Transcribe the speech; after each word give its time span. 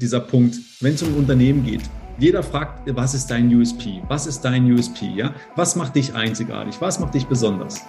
dieser 0.00 0.20
Punkt, 0.20 0.56
wenn 0.80 0.94
es 0.94 1.02
um 1.02 1.14
Unternehmen 1.14 1.64
geht. 1.64 1.82
Jeder 2.18 2.42
fragt, 2.42 2.82
was 2.94 3.14
ist 3.14 3.30
dein 3.30 3.54
USP? 3.54 4.02
Was 4.08 4.26
ist 4.26 4.42
dein 4.42 4.70
USP? 4.70 5.06
Ja? 5.14 5.34
Was 5.56 5.76
macht 5.76 5.96
dich 5.96 6.14
einzigartig? 6.14 6.76
Was 6.80 7.00
macht 7.00 7.14
dich 7.14 7.26
besonders? 7.26 7.80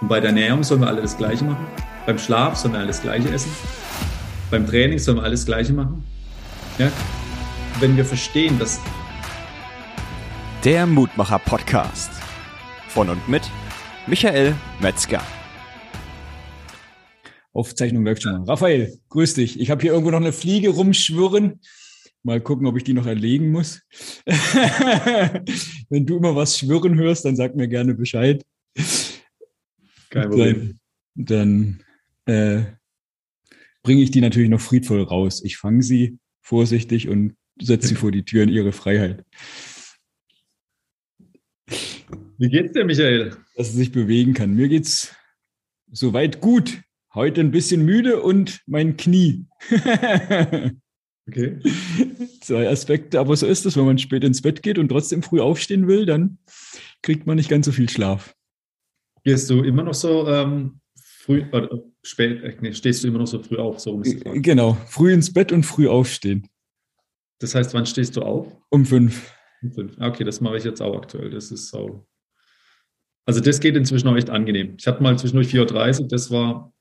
Und 0.00 0.08
bei 0.08 0.20
der 0.20 0.30
Ernährung 0.30 0.62
sollen 0.62 0.80
wir 0.80 0.88
alle 0.88 1.02
das 1.02 1.16
Gleiche 1.16 1.44
machen. 1.44 1.66
Beim 2.06 2.18
Schlaf 2.18 2.56
sollen 2.56 2.74
wir 2.74 2.80
alles 2.80 3.00
Gleiche 3.00 3.30
essen. 3.30 3.50
Beim 4.50 4.66
Training 4.66 4.98
sollen 4.98 5.18
wir 5.18 5.24
alles 5.24 5.46
Gleiche 5.46 5.72
machen. 5.72 6.04
Ja? 6.78 6.90
Wenn 7.80 7.96
wir 7.96 8.04
verstehen, 8.04 8.58
dass. 8.58 8.80
Der 10.64 10.86
Mutmacher 10.86 11.38
Podcast. 11.38 12.10
Von 12.88 13.08
und 13.08 13.28
mit 13.28 13.42
Michael 14.06 14.54
Metzger. 14.80 15.22
Aufzeichnung 17.54 18.04
läuft 18.04 18.22
schon 18.22 18.32
mal. 18.32 18.44
Raphael, 18.44 18.98
grüß 19.08 19.34
dich. 19.34 19.60
Ich 19.60 19.70
habe 19.70 19.80
hier 19.80 19.92
irgendwo 19.92 20.10
noch 20.10 20.20
eine 20.20 20.32
Fliege 20.32 20.70
rumschwirren. 20.70 21.60
Mal 22.24 22.40
gucken, 22.40 22.66
ob 22.66 22.76
ich 22.76 22.84
die 22.84 22.94
noch 22.94 23.06
erlegen 23.06 23.50
muss. 23.50 23.82
Wenn 24.26 26.06
du 26.06 26.16
immer 26.16 26.34
was 26.34 26.58
schwirren 26.58 26.96
hörst, 26.96 27.24
dann 27.24 27.36
sag 27.36 27.54
mir 27.54 27.68
gerne 27.68 27.94
Bescheid. 27.94 28.42
Kein 30.10 30.30
Problem. 30.30 30.78
Dann, 31.14 31.80
dann 32.26 32.34
äh, 32.34 32.64
bringe 33.82 34.02
ich 34.02 34.10
die 34.10 34.20
natürlich 34.20 34.48
noch 34.48 34.60
friedvoll 34.60 35.02
raus. 35.02 35.42
Ich 35.44 35.56
fange 35.56 35.82
sie 35.82 36.18
vorsichtig 36.40 37.08
und 37.08 37.36
setze 37.60 37.88
sie 37.88 37.94
vor 37.94 38.10
die 38.10 38.24
Tür 38.24 38.42
in 38.42 38.48
ihre 38.48 38.72
Freiheit. 38.72 39.24
Wie 42.38 42.48
geht's 42.48 42.72
dir, 42.72 42.84
Michael? 42.84 43.36
Dass 43.56 43.70
sie 43.70 43.76
sich 43.76 43.92
bewegen 43.92 44.34
kann. 44.34 44.54
Mir 44.54 44.68
geht's 44.68 45.14
soweit 45.92 46.40
gut. 46.40 46.82
Heute 47.14 47.42
ein 47.42 47.52
bisschen 47.52 47.84
müde 47.84 48.20
und 48.20 48.60
mein 48.66 48.96
Knie. 48.96 49.46
okay. 51.28 51.60
Zwei 52.40 52.68
Aspekte, 52.68 53.20
aber 53.20 53.36
so 53.36 53.46
ist 53.46 53.64
es, 53.66 53.76
wenn 53.76 53.86
man 53.86 53.98
spät 53.98 54.24
ins 54.24 54.42
Bett 54.42 54.64
geht 54.64 54.78
und 54.78 54.88
trotzdem 54.88 55.22
früh 55.22 55.40
aufstehen 55.40 55.86
will, 55.86 56.06
dann 56.06 56.38
kriegt 57.02 57.24
man 57.26 57.36
nicht 57.36 57.48
ganz 57.48 57.66
so 57.66 57.72
viel 57.72 57.88
Schlaf. 57.88 58.34
Gehst 59.22 59.48
du 59.48 59.62
immer 59.62 59.84
noch 59.84 59.94
so 59.94 60.26
ähm, 60.26 60.80
früh 60.96 61.44
oder 61.52 61.84
spät, 62.02 62.42
äh, 62.42 62.56
nee, 62.60 62.72
stehst 62.72 63.04
du 63.04 63.08
immer 63.08 63.20
noch 63.20 63.28
so 63.28 63.40
früh 63.40 63.58
auf? 63.58 63.78
So 63.78 64.02
genau, 64.34 64.76
früh 64.88 65.12
ins 65.12 65.32
Bett 65.32 65.52
und 65.52 65.62
früh 65.62 65.86
aufstehen. 65.86 66.48
Das 67.38 67.54
heißt, 67.54 67.74
wann 67.74 67.86
stehst 67.86 68.16
du 68.16 68.22
auf? 68.22 68.52
Um 68.70 68.84
fünf. 68.84 69.32
Um 69.62 69.72
fünf. 69.72 69.94
Ah, 69.98 70.08
okay, 70.08 70.24
das 70.24 70.40
mache 70.40 70.56
ich 70.56 70.64
jetzt 70.64 70.82
auch 70.82 70.96
aktuell. 70.96 71.30
Das 71.30 71.52
ist 71.52 71.68
so. 71.68 72.06
Also 73.24 73.40
das 73.40 73.60
geht 73.60 73.76
inzwischen 73.76 74.08
auch 74.08 74.16
echt 74.16 74.30
angenehm. 74.30 74.74
Ich 74.78 74.86
hatte 74.86 75.02
mal 75.02 75.16
zwischendurch 75.18 75.48
4.30 75.48 76.02
Uhr, 76.02 76.08
das 76.08 76.30
war 76.30 76.73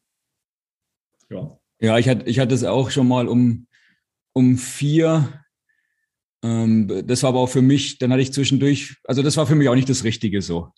ja. 1.34 1.58
Ja, 1.80 1.98
ich 1.98 2.08
hatte, 2.08 2.30
ich 2.30 2.39
hatte 2.39 2.56
es 2.56 2.64
auch 2.64 2.92
schon 2.92 3.08
mal 3.09 3.28
um, 3.28 3.67
um 4.31 4.58
vier. 4.58 5.44
Ähm, 6.42 7.03
das 7.06 7.23
war 7.23 7.30
aber 7.30 7.39
auch 7.39 7.50
für 7.50 7.62
mich, 7.62 7.98
dann 7.98 8.12
hatte 8.12 8.22
ich 8.22 8.31
zwischendurch, 8.31 8.95
also 9.03 9.22
das 9.22 9.36
war 9.36 9.48
für 9.48 9.56
mich 9.56 9.67
auch 9.67 9.76
nicht 9.76 9.89
das 9.89 10.06
Richtige 10.06 10.42
so. 10.42 10.70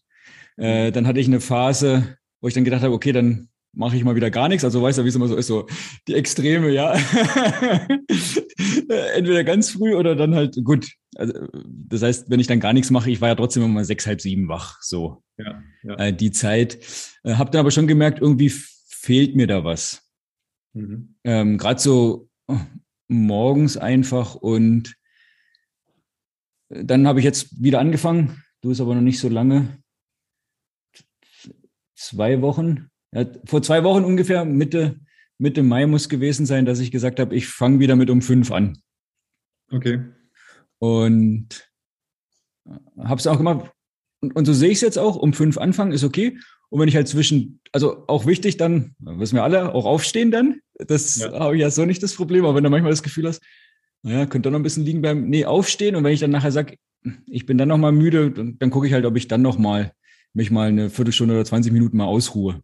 Äh, 0.57 0.91
dann 0.91 1.05
hatte 1.05 1.19
ich 1.19 1.27
eine 1.27 1.41
Phase, 1.41 2.17
wo 2.41 2.47
ich 2.47 2.55
dann 2.55 2.63
gedacht 2.63 2.81
habe, 2.81 2.93
okay, 2.93 3.11
dann 3.11 3.49
mache 3.75 3.97
ich 3.97 4.03
mal 4.03 4.15
wieder 4.15 4.31
gar 4.31 4.47
nichts. 4.47 4.63
Also 4.63 4.81
weißt 4.81 4.97
du, 4.97 5.03
wie 5.03 5.09
es 5.09 5.15
immer 5.15 5.27
so 5.27 5.35
ist, 5.35 5.47
so 5.47 5.67
die 6.07 6.15
Extreme, 6.15 6.71
ja. 6.71 6.93
Entweder 9.15 9.43
ganz 9.43 9.69
früh 9.71 9.93
oder 9.95 10.15
dann 10.15 10.33
halt 10.33 10.57
gut. 10.63 10.91
Also, 11.15 11.33
das 11.67 12.01
heißt, 12.01 12.29
wenn 12.29 12.39
ich 12.39 12.47
dann 12.47 12.59
gar 12.59 12.73
nichts 12.73 12.89
mache, 12.89 13.11
ich 13.11 13.21
war 13.21 13.29
ja 13.29 13.35
trotzdem 13.35 13.63
immer 13.63 13.85
sechs, 13.85 14.07
halb 14.07 14.21
sieben 14.21 14.47
wach, 14.47 14.81
so 14.81 15.21
ja, 15.37 15.61
ja. 15.83 15.95
Äh, 15.95 16.13
die 16.13 16.31
Zeit. 16.31 16.79
Äh, 17.23 17.33
habe 17.33 17.51
dann 17.51 17.59
aber 17.59 17.71
schon 17.71 17.87
gemerkt, 17.87 18.21
irgendwie 18.21 18.49
fehlt 18.49 19.35
mir 19.35 19.47
da 19.47 19.63
was. 19.63 20.04
Mhm. 20.75 21.15
Ähm, 21.23 21.57
Gerade 21.57 21.79
so 21.79 22.29
oh, 22.47 22.59
morgens 23.07 23.77
einfach 23.77 24.35
und 24.35 24.95
dann 26.69 27.07
habe 27.07 27.19
ich 27.19 27.25
jetzt 27.25 27.61
wieder 27.63 27.79
angefangen. 27.79 28.43
Du 28.61 28.71
ist 28.71 28.81
aber 28.81 28.95
noch 28.95 29.01
nicht 29.01 29.19
so 29.19 29.29
lange. 29.29 29.81
Zwei 31.95 32.41
Wochen. 32.41 32.89
Ja, 33.13 33.25
vor 33.45 33.61
zwei 33.61 33.83
Wochen 33.83 34.03
ungefähr, 34.03 34.43
Mitte, 34.43 34.99
Mitte 35.37 35.63
Mai 35.63 35.85
muss 35.85 36.09
gewesen 36.09 36.45
sein, 36.45 36.65
dass 36.65 36.79
ich 36.79 36.91
gesagt 36.91 37.19
habe, 37.19 37.35
ich 37.35 37.47
fange 37.47 37.79
wieder 37.79 37.95
mit 37.95 38.09
um 38.09 38.21
fünf 38.21 38.51
an. 38.51 38.81
Okay. 39.71 40.03
Und 40.79 41.71
habe 42.97 43.19
es 43.19 43.27
auch 43.27 43.37
gemacht. 43.37 43.71
Und, 44.21 44.35
und 44.35 44.45
so 44.45 44.53
sehe 44.53 44.69
ich 44.69 44.77
es 44.77 44.81
jetzt 44.81 44.97
auch. 44.97 45.15
Um 45.15 45.33
fünf 45.33 45.57
anfangen 45.57 45.91
ist 45.91 46.03
okay. 46.03 46.37
Und 46.75 46.81
wenn 46.81 46.89
ich 46.89 46.97
halt 46.97 47.07
zwischen, 47.07 47.61
also 47.71 48.03
auch 48.07 48.25
wichtig 48.25 48.57
dann, 48.57 48.95
wissen 48.99 49.35
wir 49.37 49.43
alle, 49.43 49.73
auch 49.73 49.85
aufstehen 49.85 50.29
dann. 50.29 50.59
Das 50.77 51.15
ja. 51.15 51.31
habe 51.31 51.55
ich 51.55 51.61
ja 51.61 51.69
so 51.69 51.85
nicht 51.85 52.03
das 52.03 52.15
Problem. 52.15 52.43
Aber 52.43 52.53
wenn 52.53 52.65
du 52.65 52.69
manchmal 52.69 52.91
das 52.91 53.01
Gefühl 53.01 53.29
hast, 53.29 53.41
naja, 54.03 54.25
könnte 54.25 54.51
noch 54.51 54.59
ein 54.59 54.63
bisschen 54.63 54.83
liegen 54.83 55.01
bleiben, 55.01 55.29
nee, 55.29 55.45
aufstehen. 55.45 55.95
Und 55.95 56.03
wenn 56.03 56.11
ich 56.11 56.19
dann 56.19 56.31
nachher 56.31 56.51
sage, 56.51 56.75
ich 57.27 57.45
bin 57.45 57.57
dann 57.57 57.69
noch 57.69 57.77
mal 57.77 57.93
müde, 57.93 58.29
dann, 58.29 58.59
dann 58.59 58.71
gucke 58.71 58.87
ich 58.87 58.91
halt, 58.91 59.05
ob 59.05 59.15
ich 59.15 59.29
dann 59.29 59.41
noch 59.41 59.57
mal 59.57 59.93
mich 60.33 60.51
mal 60.51 60.67
eine 60.67 60.89
Viertelstunde 60.89 61.35
oder 61.35 61.45
20 61.45 61.71
Minuten 61.71 61.95
mal 61.95 62.07
ausruhe. 62.07 62.59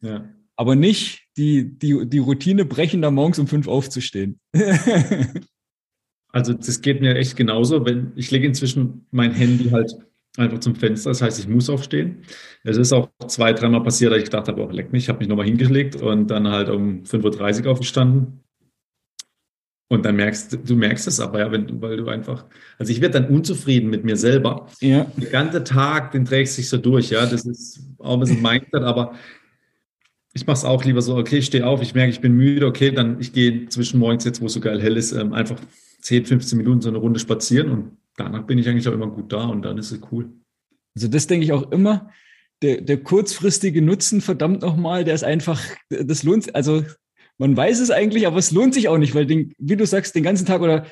Ja. 0.00 0.32
Aber 0.54 0.76
nicht 0.76 1.24
die, 1.36 1.76
die, 1.76 2.08
die 2.08 2.18
Routine 2.18 2.66
brechen, 2.66 3.02
da 3.02 3.10
morgens 3.10 3.40
um 3.40 3.48
fünf 3.48 3.66
aufzustehen. 3.66 4.38
also 6.28 6.52
das 6.52 6.82
geht 6.82 7.00
mir 7.00 7.16
echt 7.16 7.34
genauso. 7.34 7.84
Wenn 7.84 8.12
ich 8.14 8.30
lege 8.30 8.46
inzwischen 8.46 9.08
mein 9.10 9.32
Handy 9.32 9.70
halt 9.70 9.92
einfach 10.38 10.60
zum 10.60 10.74
Fenster. 10.74 11.10
Das 11.10 11.22
heißt, 11.22 11.38
ich 11.38 11.48
muss 11.48 11.70
aufstehen. 11.70 12.22
Es 12.64 12.76
ist 12.76 12.92
auch 12.92 13.08
zwei, 13.28 13.52
dreimal 13.52 13.82
passiert, 13.82 14.12
dass 14.12 14.18
ich 14.18 14.24
gedacht 14.24 14.48
habe, 14.48 14.62
oh, 14.62 14.70
leck 14.70 14.92
mich, 14.92 15.04
ich 15.04 15.08
habe 15.08 15.20
mich 15.20 15.28
nochmal 15.28 15.46
hingelegt 15.46 15.96
und 15.96 16.28
dann 16.28 16.48
halt 16.48 16.68
um 16.68 17.02
5.30 17.04 17.64
Uhr 17.64 17.72
aufgestanden. 17.72 18.40
Und 19.88 20.04
dann 20.04 20.16
merkst 20.16 20.58
du, 20.64 20.74
merkst 20.74 21.06
es 21.06 21.20
aber, 21.20 21.38
ja, 21.38 21.52
wenn 21.52 21.66
du, 21.68 21.80
weil 21.80 21.96
du 21.96 22.08
einfach, 22.08 22.44
also 22.76 22.90
ich 22.90 23.00
werde 23.00 23.20
dann 23.20 23.32
unzufrieden 23.32 23.88
mit 23.88 24.04
mir 24.04 24.16
selber. 24.16 24.66
Ja. 24.80 25.06
Der 25.16 25.30
ganze 25.30 25.62
Tag, 25.62 26.10
den 26.10 26.24
trägst 26.24 26.56
sich 26.56 26.68
so 26.68 26.76
durch, 26.76 27.10
ja. 27.10 27.24
Das 27.24 27.46
ist 27.46 27.80
auch 27.98 28.14
ein 28.14 28.20
bisschen 28.20 28.42
Mindset, 28.42 28.82
aber 28.82 29.14
ich 30.34 30.46
mache 30.46 30.56
es 30.56 30.64
auch 30.64 30.84
lieber 30.84 31.02
so, 31.02 31.16
okay, 31.16 31.38
ich 31.38 31.46
stehe 31.46 31.66
auf, 31.66 31.82
ich 31.82 31.94
merke, 31.94 32.10
ich 32.10 32.20
bin 32.20 32.32
müde, 32.32 32.66
okay, 32.66 32.90
dann 32.90 33.20
ich 33.20 33.32
gehe 33.32 33.68
zwischen 33.68 34.00
morgens 34.00 34.24
jetzt, 34.24 34.40
wo 34.40 34.46
es 34.46 34.52
so 34.54 34.60
geil 34.60 34.82
hell 34.82 34.96
ist, 34.96 35.12
ähm, 35.12 35.32
einfach 35.32 35.56
10, 36.00 36.26
15 36.26 36.58
Minuten 36.58 36.80
so 36.82 36.88
eine 36.88 36.98
Runde 36.98 37.20
spazieren 37.20 37.70
und 37.70 37.95
danach 38.16 38.46
bin 38.46 38.58
ich 38.58 38.68
eigentlich 38.68 38.88
auch 38.88 38.92
immer 38.92 39.08
gut 39.08 39.32
da 39.32 39.44
und 39.46 39.62
dann 39.62 39.78
ist 39.78 39.92
es 39.92 40.00
cool. 40.10 40.30
Also 40.94 41.08
das 41.08 41.26
denke 41.26 41.44
ich 41.44 41.52
auch 41.52 41.70
immer. 41.72 42.10
Der, 42.62 42.80
der 42.80 43.02
kurzfristige 43.02 43.82
Nutzen, 43.82 44.22
verdammt 44.22 44.62
nochmal, 44.62 45.04
der 45.04 45.14
ist 45.14 45.24
einfach, 45.24 45.62
das 45.90 46.22
lohnt, 46.22 46.54
also 46.54 46.84
man 47.38 47.54
weiß 47.54 47.80
es 47.80 47.90
eigentlich, 47.90 48.26
aber 48.26 48.38
es 48.38 48.50
lohnt 48.50 48.72
sich 48.72 48.88
auch 48.88 48.96
nicht, 48.96 49.14
weil, 49.14 49.26
den, 49.26 49.52
wie 49.58 49.76
du 49.76 49.84
sagst, 49.84 50.14
den 50.14 50.22
ganzen 50.22 50.46
Tag 50.46 50.62
oder 50.62 50.86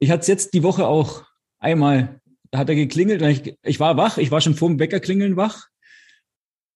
ich 0.00 0.10
hatte 0.10 0.22
es 0.22 0.26
jetzt 0.26 0.54
die 0.54 0.64
Woche 0.64 0.86
auch 0.86 1.24
einmal, 1.60 2.20
da 2.50 2.58
hat 2.58 2.68
er 2.68 2.74
geklingelt 2.74 3.22
und 3.22 3.28
ich, 3.28 3.54
ich 3.62 3.78
war 3.78 3.96
wach, 3.96 4.18
ich 4.18 4.32
war 4.32 4.40
schon 4.40 4.56
vor 4.56 4.68
dem 4.68 4.80
Wecker 4.80 4.98
klingeln 4.98 5.36
wach, 5.36 5.68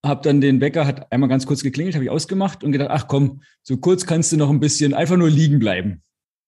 habe 0.04 0.22
dann 0.22 0.40
den 0.40 0.60
Wecker, 0.60 0.86
hat 0.86 1.10
einmal 1.10 1.28
ganz 1.28 1.46
kurz 1.46 1.64
geklingelt, 1.64 1.96
habe 1.96 2.04
ich 2.04 2.10
ausgemacht 2.10 2.62
und 2.62 2.70
gedacht, 2.70 2.90
ach 2.92 3.08
komm, 3.08 3.42
so 3.64 3.76
kurz 3.76 4.06
kannst 4.06 4.30
du 4.30 4.36
noch 4.36 4.50
ein 4.50 4.60
bisschen 4.60 4.94
einfach 4.94 5.16
nur 5.16 5.28
liegen 5.28 5.58
bleiben. 5.58 6.02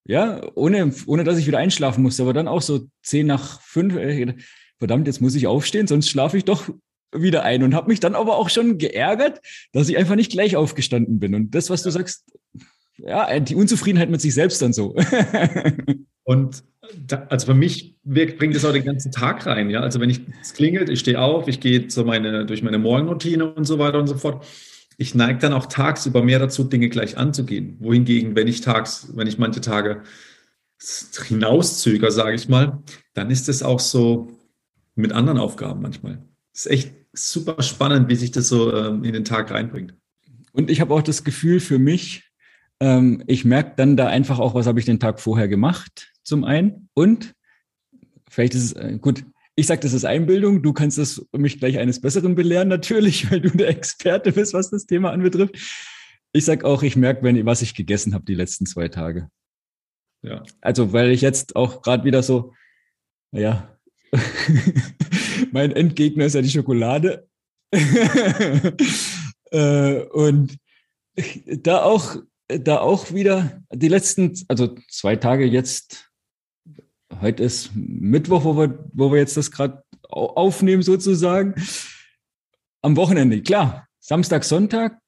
Ja, 0.09 0.41
ohne, 0.55 0.91
ohne 1.05 1.23
dass 1.23 1.39
ich 1.39 1.47
wieder 1.47 1.59
einschlafen 1.59 2.03
musste, 2.03 2.23
aber 2.23 2.33
dann 2.33 2.49
auch 2.49 2.63
so 2.63 2.89
zehn 3.03 3.27
nach 3.27 3.61
fünf, 3.61 3.95
äh, 3.95 4.35
verdammt, 4.79 5.07
jetzt 5.07 5.21
muss 5.21 5.35
ich 5.35 5.47
aufstehen, 5.47 5.87
sonst 5.87 6.09
schlafe 6.09 6.39
ich 6.39 6.47
doch 6.47 6.71
wieder 7.13 7.43
ein 7.43 7.63
und 7.63 7.75
habe 7.75 7.89
mich 7.89 8.01
dann 8.01 8.15
aber 8.15 8.37
auch 8.37 8.49
schon 8.49 8.79
geärgert, 8.79 9.41
dass 9.73 9.89
ich 9.91 9.99
einfach 9.99 10.17
nicht 10.17 10.33
gleich 10.33 10.57
aufgestanden 10.57 11.21
bin. 11.21 11.35
Und 11.35 11.55
das, 11.55 11.69
was 11.69 11.83
du 11.83 11.91
sagst, 11.91 12.25
ja, 12.97 13.39
die 13.39 13.55
Unzufriedenheit 13.55 14.09
mit 14.09 14.23
sich 14.23 14.33
selbst 14.33 14.63
dann 14.63 14.73
so. 14.73 14.97
und 16.25 16.65
da, 17.07 17.27
also 17.29 17.47
für 17.47 17.55
mich 17.55 17.95
wirkt, 18.03 18.39
bringt 18.39 18.57
das 18.57 18.65
auch 18.65 18.73
den 18.73 18.85
ganzen 18.85 19.13
Tag 19.13 19.45
rein. 19.45 19.69
Ja, 19.69 19.81
also 19.81 20.01
wenn 20.01 20.09
ich 20.09 20.23
es 20.41 20.55
klingelt, 20.55 20.89
ich 20.89 21.01
stehe 21.01 21.21
auf, 21.21 21.49
ich 21.49 21.61
gehe 21.61 21.91
so 21.91 22.05
meine 22.05 22.47
durch 22.47 22.63
meine 22.63 22.79
Morgenroutine 22.79 23.53
und 23.53 23.65
so 23.65 23.79
weiter 23.79 23.99
und 23.99 24.07
so 24.07 24.17
fort 24.17 24.47
ich 24.99 25.15
neige 25.15 25.39
dann 25.39 25.53
auch 25.53 25.67
tagsüber 25.67 26.23
mehr 26.23 26.41
dazu, 26.41 26.65
Dinge 26.65 26.89
gleich 26.89 27.17
anzugehen. 27.17 27.77
Wohingegen, 27.79 28.35
wenn 28.35 28.49
ich 28.49 28.61
tags, 28.61 29.09
wenn 29.15 29.29
ich 29.29 29.39
manche 29.39 29.61
Tage 29.61 30.03
hinauszöger, 31.25 32.11
sage 32.11 32.35
ich 32.35 32.49
mal, 32.49 32.83
dann 33.15 33.31
ist 33.31 33.49
es 33.49 33.63
auch 33.63 33.81
so 33.81 34.29
mit 34.97 35.13
anderen 35.13 35.39
Aufgaben 35.39 35.81
manchmal. 35.81 36.23
Es 36.53 36.67
ist 36.67 36.73
echt 36.73 36.93
super 37.13 37.63
spannend, 37.63 38.09
wie 38.09 38.17
sich 38.17 38.33
das 38.33 38.49
so 38.49 38.75
ähm, 38.75 39.05
in 39.05 39.13
den 39.13 39.25
Tag 39.25 39.53
reinbringt. 39.53 39.95
Und 40.53 40.69
ich 40.69 40.81
habe 40.81 40.93
auch 40.93 41.03
das 41.03 41.23
Gefühl 41.23 41.61
für 41.61 41.79
mich, 41.79 42.25
ähm, 42.81 43.23
ich 43.29 43.45
merke 43.45 43.75
dann 43.77 43.97
da 43.97 44.09
einfach 44.09 44.41
auch, 44.41 44.55
was 44.55 44.67
habe 44.67 44.81
ich 44.81 44.85
den 44.85 45.01
Tag 45.01 45.21
vorher 45.21 45.47
gemacht, 45.47 46.13
zum 46.25 46.43
einen. 46.45 46.89
Und 46.95 47.35
vielleicht 48.29 48.55
ist 48.55 48.65
es, 48.65 48.73
äh, 48.73 48.99
gut, 49.01 49.25
ich 49.59 49.67
sage, 49.67 49.81
das 49.81 49.93
ist 49.93 50.05
Einbildung. 50.05 50.63
Du 50.63 50.73
kannst 50.73 50.99
das 50.99 51.27
mich 51.33 51.59
gleich 51.59 51.79
eines 51.79 52.01
Besseren 52.01 52.37
belehren, 52.37 52.69
natürlich, 52.69 53.29
weil 53.29 53.41
du 53.41 53.51
der 53.51 53.69
Experte 53.69 54.31
bist, 54.31 54.55
was 54.55 54.71
das 54.71 54.87
Thema 54.87 55.11
anbetrifft. 55.11 55.57
Ich 56.33 56.45
sage 56.45 56.65
auch, 56.65 56.85
ich 56.85 56.95
merke, 56.95 57.25
wenn, 57.25 57.45
was 57.45 57.61
ich 57.61 57.75
gegessen 57.75 58.15
habe 58.15 58.25
die 58.25 58.37
letzten 58.37 58.67
zwei 58.67 58.87
Tage. 58.87 59.29
Ja. 60.23 60.45
Also, 60.61 60.93
weil 60.93 61.11
ich 61.11 61.23
jetzt 61.23 61.57
auch 61.57 61.83
gerade 61.83 62.05
wieder 62.05 62.23
so, 62.23 62.55
naja, 63.33 63.77
mein 65.51 65.73
Endgegner 65.73 66.27
ist 66.27 66.35
ja 66.35 66.43
die 66.43 66.51
Schokolade. 66.51 67.27
äh, 69.51 70.03
und 70.13 70.57
da 71.65 71.83
auch 71.83 72.17
da 72.47 72.79
auch 72.79 73.13
wieder 73.13 73.61
die 73.73 73.89
letzten, 73.89 74.33
also 74.47 74.77
zwei 74.89 75.17
Tage 75.17 75.45
jetzt, 75.45 76.08
heute 77.21 77.43
ist 77.43 77.71
Mittwoch, 77.75 78.45
wo 78.45 78.57
wir, 78.57 78.79
wo 78.93 79.11
wir 79.13 79.19
jetzt 79.19 79.37
das 79.37 79.51
gerade 79.51 79.83
aufnehmen 80.09 80.83
sozusagen. 80.83 81.55
Am 82.83 82.97
Wochenende, 82.97 83.43
klar, 83.43 83.87
Samstag, 84.01 84.45
Sonntag. 84.45 84.99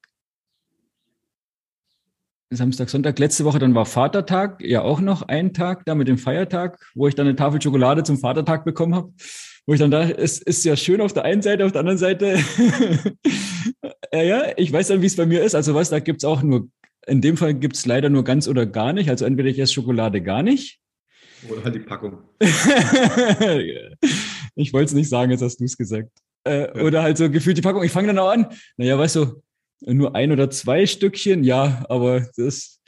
Samstag, 2.53 2.89
Sonntag, 2.89 3.17
letzte 3.17 3.45
Woche, 3.45 3.59
dann 3.59 3.73
war 3.75 3.85
Vatertag, 3.85 4.61
ja 4.61 4.81
auch 4.81 4.99
noch 4.99 5.21
ein 5.21 5.53
Tag 5.53 5.85
da 5.85 5.95
mit 5.95 6.09
dem 6.09 6.17
Feiertag, 6.17 6.77
wo 6.95 7.07
ich 7.07 7.15
dann 7.15 7.25
eine 7.25 7.37
Tafel 7.37 7.61
Schokolade 7.61 8.03
zum 8.03 8.17
Vatertag 8.17 8.65
bekommen 8.65 8.93
habe. 8.93 9.13
Wo 9.65 9.73
ich 9.73 9.79
dann 9.79 9.91
da, 9.91 10.03
es 10.03 10.39
ist 10.39 10.65
ja 10.65 10.75
schön 10.75 10.99
auf 10.99 11.13
der 11.13 11.23
einen 11.23 11.41
Seite, 11.41 11.65
auf 11.65 11.71
der 11.71 11.79
anderen 11.79 11.97
Seite, 11.97 12.39
ja, 14.13 14.21
ja, 14.21 14.43
ich 14.57 14.73
weiß 14.73 14.89
dann, 14.89 15.01
wie 15.01 15.05
es 15.05 15.15
bei 15.15 15.25
mir 15.25 15.43
ist. 15.43 15.55
Also 15.55 15.75
was, 15.75 15.91
da 15.91 15.99
gibt's 15.99 16.25
auch 16.25 16.43
nur, 16.43 16.67
in 17.07 17.21
dem 17.21 17.37
Fall 17.37 17.53
gibt's 17.53 17.85
leider 17.85 18.09
nur 18.09 18.25
ganz 18.25 18.49
oder 18.49 18.65
gar 18.65 18.91
nicht. 18.91 19.09
Also 19.09 19.23
entweder 19.23 19.47
ich 19.47 19.59
esse 19.59 19.73
Schokolade 19.73 20.21
gar 20.21 20.43
nicht. 20.43 20.80
Oder 21.49 21.63
halt 21.63 21.75
die 21.75 21.79
Packung. 21.79 22.19
ich 24.55 24.73
wollte 24.73 24.85
es 24.85 24.93
nicht 24.93 25.09
sagen, 25.09 25.31
jetzt 25.31 25.41
hast 25.41 25.59
du 25.59 25.65
es 25.65 25.77
gesagt. 25.77 26.09
Äh, 26.43 26.77
ja. 26.77 26.83
Oder 26.83 27.03
halt 27.03 27.17
so 27.17 27.29
gefühlt 27.29 27.57
die 27.57 27.61
Packung. 27.61 27.83
Ich 27.83 27.91
fange 27.91 28.07
dann 28.07 28.19
auch 28.19 28.31
an. 28.31 28.47
Naja, 28.77 28.97
weißt 28.97 29.17
du, 29.17 29.41
nur 29.81 30.15
ein 30.15 30.31
oder 30.31 30.49
zwei 30.49 30.85
Stückchen, 30.85 31.43
ja, 31.43 31.85
aber 31.89 32.27
das 32.37 32.81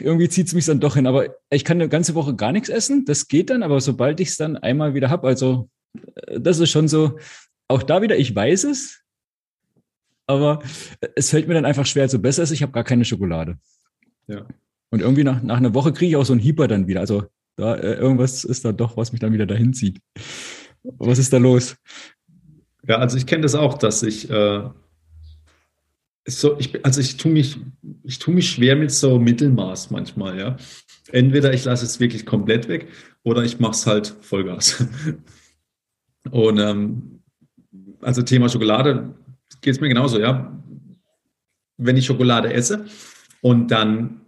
irgendwie 0.00 0.28
zieht 0.28 0.46
es 0.46 0.54
mich 0.54 0.66
dann 0.66 0.80
doch 0.80 0.96
hin. 0.96 1.06
Aber 1.06 1.34
ich 1.50 1.64
kann 1.64 1.78
eine 1.78 1.88
ganze 1.88 2.14
Woche 2.14 2.34
gar 2.34 2.52
nichts 2.52 2.68
essen. 2.68 3.04
Das 3.06 3.28
geht 3.28 3.50
dann, 3.50 3.62
aber 3.62 3.80
sobald 3.80 4.20
ich 4.20 4.28
es 4.28 4.36
dann 4.36 4.56
einmal 4.56 4.94
wieder 4.94 5.08
habe, 5.08 5.26
also 5.26 5.68
äh, 6.26 6.40
das 6.40 6.58
ist 6.58 6.70
schon 6.70 6.88
so, 6.88 7.18
auch 7.68 7.82
da 7.82 8.02
wieder, 8.02 8.18
ich 8.18 8.34
weiß 8.34 8.64
es, 8.64 9.02
aber 10.26 10.62
es 11.16 11.30
fällt 11.30 11.48
mir 11.48 11.54
dann 11.54 11.64
einfach 11.64 11.86
schwer. 11.86 12.02
Also 12.04 12.18
besser 12.18 12.42
ist, 12.42 12.50
ich 12.50 12.62
habe 12.62 12.72
gar 12.72 12.84
keine 12.84 13.04
Schokolade. 13.04 13.58
Ja. 14.26 14.46
Und 14.90 15.00
irgendwie 15.00 15.24
nach, 15.24 15.42
nach 15.42 15.56
einer 15.56 15.74
Woche 15.74 15.92
kriege 15.92 16.10
ich 16.10 16.16
auch 16.16 16.24
so 16.24 16.32
einen 16.32 16.42
Hieper 16.42 16.68
dann 16.68 16.86
wieder. 16.86 17.00
Also 17.00 17.24
da 17.60 17.76
äh, 17.76 17.94
irgendwas 17.94 18.44
ist 18.44 18.64
da 18.64 18.72
doch, 18.72 18.96
was 18.96 19.12
mich 19.12 19.20
dann 19.20 19.32
wieder 19.32 19.46
dahin 19.46 19.72
zieht. 19.72 20.00
Was 20.82 21.18
ist 21.18 21.32
da 21.32 21.38
los? 21.38 21.76
Ja, 22.86 22.96
also 22.96 23.16
ich 23.16 23.26
kenne 23.26 23.42
das 23.42 23.54
auch, 23.54 23.76
dass 23.76 24.02
ich 24.02 24.30
äh, 24.30 24.68
so, 26.26 26.58
ich, 26.58 26.84
also 26.84 27.00
ich 27.00 27.16
tue 27.16 27.32
mich, 27.32 27.58
ich 28.02 28.26
mich 28.26 28.50
schwer 28.50 28.76
mit 28.76 28.90
so 28.90 29.18
Mittelmaß 29.18 29.90
manchmal, 29.90 30.38
ja. 30.38 30.56
Entweder 31.12 31.52
ich 31.52 31.64
lasse 31.64 31.84
es 31.84 32.00
wirklich 32.00 32.24
komplett 32.24 32.68
weg 32.68 32.88
oder 33.22 33.42
ich 33.42 33.58
mache 33.58 33.72
es 33.72 33.86
halt 33.86 34.14
Vollgas. 34.20 34.84
Und 36.30 36.58
ähm, 36.58 37.22
also 38.00 38.22
Thema 38.22 38.48
Schokolade 38.48 39.14
geht 39.60 39.74
es 39.74 39.80
mir 39.80 39.88
genauso, 39.88 40.18
ja. 40.18 40.56
Wenn 41.76 41.96
ich 41.96 42.06
Schokolade 42.06 42.52
esse 42.52 42.86
und 43.40 43.70
dann 43.70 44.20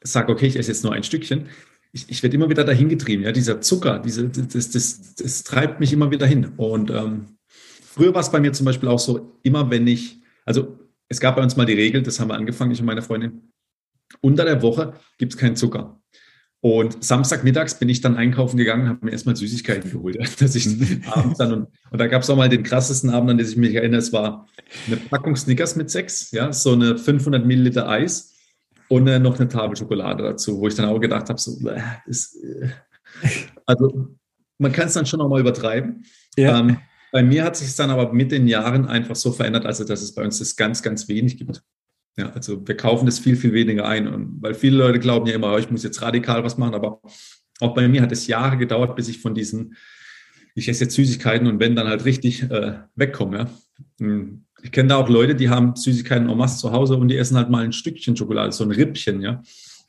sage, 0.00 0.32
okay, 0.32 0.46
ich 0.46 0.56
esse 0.56 0.70
jetzt 0.70 0.84
nur 0.84 0.92
ein 0.92 1.02
Stückchen, 1.02 1.48
ich, 1.94 2.10
ich 2.10 2.22
werde 2.24 2.34
immer 2.34 2.50
wieder 2.50 2.64
dahin 2.64 2.88
getrieben, 2.88 3.22
ja. 3.22 3.30
Dieser 3.30 3.60
Zucker, 3.60 4.00
diese, 4.00 4.28
das, 4.28 4.70
das, 4.70 5.14
das 5.14 5.44
treibt 5.44 5.78
mich 5.78 5.92
immer 5.92 6.10
wieder 6.10 6.26
hin. 6.26 6.52
Und 6.56 6.90
ähm, 6.90 7.36
früher 7.82 8.12
war 8.12 8.20
es 8.20 8.32
bei 8.32 8.40
mir 8.40 8.52
zum 8.52 8.66
Beispiel 8.66 8.88
auch 8.88 8.98
so, 8.98 9.38
immer 9.44 9.70
wenn 9.70 9.86
ich, 9.86 10.20
also 10.44 10.76
es 11.08 11.20
gab 11.20 11.36
bei 11.36 11.42
uns 11.42 11.56
mal 11.56 11.66
die 11.66 11.74
Regel, 11.74 12.02
das 12.02 12.18
haben 12.18 12.28
wir 12.28 12.34
angefangen, 12.34 12.72
ich 12.72 12.80
und 12.80 12.86
meine 12.86 13.02
Freundin, 13.02 13.52
unter 14.20 14.44
der 14.44 14.60
Woche 14.60 14.94
gibt 15.18 15.34
es 15.34 15.38
keinen 15.38 15.54
Zucker. 15.54 16.00
Und 16.60 17.04
Samstagmittags 17.04 17.78
bin 17.78 17.88
ich 17.88 18.00
dann 18.00 18.16
einkaufen 18.16 18.56
gegangen, 18.56 18.88
habe 18.88 19.04
mir 19.04 19.12
erstmal 19.12 19.36
Süßigkeiten 19.36 19.92
geholt, 19.92 20.18
dass 20.40 20.56
ich 20.56 20.66
abends 21.12 21.38
dann 21.38 21.52
und, 21.52 21.68
und 21.90 22.00
da 22.00 22.08
gab 22.08 22.22
es 22.22 22.30
auch 22.30 22.36
mal 22.36 22.48
den 22.48 22.64
krassesten 22.64 23.10
Abend, 23.10 23.30
an 23.30 23.38
den 23.38 23.46
ich 23.46 23.56
mich 23.56 23.74
erinnere. 23.74 24.00
Es 24.00 24.12
war 24.12 24.48
eine 24.88 24.96
Packung 24.96 25.36
Snickers 25.36 25.76
mit 25.76 25.90
sechs, 25.90 26.32
ja, 26.32 26.52
so 26.52 26.72
eine 26.72 26.98
500 26.98 27.46
Milliliter 27.46 27.88
Eis 27.88 28.33
und 28.88 29.06
äh, 29.06 29.18
noch 29.18 29.38
eine 29.38 29.48
Tafel 29.48 29.76
Schokolade 29.76 30.22
dazu, 30.22 30.58
wo 30.58 30.68
ich 30.68 30.74
dann 30.74 30.86
auch 30.86 30.98
gedacht 30.98 31.28
habe, 31.28 31.40
so, 31.40 31.68
äh, 31.68 31.80
ist, 32.06 32.36
äh, 32.42 32.68
also 33.66 34.16
man 34.58 34.72
kann 34.72 34.86
es 34.86 34.94
dann 34.94 35.06
schon 35.06 35.20
auch 35.20 35.28
mal 35.28 35.40
übertreiben. 35.40 36.04
Ja. 36.36 36.60
Ähm, 36.60 36.78
bei 37.12 37.22
mir 37.22 37.44
hat 37.44 37.56
sich 37.56 37.68
es 37.68 37.76
dann 37.76 37.90
aber 37.90 38.12
mit 38.12 38.32
den 38.32 38.48
Jahren 38.48 38.86
einfach 38.86 39.16
so 39.16 39.30
verändert, 39.30 39.66
also 39.66 39.84
dass 39.84 40.02
es 40.02 40.14
bei 40.14 40.24
uns 40.24 40.38
das 40.38 40.56
ganz, 40.56 40.82
ganz 40.82 41.08
wenig 41.08 41.36
gibt. 41.36 41.62
Ja, 42.16 42.30
also 42.30 42.66
wir 42.66 42.76
kaufen 42.76 43.06
das 43.06 43.18
viel, 43.18 43.36
viel 43.36 43.52
weniger 43.52 43.86
ein. 43.86 44.08
Und 44.08 44.42
weil 44.42 44.54
viele 44.54 44.76
Leute 44.76 44.98
glauben 44.98 45.26
ja 45.26 45.34
immer, 45.34 45.54
oh, 45.54 45.58
ich 45.58 45.70
muss 45.70 45.82
jetzt 45.82 46.02
radikal 46.02 46.44
was 46.44 46.58
machen, 46.58 46.74
aber 46.74 47.00
auch 47.60 47.74
bei 47.74 47.86
mir 47.88 48.02
hat 48.02 48.12
es 48.12 48.26
Jahre 48.26 48.56
gedauert, 48.56 48.96
bis 48.96 49.08
ich 49.08 49.20
von 49.20 49.34
diesen, 49.34 49.76
ich 50.54 50.68
esse 50.68 50.84
jetzt 50.84 50.94
Süßigkeiten 50.94 51.46
und 51.46 51.60
wenn 51.60 51.76
dann 51.76 51.88
halt 51.88 52.04
richtig 52.04 52.42
äh, 52.50 52.80
wegkomme. 52.94 53.48
Ja. 54.00 54.08
Ich 54.64 54.72
kenne 54.72 54.88
da 54.88 54.96
auch 54.96 55.10
Leute, 55.10 55.34
die 55.34 55.50
haben 55.50 55.76
Süßigkeiten 55.76 56.30
en 56.30 56.38
masse 56.38 56.58
zu 56.58 56.72
Hause 56.72 56.96
und 56.96 57.08
die 57.08 57.18
essen 57.18 57.36
halt 57.36 57.50
mal 57.50 57.64
ein 57.64 57.72
Stückchen 57.74 58.16
Schokolade, 58.16 58.50
so 58.50 58.64
ein 58.64 58.70
Rippchen, 58.70 59.20
ja. 59.20 59.42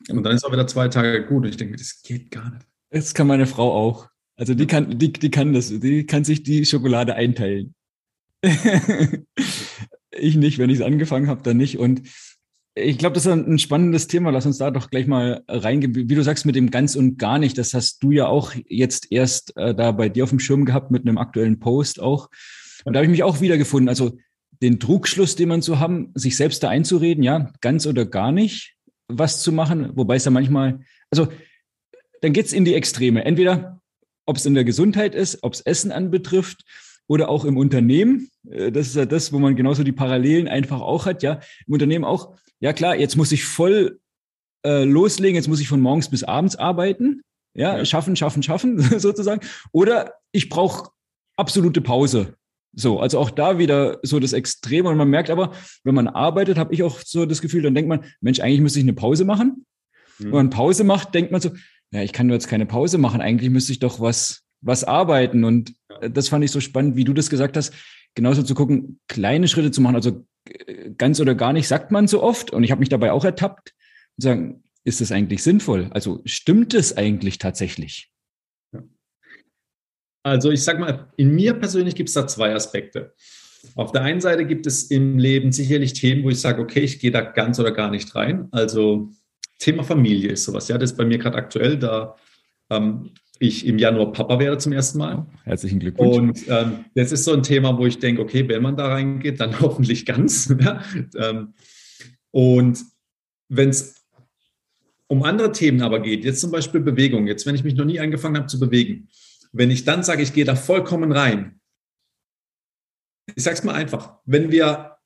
Und 0.09 0.23
dann 0.23 0.35
ist 0.35 0.43
auch 0.43 0.51
wieder 0.51 0.67
zwei 0.67 0.89
Tage 0.89 1.25
gut. 1.25 1.43
Und 1.43 1.49
ich 1.49 1.55
denke, 1.55 1.77
das 1.77 2.01
geht 2.03 2.29
gar 2.29 2.49
nicht. 2.51 2.65
Das 2.89 3.13
kann 3.13 3.27
meine 3.27 3.47
Frau 3.47 3.71
auch. 3.73 4.09
Also 4.35 4.53
die 4.53 4.67
kann, 4.67 4.99
die, 4.99 5.13
die 5.13 5.31
kann 5.31 5.53
das, 5.53 5.69
die 5.69 6.05
kann 6.05 6.25
sich 6.25 6.43
die 6.43 6.65
Schokolade 6.65 7.15
einteilen. 7.15 7.73
ich 10.11 10.35
nicht, 10.35 10.59
wenn 10.59 10.69
ich 10.69 10.79
es 10.79 10.85
angefangen 10.85 11.29
habe, 11.29 11.41
dann 11.41 11.55
nicht. 11.55 11.79
Und 11.79 12.01
ich 12.75 12.97
glaube, 12.97 13.13
das 13.13 13.25
ist 13.25 13.31
ein 13.31 13.57
spannendes 13.59 14.07
Thema. 14.07 14.31
Lass 14.31 14.45
uns 14.45 14.57
da 14.57 14.71
doch 14.71 14.89
gleich 14.89 15.07
mal 15.07 15.45
reingehen. 15.47 15.95
Wie 15.95 16.15
du 16.15 16.21
sagst, 16.21 16.45
mit 16.45 16.57
dem 16.57 16.69
ganz 16.69 16.97
und 16.97 17.17
gar 17.17 17.39
nicht, 17.39 17.57
das 17.57 17.73
hast 17.73 18.03
du 18.03 18.11
ja 18.11 18.27
auch 18.27 18.51
jetzt 18.67 19.09
erst 19.09 19.55
äh, 19.55 19.73
da 19.73 19.93
bei 19.93 20.09
dir 20.09 20.25
auf 20.25 20.31
dem 20.31 20.39
Schirm 20.39 20.65
gehabt 20.65 20.91
mit 20.91 21.07
einem 21.07 21.17
aktuellen 21.17 21.59
Post 21.59 22.01
auch. 22.01 22.29
Und 22.83 22.91
da 22.91 22.99
habe 22.99 23.05
ich 23.05 23.11
mich 23.11 23.23
auch 23.23 23.39
wiedergefunden. 23.39 23.87
Also 23.87 24.17
den 24.61 24.79
Trugschluss, 24.79 25.35
den 25.35 25.49
man 25.49 25.61
so 25.61 25.79
haben, 25.79 26.11
sich 26.15 26.37
selbst 26.37 26.63
da 26.63 26.69
einzureden, 26.69 27.23
ja, 27.23 27.51
ganz 27.61 27.85
oder 27.85 28.05
gar 28.05 28.31
nicht 28.31 28.75
was 29.07 29.41
zu 29.41 29.51
machen, 29.51 29.91
wobei 29.95 30.15
es 30.15 30.23
da 30.23 30.31
manchmal, 30.31 30.79
also 31.11 31.27
dann 32.21 32.33
geht's 32.33 32.53
in 32.53 32.65
die 32.65 32.73
Extreme. 32.73 33.23
Entweder 33.23 33.81
ob 34.25 34.37
es 34.37 34.45
in 34.45 34.55
der 34.55 34.63
Gesundheit 34.63 35.13
ist, 35.13 35.43
ob 35.43 35.53
es 35.53 35.61
Essen 35.61 35.91
anbetrifft 35.91 36.63
oder 37.07 37.29
auch 37.29 37.45
im 37.45 37.57
Unternehmen. 37.57 38.29
Äh, 38.49 38.71
das 38.71 38.87
ist 38.87 38.95
ja 38.95 39.05
das, 39.05 39.31
wo 39.31 39.39
man 39.39 39.55
genauso 39.55 39.83
die 39.83 39.91
Parallelen 39.91 40.47
einfach 40.47 40.81
auch 40.81 41.05
hat. 41.05 41.23
Ja, 41.23 41.39
im 41.67 41.73
Unternehmen 41.73 42.03
auch. 42.03 42.35
Ja 42.59 42.73
klar, 42.73 42.95
jetzt 42.95 43.15
muss 43.15 43.31
ich 43.31 43.45
voll 43.45 43.99
äh, 44.65 44.83
loslegen. 44.83 45.35
Jetzt 45.35 45.47
muss 45.47 45.59
ich 45.59 45.67
von 45.67 45.81
morgens 45.81 46.09
bis 46.09 46.23
abends 46.23 46.55
arbeiten. 46.55 47.21
Ja, 47.53 47.77
ja. 47.77 47.85
schaffen, 47.85 48.15
schaffen, 48.15 48.43
schaffen 48.43 48.79
sozusagen. 48.99 49.45
Oder 49.71 50.13
ich 50.31 50.49
brauche 50.49 50.89
absolute 51.37 51.81
Pause. 51.81 52.35
So, 52.75 52.99
also 52.99 53.19
auch 53.19 53.29
da 53.29 53.57
wieder 53.57 53.99
so 54.03 54.19
das 54.19 54.33
Extreme. 54.33 54.89
Und 54.89 54.97
man 54.97 55.09
merkt 55.09 55.29
aber, 55.29 55.53
wenn 55.83 55.95
man 55.95 56.07
arbeitet, 56.07 56.57
habe 56.57 56.73
ich 56.73 56.83
auch 56.83 56.99
so 56.99 57.25
das 57.25 57.41
Gefühl, 57.41 57.61
dann 57.61 57.73
denkt 57.73 57.89
man, 57.89 58.05
Mensch, 58.21 58.39
eigentlich 58.39 58.61
müsste 58.61 58.79
ich 58.79 58.85
eine 58.85 58.93
Pause 58.93 59.25
machen. 59.25 59.65
Mhm. 60.19 60.23
Wenn 60.25 60.31
man 60.31 60.49
Pause 60.49 60.83
macht, 60.83 61.13
denkt 61.13 61.31
man 61.31 61.41
so, 61.41 61.51
ja, 61.91 62.01
ich 62.01 62.11
kann 62.11 62.27
nur 62.27 62.35
jetzt 62.35 62.47
keine 62.47 62.65
Pause 62.65 62.97
machen. 62.97 63.21
Eigentlich 63.21 63.49
müsste 63.49 63.71
ich 63.71 63.79
doch 63.79 63.99
was, 63.99 64.43
was 64.61 64.83
arbeiten. 64.83 65.43
Und 65.45 65.73
das 66.01 66.27
fand 66.27 66.43
ich 66.43 66.51
so 66.51 66.59
spannend, 66.59 66.95
wie 66.97 67.05
du 67.05 67.13
das 67.13 67.29
gesagt 67.29 67.55
hast, 67.55 67.73
genauso 68.13 68.43
zu 68.43 68.55
gucken, 68.55 68.99
kleine 69.07 69.47
Schritte 69.47 69.71
zu 69.71 69.81
machen. 69.81 69.95
Also 69.95 70.25
äh, 70.49 70.91
ganz 70.97 71.19
oder 71.19 71.35
gar 71.35 71.53
nicht, 71.53 71.67
sagt 71.67 71.91
man 71.91 72.07
so 72.07 72.21
oft. 72.21 72.51
Und 72.51 72.63
ich 72.63 72.71
habe 72.71 72.79
mich 72.79 72.89
dabei 72.89 73.11
auch 73.11 73.23
ertappt 73.23 73.73
und 74.17 74.21
sagen, 74.21 74.63
ist 74.83 75.01
das 75.01 75.11
eigentlich 75.11 75.43
sinnvoll? 75.43 75.87
Also 75.91 76.21
stimmt 76.25 76.73
es 76.73 76.95
eigentlich 76.95 77.37
tatsächlich? 77.37 78.11
Also 80.25 80.49
ich 80.49 80.63
sag 80.63 80.79
mal, 80.79 81.07
in 81.17 81.35
mir 81.35 81.53
persönlich 81.53 81.93
gibt 81.93 82.09
es 82.09 82.15
da 82.15 82.25
zwei 82.25 82.55
Aspekte. 82.55 83.13
Auf 83.75 83.91
der 83.91 84.01
einen 84.01 84.21
Seite 84.21 84.47
gibt 84.47 84.65
es 84.65 84.89
im 84.89 85.19
Leben 85.19 85.51
sicherlich 85.51 85.93
Themen, 85.93 86.23
wo 86.23 86.31
ich 86.31 86.41
sage, 86.41 86.63
okay, 86.63 86.79
ich 86.79 86.97
gehe 86.97 87.11
da 87.11 87.21
ganz 87.21 87.59
oder 87.59 87.71
gar 87.71 87.91
nicht 87.91 88.15
rein. 88.15 88.47
Also 88.49 89.11
Thema 89.59 89.83
Familie 89.83 90.31
ist 90.31 90.45
sowas. 90.45 90.67
Ja, 90.67 90.79
das 90.79 90.91
ist 90.91 90.97
bei 90.97 91.05
mir 91.05 91.19
gerade 91.19 91.37
aktuell, 91.37 91.77
da 91.77 92.15
ähm, 92.71 93.11
ich 93.37 93.67
im 93.67 93.77
Januar 93.77 94.13
Papa 94.13 94.39
werde 94.39 94.57
zum 94.57 94.71
ersten 94.71 94.97
Mal. 94.97 95.27
Herzlichen 95.43 95.77
Glückwunsch. 95.77 96.41
Und 96.41 96.49
ähm, 96.49 96.85
das 96.95 97.11
ist 97.11 97.23
so 97.23 97.33
ein 97.33 97.43
Thema, 97.43 97.77
wo 97.77 97.85
ich 97.85 97.99
denke, 97.99 98.23
okay, 98.23 98.49
wenn 98.49 98.63
man 98.63 98.75
da 98.75 98.87
reingeht, 98.87 99.39
dann 99.39 99.59
hoffentlich 99.61 100.07
ganz. 100.07 100.51
ja? 100.59 100.81
ähm, 101.17 101.53
und 102.31 102.79
wenn 103.49 103.69
es 103.69 104.03
um 105.05 105.21
andere 105.21 105.51
Themen 105.51 105.83
aber 105.83 105.99
geht, 105.99 106.25
jetzt 106.25 106.41
zum 106.41 106.49
Beispiel 106.49 106.81
Bewegung, 106.81 107.27
jetzt 107.27 107.45
wenn 107.45 107.53
ich 107.53 107.63
mich 107.63 107.75
noch 107.75 107.85
nie 107.85 107.99
angefangen 107.99 108.37
habe 108.37 108.47
zu 108.47 108.59
bewegen, 108.59 109.07
wenn 109.55 109.71
ich 109.71 109.85
dann 109.85 110.03
sage, 110.03 110.21
ich 110.21 110.33
gehe 110.33 110.45
da 110.45 110.55
vollkommen 110.55 111.11
rein, 111.11 111.59
ich 113.35 113.43
sage 113.43 113.57
es 113.57 113.63
mal 113.63 113.73
einfach, 113.73 114.19
wenn 114.25 114.51
wir 114.51 114.97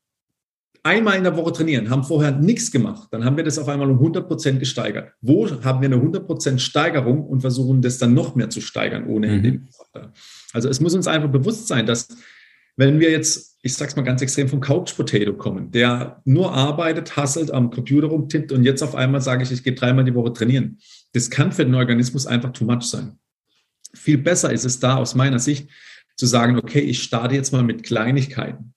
einmal 0.83 1.17
in 1.17 1.23
der 1.23 1.35
Woche 1.35 1.53
trainieren, 1.53 1.89
haben 1.89 2.03
vorher 2.03 2.31
nichts 2.31 2.71
gemacht, 2.71 3.09
dann 3.11 3.25
haben 3.25 3.37
wir 3.37 3.43
das 3.43 3.59
auf 3.59 3.67
einmal 3.67 3.89
um 3.89 3.97
100 3.97 4.27
Prozent 4.27 4.59
gesteigert. 4.59 5.13
Wo 5.21 5.47
haben 5.63 5.81
wir 5.81 5.87
eine 5.87 5.95
100 5.95 6.25
Prozent 6.25 6.61
Steigerung 6.61 7.25
und 7.25 7.41
versuchen 7.41 7.81
das 7.81 7.97
dann 7.97 8.13
noch 8.13 8.35
mehr 8.35 8.49
zu 8.49 8.61
steigern 8.61 9.05
ohne 9.07 9.27
mhm. 9.27 9.67
Also 10.53 10.69
es 10.69 10.79
muss 10.79 10.95
uns 10.95 11.07
einfach 11.07 11.29
bewusst 11.29 11.67
sein, 11.67 11.85
dass 11.85 12.07
wenn 12.75 12.99
wir 12.99 13.11
jetzt, 13.11 13.57
ich 13.61 13.75
sag's 13.75 13.95
mal 13.97 14.03
ganz 14.03 14.21
extrem, 14.21 14.47
vom 14.47 14.61
Couch 14.61 14.95
Potato 14.95 15.33
kommen, 15.33 15.69
der 15.71 16.21
nur 16.23 16.53
arbeitet, 16.53 17.17
hasselt, 17.17 17.51
am 17.51 17.71
Computer 17.71 18.07
rumtippt 18.07 18.51
und 18.51 18.63
jetzt 18.63 18.81
auf 18.81 18.95
einmal 18.95 19.21
sage 19.21 19.43
ich, 19.43 19.51
ich 19.51 19.63
gehe 19.63 19.73
dreimal 19.73 20.05
die 20.05 20.15
Woche 20.15 20.33
trainieren. 20.33 20.79
Das 21.13 21.29
kann 21.29 21.51
für 21.51 21.65
den 21.65 21.75
Organismus 21.75 22.25
einfach 22.25 22.51
too 22.53 22.63
much 22.63 22.83
sein. 22.83 23.19
Viel 23.93 24.17
besser 24.17 24.51
ist 24.51 24.65
es 24.65 24.79
da 24.79 24.97
aus 24.97 25.15
meiner 25.15 25.39
Sicht 25.39 25.69
zu 26.15 26.25
sagen, 26.25 26.57
okay, 26.57 26.79
ich 26.79 27.01
starte 27.01 27.35
jetzt 27.35 27.53
mal 27.53 27.63
mit 27.63 27.83
Kleinigkeiten. 27.83 28.73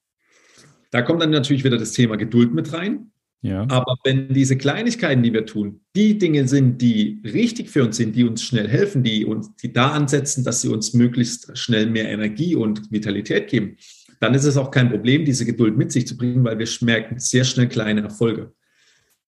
Da 0.91 1.01
kommt 1.01 1.21
dann 1.21 1.31
natürlich 1.31 1.63
wieder 1.63 1.77
das 1.77 1.91
Thema 1.91 2.15
Geduld 2.15 2.53
mit 2.53 2.71
rein. 2.71 3.11
Ja. 3.41 3.67
Aber 3.69 3.97
wenn 4.05 4.29
diese 4.33 4.57
Kleinigkeiten, 4.57 5.21
die 5.21 5.33
wir 5.33 5.45
tun, 5.45 5.81
die 5.97 6.17
Dinge 6.17 6.47
sind, 6.47 6.81
die 6.81 7.21
richtig 7.25 7.69
für 7.69 7.83
uns 7.83 7.97
sind, 7.97 8.15
die 8.15 8.23
uns 8.23 8.41
schnell 8.41 8.69
helfen, 8.69 9.03
die 9.03 9.25
uns, 9.25 9.53
die 9.57 9.73
da 9.73 9.91
ansetzen, 9.91 10.45
dass 10.45 10.61
sie 10.61 10.69
uns 10.69 10.93
möglichst 10.93 11.57
schnell 11.57 11.87
mehr 11.87 12.07
Energie 12.09 12.55
und 12.55 12.89
Vitalität 12.89 13.49
geben, 13.49 13.75
dann 14.21 14.33
ist 14.33 14.45
es 14.45 14.55
auch 14.55 14.71
kein 14.71 14.89
Problem, 14.89 15.25
diese 15.25 15.45
Geduld 15.45 15.75
mit 15.75 15.91
sich 15.91 16.07
zu 16.07 16.15
bringen, 16.15 16.45
weil 16.45 16.57
wir 16.57 16.67
merken 16.81 17.19
sehr 17.19 17.43
schnell 17.43 17.67
kleine 17.67 18.01
Erfolge. 18.01 18.53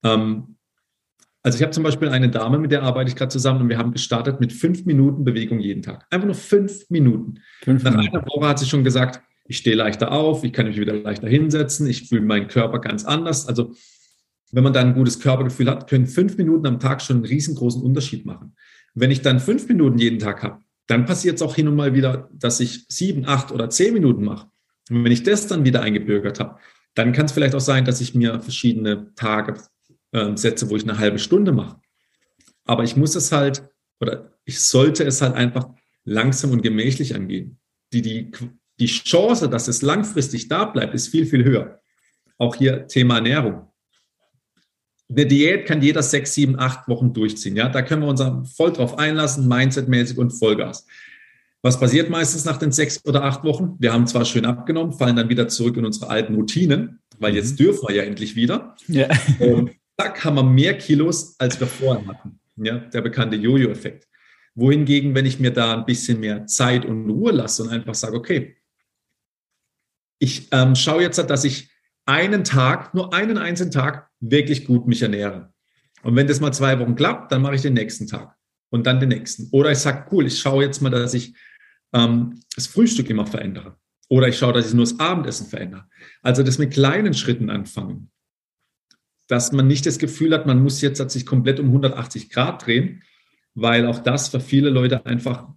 Ähm, 0.02 0.55
also 1.46 1.58
ich 1.58 1.62
habe 1.62 1.72
zum 1.74 1.84
Beispiel 1.84 2.10
eine 2.10 2.28
Dame, 2.28 2.58
mit 2.58 2.72
der 2.72 2.82
arbeite 2.82 3.08
ich 3.10 3.16
gerade 3.16 3.30
zusammen 3.30 3.62
und 3.62 3.70
wir 3.70 3.78
haben 3.78 3.92
gestartet 3.92 4.40
mit 4.40 4.52
fünf 4.52 4.84
Minuten 4.86 5.24
Bewegung 5.24 5.60
jeden 5.60 5.84
Tag. 5.84 6.08
Einfach 6.10 6.26
nur 6.26 6.34
fünf 6.34 6.90
Minuten. 6.90 7.36
Fünf 7.62 7.84
Nach 7.84 7.92
Minuten. 7.92 8.18
einer 8.18 8.26
Woche 8.26 8.48
hat 8.48 8.58
sie 8.58 8.66
schon 8.66 8.84
gesagt, 8.84 9.22
ich 9.48 9.58
stehe 9.58 9.76
leichter 9.76 10.12
auf, 10.12 10.44
ich 10.44 10.54
kann 10.54 10.66
mich 10.66 10.80
wieder 10.80 10.96
leichter 10.96 11.28
hinsetzen, 11.28 11.86
ich 11.86 12.10
fühle 12.10 12.24
meinen 12.24 12.48
Körper 12.48 12.80
ganz 12.80 13.06
anders. 13.06 13.48
Also 13.48 13.76
wenn 14.52 14.64
man 14.64 14.74
dann 14.74 14.88
ein 14.88 14.94
gutes 14.96 15.20
Körpergefühl 15.20 15.70
hat, 15.70 15.88
können 15.88 16.08
fünf 16.08 16.36
Minuten 16.36 16.66
am 16.66 16.80
Tag 16.80 17.00
schon 17.04 17.18
einen 17.18 17.26
riesengroßen 17.26 17.84
Unterschied 17.84 18.26
machen. 18.26 18.56
Wenn 18.96 19.12
ich 19.12 19.22
dann 19.22 19.40
fünf 19.40 19.68
Minuten 19.68 20.00
jeden 20.00 20.18
Tag 20.18 20.42
habe, 20.42 20.64
dann 20.88 21.06
passiert 21.06 21.36
es 21.36 21.44
auch 21.44 21.54
hin 21.54 21.68
und 21.68 21.76
mal 21.76 21.94
wieder, 21.94 22.28
dass 22.34 22.60
ich 22.60 22.88
sieben, 22.90 23.28
acht 23.28 23.52
oder 23.52 23.70
zehn 23.70 23.94
Minuten 23.94 24.24
mache. 24.24 24.48
Und 24.90 25.04
wenn 25.04 25.12
ich 25.12 25.22
das 25.22 25.46
dann 25.46 25.64
wieder 25.64 25.84
eingebürgert 25.84 26.40
habe, 26.40 26.58
dann 26.96 27.12
kann 27.12 27.28
es 27.28 27.34
vielleicht 27.34 27.54
auch 27.54 27.60
sein, 27.60 27.86
dass 27.86 28.02
ich 28.02 28.16
mir 28.16 28.40
verschiedene 28.40 29.14
Tage 29.14 29.54
äh, 30.16 30.36
setze, 30.38 30.70
wo 30.70 30.76
ich 30.76 30.84
eine 30.84 30.98
halbe 30.98 31.20
Stunde 31.20 31.52
mache. 31.52 31.80
Aber 32.66 32.84
ich 32.84 32.96
muss 32.96 33.16
es 33.16 33.32
halt, 33.32 33.70
oder 34.00 34.32
ich 34.46 34.60
sollte 34.60 35.04
es 35.04 35.22
halt 35.22 35.36
einfach 35.36 35.70
langsam 36.04 36.52
und 36.52 36.62
gemächlich 36.62 37.16
angehen. 37.16 37.60
Die, 37.94 38.02
die, 38.02 38.32
die 38.80 38.86
Chance, 38.88 39.50
dass 39.50 39.68
es 39.68 39.82
langfristig 39.82 40.48
da 40.48 40.66
bleibt, 40.66 40.94
ist 40.94 41.10
viel, 41.10 41.26
viel 41.26 41.44
höher. 41.44 41.82
Auch 42.38 42.56
hier 42.56 42.88
Thema 42.88 43.16
Ernährung 43.16 43.68
eine 45.10 45.26
Diät 45.26 45.66
kann 45.66 45.82
jeder 45.82 46.02
sechs, 46.02 46.34
sieben, 46.34 46.60
acht 46.60 46.88
Wochen 46.88 47.14
durchziehen. 47.14 47.56
Ja, 47.56 47.70
da 47.70 47.82
können 47.82 48.02
wir 48.02 48.08
uns 48.08 48.22
voll 48.56 48.74
drauf 48.74 48.98
einlassen, 48.98 49.48
mindsetmäßig 49.48 50.18
und 50.18 50.32
Vollgas. 50.32 50.86
Was 51.62 51.80
passiert 51.80 52.10
meistens 52.10 52.46
nach 52.46 52.58
den 52.58 52.72
sechs 52.72 53.04
oder 53.06 53.24
acht 53.24 53.44
Wochen? 53.44 53.76
Wir 53.80 53.92
haben 53.92 54.08
zwar 54.08 54.26
schön 54.26 54.46
abgenommen, 54.46 54.94
fallen 54.94 55.16
dann 55.16 55.30
wieder 55.30 55.48
zurück 55.48 55.78
in 55.78 55.86
unsere 55.86 56.10
alten 56.10 56.36
Routinen, 56.36 57.00
weil 57.20 57.36
jetzt 57.36 57.54
mhm. 57.54 57.58
dürfen 57.58 57.88
wir 57.88 57.96
ja 57.96 58.04
endlich 58.04 58.36
wieder. 58.36 58.76
Ja. 58.88 59.08
Und 59.40 59.72
zack, 60.00 60.24
haben 60.24 60.36
wir 60.36 60.44
mehr 60.44 60.78
Kilos, 60.78 61.40
als 61.40 61.60
wir 61.60 61.68
vorher 61.68 62.06
hatten. 62.08 62.40
Ja, 62.58 62.78
der 62.78 63.02
bekannte 63.02 63.36
Jojo-Effekt. 63.36 64.08
Wohingegen, 64.54 65.16
wenn 65.16 65.26
ich 65.26 65.40
mir 65.40 65.52
da 65.52 65.78
ein 65.78 65.86
bisschen 65.86 66.20
mehr 66.20 66.48
Zeit 66.48 66.86
und 66.86 67.10
Ruhe 67.10 67.34
lasse 67.34 67.64
und 67.64 67.70
einfach 67.70 67.96
sage, 67.96 68.16
okay, 68.16 68.58
ich 70.20 70.48
ähm, 70.52 70.76
schaue 70.76 71.02
jetzt, 71.02 71.18
dass 71.18 71.44
ich 71.44 71.70
einen 72.06 72.44
Tag, 72.44 72.94
nur 72.94 73.14
einen 73.14 73.38
einzelnen 73.38 73.72
Tag 73.72 74.10
wirklich 74.20 74.66
gut 74.66 74.88
mich 74.88 75.02
ernähre. 75.02 75.54
Und 76.04 76.16
wenn 76.16 76.28
das 76.28 76.40
mal 76.40 76.54
zwei 76.54 76.80
Wochen 76.80 76.96
klappt, 76.96 77.32
dann 77.32 77.42
mache 77.42 77.56
ich 77.56 77.62
den 77.62 77.74
nächsten 77.74 78.08
Tag 78.08 78.36
und 78.70 78.86
dann 78.86 79.00
den 79.00 79.10
nächsten. 79.10 79.50
Oder 79.52 79.72
ich 79.72 79.80
sage, 79.80 80.06
cool, 80.12 80.28
ich 80.28 80.40
schaue 80.40 80.64
jetzt 80.64 80.82
mal, 80.82 80.90
dass 80.90 81.14
ich 81.14 81.36
ähm, 81.94 82.40
das 82.56 82.68
Frühstück 82.68 83.10
immer 83.10 83.26
verändere. 83.26 83.78
Oder 84.08 84.28
ich 84.28 84.38
schaue, 84.38 84.54
dass 84.54 84.68
ich 84.68 84.74
nur 84.74 84.86
das 84.86 85.00
Abendessen 85.00 85.48
verändere. 85.48 85.88
Also 86.22 86.44
das 86.44 86.60
mit 86.60 86.72
kleinen 86.72 87.14
Schritten 87.14 87.50
anfangen. 87.50 88.12
Dass 89.28 89.52
man 89.52 89.68
nicht 89.68 89.86
das 89.86 90.00
Gefühl 90.00 90.34
hat, 90.34 90.46
man 90.46 90.62
muss 90.62 90.82
jetzt 90.82 91.10
sich 91.10 91.26
komplett 91.26 91.60
um 91.60 91.68
180 91.68 92.30
Grad 92.30 92.66
drehen, 92.66 93.02
weil 93.54 93.86
auch 93.88 94.00
das 94.00 94.30
für 94.30 94.40
viele 94.40 94.70
Leute 94.70 95.06
einfach 95.06 95.48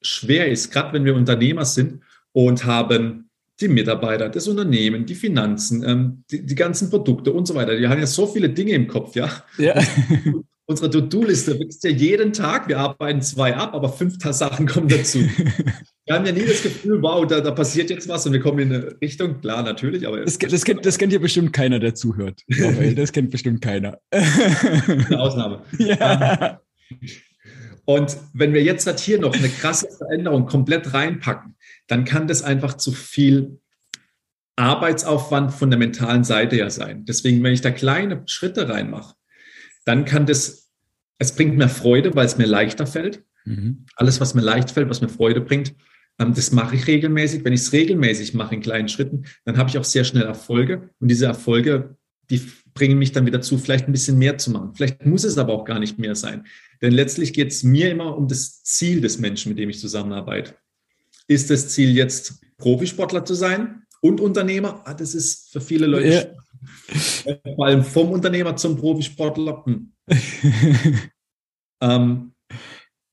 schwer 0.00 0.48
ist, 0.48 0.70
gerade 0.70 0.94
wenn 0.94 1.04
wir 1.04 1.14
Unternehmer 1.14 1.64
sind 1.64 2.02
und 2.32 2.64
haben 2.64 3.30
die 3.60 3.68
Mitarbeiter, 3.68 4.30
das 4.30 4.48
Unternehmen, 4.48 5.04
die 5.04 5.14
Finanzen, 5.14 5.84
ähm, 5.86 6.24
die, 6.30 6.46
die, 6.46 6.54
ganzen 6.54 6.88
Produkte 6.88 7.32
und 7.32 7.46
so 7.46 7.54
weiter. 7.54 7.76
Die 7.76 7.86
haben 7.86 8.00
ja 8.00 8.06
so 8.06 8.26
viele 8.26 8.48
Dinge 8.48 8.72
im 8.72 8.86
Kopf, 8.88 9.14
ja. 9.14 9.30
ja. 9.58 9.74
Unsere 10.70 10.88
To-Do-Liste 10.88 11.58
wächst 11.58 11.82
ja 11.82 11.90
jeden 11.90 12.32
Tag. 12.32 12.68
Wir 12.68 12.78
arbeiten 12.78 13.20
zwei 13.22 13.56
ab, 13.56 13.74
aber 13.74 13.88
fünf 13.88 14.18
Sachen 14.22 14.68
kommen 14.68 14.86
dazu. 14.86 15.18
wir 16.06 16.14
haben 16.14 16.24
ja 16.24 16.30
nie 16.30 16.44
das 16.46 16.62
Gefühl, 16.62 17.02
wow, 17.02 17.26
da, 17.26 17.40
da, 17.40 17.50
passiert 17.50 17.90
jetzt 17.90 18.06
was 18.06 18.24
und 18.24 18.34
wir 18.34 18.38
kommen 18.38 18.60
in 18.60 18.72
eine 18.72 19.00
Richtung. 19.00 19.40
Klar, 19.40 19.64
natürlich, 19.64 20.06
aber. 20.06 20.20
Das, 20.20 20.38
das, 20.38 20.64
kennt, 20.64 20.86
das 20.86 20.96
kennt 20.96 21.12
ja 21.12 21.18
bestimmt 21.18 21.52
keiner, 21.52 21.80
der 21.80 21.96
zuhört. 21.96 22.42
Das 22.94 23.10
kennt 23.10 23.32
bestimmt 23.32 23.62
keiner. 23.62 23.98
Eine 24.12 25.18
Ausnahme. 25.18 25.62
Ja. 25.76 26.60
Und 27.84 28.16
wenn 28.32 28.54
wir 28.54 28.62
jetzt 28.62 28.86
halt 28.86 29.00
hier 29.00 29.18
noch 29.18 29.34
eine 29.34 29.48
krasse 29.48 29.88
Veränderung 29.98 30.46
komplett 30.46 30.94
reinpacken, 30.94 31.56
dann 31.88 32.04
kann 32.04 32.28
das 32.28 32.44
einfach 32.44 32.74
zu 32.74 32.92
viel 32.92 33.58
Arbeitsaufwand 34.54 35.52
von 35.52 35.68
der 35.68 35.80
mentalen 35.80 36.22
Seite 36.22 36.54
ja 36.54 36.70
sein. 36.70 37.04
Deswegen, 37.06 37.42
wenn 37.42 37.54
ich 37.54 37.60
da 37.60 37.72
kleine 37.72 38.22
Schritte 38.26 38.68
reinmache, 38.68 39.14
dann 39.84 40.04
kann 40.04 40.26
das, 40.26 40.70
es 41.18 41.34
bringt 41.34 41.56
mir 41.56 41.68
Freude, 41.68 42.14
weil 42.14 42.26
es 42.26 42.38
mir 42.38 42.46
leichter 42.46 42.86
fällt. 42.86 43.24
Mhm. 43.44 43.86
Alles, 43.96 44.20
was 44.20 44.34
mir 44.34 44.42
leicht 44.42 44.70
fällt, 44.70 44.88
was 44.88 45.00
mir 45.00 45.08
Freude 45.08 45.40
bringt, 45.40 45.74
ähm, 46.18 46.34
das 46.34 46.52
mache 46.52 46.76
ich 46.76 46.86
regelmäßig. 46.86 47.44
Wenn 47.44 47.52
ich 47.52 47.60
es 47.60 47.72
regelmäßig 47.72 48.34
mache 48.34 48.54
in 48.54 48.60
kleinen 48.60 48.88
Schritten, 48.88 49.24
dann 49.44 49.56
habe 49.56 49.70
ich 49.70 49.78
auch 49.78 49.84
sehr 49.84 50.04
schnell 50.04 50.24
Erfolge. 50.24 50.90
Und 51.00 51.08
diese 51.08 51.26
Erfolge, 51.26 51.96
die 52.28 52.42
bringen 52.74 52.98
mich 52.98 53.12
dann 53.12 53.26
wieder 53.26 53.40
zu, 53.40 53.58
vielleicht 53.58 53.88
ein 53.88 53.92
bisschen 53.92 54.18
mehr 54.18 54.38
zu 54.38 54.50
machen. 54.50 54.74
Vielleicht 54.74 55.04
muss 55.04 55.24
es 55.24 55.38
aber 55.38 55.52
auch 55.52 55.64
gar 55.64 55.80
nicht 55.80 55.98
mehr 55.98 56.14
sein. 56.14 56.46
Denn 56.80 56.92
letztlich 56.92 57.32
geht 57.32 57.48
es 57.48 57.62
mir 57.62 57.90
immer 57.90 58.16
um 58.16 58.28
das 58.28 58.62
Ziel 58.62 59.00
des 59.00 59.18
Menschen, 59.18 59.50
mit 59.50 59.58
dem 59.58 59.70
ich 59.70 59.80
zusammenarbeite. 59.80 60.54
Ist 61.26 61.50
das 61.50 61.70
Ziel 61.70 61.90
jetzt 61.90 62.40
Profisportler 62.58 63.24
zu 63.24 63.34
sein 63.34 63.82
und 64.00 64.20
Unternehmer? 64.20 64.82
Ah, 64.84 64.94
das 64.94 65.14
ist 65.14 65.52
für 65.52 65.60
viele 65.60 65.86
Leute 65.86 66.08
ja. 66.08 66.24
Vor 67.56 67.66
allem 67.66 67.84
vom 67.84 68.10
Unternehmer 68.10 68.56
zum 68.56 68.76
Profisportler. 68.76 69.64
Hm. 69.64 69.92
ähm, 71.80 72.32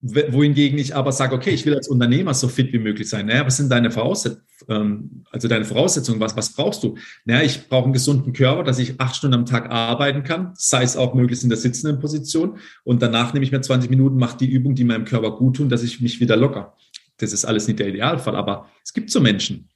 wohingegen 0.02 0.78
ich 0.78 0.96
aber 0.96 1.12
sage, 1.12 1.36
okay, 1.36 1.50
ich 1.50 1.66
will 1.66 1.76
als 1.76 1.88
Unternehmer 1.88 2.34
so 2.34 2.48
fit 2.48 2.72
wie 2.72 2.80
möglich 2.80 3.10
sein. 3.10 3.26
Naja, 3.26 3.46
was 3.46 3.58
sind 3.58 3.72
deine 3.72 3.92
Voraussetzungen? 3.92 4.46
Ähm, 4.70 5.24
also 5.32 5.48
deine 5.48 5.66
Voraussetzungen, 5.66 6.20
was, 6.20 6.36
was 6.36 6.54
brauchst 6.54 6.84
du? 6.84 6.98
Naja, 7.26 7.44
ich 7.44 7.68
brauche 7.68 7.86
einen 7.86 7.94
gesunden 7.94 8.34
Körper, 8.34 8.64
dass 8.64 8.80
ich 8.80 9.00
acht 9.00 9.16
Stunden 9.16 9.36
am 9.36 9.46
Tag 9.46 9.70
arbeiten 9.70 10.24
kann, 10.24 10.52
sei 10.56 10.84
es 10.84 10.98
auch 10.98 11.14
möglichst 11.14 11.44
in 11.44 11.50
der 11.50 11.58
sitzenden 11.58 12.00
Position. 12.00 12.58
Und 12.84 13.02
danach 13.02 13.34
nehme 13.34 13.46
ich 13.46 13.52
mir 13.52 13.62
20 13.62 13.90
Minuten, 13.90 14.18
mache 14.18 14.38
die 14.38 14.50
Übung, 14.50 14.76
die 14.76 14.84
meinem 14.84 15.06
Körper 15.06 15.32
gut 15.38 15.58
tun, 15.58 15.70
dass 15.70 15.84
ich 15.84 16.02
mich 16.02 16.20
wieder 16.20 16.36
locker 16.36 16.76
das 17.18 17.34
ist 17.34 17.46
alles 17.46 17.68
nicht 17.68 17.80
der 17.80 17.88
Idealfall, 17.88 18.36
aber 18.36 18.70
es 18.84 18.94
gibt 18.94 19.10
so 19.10 19.20
Menschen. 19.20 19.70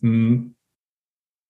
Hm, 0.00 0.54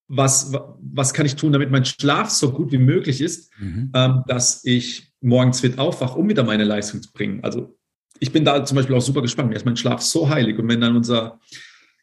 was, 0.09 0.53
was 0.81 1.12
kann 1.12 1.27
ich 1.27 1.37
tun, 1.37 1.53
damit 1.53 1.71
mein 1.71 1.85
Schlaf 1.85 2.31
so 2.31 2.50
gut 2.50 2.73
wie 2.73 2.79
möglich 2.79 3.21
ist, 3.21 3.53
mhm. 3.59 3.93
ähm, 3.95 4.23
dass 4.27 4.65
ich 4.65 5.12
morgens 5.21 5.61
fit 5.61 5.79
aufwache, 5.79 6.19
um 6.19 6.29
wieder 6.29 6.45
meine 6.45 6.65
Leistung 6.65 7.03
zu 7.03 7.12
bringen? 7.12 7.45
Also 7.45 7.77
ich 8.19 8.33
bin 8.33 8.45
da 8.45 8.65
zum 8.65 8.77
Beispiel 8.77 8.97
auch 8.97 9.03
super 9.03 9.23
gespannt. 9.23 9.50
Mir 9.50 9.57
ist 9.57 9.67
mein 9.67 9.77
Schlaf 9.77 10.00
so 10.00 10.29
heilig. 10.29 10.59
Und 10.59 10.69
wenn 10.69 10.81
dann 10.81 10.97
unser 10.97 11.38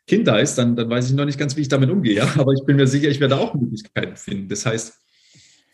Kind 0.07 0.27
da 0.27 0.37
ist, 0.37 0.55
dann, 0.55 0.75
dann 0.75 0.89
weiß 0.89 1.09
ich 1.09 1.15
noch 1.15 1.25
nicht 1.25 1.39
ganz, 1.39 1.55
wie 1.57 1.61
ich 1.61 1.67
damit 1.67 1.89
umgehe. 1.89 2.15
Ja? 2.15 2.27
Aber 2.37 2.53
ich 2.53 2.63
bin 2.65 2.75
mir 2.75 2.87
sicher, 2.87 3.09
ich 3.09 3.19
werde 3.19 3.37
auch 3.37 3.53
Möglichkeiten 3.55 4.15
finden. 4.15 4.49
Das 4.49 4.65
heißt, 4.65 4.93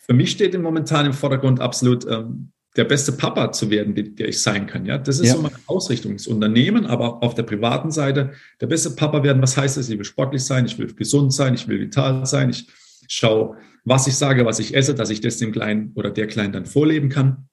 für 0.06 0.14
mich 0.14 0.30
steht 0.30 0.54
im 0.54 0.62
momentan 0.62 1.06
im 1.06 1.12
Vordergrund 1.12 1.60
absolut 1.60 2.06
ähm, 2.06 2.51
der 2.76 2.84
beste 2.84 3.12
Papa 3.12 3.52
zu 3.52 3.70
werden, 3.70 3.94
der 3.94 4.28
ich 4.28 4.40
sein 4.40 4.66
kann. 4.66 4.86
Ja, 4.86 4.96
das 4.96 5.18
ist 5.18 5.28
ja. 5.28 5.34
so 5.34 5.42
meine 5.42 5.58
Ausrichtung. 5.66 6.14
Das 6.14 6.26
Unternehmen, 6.26 6.86
aber 6.86 7.22
auf 7.22 7.34
der 7.34 7.42
privaten 7.42 7.90
Seite 7.90 8.32
der 8.60 8.66
beste 8.66 8.90
Papa 8.90 9.22
werden. 9.22 9.42
Was 9.42 9.56
heißt 9.56 9.76
das? 9.76 9.90
Ich 9.90 9.98
will 9.98 10.04
sportlich 10.04 10.42
sein, 10.42 10.64
ich 10.64 10.78
will 10.78 10.92
gesund 10.94 11.34
sein, 11.34 11.54
ich 11.54 11.68
will 11.68 11.80
vital 11.80 12.24
sein. 12.24 12.50
Ich 12.50 12.66
schaue, 13.08 13.56
was 13.84 14.06
ich 14.06 14.16
sage, 14.16 14.46
was 14.46 14.58
ich 14.58 14.74
esse, 14.74 14.94
dass 14.94 15.10
ich 15.10 15.20
das 15.20 15.36
dem 15.36 15.52
Kleinen 15.52 15.92
oder 15.94 16.10
der 16.10 16.26
Kleinen 16.26 16.52
dann 16.52 16.64
vorleben 16.64 17.10
kann. 17.10 17.48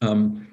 Ähm, 0.00 0.46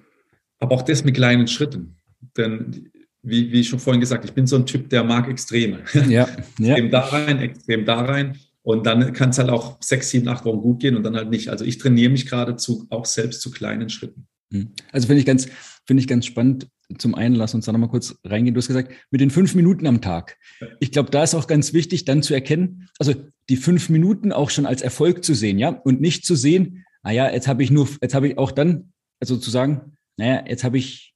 aber 0.60 0.76
auch 0.76 0.82
das 0.82 1.04
mit 1.04 1.16
kleinen 1.16 1.48
Schritten. 1.48 1.98
Denn 2.36 2.90
wie, 3.22 3.52
wie 3.52 3.64
schon 3.64 3.80
vorhin 3.80 4.00
gesagt, 4.00 4.26
ich 4.26 4.34
bin 4.34 4.48
so 4.48 4.56
ein 4.56 4.66
Typ, 4.66 4.90
der 4.90 5.04
mag 5.04 5.28
Extreme. 5.28 5.80
Ja, 6.08 6.28
ja. 6.60 6.76
extrem 6.76 6.90
da 6.90 7.00
rein, 7.02 7.40
extrem 7.40 7.86
da 7.86 8.02
rein. 8.02 8.38
Und 8.68 8.86
dann 8.86 9.14
kann 9.14 9.30
es 9.30 9.38
halt 9.38 9.50
auch 9.50 9.82
sechs, 9.82 10.10
sieben, 10.10 10.28
acht 10.28 10.44
Wochen 10.44 10.60
gut 10.60 10.82
gehen 10.82 10.98
und 10.98 11.04
dann 11.04 11.16
halt 11.16 11.30
nicht. 11.30 11.48
Also 11.48 11.64
ich 11.64 11.78
trainiere 11.78 12.12
mich 12.12 12.30
geradezu 12.30 12.86
auch 12.90 13.06
selbst 13.06 13.40
zu 13.40 13.50
kleinen 13.50 13.90
Schritten. 13.90 14.28
Hm. 14.52 14.74
Also 14.92 15.08
finde 15.08 15.22
ich 15.22 15.26
ganz, 15.26 15.48
finde 15.86 16.02
ich 16.02 16.08
ganz 16.08 16.26
spannend. 16.26 16.68
Zum 16.98 17.16
einen, 17.16 17.36
lass 17.36 17.54
uns 17.54 17.64
da 17.64 17.72
nochmal 17.72 17.88
kurz 17.88 18.20
reingehen. 18.26 18.54
Du 18.54 18.58
hast 18.58 18.68
gesagt, 18.68 18.92
mit 19.10 19.22
den 19.22 19.30
fünf 19.30 19.56
Minuten 19.56 19.88
am 19.88 20.02
Tag. 20.02 20.36
Ich 20.82 20.92
glaube, 20.92 21.12
da 21.12 21.24
ist 21.24 21.34
auch 21.34 21.48
ganz 21.48 21.72
wichtig, 21.72 22.04
dann 22.04 22.22
zu 22.22 22.34
erkennen, 22.34 22.90
also 23.00 23.14
die 23.48 23.56
fünf 23.56 23.88
Minuten 23.88 24.34
auch 24.34 24.50
schon 24.50 24.66
als 24.66 24.82
Erfolg 24.82 25.24
zu 25.24 25.34
sehen, 25.34 25.60
ja, 25.60 25.70
und 25.70 26.02
nicht 26.02 26.26
zu 26.26 26.36
sehen, 26.36 26.84
naja, 27.04 27.32
jetzt 27.32 27.48
habe 27.48 27.64
ich 27.64 27.72
nur, 27.72 27.88
jetzt 28.02 28.16
habe 28.16 28.28
ich 28.28 28.38
auch 28.38 28.52
dann, 28.52 28.92
also 29.22 29.38
zu 29.38 29.50
sagen, 29.50 29.94
naja, 30.18 30.44
jetzt 30.46 30.66
habe 30.66 30.78
ich 30.78 31.14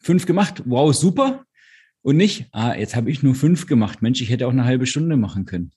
fünf 0.00 0.26
gemacht, 0.26 0.62
wow, 0.64 0.94
super. 0.94 1.44
Und 2.02 2.18
nicht, 2.18 2.46
ah, 2.52 2.76
jetzt 2.76 2.94
habe 2.94 3.10
ich 3.10 3.24
nur 3.24 3.34
fünf 3.34 3.66
gemacht. 3.66 4.00
Mensch, 4.00 4.22
ich 4.22 4.30
hätte 4.30 4.46
auch 4.46 4.52
eine 4.52 4.64
halbe 4.64 4.86
Stunde 4.86 5.16
machen 5.16 5.44
können. 5.44 5.72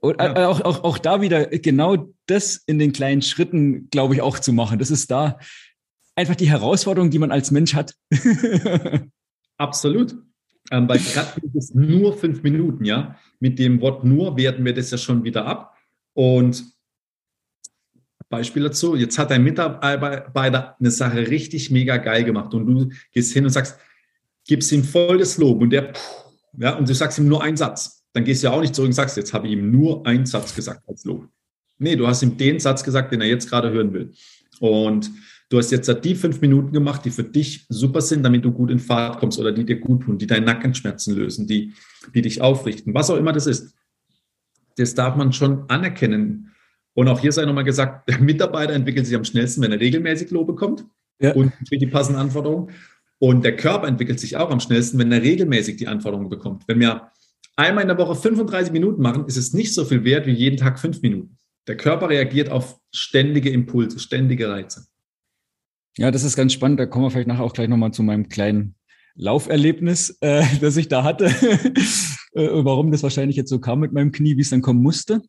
Und 0.00 0.20
ja. 0.20 0.36
Äh, 0.36 0.44
auch, 0.44 0.60
auch, 0.62 0.84
auch 0.84 0.98
da 0.98 1.20
wieder 1.20 1.46
genau 1.46 2.12
das 2.26 2.56
in 2.66 2.78
den 2.78 2.92
kleinen 2.92 3.22
Schritten, 3.22 3.88
glaube 3.90 4.14
ich, 4.14 4.22
auch 4.22 4.38
zu 4.38 4.52
machen. 4.52 4.78
Das 4.78 4.90
ist 4.90 5.10
da 5.10 5.38
einfach 6.14 6.34
die 6.34 6.48
Herausforderung, 6.48 7.10
die 7.10 7.18
man 7.18 7.30
als 7.30 7.50
Mensch 7.50 7.74
hat. 7.74 7.94
Absolut. 9.58 10.16
Ähm, 10.70 10.88
weil 10.88 10.98
gerade 11.14 11.40
ist 11.54 11.74
nur 11.74 12.16
fünf 12.16 12.42
Minuten, 12.42 12.84
ja. 12.84 13.18
Mit 13.38 13.58
dem 13.58 13.80
Wort 13.80 14.04
nur 14.04 14.36
werten 14.36 14.64
wir 14.64 14.74
das 14.74 14.90
ja 14.90 14.98
schon 14.98 15.24
wieder 15.24 15.44
ab. 15.46 15.76
Und 16.14 16.76
Beispiel 18.28 18.64
dazu. 18.64 18.96
Jetzt 18.96 19.18
hat 19.18 19.30
dein 19.30 19.44
Mitarbeiter 19.44 20.76
eine 20.78 20.90
Sache 20.90 21.28
richtig 21.28 21.70
mega 21.70 21.96
geil 21.98 22.24
gemacht 22.24 22.52
und 22.54 22.66
du 22.66 22.90
gehst 23.12 23.32
hin 23.32 23.44
und 23.44 23.50
sagst, 23.50 23.78
gibst 24.46 24.72
ihm 24.72 24.84
voll 24.84 25.18
das 25.18 25.38
Lob 25.38 25.62
und 25.62 25.70
der, 25.70 25.92
ja, 26.58 26.76
und 26.76 26.88
du 26.88 26.94
sagst 26.94 27.18
ihm 27.18 27.28
nur 27.28 27.42
einen 27.42 27.56
Satz. 27.56 27.95
Dann 28.16 28.24
gehst 28.24 28.42
du 28.42 28.46
ja 28.46 28.54
auch 28.54 28.62
nicht 28.62 28.74
zurück 28.74 28.88
und 28.88 28.94
sagst, 28.94 29.18
jetzt 29.18 29.34
habe 29.34 29.46
ich 29.46 29.52
ihm 29.52 29.70
nur 29.70 30.06
einen 30.06 30.24
Satz 30.24 30.54
gesagt 30.54 30.88
als 30.88 31.04
Lob. 31.04 31.28
Nee, 31.76 31.96
du 31.96 32.06
hast 32.06 32.22
ihm 32.22 32.38
den 32.38 32.58
Satz 32.58 32.82
gesagt, 32.82 33.12
den 33.12 33.20
er 33.20 33.26
jetzt 33.26 33.50
gerade 33.50 33.70
hören 33.70 33.92
will. 33.92 34.12
Und 34.58 35.10
du 35.50 35.58
hast 35.58 35.70
jetzt 35.70 35.94
die 36.02 36.14
fünf 36.14 36.40
Minuten 36.40 36.72
gemacht, 36.72 37.04
die 37.04 37.10
für 37.10 37.24
dich 37.24 37.66
super 37.68 38.00
sind, 38.00 38.22
damit 38.22 38.42
du 38.42 38.52
gut 38.52 38.70
in 38.70 38.78
Fahrt 38.78 39.18
kommst 39.18 39.38
oder 39.38 39.52
die 39.52 39.66
dir 39.66 39.80
gut 39.80 40.04
tun, 40.04 40.16
die 40.16 40.26
deine 40.26 40.46
Nackenschmerzen 40.46 41.14
lösen, 41.14 41.46
die, 41.46 41.74
die 42.14 42.22
dich 42.22 42.40
aufrichten, 42.40 42.94
was 42.94 43.10
auch 43.10 43.18
immer 43.18 43.32
das 43.32 43.46
ist. 43.46 43.74
Das 44.78 44.94
darf 44.94 45.14
man 45.16 45.34
schon 45.34 45.68
anerkennen. 45.68 46.54
Und 46.94 47.08
auch 47.08 47.20
hier 47.20 47.32
sei 47.32 47.44
nochmal 47.44 47.64
gesagt, 47.64 48.08
der 48.08 48.18
Mitarbeiter 48.18 48.72
entwickelt 48.72 49.04
sich 49.04 49.14
am 49.14 49.24
schnellsten, 49.24 49.60
wenn 49.60 49.72
er 49.72 49.80
regelmäßig 49.80 50.30
Lob 50.30 50.46
bekommt 50.46 50.86
ja. 51.20 51.34
und 51.34 51.52
für 51.68 51.76
die 51.76 51.86
passenden 51.86 52.18
Anforderungen. 52.18 52.70
Und 53.18 53.44
der 53.44 53.56
Körper 53.56 53.88
entwickelt 53.88 54.20
sich 54.20 54.38
auch 54.38 54.50
am 54.50 54.60
schnellsten, 54.60 54.98
wenn 54.98 55.12
er 55.12 55.20
regelmäßig 55.20 55.76
die 55.76 55.86
Anforderungen 55.86 56.30
bekommt. 56.30 56.62
Wenn 56.66 56.80
wir 56.80 57.12
einmal 57.56 57.82
in 57.82 57.88
der 57.88 57.98
Woche 57.98 58.14
35 58.14 58.72
Minuten 58.72 59.02
machen, 59.02 59.26
ist 59.26 59.36
es 59.36 59.52
nicht 59.52 59.74
so 59.74 59.84
viel 59.84 60.04
wert 60.04 60.26
wie 60.26 60.32
jeden 60.32 60.56
Tag 60.56 60.78
fünf 60.78 61.02
Minuten. 61.02 61.38
Der 61.66 61.76
Körper 61.76 62.08
reagiert 62.08 62.50
auf 62.50 62.78
ständige 62.94 63.50
Impulse, 63.50 63.98
ständige 63.98 64.48
Reize. 64.48 64.86
Ja, 65.98 66.10
das 66.10 66.22
ist 66.22 66.36
ganz 66.36 66.52
spannend. 66.52 66.78
Da 66.78 66.86
kommen 66.86 67.06
wir 67.06 67.10
vielleicht 67.10 67.28
nachher 67.28 67.42
auch 67.42 67.54
gleich 67.54 67.68
nochmal 67.68 67.92
zu 67.92 68.02
meinem 68.02 68.28
kleinen 68.28 68.76
Lauferlebnis, 69.14 70.18
äh, 70.20 70.44
das 70.60 70.76
ich 70.76 70.88
da 70.88 71.02
hatte. 71.02 71.26
äh, 72.34 72.48
warum 72.52 72.92
das 72.92 73.02
wahrscheinlich 73.02 73.36
jetzt 73.36 73.50
so 73.50 73.58
kam 73.58 73.80
mit 73.80 73.92
meinem 73.92 74.12
Knie, 74.12 74.36
wie 74.36 74.42
es 74.42 74.50
dann 74.50 74.62
kommen 74.62 74.82
musste. 74.82 75.22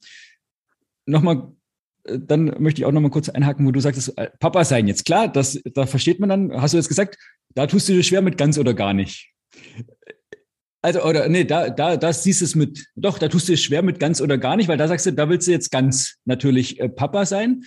Nochmal, 1.05 1.53
äh, 2.03 2.19
dann 2.19 2.55
möchte 2.59 2.81
ich 2.81 2.85
auch 2.85 2.91
nochmal 2.91 3.11
kurz 3.11 3.29
einhaken, 3.29 3.65
wo 3.65 3.71
du 3.71 3.79
sagst, 3.79 4.15
äh, 4.17 4.29
Papa 4.39 4.65
sein. 4.65 4.87
Jetzt 4.87 5.05
klar, 5.05 5.27
das, 5.29 5.59
da 5.73 5.85
versteht 5.85 6.19
man 6.19 6.29
dann, 6.29 6.61
hast 6.61 6.73
du 6.73 6.77
jetzt 6.77 6.89
gesagt, 6.89 7.17
da 7.55 7.65
tust 7.65 7.87
du 7.87 7.93
dir 7.93 8.03
schwer 8.03 8.21
mit 8.21 8.37
ganz 8.37 8.57
oder 8.57 8.73
gar 8.73 8.93
nicht. 8.93 9.31
Also, 10.87 11.03
oder 11.03 11.27
nee, 11.27 11.43
da, 11.43 11.69
da, 11.69 11.97
da 11.97 12.13
siehst 12.13 12.39
du 12.39 12.45
es 12.45 12.55
mit, 12.55 12.87
doch, 12.95 13.19
da 13.19 13.27
tust 13.27 13.49
du 13.49 13.53
es 13.53 13.61
schwer 13.61 13.81
mit 13.81 13.99
ganz 13.99 14.21
oder 14.21 14.37
gar 14.37 14.55
nicht, 14.55 14.69
weil 14.69 14.77
da 14.77 14.87
sagst 14.87 15.05
du, 15.05 15.11
da 15.11 15.27
willst 15.27 15.45
du 15.45 15.51
jetzt 15.51 15.69
ganz 15.69 16.15
natürlich 16.23 16.79
äh, 16.79 16.87
Papa 16.87 17.25
sein. 17.25 17.65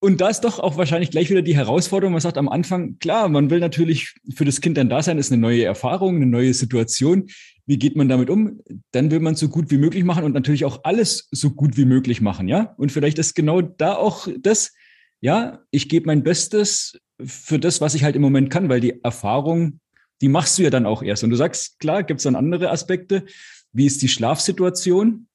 Und 0.00 0.22
da 0.22 0.30
ist 0.30 0.40
doch 0.40 0.58
auch 0.58 0.78
wahrscheinlich 0.78 1.10
gleich 1.10 1.28
wieder 1.28 1.42
die 1.42 1.54
Herausforderung, 1.54 2.12
man 2.12 2.22
sagt 2.22 2.38
am 2.38 2.48
Anfang, 2.48 2.98
klar, 3.00 3.28
man 3.28 3.50
will 3.50 3.60
natürlich 3.60 4.14
für 4.34 4.46
das 4.46 4.62
Kind 4.62 4.78
dann 4.78 4.88
da 4.88 5.02
sein, 5.02 5.18
ist 5.18 5.30
eine 5.30 5.42
neue 5.42 5.64
Erfahrung, 5.64 6.16
eine 6.16 6.24
neue 6.24 6.54
Situation. 6.54 7.26
Wie 7.66 7.78
geht 7.78 7.96
man 7.96 8.08
damit 8.08 8.30
um? 8.30 8.62
Dann 8.92 9.10
will 9.10 9.20
man 9.20 9.34
so 9.34 9.50
gut 9.50 9.70
wie 9.70 9.76
möglich 9.76 10.04
machen 10.04 10.24
und 10.24 10.32
natürlich 10.32 10.64
auch 10.64 10.84
alles 10.84 11.28
so 11.32 11.50
gut 11.50 11.76
wie 11.76 11.84
möglich 11.84 12.22
machen, 12.22 12.48
ja? 12.48 12.72
Und 12.78 12.92
vielleicht 12.92 13.18
ist 13.18 13.34
genau 13.34 13.60
da 13.60 13.94
auch 13.94 14.26
das, 14.40 14.72
ja, 15.20 15.60
ich 15.70 15.90
gebe 15.90 16.06
mein 16.06 16.22
Bestes 16.22 16.98
für 17.22 17.58
das, 17.58 17.82
was 17.82 17.94
ich 17.94 18.04
halt 18.04 18.16
im 18.16 18.22
Moment 18.22 18.48
kann, 18.48 18.70
weil 18.70 18.80
die 18.80 19.04
Erfahrung, 19.04 19.80
die 20.20 20.28
machst 20.28 20.58
du 20.58 20.62
ja 20.62 20.70
dann 20.70 20.86
auch 20.86 21.02
erst. 21.02 21.24
Und 21.24 21.30
du 21.30 21.36
sagst, 21.36 21.78
klar, 21.78 22.02
gibt 22.02 22.18
es 22.18 22.24
dann 22.24 22.36
andere 22.36 22.70
Aspekte. 22.70 23.24
Wie 23.72 23.86
ist 23.86 24.02
die 24.02 24.08
Schlafsituation? 24.08 25.26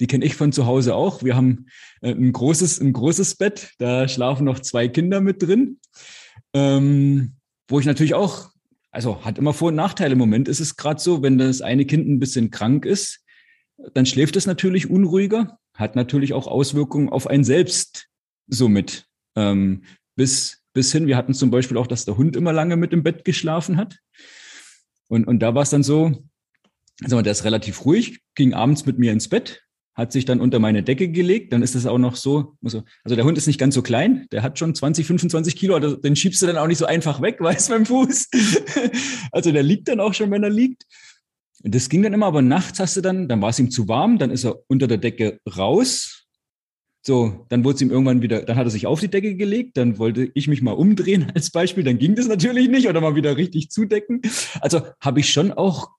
Die 0.00 0.06
kenne 0.06 0.24
ich 0.24 0.34
von 0.34 0.52
zu 0.52 0.66
Hause 0.66 0.94
auch. 0.94 1.22
Wir 1.22 1.36
haben 1.36 1.66
äh, 2.00 2.10
ein 2.10 2.32
großes, 2.32 2.80
ein 2.80 2.92
großes 2.92 3.36
Bett. 3.36 3.70
Da 3.78 4.08
schlafen 4.08 4.44
noch 4.44 4.58
zwei 4.58 4.88
Kinder 4.88 5.20
mit 5.20 5.42
drin. 5.42 5.78
Ähm, 6.52 7.36
wo 7.68 7.78
ich 7.80 7.86
natürlich 7.86 8.14
auch, 8.14 8.50
also 8.90 9.24
hat 9.24 9.38
immer 9.38 9.52
Vor- 9.52 9.68
und 9.68 9.76
Nachteile. 9.76 10.12
Im 10.12 10.18
Moment 10.18 10.48
ist 10.48 10.60
es 10.60 10.76
gerade 10.76 11.00
so, 11.00 11.22
wenn 11.22 11.38
das 11.38 11.62
eine 11.62 11.84
Kind 11.84 12.08
ein 12.08 12.18
bisschen 12.18 12.50
krank 12.50 12.84
ist, 12.84 13.24
dann 13.94 14.06
schläft 14.06 14.36
es 14.36 14.46
natürlich 14.46 14.90
unruhiger, 14.90 15.58
hat 15.74 15.96
natürlich 15.96 16.32
auch 16.32 16.46
Auswirkungen 16.46 17.08
auf 17.08 17.26
einen 17.26 17.44
selbst 17.44 18.08
somit. 18.46 19.06
Ähm, 19.36 19.84
bis, 20.16 20.63
bis 20.74 20.92
hin, 20.92 21.06
wir 21.06 21.16
hatten 21.16 21.32
zum 21.32 21.50
Beispiel 21.50 21.78
auch, 21.78 21.86
dass 21.86 22.04
der 22.04 22.18
Hund 22.18 22.36
immer 22.36 22.52
lange 22.52 22.76
mit 22.76 22.92
im 22.92 23.02
Bett 23.02 23.24
geschlafen 23.24 23.78
hat. 23.78 23.98
Und, 25.08 25.26
und 25.26 25.38
da 25.40 25.54
war 25.54 25.62
es 25.62 25.70
dann 25.70 25.82
so, 25.82 26.24
also 27.02 27.22
der 27.22 27.32
ist 27.32 27.44
relativ 27.44 27.84
ruhig, 27.84 28.20
ging 28.34 28.52
abends 28.52 28.84
mit 28.84 28.98
mir 28.98 29.12
ins 29.12 29.28
Bett, 29.28 29.62
hat 29.94 30.12
sich 30.12 30.24
dann 30.24 30.40
unter 30.40 30.58
meine 30.58 30.82
Decke 30.82 31.08
gelegt. 31.08 31.52
Dann 31.52 31.62
ist 31.62 31.76
es 31.76 31.86
auch 31.86 31.98
noch 31.98 32.16
so, 32.16 32.56
also 32.64 32.82
der 33.08 33.24
Hund 33.24 33.38
ist 33.38 33.46
nicht 33.46 33.60
ganz 33.60 33.74
so 33.74 33.82
klein, 33.82 34.26
der 34.32 34.42
hat 34.42 34.58
schon 34.58 34.74
20, 34.74 35.06
25 35.06 35.54
Kilo, 35.54 35.76
also 35.76 35.94
den 35.96 36.16
schiebst 36.16 36.42
du 36.42 36.46
dann 36.46 36.58
auch 36.58 36.66
nicht 36.66 36.78
so 36.78 36.86
einfach 36.86 37.22
weg, 37.22 37.36
weißt 37.40 37.70
beim 37.70 37.86
Fuß. 37.86 38.28
also 39.30 39.52
der 39.52 39.62
liegt 39.62 39.88
dann 39.88 40.00
auch 40.00 40.12
schon, 40.12 40.30
wenn 40.30 40.42
er 40.42 40.50
liegt. 40.50 40.84
Das 41.66 41.88
ging 41.88 42.02
dann 42.02 42.12
immer, 42.12 42.26
aber 42.26 42.42
nachts 42.42 42.78
hast 42.80 42.96
du 42.96 43.00
dann, 43.00 43.28
dann 43.28 43.40
war 43.40 43.50
es 43.50 43.58
ihm 43.58 43.70
zu 43.70 43.88
warm, 43.88 44.18
dann 44.18 44.30
ist 44.30 44.44
er 44.44 44.58
unter 44.66 44.86
der 44.86 44.98
Decke 44.98 45.40
raus. 45.56 46.23
So, 47.06 47.44
dann 47.50 47.64
wurde 47.64 47.76
es 47.76 47.82
ihm 47.82 47.90
irgendwann 47.90 48.22
wieder, 48.22 48.42
dann 48.42 48.56
hat 48.56 48.66
er 48.66 48.70
sich 48.70 48.86
auf 48.86 48.98
die 48.98 49.10
Decke 49.10 49.36
gelegt, 49.36 49.76
dann 49.76 49.98
wollte 49.98 50.30
ich 50.32 50.48
mich 50.48 50.62
mal 50.62 50.72
umdrehen 50.72 51.30
als 51.34 51.50
Beispiel, 51.50 51.84
dann 51.84 51.98
ging 51.98 52.14
das 52.14 52.28
natürlich 52.28 52.68
nicht 52.68 52.88
oder 52.88 53.02
mal 53.02 53.14
wieder 53.14 53.36
richtig 53.36 53.70
zudecken. 53.70 54.22
Also 54.60 54.82
habe 55.00 55.20
ich 55.20 55.30
schon 55.30 55.52
auch 55.52 55.90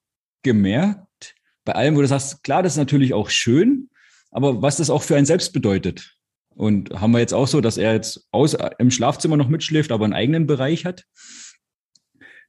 gemerkt, 0.42 1.34
bei 1.64 1.74
allem, 1.74 1.96
wo 1.96 2.00
du 2.00 2.08
sagst, 2.08 2.42
klar, 2.42 2.62
das 2.62 2.72
ist 2.72 2.78
natürlich 2.78 3.14
auch 3.14 3.30
schön, 3.30 3.88
aber 4.32 4.62
was 4.62 4.78
das 4.78 4.90
auch 4.90 5.02
für 5.02 5.16
einen 5.16 5.26
selbst 5.26 5.52
bedeutet. 5.52 6.16
Und 6.56 6.90
haben 6.90 7.12
wir 7.12 7.20
jetzt 7.20 7.34
auch 7.34 7.46
so, 7.46 7.60
dass 7.60 7.76
er 7.76 7.92
jetzt 7.92 8.26
aus, 8.32 8.56
im 8.78 8.90
Schlafzimmer 8.90 9.36
noch 9.36 9.48
mitschläft, 9.48 9.92
aber 9.92 10.04
einen 10.04 10.14
eigenen 10.14 10.46
Bereich 10.46 10.84
hat. 10.84 11.04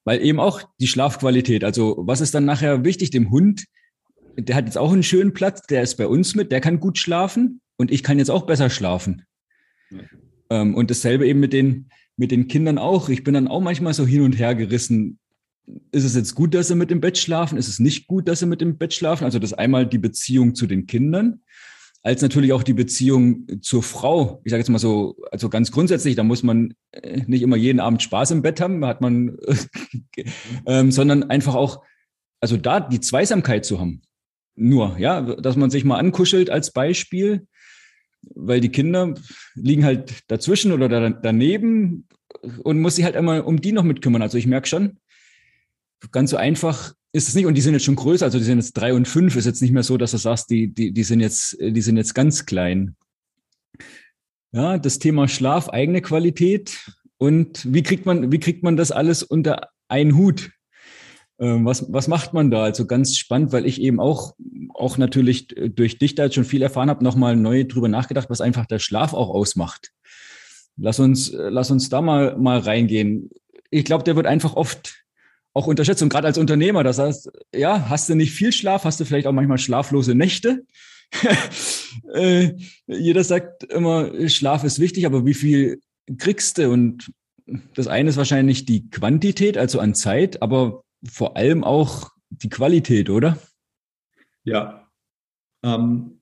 Weil 0.04 0.24
eben 0.24 0.40
auch 0.40 0.64
die 0.80 0.88
Schlafqualität, 0.88 1.64
also 1.64 1.96
was 2.00 2.22
ist 2.22 2.34
dann 2.34 2.46
nachher 2.46 2.86
wichtig, 2.86 3.12
dem 3.12 3.30
Hund, 3.30 3.66
der 4.36 4.56
hat 4.56 4.66
jetzt 4.66 4.78
auch 4.78 4.94
einen 4.94 5.04
schönen 5.04 5.34
Platz, 5.34 5.62
der 5.68 5.84
ist 5.84 5.96
bei 5.96 6.08
uns 6.08 6.34
mit, 6.36 6.52
der 6.52 6.62
kann 6.62 6.80
gut 6.80 6.98
schlafen 6.98 7.62
und 7.78 7.92
ich 7.92 8.04
kann 8.04 8.20
jetzt 8.20 8.32
auch 8.32 8.46
besser 8.46 8.70
schlafen. 8.70 9.24
Ähm, 10.50 10.76
und 10.76 10.92
dasselbe 10.92 11.28
eben 11.28 11.40
mit 11.40 11.54
den, 11.54 11.90
mit 12.16 12.32
den 12.32 12.48
Kindern 12.48 12.78
auch. 12.78 13.10
Ich 13.10 13.24
bin 13.24 13.34
dann 13.34 13.48
auch 13.48 13.62
manchmal 13.62 13.94
so 13.94 14.06
hin 14.06 14.22
und 14.22 14.38
her 14.38 14.56
gerissen 14.56 15.20
ist 15.92 16.04
es 16.04 16.16
jetzt 16.16 16.36
gut, 16.36 16.54
dass 16.54 16.70
sie 16.70 16.76
mit 16.76 16.92
im 16.92 17.02
Bett 17.02 17.18
schlafen? 17.18 17.58
Ist 17.58 17.68
es 17.68 17.80
nicht 17.80 18.08
gut, 18.08 18.28
dass 18.28 18.40
sie 18.40 18.46
mit 18.46 18.62
im 18.62 18.78
Bett 18.78 18.94
schlafen? 18.94 19.26
Also 19.26 19.40
das 19.40 19.54
einmal 19.54 19.86
die 19.86 19.98
Beziehung 19.98 20.56
zu 20.56 20.66
den 20.66 20.88
Kindern, 20.88 21.42
als 22.04 22.22
natürlich 22.22 22.54
auch 22.54 22.64
die 22.64 22.74
Beziehung 22.74 23.46
zur 23.62 23.84
Frau. 23.84 24.42
Ich 24.46 24.52
sage 24.52 24.62
jetzt 24.62 24.70
mal 24.70 24.80
so, 24.80 25.18
also 25.32 25.50
ganz 25.50 25.72
grundsätzlich, 25.72 26.16
da 26.16 26.24
muss 26.24 26.44
man 26.44 26.74
äh, 26.92 27.24
nicht 27.28 27.42
immer 27.42 27.58
jeden 27.58 27.80
Abend 27.80 28.02
Spaß 28.02 28.32
im 28.32 28.42
Bett 28.42 28.62
haben, 28.62 28.86
hat 28.86 29.02
man, 29.02 29.38
ähm, 30.66 30.92
sondern 30.92 31.24
einfach 31.24 31.56
auch, 31.56 31.84
also 32.40 32.56
da 32.56 32.80
die 32.80 33.02
Zweisamkeit 33.02 33.66
zu 33.66 33.80
haben. 33.80 34.02
Nur, 34.56 34.98
ja, 34.98 35.22
dass 35.22 35.56
man 35.56 35.70
sich 35.70 35.84
mal 35.84 36.00
ankuschelt 36.00 36.50
als 36.50 36.72
Beispiel, 36.72 37.46
weil 38.36 38.62
die 38.62 38.70
Kinder 38.70 39.14
liegen 39.56 39.86
halt 39.86 40.24
dazwischen 40.28 40.72
oder 40.72 41.10
daneben 41.10 42.08
und 42.64 42.80
muss 42.80 42.96
sich 42.96 43.06
halt 43.06 43.16
einmal 43.16 43.42
um 43.42 43.62
die 43.62 43.72
noch 43.72 43.84
mitkümmern. 43.84 44.22
Also 44.22 44.38
ich 44.38 44.48
merke 44.48 44.68
schon, 44.68 44.98
ganz 46.12 46.32
so 46.32 46.38
einfach 46.38 46.94
ist 47.14 47.28
es 47.28 47.36
nicht. 47.36 47.46
Und 47.46 47.56
die 47.56 47.62
sind 47.62 47.74
jetzt 47.74 47.86
schon 47.86 47.96
größer, 47.96 48.26
also 48.26 48.38
die 48.38 48.44
sind 48.44 48.60
jetzt 48.60 48.74
drei 48.74 48.94
und 48.94 49.08
fünf. 49.08 49.36
Ist 49.36 49.46
jetzt 49.46 49.62
nicht 49.62 49.72
mehr 49.72 49.84
so, 49.84 49.98
dass 49.98 50.12
du 50.12 50.18
sagst, 50.18 50.50
die, 50.50 50.68
die, 50.74 50.92
die 50.92 51.04
sind 51.04 51.20
jetzt, 51.20 51.58
die 51.60 51.82
sind 51.82 51.98
jetzt 51.98 52.14
ganz 52.14 52.46
klein. 52.46 52.96
Ja, 54.52 54.78
das 54.78 55.00
Thema 55.00 55.28
Schlaf, 55.28 55.70
eigene 55.70 56.02
Qualität 56.02 56.92
und 57.18 57.72
wie 57.72 57.84
kriegt 57.84 58.06
man, 58.06 58.32
wie 58.32 58.40
kriegt 58.40 58.64
man 58.64 58.78
das 58.78 58.92
alles 58.92 59.24
unter 59.24 59.70
einen 59.88 60.16
Hut? 60.16 60.52
Ähm, 61.40 61.66
was, 61.66 61.92
was 61.92 62.08
macht 62.08 62.34
man 62.34 62.50
da? 62.50 62.64
Also 62.64 62.86
ganz 62.86 63.16
spannend, 63.16 63.52
weil 63.52 63.66
ich 63.66 63.82
eben 63.82 64.00
auch, 64.00 64.36
auch 64.74 64.98
natürlich 64.98 65.48
durch 65.48 65.98
dich 66.00 66.16
da 66.16 66.26
jetzt 66.26 66.36
schon 66.36 66.46
viel 66.46 66.62
erfahren 66.62 66.90
habe, 66.90 67.04
nochmal 67.04 67.36
neu 67.36 67.64
drüber 67.64 67.88
nachgedacht, 67.88 68.30
was 68.30 68.42
einfach 68.42 68.66
der 68.66 68.80
Schlaf 68.80 69.14
auch 69.14 69.30
ausmacht. 69.30 69.92
Lass 70.78 71.00
uns, 71.00 71.32
lass 71.34 71.72
uns 71.72 71.90
da 71.90 72.02
mal, 72.02 72.38
mal 72.38 72.60
reingehen. 72.60 73.30
Ich 73.70 73.86
glaube, 73.86 74.04
der 74.04 74.16
wird 74.16 74.28
einfach 74.28 74.56
oft 74.56 75.04
auch 75.54 75.68
unterschätzt. 75.68 76.04
Und 76.04 76.10
gerade 76.10 76.28
als 76.28 76.38
Unternehmer, 76.38 76.84
das 76.84 77.00
heißt, 77.00 77.32
ja, 77.54 77.90
hast 77.90 78.10
du 78.10 78.16
nicht 78.16 78.32
viel 78.32 78.52
Schlaf, 78.52 78.84
hast 78.84 79.00
du 79.00 79.06
vielleicht 79.06 79.28
auch 79.28 79.32
manchmal 79.32 79.58
schlaflose 79.58 80.14
Nächte. 80.14 80.66
äh, 82.14 82.54
jeder 82.86 83.24
sagt 83.24 83.64
immer, 83.64 84.30
Schlaf 84.30 84.64
ist 84.64 84.80
wichtig, 84.80 85.06
aber 85.06 85.26
wie 85.26 85.34
viel 85.34 85.82
kriegst 86.18 86.60
du? 86.60 86.70
Und 86.70 87.12
das 87.76 87.88
eine 87.88 88.10
ist 88.10 88.18
wahrscheinlich 88.18 88.66
die 88.66 88.90
Quantität, 88.90 89.58
also 89.58 89.80
an 89.80 89.96
Zeit, 89.96 90.42
aber 90.42 90.84
vor 91.06 91.38
allem 91.38 91.64
auch 91.64 92.12
die 92.30 92.50
Qualität, 92.50 93.10
oder? 93.10 93.38
Ja. 94.44 94.88
Ähm, 95.64 96.22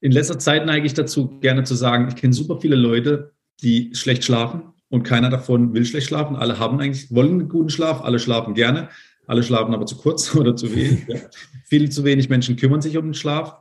in 0.00 0.12
letzter 0.12 0.38
Zeit 0.38 0.66
neige 0.66 0.86
ich 0.86 0.94
dazu, 0.94 1.38
gerne 1.40 1.64
zu 1.64 1.74
sagen, 1.74 2.08
ich 2.08 2.16
kenne 2.16 2.32
super 2.32 2.60
viele 2.60 2.76
Leute, 2.76 3.34
die 3.62 3.94
schlecht 3.94 4.24
schlafen 4.24 4.72
und 4.88 5.02
keiner 5.02 5.30
davon 5.30 5.74
will 5.74 5.84
schlecht 5.84 6.08
schlafen. 6.08 6.36
Alle 6.36 6.58
haben 6.58 6.80
eigentlich, 6.80 7.14
wollen 7.14 7.40
einen 7.40 7.48
guten 7.48 7.70
Schlaf, 7.70 8.00
alle 8.00 8.18
schlafen 8.18 8.54
gerne, 8.54 8.88
alle 9.26 9.42
schlafen 9.42 9.74
aber 9.74 9.86
zu 9.86 9.96
kurz 9.96 10.34
oder 10.36 10.56
zu 10.56 10.74
wenig. 10.74 11.06
Ja. 11.06 11.20
Viel 11.64 11.90
zu 11.90 12.04
wenig 12.04 12.28
Menschen 12.28 12.56
kümmern 12.56 12.82
sich 12.82 12.96
um 12.96 13.06
den 13.06 13.14
Schlaf, 13.14 13.56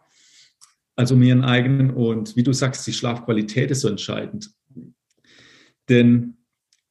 also 0.96 1.16
um 1.16 1.22
ihren 1.22 1.44
eigenen. 1.44 1.92
Und 1.92 2.36
wie 2.36 2.44
du 2.44 2.54
sagst, 2.54 2.88
die 2.88 2.94
Schlafqualität 2.94 3.70
ist 3.72 3.82
so 3.82 3.90
entscheidend. 3.90 4.52
Denn 5.90 6.39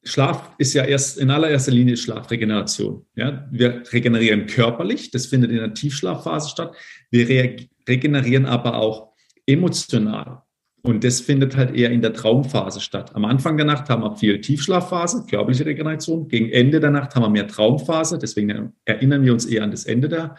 Schlaf 0.09 0.49
ist 0.57 0.73
ja 0.73 0.83
erst 0.83 1.19
in 1.19 1.29
allererster 1.29 1.71
Linie 1.71 1.95
Schlafregeneration. 1.95 3.05
Ja, 3.15 3.47
wir 3.51 3.83
regenerieren 3.91 4.47
körperlich, 4.47 5.11
das 5.11 5.27
findet 5.27 5.51
in 5.51 5.57
der 5.57 5.73
Tiefschlafphase 5.73 6.49
statt. 6.49 6.75
Wir 7.11 7.29
re 7.29 7.57
regenerieren 7.87 8.45
aber 8.45 8.75
auch 8.75 9.13
emotional. 9.45 10.43
Und 10.81 11.03
das 11.03 11.19
findet 11.21 11.57
halt 11.57 11.75
eher 11.75 11.91
in 11.91 12.01
der 12.01 12.13
Traumphase 12.13 12.79
statt. 12.79 13.15
Am 13.15 13.25
Anfang 13.25 13.57
der 13.57 13.65
Nacht 13.65 13.89
haben 13.89 14.01
wir 14.01 14.15
viel 14.15 14.39
Tiefschlafphase, 14.41 15.25
körperliche 15.29 15.65
Regeneration. 15.65 16.27
Gegen 16.27 16.49
Ende 16.49 16.79
der 16.79 16.91
Nacht 16.91 17.15
haben 17.15 17.23
wir 17.23 17.29
mehr 17.29 17.47
Traumphase. 17.47 18.17
Deswegen 18.17 18.73
erinnern 18.85 19.23
wir 19.23 19.33
uns 19.33 19.45
eher 19.45 19.63
an 19.63 19.71
das 19.71 19.85
Ende 19.85 20.07
der 20.07 20.35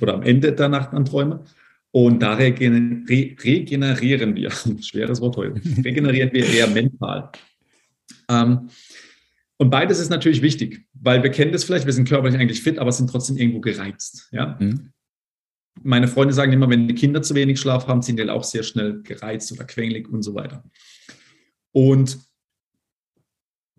oder 0.00 0.14
am 0.14 0.22
Ende 0.22 0.52
der 0.52 0.68
Nacht 0.68 0.92
an 0.92 1.04
Träume. 1.04 1.44
Und 1.92 2.22
da 2.22 2.34
regenerieren 2.34 3.06
wir, 4.36 4.50
schweres 4.82 5.20
Wort 5.20 5.36
heute, 5.36 5.60
regenerieren 5.84 6.30
wir 6.32 6.46
eher 6.46 6.66
mental. 6.68 7.30
Ähm, 8.28 8.70
und 9.56 9.70
beides 9.70 9.98
ist 9.98 10.10
natürlich 10.10 10.40
wichtig, 10.40 10.86
weil 10.94 11.22
wir 11.22 11.30
kennen 11.30 11.52
das 11.52 11.64
vielleicht, 11.64 11.86
wir 11.86 11.92
sind 11.92 12.08
körperlich 12.08 12.38
eigentlich 12.38 12.62
fit, 12.62 12.78
aber 12.78 12.92
sind 12.92 13.10
trotzdem 13.10 13.36
irgendwo 13.36 13.60
gereizt. 13.60 14.28
Ja? 14.30 14.56
Mhm. 14.60 14.92
Meine 15.82 16.08
Freunde 16.08 16.34
sagen 16.34 16.52
immer, 16.52 16.70
wenn 16.70 16.88
die 16.88 16.94
Kinder 16.94 17.22
zu 17.22 17.34
wenig 17.34 17.60
Schlaf 17.60 17.86
haben, 17.86 18.02
sind 18.02 18.18
die 18.18 18.28
auch 18.28 18.44
sehr 18.44 18.62
schnell 18.62 19.02
gereizt 19.02 19.50
oder 19.52 19.64
quengelig 19.64 20.08
und 20.08 20.22
so 20.22 20.34
weiter. 20.34 20.64
Und 21.72 22.18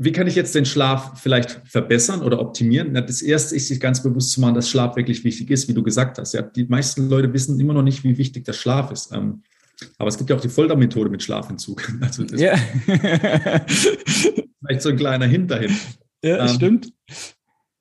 wie 0.02 0.14
kann 0.14 0.28
ich 0.28 0.36
jetzt 0.36 0.56
den 0.56 0.66
Schlaf 0.66 1.22
vielleicht 1.22 1.62
verbessern 1.66 2.22
oder 2.22 2.40
optimieren? 2.40 2.94
das 2.94 3.22
erste 3.22 3.56
ist, 3.56 3.68
sich 3.68 3.82
ganz 3.82 4.02
bewusst 4.02 4.32
zu 4.32 4.40
machen, 4.40 4.56
dass 4.56 4.70
Schlaf 4.70 4.96
wirklich 4.96 5.26
wichtig 5.26 5.50
ist, 5.50 5.68
wie 5.68 5.74
du 5.74 5.84
gesagt 5.84 6.18
hast. 6.18 6.34
Ja, 6.34 6.42
die 6.42 6.64
meisten 6.66 7.10
Leute 7.10 7.34
wissen 7.34 7.60
immer 7.60 7.74
noch 7.74 7.84
nicht, 7.84 8.06
wie 8.06 8.18
wichtig 8.18 8.46
der 8.46 8.54
Schlaf 8.54 8.92
ist. 8.92 9.12
Ähm, 9.14 9.44
aber 9.98 10.10
es 10.10 10.18
gibt 10.18 10.30
ja 10.30 10.36
auch 10.36 10.42
die 10.42 10.50
Foltermethode 10.50 11.10
mit 11.10 11.24
Schlafentzug. 11.24 11.92
Also 12.02 12.24
das 12.24 12.40
ja. 12.40 12.56
vielleicht 14.60 14.82
so 14.82 14.90
ein 14.90 14.98
kleiner 14.98 15.26
Hinterhin. 15.26 15.76
Ja, 16.24 16.42
ähm, 16.42 16.48
stimmt. 16.50 16.94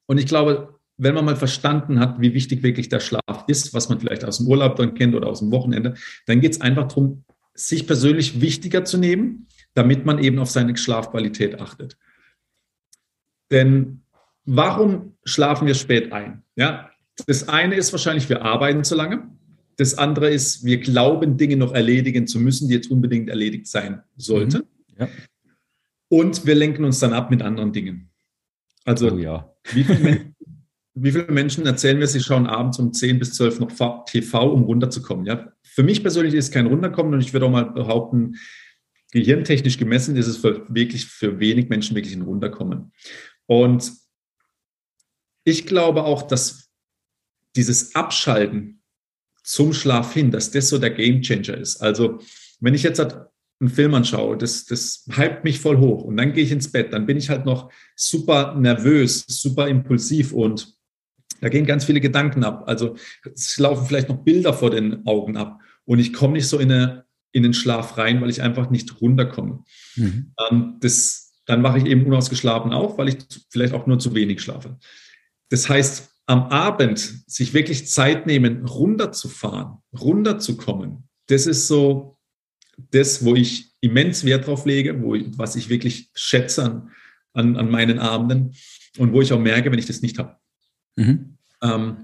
Und 0.07 0.19
ich 0.19 0.27
glaube, 0.27 0.79
wenn 0.97 1.15
man 1.15 1.25
mal 1.25 1.37
verstanden 1.37 2.01
hat, 2.01 2.21
wie 2.21 2.35
wichtig 2.35 2.63
wirklich 2.63 2.89
der 2.89 3.01
Schlaf 3.01 3.45
ist, 3.47 3.73
was 3.73 3.89
man 3.89 4.01
vielleicht 4.01 4.25
aus 4.25 4.39
dem 4.39 4.49
Urlaub 4.49 4.77
dann 4.77 4.95
kennt 4.95 5.15
oder 5.15 5.29
aus 5.29 5.39
dem 5.39 5.51
Wochenende, 5.53 5.95
dann 6.27 6.41
geht 6.41 6.53
es 6.53 6.61
einfach 6.61 6.89
darum, 6.89 7.25
sich 7.55 7.87
persönlich 7.87 8.41
wichtiger 8.41 8.85
zu 8.85 8.99
nehmen, 8.99 9.49
damit 9.75 10.05
man 10.07 10.19
eben 10.19 10.39
auf 10.39 10.51
seine 10.51 10.77
Schlafqualität 10.77 11.61
achtet. 11.61 11.97
Denn 13.51 14.03
warum 14.45 15.17
schlafen 15.25 15.67
wir 15.67 15.75
spät 15.75 16.13
ein? 16.13 16.43
Ja, 16.57 16.91
das 17.27 17.49
eine 17.49 17.75
ist 17.77 17.93
wahrscheinlich, 17.93 18.29
wir 18.29 18.43
arbeiten 18.43 18.85
zu 18.85 18.95
lange. 18.95 19.29
Das 19.79 19.97
andere 19.97 20.31
ist, 20.31 20.65
wir 20.65 20.79
glauben, 20.79 21.37
Dinge 21.37 21.57
noch 21.57 21.73
erledigen 21.73 22.27
zu 22.27 22.41
müssen, 22.41 22.69
die 22.69 22.75
jetzt 22.75 22.91
unbedingt 22.91 23.29
erledigt 23.29 23.69
sein 23.69 24.03
sollten. 24.17 24.59
Mhm. 24.59 24.97
Ja. 24.99 25.09
Und 26.09 26.47
wir 26.47 26.57
lenken 26.57 26.85
uns 26.85 26.99
dann 26.99 27.13
ab 27.13 27.31
mit 27.31 27.43
anderen 27.43 27.73
Dingen. 27.73 28.11
Also, 28.85 29.13
oh, 29.13 29.19
ja. 29.19 29.55
wie, 29.73 29.85
viele 29.85 29.99
Menschen, 30.01 30.37
wie, 30.95 31.13
viele 31.13 31.33
Menschen, 31.33 31.65
erzählen 31.65 32.01
wir, 32.01 32.09
sie 32.09 32.21
schauen 32.21 32.49
abends 32.49 32.81
um 32.81 32.93
10 32.93 33.21
bis 33.21 33.35
12 33.35 33.61
noch 33.61 34.05
TV, 34.07 34.53
um 34.53 34.65
runterzukommen? 34.65 35.27
Ja? 35.27 35.53
Für 35.63 35.85
mich 35.85 36.03
persönlich 36.03 36.35
ist 36.35 36.53
kein 36.53 36.67
Runterkommen 36.67 37.15
und 37.15 37.21
ich 37.21 37.33
würde 37.33 37.47
auch 37.47 37.51
mal 37.51 37.71
behaupten, 37.71 38.37
gehirntechnisch 39.13 39.79
gemessen 39.79 40.17
ist 40.17 40.27
es 40.27 40.39
für, 40.39 40.67
wirklich 40.69 41.07
für 41.07 41.39
wenig 41.39 41.69
Menschen 41.69 41.95
wirklich 41.95 42.17
ein 42.17 42.23
Runterkommen. 42.23 42.93
Und 43.47 43.93
ich 45.45 45.67
glaube 45.67 46.03
auch, 46.03 46.23
dass 46.23 46.69
dieses 47.55 47.95
Abschalten 47.95 48.78
zum 49.49 49.73
Schlaf 49.73 50.13
hin, 50.13 50.31
dass 50.31 50.51
das 50.51 50.69
so 50.69 50.77
der 50.77 50.91
Gamechanger 50.91 51.57
ist. 51.57 51.79
Also 51.81 52.21
wenn 52.61 52.75
ich 52.75 52.83
jetzt 52.83 53.01
einen 53.01 53.71
Film 53.71 53.95
anschaue, 53.95 54.37
das, 54.37 54.67
das 54.67 55.07
hypt 55.09 55.43
mich 55.43 55.59
voll 55.59 55.79
hoch 55.79 56.05
und 56.05 56.19
dann 56.19 56.35
gehe 56.35 56.45
ich 56.45 56.53
ins 56.53 56.71
Bett, 56.71 56.93
dann 56.93 57.07
bin 57.07 57.17
ich 57.17 57.31
halt 57.31 57.47
noch 57.47 57.73
super 57.97 58.55
nervös, 58.57 59.25
super 59.27 59.67
impulsiv 59.67 60.35
und 60.35 60.77
da 61.41 61.49
gehen 61.49 61.65
ganz 61.65 61.87
viele 61.87 62.01
Gedanken 62.01 62.45
ab. 62.45 62.65
Also 62.67 62.97
es 63.35 63.59
laufen 63.59 63.87
vielleicht 63.87 64.11
noch 64.11 64.23
Bilder 64.23 64.53
vor 64.53 64.71
den 64.71 65.07
Augen 65.07 65.39
ab 65.39 65.61
und 65.87 65.99
ich 65.99 66.13
komme 66.13 66.35
nicht 66.35 66.47
so 66.47 66.59
in, 66.59 66.71
eine, 66.71 67.07
in 67.33 67.43
den 67.43 67.55
Schlaf 67.55 67.97
rein, 67.97 68.21
weil 68.21 68.29
ich 68.29 68.43
einfach 68.43 68.69
nicht 68.69 69.01
runterkomme. 69.01 69.65
Mhm. 69.97 70.35
Ähm, 70.51 70.77
das, 70.81 71.41
dann 71.47 71.63
wache 71.63 71.79
ich 71.79 71.87
eben 71.87 72.05
unausgeschlafen 72.05 72.75
auf, 72.75 72.99
weil 72.99 73.09
ich 73.09 73.17
vielleicht 73.49 73.73
auch 73.73 73.87
nur 73.87 73.99
zu 73.99 74.15
wenig 74.15 74.43
schlafe. 74.43 74.77
Das 75.49 75.71
heißt, 75.71 76.18
am 76.29 76.45
Abend 76.45 76.99
sich 77.27 77.55
wirklich 77.55 77.89
Zeit 77.89 78.27
nehmen, 78.27 78.67
runterzufahren, 78.67 79.79
runterzukommen, 79.99 81.09
das 81.27 81.47
ist 81.47 81.67
so 81.67 82.19
das, 82.91 83.25
wo 83.25 83.35
ich 83.35 83.73
immens 83.81 84.25
Wert 84.25 84.47
drauf 84.47 84.67
lege, 84.67 85.03
wo 85.03 85.15
ich, 85.15 85.27
was 85.39 85.57
ich 85.57 85.71
wirklich 85.71 86.11
schätze 86.15 86.65
an, 86.65 86.91
an, 87.33 87.57
an, 87.57 87.71
meinen 87.71 87.99
Abenden 87.99 88.55
und 88.99 89.13
wo 89.13 89.23
ich 89.23 89.33
auch 89.33 89.41
merke, 89.41 89.73
wenn 89.73 89.79
ich 89.79 89.87
das 89.87 90.03
nicht 90.03 90.19
habe. 90.19 90.37
Mhm. 90.97 91.39
Ähm, 91.63 91.97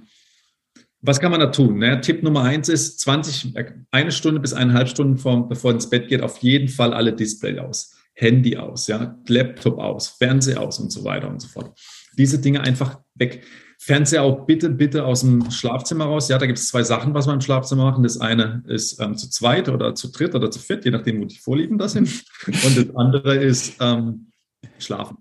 was 1.02 1.20
kann 1.20 1.30
man 1.30 1.40
da 1.40 1.48
tun? 1.48 1.78
Naja, 1.78 1.96
Tipp 1.96 2.22
Nummer 2.22 2.44
eins 2.44 2.70
ist 2.70 3.00
20, 3.00 3.54
eine 3.90 4.10
Stunde 4.10 4.40
bis 4.40 4.54
eineinhalb 4.54 4.88
Stunden 4.88 5.18
vor, 5.18 5.46
bevor 5.50 5.70
ins 5.70 5.90
Bett 5.90 6.08
geht, 6.08 6.22
auf 6.22 6.38
jeden 6.38 6.68
Fall 6.68 6.94
alle 6.94 7.12
Display 7.12 7.58
aus. 7.58 7.94
Handy 8.14 8.56
aus, 8.56 8.86
ja, 8.86 9.18
Laptop 9.26 9.78
aus, 9.78 10.08
Fernseher 10.08 10.62
aus 10.62 10.78
und 10.78 10.90
so 10.90 11.04
weiter 11.04 11.28
und 11.28 11.42
so 11.42 11.48
fort. 11.48 11.78
Diese 12.16 12.38
Dinge 12.38 12.62
einfach 12.62 13.00
weg. 13.16 13.44
Fernseher 13.84 14.22
auch 14.22 14.46
bitte, 14.46 14.70
bitte 14.70 15.04
aus 15.04 15.20
dem 15.20 15.50
Schlafzimmer 15.50 16.06
raus. 16.06 16.28
Ja, 16.28 16.38
da 16.38 16.46
gibt 16.46 16.58
es 16.58 16.68
zwei 16.68 16.82
Sachen, 16.82 17.12
was 17.14 17.26
wir 17.26 17.34
im 17.34 17.40
Schlafzimmer 17.40 17.84
machen. 17.84 18.02
Das 18.02 18.18
eine 18.18 18.62
ist 18.66 19.00
ähm, 19.00 19.16
zu 19.16 19.28
zweit 19.28 19.68
oder 19.68 19.94
zu 19.94 20.10
dritt 20.10 20.34
oder 20.34 20.50
zu 20.50 20.58
viert, 20.58 20.84
je 20.84 20.90
nachdem, 20.90 21.20
wo 21.20 21.26
die 21.26 21.38
Vorlieben 21.38 21.76
da 21.76 21.88
sind. 21.88 22.24
Und 22.46 22.76
das 22.76 22.96
andere 22.96 23.36
ist 23.36 23.76
ähm, 23.80 24.30
Schlafen. 24.78 25.18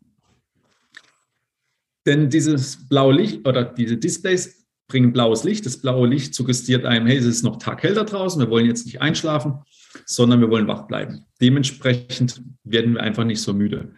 Denn 2.05 2.29
dieses 2.29 2.87
blaue 2.87 3.13
Licht 3.13 3.47
oder 3.47 3.63
diese 3.63 3.97
Displays 3.97 4.65
bringen 4.87 5.13
blaues 5.13 5.43
Licht. 5.43 5.65
Das 5.65 5.81
blaue 5.81 6.07
Licht 6.07 6.33
suggestiert 6.33 6.85
einem, 6.85 7.07
hey, 7.07 7.17
es 7.17 7.25
ist 7.25 7.43
noch 7.43 7.57
taghell 7.57 7.93
da 7.93 8.03
draußen, 8.03 8.41
wir 8.41 8.49
wollen 8.49 8.65
jetzt 8.65 8.85
nicht 8.85 9.01
einschlafen 9.01 9.59
sondern 10.05 10.41
wir 10.41 10.49
wollen 10.49 10.67
wach 10.67 10.87
bleiben. 10.87 11.25
Dementsprechend 11.41 12.41
werden 12.63 12.95
wir 12.95 13.01
einfach 13.01 13.23
nicht 13.23 13.41
so 13.41 13.53
müde. 13.53 13.93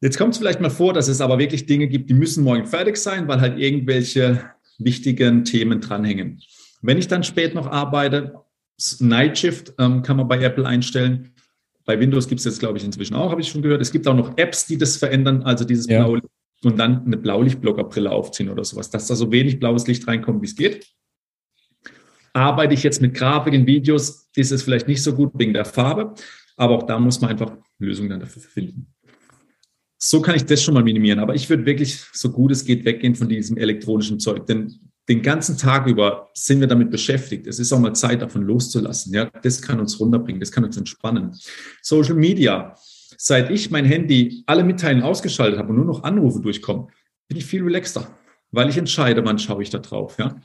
Jetzt 0.00 0.18
kommt 0.18 0.34
es 0.34 0.38
vielleicht 0.38 0.60
mal 0.60 0.70
vor, 0.70 0.92
dass 0.92 1.08
es 1.08 1.20
aber 1.20 1.38
wirklich 1.38 1.66
Dinge 1.66 1.88
gibt, 1.88 2.10
die 2.10 2.14
müssen 2.14 2.44
morgen 2.44 2.66
fertig 2.66 2.96
sein, 2.96 3.26
weil 3.28 3.40
halt 3.40 3.58
irgendwelche 3.58 4.44
wichtigen 4.78 5.44
Themen 5.44 5.80
dranhängen. 5.80 6.40
Wenn 6.82 6.98
ich 6.98 7.08
dann 7.08 7.24
spät 7.24 7.54
noch 7.54 7.66
arbeite, 7.66 8.34
Night 8.98 9.38
Shift 9.38 9.72
ähm, 9.78 10.02
kann 10.02 10.16
man 10.16 10.28
bei 10.28 10.42
Apple 10.42 10.66
einstellen. 10.66 11.32
Bei 11.86 11.98
Windows 11.98 12.28
gibt 12.28 12.40
es 12.40 12.44
jetzt, 12.44 12.60
glaube 12.60 12.78
ich, 12.78 12.84
inzwischen 12.84 13.14
auch, 13.14 13.30
habe 13.30 13.40
ich 13.40 13.48
schon 13.48 13.62
gehört. 13.62 13.80
Es 13.80 13.92
gibt 13.92 14.06
auch 14.06 14.14
noch 14.14 14.36
Apps, 14.36 14.66
die 14.66 14.76
das 14.76 14.96
verändern, 14.96 15.42
also 15.42 15.64
dieses 15.64 15.86
ja. 15.86 16.02
blaue 16.02 16.20
und 16.64 16.78
dann 16.78 17.04
eine 17.04 17.16
Blaulichtblockerbrille 17.16 18.10
aufziehen 18.10 18.48
oder 18.48 18.64
sowas, 18.64 18.90
dass 18.90 19.06
da 19.06 19.14
so 19.14 19.30
wenig 19.30 19.60
blaues 19.60 19.86
Licht 19.86 20.08
reinkommt, 20.08 20.40
wie 20.40 20.46
es 20.46 20.56
geht. 20.56 20.86
Arbeite 22.32 22.74
ich 22.74 22.82
jetzt 22.82 23.02
mit 23.02 23.14
Grafiken, 23.14 23.66
Videos, 23.66 24.30
ist 24.34 24.50
es 24.50 24.62
vielleicht 24.62 24.88
nicht 24.88 25.02
so 25.02 25.14
gut 25.14 25.32
wegen 25.34 25.52
der 25.52 25.66
Farbe, 25.66 26.14
aber 26.56 26.74
auch 26.76 26.82
da 26.84 26.98
muss 26.98 27.20
man 27.20 27.30
einfach 27.30 27.56
Lösungen 27.78 28.18
dafür 28.18 28.42
finden. 28.42 28.93
So 30.06 30.20
kann 30.20 30.36
ich 30.36 30.44
das 30.44 30.62
schon 30.62 30.74
mal 30.74 30.82
minimieren, 30.82 31.18
aber 31.18 31.34
ich 31.34 31.48
würde 31.48 31.64
wirklich 31.64 31.98
so 32.12 32.30
gut 32.30 32.52
es 32.52 32.66
geht 32.66 32.84
weggehen 32.84 33.14
von 33.14 33.26
diesem 33.26 33.56
elektronischen 33.56 34.20
Zeug, 34.20 34.44
denn 34.44 34.78
den 35.08 35.22
ganzen 35.22 35.56
Tag 35.56 35.86
über 35.86 36.28
sind 36.34 36.60
wir 36.60 36.66
damit 36.66 36.90
beschäftigt. 36.90 37.46
Es 37.46 37.58
ist 37.58 37.72
auch 37.72 37.78
mal 37.78 37.94
Zeit, 37.94 38.20
davon 38.20 38.42
loszulassen. 38.42 39.14
Ja, 39.14 39.30
das 39.42 39.62
kann 39.62 39.80
uns 39.80 39.98
runterbringen, 39.98 40.40
das 40.40 40.52
kann 40.52 40.62
uns 40.62 40.76
entspannen. 40.76 41.34
Social 41.80 42.16
Media. 42.16 42.76
Seit 43.16 43.48
ich 43.48 43.70
mein 43.70 43.86
Handy 43.86 44.42
alle 44.44 44.62
Mitteilungen 44.62 45.04
ausgeschaltet 45.04 45.58
habe 45.58 45.70
und 45.70 45.76
nur 45.76 45.86
noch 45.86 46.02
Anrufe 46.02 46.40
durchkommen, 46.40 46.88
bin 47.26 47.38
ich 47.38 47.46
viel 47.46 47.62
relaxter, 47.62 48.06
weil 48.50 48.68
ich 48.68 48.76
entscheide, 48.76 49.24
wann 49.24 49.38
schaue 49.38 49.62
ich 49.62 49.70
da 49.70 49.78
drauf. 49.78 50.18
Ja, 50.18 50.36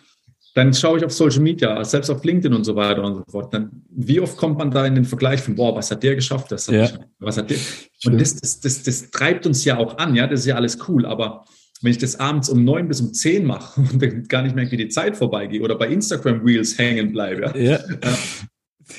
dann 0.60 0.74
schaue 0.74 0.98
ich 0.98 1.06
auf 1.06 1.14
Social 1.14 1.40
Media, 1.40 1.82
selbst 1.86 2.10
auf 2.10 2.22
LinkedIn 2.22 2.54
und 2.54 2.66
so 2.66 2.76
weiter 2.76 3.02
und 3.02 3.16
so 3.16 3.24
fort. 3.32 3.54
Dann, 3.54 3.82
wie 3.92 4.20
oft 4.20 4.36
kommt 4.36 4.58
man 4.58 4.70
da 4.70 4.86
in 4.86 4.94
den 4.94 5.06
Vergleich 5.06 5.40
von, 5.40 5.56
boah, 5.56 5.74
was 5.74 5.90
hat 5.90 6.04
der 6.04 6.16
geschafft? 6.16 6.52
Das 6.52 6.68
hat 6.68 6.76
ja. 6.76 6.84
ich, 6.84 6.94
was 7.20 7.38
hat 7.38 7.50
der? 7.50 7.58
Und 8.06 8.20
das, 8.20 8.36
das, 8.36 8.60
das, 8.60 8.84
das 8.84 9.10
treibt 9.10 9.46
uns 9.46 9.64
ja 9.64 9.78
auch 9.78 9.98
an, 10.00 10.16
ja, 10.16 10.28
das 10.28 10.42
ist 10.42 10.48
ja 10.48 10.56
alles 10.56 10.78
cool. 10.90 11.06
Aber 11.06 11.46
wenn 11.82 11.92
ich 11.92 11.98
das 11.98 12.20
abends 12.20 12.50
um 12.50 12.66
neun 12.66 12.90
bis 12.90 13.00
um 13.00 13.14
zehn 13.14 13.46
mache 13.46 13.80
und 13.90 14.02
dann 14.02 14.26
gar 14.26 14.42
nicht 14.42 14.54
merke, 14.54 14.72
wie 14.72 14.78
die 14.78 14.90
Zeit 14.90 15.16
vorbeigeht 15.16 15.62
oder 15.62 15.78
bei 15.78 15.88
Instagram 15.88 16.42
Reels 16.42 16.78
hängen 16.78 17.14
bleibe, 17.14 17.58
ja, 17.58 17.80
ja. 17.80 18.18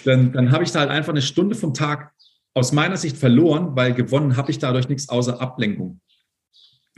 dann, 0.07 0.33
dann 0.33 0.53
habe 0.53 0.65
ich 0.65 0.73
da 0.73 0.81
halt 0.81 0.91
einfach 0.91 1.13
eine 1.13 1.21
Stunde 1.21 1.55
vom 1.55 1.75
Tag 1.75 2.13
aus 2.55 2.73
meiner 2.73 2.97
Sicht 2.97 3.19
verloren, 3.19 3.77
weil 3.77 3.93
gewonnen 3.93 4.39
habe 4.39 4.51
ich 4.51 4.59
dadurch 4.59 4.89
nichts 4.89 5.11
außer 5.11 5.43
Ablenkung. 5.43 6.01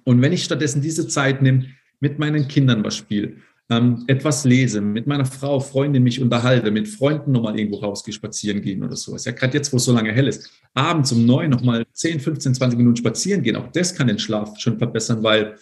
Und 0.05 0.23
wenn 0.23 0.33
ich 0.33 0.45
stattdessen 0.45 0.83
diese 0.83 1.09
Zeit 1.09 1.43
nehme, 1.43 1.67
mit 1.99 2.21
meinen 2.21 2.47
Kindern 2.47 2.85
was 2.85 2.97
spiele, 2.97 3.39
ähm, 3.71 4.05
etwas 4.07 4.45
lese, 4.45 4.81
mit 4.81 5.07
meiner 5.07 5.25
Frau, 5.25 5.61
Freundin 5.61 6.03
mich 6.03 6.21
unterhalte, 6.21 6.71
mit 6.71 6.89
Freunden 6.89 7.33
nochmal 7.33 7.59
irgendwo 7.59 7.79
rausgehe, 7.79 8.13
spazieren 8.13 8.61
gehen 8.61 8.83
oder 8.83 8.97
sowas. 8.97 9.25
Ja, 9.25 9.33
gerade 9.33 9.57
jetzt, 9.57 9.73
wo 9.73 9.77
es 9.77 9.85
so 9.85 9.93
lange 9.93 10.13
hell 10.13 10.29
ist, 10.29 10.51
abends 10.75 11.13
um 11.13 11.25
neun 11.25 11.51
nochmal 11.51 11.87
10, 11.93 12.21
15, 12.21 12.55
20 12.55 12.79
Minuten 12.79 12.97
spazieren 12.97 13.43
gehen, 13.43 13.57
auch 13.57 13.71
das 13.73 13.95
kann 13.95 14.09
den 14.09 14.19
Schlaf 14.19 14.59
schon 14.59 14.79
verbessern, 14.79 15.23
weil 15.23 15.57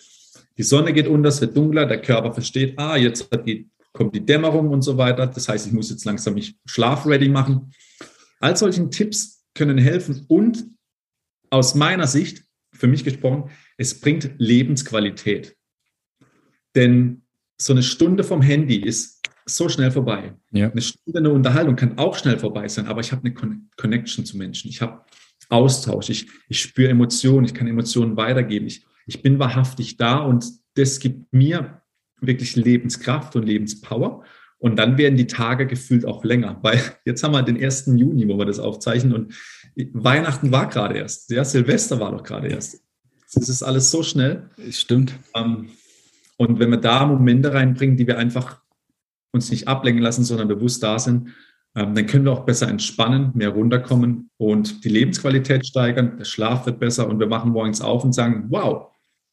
die 0.57 0.63
Sonne 0.63 0.93
geht 0.93 1.07
unter, 1.07 1.29
es 1.29 1.41
wird 1.41 1.57
dunkler, 1.57 1.87
der 1.87 2.03
Körper 2.03 2.33
versteht, 2.33 2.79
ah, 2.79 2.97
jetzt 2.97 3.31
kommt 3.93 4.15
die 4.15 4.25
Dämmerung 4.25 4.69
und 4.69 4.83
so 4.83 4.97
weiter. 4.97 5.27
Das 5.27 5.49
heißt, 5.49 5.67
ich 5.67 5.73
muss 5.73 5.91
jetzt 5.91 6.05
langsam 6.05 6.35
mich 6.35 6.57
schlafready 6.67 7.29
machen. 7.29 7.73
All 8.41 8.57
solchen 8.57 8.91
Tipps 8.91 9.45
können 9.55 9.79
helfen 9.79 10.25
und 10.29 10.67
aus 11.51 11.75
meiner 11.75 12.07
Sicht, 12.07 12.45
für 12.73 12.87
mich 12.87 13.05
gesprochen, 13.05 13.51
es 13.77 14.01
bringt 14.01 14.31
Lebensqualität. 14.39 15.57
Denn 16.75 17.23
so 17.61 17.73
eine 17.73 17.83
Stunde 17.83 18.25
vom 18.25 18.41
Handy 18.41 18.77
ist 18.77 19.21
so 19.45 19.69
schnell 19.69 19.91
vorbei. 19.91 20.35
Ja. 20.51 20.71
Eine 20.71 20.81
Stunde 20.81 21.19
eine 21.19 21.31
Unterhaltung 21.31 21.77
kann 21.77 21.99
auch 21.99 22.17
schnell 22.17 22.39
vorbei 22.39 22.69
sein, 22.69 22.87
aber 22.87 23.01
ich 23.01 23.13
habe 23.13 23.23
eine 23.23 23.35
Con 23.35 23.69
Connection 23.77 24.25
zu 24.25 24.37
Menschen. 24.39 24.71
Ich 24.71 24.81
habe 24.81 25.05
Austausch. 25.51 26.09
Ich, 26.11 26.29
ich 26.49 26.61
spüre 26.61 26.91
Emotionen. 26.91 27.45
Ich 27.45 27.55
kann 27.55 27.67
Emotionen 27.67 28.17
weitergeben. 28.17 28.67
Ich, 28.67 28.85
ich 29.07 29.23
bin 29.23 29.39
wahrhaftig 29.39 29.97
da 29.97 30.19
und 30.19 30.47
das 30.75 31.01
gibt 31.01 31.33
mir 31.33 31.83
wirklich 32.21 32.57
Lebenskraft 32.57 33.37
und 33.37 33.45
Lebenspower. 33.45 34.25
Und 34.59 34.79
dann 34.79 34.97
werden 34.97 35.17
die 35.17 35.27
Tage 35.27 35.67
gefühlt 35.67 36.05
auch 36.07 36.25
länger, 36.25 36.59
weil 36.63 36.81
jetzt 37.05 37.23
haben 37.23 37.33
wir 37.33 37.43
den 37.43 37.63
1. 37.63 37.87
Juni, 37.97 38.29
wo 38.29 38.39
wir 38.39 38.47
das 38.47 38.59
aufzeichnen 38.59 39.13
und 39.13 39.35
Weihnachten 39.93 40.53
war 40.53 40.69
gerade 40.69 40.99
erst. 40.99 41.31
Ja, 41.31 41.45
Silvester 41.45 42.01
war 42.01 42.13
doch 42.13 42.23
gerade 42.23 42.49
erst. 42.49 42.81
Das 43.35 43.49
ist 43.49 43.63
alles 43.63 43.91
so 43.91 44.03
schnell. 44.03 44.51
Stimmt. 44.71 45.15
Ähm, 45.35 45.71
und 46.41 46.59
wenn 46.59 46.71
wir 46.71 46.79
da 46.79 47.05
Momente 47.05 47.53
reinbringen, 47.53 47.99
die 47.99 48.07
wir 48.07 48.17
einfach 48.17 48.63
uns 49.31 49.51
nicht 49.51 49.69
ablenken 49.69 50.03
lassen, 50.03 50.25
sondern 50.25 50.49
bewusst 50.49 50.83
da 50.83 50.99
sind, 50.99 51.29
ähm, 51.77 51.95
dann 51.95 52.07
können 52.07 52.25
wir 52.25 52.33
auch 52.33 52.47
besser 52.47 52.67
entspannen, 52.67 53.31
mehr 53.35 53.51
runterkommen 53.51 54.31
und 54.39 54.83
die 54.83 54.89
Lebensqualität 54.89 55.67
steigern, 55.67 56.17
der 56.17 56.25
Schlaf 56.25 56.65
wird 56.65 56.81
besser 56.81 57.07
und 57.11 57.21
wir 57.21 57.27
machen 57.27 57.53
morgens 57.53 57.83
auf 57.83 58.05
und 58.05 58.15
sagen, 58.15 58.47
wow, 58.49 58.87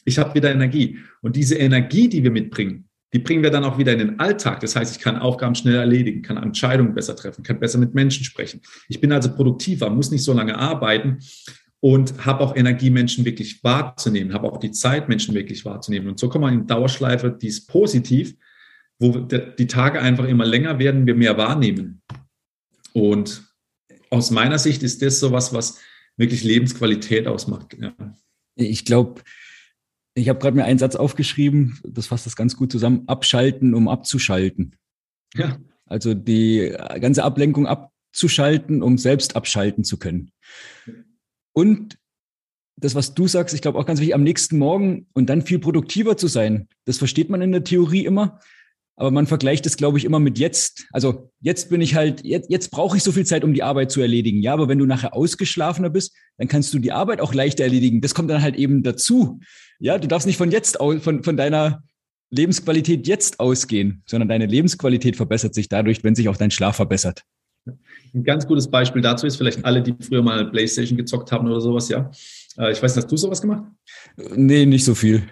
ich 0.04 0.20
habe 0.20 0.36
wieder 0.36 0.52
Energie. 0.52 1.00
Und 1.22 1.38
diese 1.38 1.56
Energie, 1.56 2.10
die 2.10 2.24
wir 2.24 2.32
mitbringen, 2.32 2.90
die 3.14 3.20
bringen 3.20 3.42
wir 3.42 3.52
dann 3.52 3.64
auch 3.64 3.78
wieder 3.78 3.94
in 3.94 4.00
den 4.00 4.20
Alltag. 4.20 4.60
Das 4.60 4.76
heißt, 4.76 4.98
ich 4.98 5.02
kann 5.02 5.18
Aufgaben 5.18 5.56
schnell 5.56 5.76
erledigen, 5.76 6.24
kann 6.24 6.36
Entscheidungen 6.36 6.94
besser 6.94 7.16
treffen, 7.16 7.42
kann 7.42 7.58
besser 7.58 7.80
mit 7.80 7.94
Menschen 7.94 8.26
sprechen. 8.26 8.60
Ich 8.90 9.00
bin 9.00 9.14
also 9.14 9.34
produktiver, 9.34 9.90
muss 9.90 10.12
nicht 10.12 10.24
so 10.24 10.34
lange 10.34 10.58
arbeiten 10.58 11.20
und 11.80 12.26
habe 12.26 12.42
auch 12.42 12.56
Energie, 12.56 12.90
Menschen 12.90 13.26
wirklich 13.26 13.64
wahrzunehmen, 13.64 14.34
habe 14.34 14.52
auch 14.52 14.58
die 14.58 14.72
Zeit, 14.72 15.10
Menschen 15.10 15.36
wirklich 15.36 15.64
wahrzunehmen. 15.66 16.10
Und 16.10 16.20
so 16.20 16.30
kommen 16.30 16.46
wir 16.46 16.52
in 16.52 16.68
Dauerschleife, 16.68 17.32
die 17.32 17.48
ist 17.48 17.68
positiv, 17.68 18.36
wo 19.00 19.12
die 19.12 19.68
Tage 19.68 20.02
einfach 20.02 20.26
immer 20.26 20.46
länger 20.46 20.80
werden, 20.80 21.06
wir 21.06 21.16
mehr 21.16 21.38
wahrnehmen. 21.38 22.02
Und 22.94 23.44
aus 24.10 24.32
meiner 24.32 24.58
Sicht 24.58 24.82
ist 24.82 25.02
das 25.02 25.20
so 25.20 25.32
was, 25.32 25.54
was 25.54 25.80
wirklich 26.16 26.44
Lebensqualität 26.44 27.28
ausmacht. 27.28 27.78
Ja. 27.80 27.94
Ich 28.56 28.86
glaube, 28.86 29.22
ich 30.16 30.30
habe 30.30 30.40
gerade 30.40 30.58
mir 30.58 30.66
einen 30.66 30.80
Satz 30.80 30.96
aufgeschrieben, 30.96 31.80
das 31.84 32.08
fasst 32.08 32.26
das 32.26 32.36
ganz 32.36 32.56
gut 32.56 32.72
zusammen, 32.72 33.04
abschalten, 33.06 33.76
um 33.76 33.88
abzuschalten. 33.88 34.76
Ja. 35.36 35.60
Also 35.86 36.16
die 36.16 36.76
ganze 37.00 37.24
Ablenkung 37.24 37.68
abzuschalten, 37.68 38.82
um 38.82 38.98
selbst 38.98 39.36
abschalten 39.36 39.84
zu 39.84 39.98
können. 39.98 40.32
Und 41.58 41.98
das, 42.80 42.94
was 42.94 43.16
du 43.16 43.28
sagst, 43.28 43.56
ich 43.56 43.64
glaube 43.64 43.80
auch 43.80 43.88
ganz 43.88 44.00
wichtig, 44.00 44.14
am 44.14 44.22
nächsten 44.22 44.60
Morgen 44.60 45.08
und 45.14 45.28
dann 45.28 45.42
viel 45.42 45.58
produktiver 45.58 46.16
zu 46.16 46.28
sein. 46.28 46.68
Das 46.86 47.00
versteht 47.00 47.32
man 47.32 47.42
in 47.42 47.52
der 47.52 47.64
Theorie 47.64 48.06
immer. 48.06 48.40
Aber 48.96 49.10
man 49.10 49.26
vergleicht 49.26 49.66
es, 49.66 49.76
glaube 49.76 49.98
ich, 49.98 50.06
immer 50.06 50.20
mit 50.20 50.38
jetzt. 50.38 50.86
Also 50.92 51.32
jetzt 51.42 51.72
bin 51.72 51.82
ich 51.82 51.96
halt, 51.96 52.24
jetzt, 52.24 52.52
jetzt 52.52 52.70
brauche 52.70 52.96
ich 52.96 53.02
so 53.02 53.12
viel 53.12 53.26
Zeit, 53.26 53.44
um 53.44 53.56
die 53.56 53.64
Arbeit 53.64 53.92
zu 53.92 54.02
erledigen. 54.02 54.44
Ja, 54.44 54.54
aber 54.54 54.68
wenn 54.68 54.78
du 54.78 54.86
nachher 54.86 55.16
ausgeschlafener 55.16 55.90
bist, 55.90 56.16
dann 56.38 56.48
kannst 56.48 56.72
du 56.76 56.78
die 56.78 56.92
Arbeit 56.92 57.22
auch 57.22 57.34
leichter 57.34 57.64
erledigen. 57.64 58.02
Das 58.02 58.14
kommt 58.14 58.30
dann 58.30 58.44
halt 58.44 58.56
eben 58.56 58.84
dazu. 58.84 59.40
Ja, 59.80 59.98
du 59.98 60.08
darfst 60.08 60.28
nicht 60.28 60.38
von 60.38 60.52
jetzt 60.52 60.80
aus, 60.80 61.02
von, 61.02 61.24
von 61.24 61.38
deiner 61.38 61.82
Lebensqualität 62.30 63.08
jetzt 63.08 63.40
ausgehen, 63.40 64.04
sondern 64.06 64.30
deine 64.30 64.46
Lebensqualität 64.46 65.16
verbessert 65.16 65.56
sich 65.56 65.70
dadurch, 65.70 66.04
wenn 66.04 66.14
sich 66.14 66.30
auch 66.30 66.38
dein 66.38 66.52
Schlaf 66.52 66.76
verbessert. 66.76 67.24
Ein 68.14 68.24
ganz 68.24 68.48
gutes 68.48 68.70
Beispiel 68.70 69.02
dazu 69.02 69.28
ist 69.28 69.38
vielleicht 69.38 69.64
alle, 69.66 69.82
die 69.82 69.96
früher 70.00 70.22
mal 70.22 70.50
Playstation 70.50 70.98
gezockt 70.98 71.32
haben 71.32 71.48
oder 71.48 71.62
sowas, 71.62 71.90
ja. 71.90 72.10
Äh, 72.58 72.72
ich 72.72 72.82
weiß 72.82 72.96
nicht, 72.96 73.04
hast 73.04 73.12
du 73.12 73.18
sowas 73.18 73.42
gemacht? 73.42 73.64
Nee, 74.36 74.66
nicht 74.66 74.86
so 74.86 74.96
viel. 74.96 75.24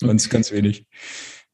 Ganz, 0.00 0.28
ganz 0.28 0.52
wenig. 0.52 0.86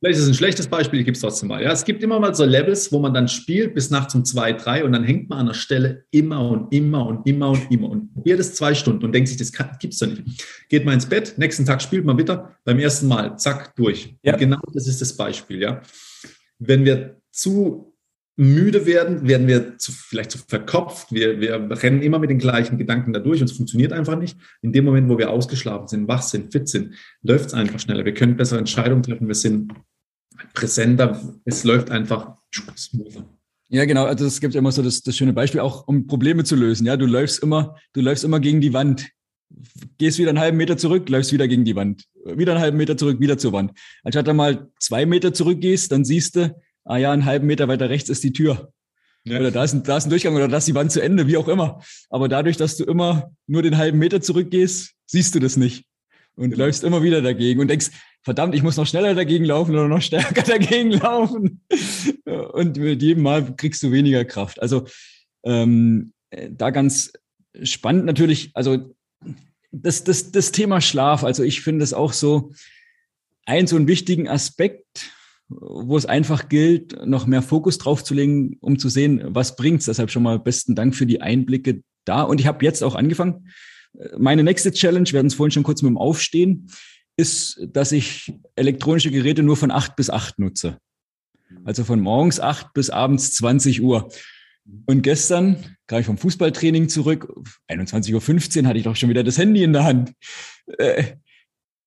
Vielleicht 0.00 0.18
ist 0.18 0.24
es 0.24 0.30
ein 0.30 0.34
schlechtes 0.34 0.68
Beispiel, 0.68 1.02
gebe 1.02 1.16
es 1.16 1.20
trotzdem 1.20 1.48
mal. 1.48 1.60
Ja, 1.60 1.72
es 1.72 1.84
gibt 1.84 2.04
immer 2.04 2.20
mal 2.20 2.32
so 2.32 2.44
Levels, 2.44 2.92
wo 2.92 3.00
man 3.00 3.12
dann 3.12 3.26
spielt 3.26 3.74
bis 3.74 3.90
nachts 3.90 4.14
um 4.14 4.24
zwei, 4.24 4.52
drei 4.52 4.84
und 4.84 4.92
dann 4.92 5.02
hängt 5.02 5.28
man 5.28 5.40
an 5.40 5.46
der 5.46 5.54
Stelle 5.54 6.04
immer 6.12 6.48
und 6.48 6.72
immer 6.72 7.04
und 7.04 7.26
immer 7.26 7.50
und 7.50 7.68
immer 7.70 7.90
und 7.90 8.14
probiert 8.14 8.38
es 8.38 8.54
zwei 8.54 8.74
Stunden 8.74 9.04
und 9.04 9.12
denkt 9.12 9.28
sich, 9.28 9.38
das 9.38 9.50
gibt 9.80 9.94
es 9.94 9.98
doch 9.98 10.06
nicht. 10.06 10.22
Geht 10.68 10.84
mal 10.84 10.92
ins 10.92 11.06
Bett, 11.06 11.34
nächsten 11.36 11.66
Tag 11.66 11.82
spielt 11.82 12.04
man 12.04 12.16
wieder, 12.16 12.56
beim 12.64 12.78
ersten 12.78 13.08
Mal, 13.08 13.36
zack, 13.38 13.74
durch. 13.74 14.14
Ja. 14.22 14.36
genau 14.36 14.60
das 14.72 14.86
ist 14.86 15.00
das 15.00 15.16
Beispiel, 15.16 15.60
ja. 15.60 15.82
Wenn 16.60 16.84
wir 16.84 17.20
zu 17.32 17.87
müde 18.38 18.86
werden, 18.86 19.26
werden 19.26 19.48
wir 19.48 19.78
zu, 19.78 19.90
vielleicht 19.90 20.30
zu 20.30 20.38
verkopft. 20.38 21.12
Wir, 21.12 21.40
wir 21.40 21.82
rennen 21.82 22.02
immer 22.02 22.20
mit 22.20 22.30
den 22.30 22.38
gleichen 22.38 22.78
Gedanken 22.78 23.12
da 23.12 23.18
durch 23.18 23.40
und 23.40 23.50
es 23.50 23.56
funktioniert 23.56 23.92
einfach 23.92 24.16
nicht. 24.16 24.38
In 24.62 24.72
dem 24.72 24.84
Moment, 24.84 25.08
wo 25.08 25.18
wir 25.18 25.30
ausgeschlafen 25.30 25.88
sind, 25.88 26.06
wach 26.06 26.22
sind, 26.22 26.52
fit 26.52 26.68
sind, 26.68 26.94
läuft 27.22 27.46
es 27.46 27.54
einfach 27.54 27.80
schneller. 27.80 28.04
Wir 28.04 28.14
können 28.14 28.36
bessere 28.36 28.60
Entscheidungen 28.60 29.02
treffen. 29.02 29.26
Wir 29.26 29.34
sind 29.34 29.72
präsenter. 30.54 31.20
Es 31.44 31.64
läuft 31.64 31.90
einfach 31.90 32.36
smoother. 32.76 33.24
Ja, 33.70 33.84
genau. 33.86 34.04
Also 34.04 34.24
es 34.24 34.40
gibt 34.40 34.54
immer 34.54 34.70
so 34.70 34.82
das, 34.82 35.02
das 35.02 35.16
schöne 35.16 35.32
Beispiel, 35.32 35.60
auch 35.60 35.88
um 35.88 36.06
Probleme 36.06 36.44
zu 36.44 36.54
lösen. 36.54 36.86
Ja, 36.86 36.96
du 36.96 37.06
läufst 37.06 37.42
immer, 37.42 37.74
du 37.92 38.00
läufst 38.00 38.22
immer 38.22 38.38
gegen 38.38 38.60
die 38.60 38.72
Wand. 38.72 39.08
Gehst 39.98 40.18
wieder 40.18 40.28
einen 40.28 40.38
halben 40.38 40.58
Meter 40.58 40.76
zurück, 40.76 41.08
läufst 41.08 41.32
wieder 41.32 41.48
gegen 41.48 41.64
die 41.64 41.74
Wand. 41.74 42.04
Wieder 42.24 42.52
einen 42.52 42.60
halben 42.60 42.76
Meter 42.76 42.96
zurück, 42.96 43.18
wieder 43.18 43.36
zur 43.36 43.52
Wand. 43.52 43.72
Anstatt 44.04 44.28
du 44.28 44.34
mal 44.34 44.70
zwei 44.78 45.06
Meter 45.06 45.34
zurückgehst, 45.34 45.90
dann 45.90 46.04
siehst 46.04 46.36
du, 46.36 46.54
ah 46.88 46.96
ja, 46.96 47.12
einen 47.12 47.26
halben 47.26 47.46
Meter 47.46 47.68
weiter 47.68 47.90
rechts 47.90 48.08
ist 48.08 48.24
die 48.24 48.32
Tür. 48.32 48.72
Ja. 49.24 49.38
Oder 49.38 49.50
da 49.50 49.64
ist, 49.64 49.74
ein, 49.74 49.82
da 49.82 49.98
ist 49.98 50.06
ein 50.06 50.10
Durchgang 50.10 50.34
oder 50.34 50.48
da 50.48 50.56
ist 50.56 50.68
die 50.68 50.74
Wand 50.74 50.90
zu 50.90 51.02
Ende, 51.02 51.26
wie 51.26 51.36
auch 51.36 51.48
immer. 51.48 51.82
Aber 52.08 52.28
dadurch, 52.28 52.56
dass 52.56 52.76
du 52.76 52.84
immer 52.84 53.30
nur 53.46 53.62
den 53.62 53.76
halben 53.76 53.98
Meter 53.98 54.20
zurückgehst, 54.20 54.94
siehst 55.06 55.34
du 55.34 55.38
das 55.38 55.56
nicht. 55.56 55.84
Und 56.34 56.50
genau. 56.50 56.64
läufst 56.64 56.84
immer 56.84 57.02
wieder 57.02 57.20
dagegen 57.20 57.60
und 57.60 57.68
denkst, 57.68 57.90
verdammt, 58.22 58.54
ich 58.54 58.62
muss 58.62 58.76
noch 58.76 58.86
schneller 58.86 59.14
dagegen 59.14 59.44
laufen 59.44 59.72
oder 59.72 59.88
noch 59.88 60.00
stärker 60.00 60.42
dagegen 60.46 60.92
laufen. 60.92 61.62
Und 62.24 62.78
mit 62.78 63.02
jedem 63.02 63.22
Mal 63.22 63.54
kriegst 63.56 63.82
du 63.82 63.92
weniger 63.92 64.24
Kraft. 64.24 64.62
Also 64.62 64.86
ähm, 65.44 66.12
da 66.50 66.70
ganz 66.70 67.12
spannend 67.62 68.06
natürlich, 68.06 68.50
also 68.54 68.94
das, 69.72 70.04
das, 70.04 70.30
das 70.30 70.52
Thema 70.52 70.80
Schlaf, 70.80 71.24
also 71.24 71.42
ich 71.42 71.60
finde 71.60 71.84
es 71.84 71.92
auch 71.92 72.12
so 72.12 72.52
ein 73.44 73.66
so 73.66 73.76
einen 73.76 73.88
wichtigen 73.88 74.28
Aspekt 74.28 75.12
wo 75.48 75.96
es 75.96 76.06
einfach 76.06 76.48
gilt, 76.48 77.06
noch 77.06 77.26
mehr 77.26 77.42
Fokus 77.42 77.78
drauf 77.78 78.04
zu 78.04 78.14
legen, 78.14 78.58
um 78.60 78.78
zu 78.78 78.88
sehen, 78.88 79.22
was 79.24 79.56
bringt's. 79.56 79.86
Deshalb 79.86 80.10
schon 80.10 80.22
mal 80.22 80.38
besten 80.38 80.74
Dank 80.74 80.94
für 80.94 81.06
die 81.06 81.22
Einblicke 81.22 81.82
da. 82.04 82.22
Und 82.22 82.40
ich 82.40 82.46
habe 82.46 82.64
jetzt 82.64 82.82
auch 82.82 82.94
angefangen. 82.94 83.48
Meine 84.18 84.44
nächste 84.44 84.70
Challenge, 84.70 85.08
wir 85.10 85.18
hatten 85.18 85.28
es 85.28 85.34
vorhin 85.34 85.50
schon 85.50 85.62
kurz 85.62 85.82
mit 85.82 85.90
dem 85.90 85.96
Aufstehen, 85.98 86.70
ist, 87.16 87.60
dass 87.72 87.92
ich 87.92 88.32
elektronische 88.54 89.10
Geräte 89.10 89.42
nur 89.42 89.56
von 89.56 89.70
acht 89.70 89.96
bis 89.96 90.10
acht 90.10 90.38
nutze. 90.38 90.78
Also 91.64 91.84
von 91.84 92.00
morgens 92.00 92.40
acht 92.40 92.74
bis 92.74 92.90
abends 92.90 93.34
20 93.34 93.82
Uhr. 93.82 94.10
Und 94.86 95.02
gestern 95.02 95.76
kam 95.86 96.00
ich 96.00 96.06
vom 96.06 96.18
Fußballtraining 96.18 96.90
zurück, 96.90 97.32
21.15 97.68 98.62
Uhr 98.62 98.68
hatte 98.68 98.78
ich 98.78 98.84
doch 98.84 98.96
schon 98.96 99.08
wieder 99.08 99.24
das 99.24 99.38
Handy 99.38 99.62
in 99.62 99.72
der 99.72 99.84
Hand. 99.84 100.12
Äh, 100.76 101.16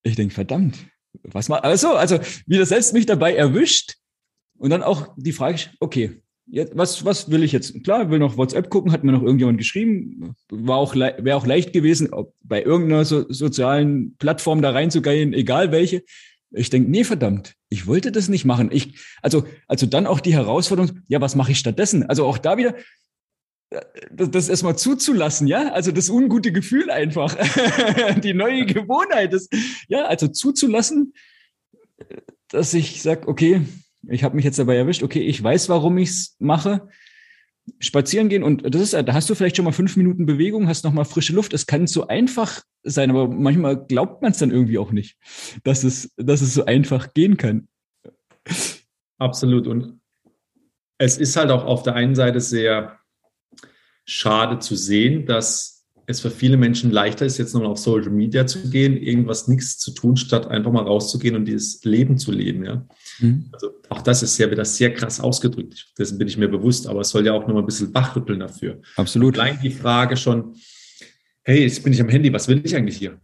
ich 0.02 0.16
denke, 0.16 0.34
verdammt, 0.34 0.76
was 1.24 1.48
mal, 1.48 1.58
also, 1.58 1.94
also 1.94 2.18
wieder 2.46 2.66
selbst 2.66 2.92
mich 2.92 3.06
dabei 3.06 3.34
erwischt 3.34 3.96
und 4.58 4.70
dann 4.70 4.82
auch 4.82 5.08
die 5.16 5.32
Frage, 5.32 5.60
okay, 5.80 6.22
jetzt, 6.46 6.76
was, 6.76 7.04
was 7.04 7.30
will 7.30 7.42
ich 7.42 7.52
jetzt? 7.52 7.82
Klar, 7.84 8.10
will 8.10 8.18
noch 8.18 8.36
WhatsApp 8.36 8.70
gucken, 8.70 8.92
hat 8.92 9.04
mir 9.04 9.12
noch 9.12 9.22
irgendjemand 9.22 9.58
geschrieben, 9.58 10.34
war 10.50 10.76
auch, 10.76 10.94
wäre 10.94 11.36
auch 11.36 11.46
leicht 11.46 11.72
gewesen, 11.72 12.12
ob 12.12 12.34
bei 12.42 12.62
irgendeiner 12.62 13.04
so, 13.04 13.24
sozialen 13.28 14.16
Plattform 14.18 14.62
da 14.62 14.70
reinzugehen, 14.70 15.32
egal 15.32 15.72
welche. 15.72 16.02
Ich 16.54 16.68
denke, 16.68 16.90
nee, 16.90 17.04
verdammt, 17.04 17.54
ich 17.70 17.86
wollte 17.86 18.12
das 18.12 18.28
nicht 18.28 18.44
machen. 18.44 18.68
Ich, 18.70 18.98
also, 19.22 19.44
also 19.68 19.86
dann 19.86 20.06
auch 20.06 20.20
die 20.20 20.34
Herausforderung, 20.34 21.00
ja, 21.08 21.20
was 21.20 21.34
mache 21.34 21.52
ich 21.52 21.58
stattdessen? 21.58 22.02
Also 22.02 22.26
auch 22.26 22.36
da 22.36 22.58
wieder, 22.58 22.74
das, 24.10 24.30
das 24.30 24.48
erstmal 24.48 24.76
zuzulassen, 24.76 25.46
ja, 25.46 25.72
also 25.72 25.92
das 25.92 26.10
ungute 26.10 26.52
Gefühl 26.52 26.90
einfach, 26.90 27.36
die 28.22 28.34
neue 28.34 28.66
Gewohnheit, 28.66 29.32
das, 29.32 29.48
ja, 29.88 30.04
also 30.06 30.28
zuzulassen, 30.28 31.14
dass 32.48 32.74
ich 32.74 33.02
sage, 33.02 33.28
okay, 33.28 33.62
ich 34.08 34.24
habe 34.24 34.36
mich 34.36 34.44
jetzt 34.44 34.58
dabei 34.58 34.76
erwischt, 34.76 35.02
okay, 35.02 35.20
ich 35.20 35.42
weiß, 35.42 35.68
warum 35.68 35.98
ich 35.98 36.10
es 36.10 36.36
mache, 36.38 36.88
spazieren 37.78 38.28
gehen 38.28 38.42
und 38.42 38.74
das 38.74 38.82
ist, 38.82 38.92
da 38.92 39.12
hast 39.12 39.30
du 39.30 39.34
vielleicht 39.34 39.56
schon 39.56 39.64
mal 39.64 39.72
fünf 39.72 39.96
Minuten 39.96 40.26
Bewegung, 40.26 40.66
hast 40.66 40.84
noch 40.84 40.92
mal 40.92 41.04
frische 41.04 41.32
Luft. 41.32 41.52
Es 41.52 41.66
kann 41.66 41.86
so 41.86 42.08
einfach 42.08 42.62
sein, 42.82 43.10
aber 43.10 43.28
manchmal 43.28 43.76
glaubt 43.86 44.20
man 44.20 44.32
es 44.32 44.38
dann 44.38 44.50
irgendwie 44.50 44.78
auch 44.78 44.90
nicht, 44.90 45.16
dass 45.62 45.84
es, 45.84 46.12
dass 46.16 46.40
es 46.40 46.54
so 46.54 46.64
einfach 46.64 47.14
gehen 47.14 47.36
kann. 47.36 47.68
Absolut 49.18 49.68
und 49.68 50.00
es 50.98 51.18
ist 51.18 51.36
halt 51.36 51.50
auch 51.50 51.64
auf 51.64 51.82
der 51.82 51.94
einen 51.94 52.14
Seite 52.14 52.40
sehr 52.40 52.98
schade 54.04 54.58
zu 54.58 54.76
sehen, 54.76 55.26
dass 55.26 55.72
es 56.06 56.20
für 56.20 56.30
viele 56.30 56.56
Menschen 56.56 56.90
leichter 56.90 57.24
ist, 57.26 57.38
jetzt 57.38 57.54
nochmal 57.54 57.70
auf 57.70 57.78
Social 57.78 58.10
Media 58.10 58.46
zu 58.46 58.70
gehen, 58.70 58.96
irgendwas 58.96 59.48
nichts 59.48 59.78
zu 59.78 59.92
tun, 59.92 60.16
statt 60.16 60.48
einfach 60.48 60.72
mal 60.72 60.82
rauszugehen 60.82 61.36
und 61.36 61.44
dieses 61.44 61.82
Leben 61.84 62.18
zu 62.18 62.32
leben. 62.32 62.64
Ja? 62.64 62.86
Mhm. 63.20 63.48
Also 63.52 63.70
auch 63.88 64.02
das 64.02 64.22
ist 64.22 64.36
ja 64.38 64.50
wieder 64.50 64.64
sehr 64.64 64.92
krass 64.92 65.20
ausgedrückt. 65.20 65.92
Dessen 65.98 66.18
bin 66.18 66.28
ich 66.28 66.36
mir 66.36 66.48
bewusst, 66.48 66.86
aber 66.86 67.00
es 67.00 67.10
soll 67.10 67.24
ja 67.24 67.32
auch 67.32 67.46
nochmal 67.46 67.62
ein 67.62 67.66
bisschen 67.66 67.94
wachrütteln 67.94 68.40
dafür. 68.40 68.80
Absolut. 68.96 69.38
Allein 69.38 69.60
die 69.62 69.70
Frage 69.70 70.16
schon, 70.16 70.56
hey, 71.42 71.62
jetzt 71.62 71.82
bin 71.82 71.92
ich 71.92 72.00
am 72.00 72.08
Handy, 72.08 72.32
was 72.32 72.48
will 72.48 72.60
ich 72.64 72.74
eigentlich 72.74 72.96
hier? 72.96 73.20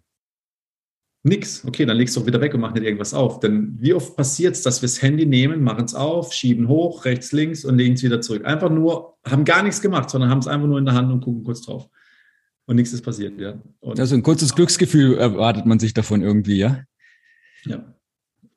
Nix. 1.24 1.64
Okay, 1.64 1.84
dann 1.84 1.96
legst 1.96 2.16
du 2.16 2.20
auch 2.20 2.26
wieder 2.26 2.40
weg 2.40 2.54
und 2.54 2.60
mach 2.60 2.72
nicht 2.72 2.84
irgendwas 2.84 3.12
auf. 3.12 3.40
Denn 3.40 3.76
wie 3.80 3.92
oft 3.92 4.16
passiert 4.16 4.54
es, 4.54 4.62
dass 4.62 4.82
wir 4.82 4.86
das 4.86 5.02
Handy 5.02 5.26
nehmen, 5.26 5.62
machen 5.62 5.84
es 5.84 5.94
auf, 5.94 6.32
schieben 6.32 6.68
hoch, 6.68 7.04
rechts, 7.04 7.32
links 7.32 7.64
und 7.64 7.76
legen 7.76 7.94
es 7.94 8.02
wieder 8.02 8.20
zurück. 8.20 8.44
Einfach 8.44 8.70
nur, 8.70 9.17
haben 9.30 9.44
gar 9.44 9.62
nichts 9.62 9.80
gemacht, 9.80 10.10
sondern 10.10 10.30
haben 10.30 10.38
es 10.38 10.48
einfach 10.48 10.66
nur 10.66 10.78
in 10.78 10.84
der 10.84 10.94
Hand 10.94 11.12
und 11.12 11.20
gucken 11.20 11.44
kurz 11.44 11.62
drauf. 11.62 11.88
Und 12.66 12.76
nichts 12.76 12.92
ist 12.92 13.02
passiert, 13.02 13.40
ja. 13.40 13.60
Und 13.80 13.98
also 13.98 14.14
ein 14.14 14.22
kurzes 14.22 14.54
Glücksgefühl 14.54 15.16
erwartet 15.16 15.64
man 15.64 15.78
sich 15.78 15.94
davon 15.94 16.22
irgendwie, 16.22 16.58
ja? 16.58 16.82
Ja. 17.64 17.94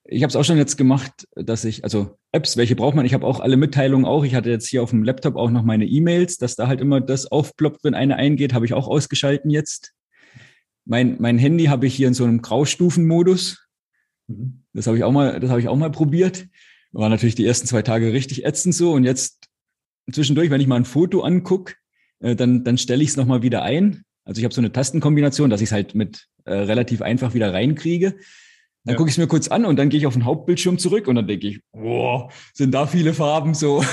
Ich 0.03 0.23
habe 0.23 0.29
es 0.29 0.35
auch 0.35 0.43
schon 0.43 0.57
jetzt 0.57 0.77
gemacht, 0.77 1.27
dass 1.35 1.63
ich, 1.63 1.85
also 1.85 2.17
Apps, 2.33 2.57
welche 2.57 2.75
braucht 2.75 2.95
man? 2.95 3.05
Ich 3.05 3.13
habe 3.13 3.25
auch 3.25 3.39
alle 3.39 3.55
Mitteilungen 3.55 4.05
auch. 4.05 4.25
Ich 4.25 4.35
hatte 4.35 4.49
jetzt 4.49 4.67
hier 4.67 4.83
auf 4.83 4.89
dem 4.89 5.03
Laptop 5.03 5.37
auch 5.37 5.49
noch 5.49 5.63
meine 5.63 5.85
E-Mails, 5.85 6.37
dass 6.37 6.57
da 6.57 6.67
halt 6.67 6.81
immer 6.81 6.99
das 6.99 7.31
aufploppt, 7.31 7.85
wenn 7.85 7.93
eine 7.93 8.17
eingeht, 8.17 8.53
habe 8.53 8.65
ich 8.65 8.73
auch 8.73 8.89
ausgeschalten 8.89 9.49
jetzt. 9.49 9.93
Mein, 10.83 11.15
mein 11.21 11.37
Handy 11.37 11.65
habe 11.65 11.87
ich 11.87 11.95
hier 11.95 12.09
in 12.09 12.13
so 12.13 12.25
einem 12.25 12.41
Graustufenmodus. 12.41 13.65
Mhm. 14.27 14.63
Das 14.73 14.87
habe 14.87 14.97
ich 14.97 15.05
auch 15.05 15.11
mal, 15.13 15.39
das 15.39 15.49
habe 15.49 15.61
ich 15.61 15.69
auch 15.69 15.77
mal 15.77 15.91
probiert. 15.91 16.47
War 16.91 17.07
natürlich 17.07 17.35
die 17.35 17.45
ersten 17.45 17.67
zwei 17.67 17.81
Tage 17.81 18.11
richtig 18.11 18.45
ätzend 18.45 18.75
so. 18.75 18.91
Und 18.91 19.05
jetzt 19.05 19.40
zwischendurch, 20.11 20.49
wenn 20.49 20.61
ich 20.61 20.67
mal 20.67 20.75
ein 20.77 20.85
Foto 20.85 21.21
angucke, 21.21 21.75
äh, 22.19 22.35
dann, 22.35 22.63
dann 22.63 22.77
stelle 22.77 23.03
ich 23.03 23.09
es 23.09 23.17
nochmal 23.17 23.41
wieder 23.41 23.63
ein. 23.63 24.03
Also 24.23 24.39
ich 24.39 24.45
habe 24.45 24.53
so 24.53 24.61
eine 24.61 24.71
Tastenkombination, 24.71 25.49
dass 25.49 25.61
ich 25.61 25.69
es 25.69 25.71
halt 25.71 25.95
mit 25.95 26.27
äh, 26.45 26.53
relativ 26.53 27.01
einfach 27.01 27.33
wieder 27.33 27.53
reinkriege. 27.53 28.15
Dann 28.83 28.93
ja. 28.93 28.97
gucke 28.97 29.09
ich 29.09 29.13
es 29.13 29.17
mir 29.19 29.27
kurz 29.27 29.47
an 29.47 29.65
und 29.65 29.77
dann 29.77 29.89
gehe 29.89 29.99
ich 29.99 30.07
auf 30.07 30.13
den 30.13 30.25
Hauptbildschirm 30.25 30.79
zurück 30.79 31.07
und 31.07 31.15
dann 31.15 31.27
denke 31.27 31.47
ich, 31.47 31.61
wow, 31.71 32.33
sind 32.53 32.71
da 32.71 32.87
viele 32.87 33.13
Farben 33.13 33.53
so. 33.53 33.77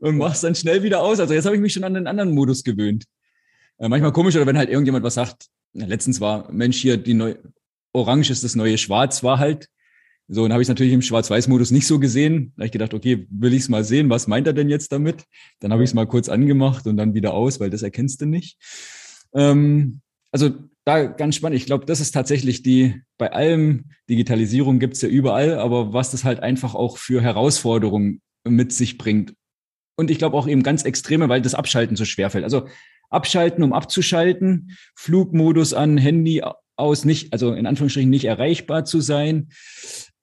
und 0.00 0.18
mach's 0.18 0.42
dann 0.42 0.54
schnell 0.54 0.82
wieder 0.82 1.02
aus. 1.02 1.18
Also 1.18 1.32
jetzt 1.32 1.46
habe 1.46 1.56
ich 1.56 1.62
mich 1.62 1.72
schon 1.72 1.84
an 1.84 1.94
den 1.94 2.06
anderen 2.06 2.34
Modus 2.34 2.62
gewöhnt. 2.62 3.04
Äh, 3.78 3.88
manchmal 3.88 4.12
komisch, 4.12 4.36
oder 4.36 4.46
wenn 4.46 4.58
halt 4.58 4.68
irgendjemand 4.68 5.02
was 5.02 5.14
sagt, 5.14 5.46
letztens 5.72 6.20
war, 6.20 6.50
Mensch, 6.52 6.76
hier, 6.78 6.98
die 6.98 7.14
neue, 7.14 7.38
Orange 7.92 8.30
ist 8.30 8.44
das 8.44 8.54
neue 8.54 8.76
Schwarz, 8.76 9.22
war 9.22 9.38
halt. 9.38 9.68
So, 10.28 10.44
und 10.44 10.52
habe 10.52 10.62
ich 10.62 10.68
natürlich 10.68 10.92
im 10.92 11.02
Schwarz-Weiß-Modus 11.02 11.70
nicht 11.70 11.86
so 11.86 12.00
gesehen. 12.00 12.52
Da 12.56 12.62
habe 12.62 12.66
ich 12.66 12.72
gedacht, 12.72 12.94
okay, 12.94 13.26
will 13.30 13.54
ich 13.54 13.62
es 13.62 13.68
mal 13.68 13.84
sehen, 13.84 14.10
was 14.10 14.26
meint 14.26 14.46
er 14.46 14.52
denn 14.52 14.68
jetzt 14.68 14.90
damit? 14.90 15.24
Dann 15.60 15.72
habe 15.72 15.84
ich 15.84 15.90
es 15.90 15.94
mal 15.94 16.06
kurz 16.06 16.28
angemacht 16.28 16.86
und 16.86 16.96
dann 16.96 17.14
wieder 17.14 17.32
aus, 17.32 17.60
weil 17.60 17.70
das 17.70 17.82
erkennst 17.82 18.20
du 18.20 18.26
nicht. 18.26 18.58
Ähm, 19.34 20.00
also 20.32 20.50
da 20.84 21.04
ganz 21.04 21.36
spannend. 21.36 21.58
Ich 21.58 21.66
glaube, 21.66 21.86
das 21.86 22.00
ist 22.00 22.12
tatsächlich 22.12 22.62
die, 22.62 23.02
bei 23.18 23.32
allem 23.32 23.86
Digitalisierung 24.08 24.78
gibt's 24.78 25.02
ja 25.02 25.08
überall, 25.08 25.58
aber 25.58 25.92
was 25.92 26.10
das 26.10 26.24
halt 26.24 26.40
einfach 26.40 26.74
auch 26.74 26.98
für 26.98 27.20
Herausforderungen 27.20 28.20
mit 28.44 28.72
sich 28.72 28.98
bringt. 28.98 29.34
Und 29.96 30.10
ich 30.10 30.18
glaube 30.18 30.36
auch 30.36 30.46
eben 30.46 30.62
ganz 30.62 30.84
extreme, 30.84 31.28
weil 31.28 31.42
das 31.42 31.54
Abschalten 31.54 31.96
so 31.96 32.04
schwer 32.04 32.30
fällt. 32.30 32.44
Also 32.44 32.68
abschalten, 33.10 33.64
um 33.64 33.72
abzuschalten, 33.72 34.76
Flugmodus 34.94 35.72
an, 35.72 35.98
Handy 35.98 36.42
aus, 36.76 37.04
nicht, 37.04 37.32
also 37.32 37.52
in 37.54 37.66
Anführungsstrichen 37.66 38.10
nicht 38.10 38.26
erreichbar 38.26 38.84
zu 38.84 39.00
sein. 39.00 39.48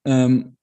Ähm, 0.06 0.58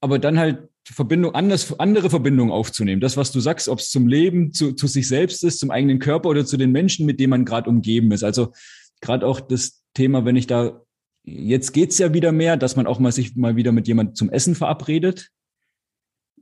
aber 0.00 0.18
dann 0.18 0.38
halt 0.38 0.68
Verbindung, 0.84 1.34
anders, 1.34 1.78
andere 1.80 2.10
Verbindungen 2.10 2.52
aufzunehmen. 2.52 3.00
Das, 3.00 3.16
was 3.16 3.32
du 3.32 3.40
sagst, 3.40 3.68
ob 3.68 3.80
es 3.80 3.90
zum 3.90 4.06
Leben, 4.06 4.52
zu, 4.52 4.72
zu 4.72 4.86
sich 4.86 5.08
selbst 5.08 5.42
ist, 5.42 5.58
zum 5.58 5.70
eigenen 5.70 5.98
Körper 5.98 6.28
oder 6.28 6.46
zu 6.46 6.56
den 6.56 6.70
Menschen, 6.70 7.06
mit 7.06 7.18
denen 7.18 7.30
man 7.30 7.44
gerade 7.44 7.68
umgeben 7.68 8.12
ist. 8.12 8.22
Also 8.22 8.52
gerade 9.00 9.26
auch 9.26 9.40
das 9.40 9.82
Thema, 9.94 10.24
wenn 10.24 10.36
ich 10.36 10.46
da, 10.46 10.82
jetzt 11.24 11.72
geht's 11.72 11.98
ja 11.98 12.14
wieder 12.14 12.30
mehr, 12.30 12.56
dass 12.56 12.76
man 12.76 12.86
auch 12.86 13.00
mal 13.00 13.10
sich 13.10 13.34
mal 13.34 13.56
wieder 13.56 13.72
mit 13.72 13.88
jemand 13.88 14.16
zum 14.16 14.30
Essen 14.30 14.54
verabredet 14.54 15.30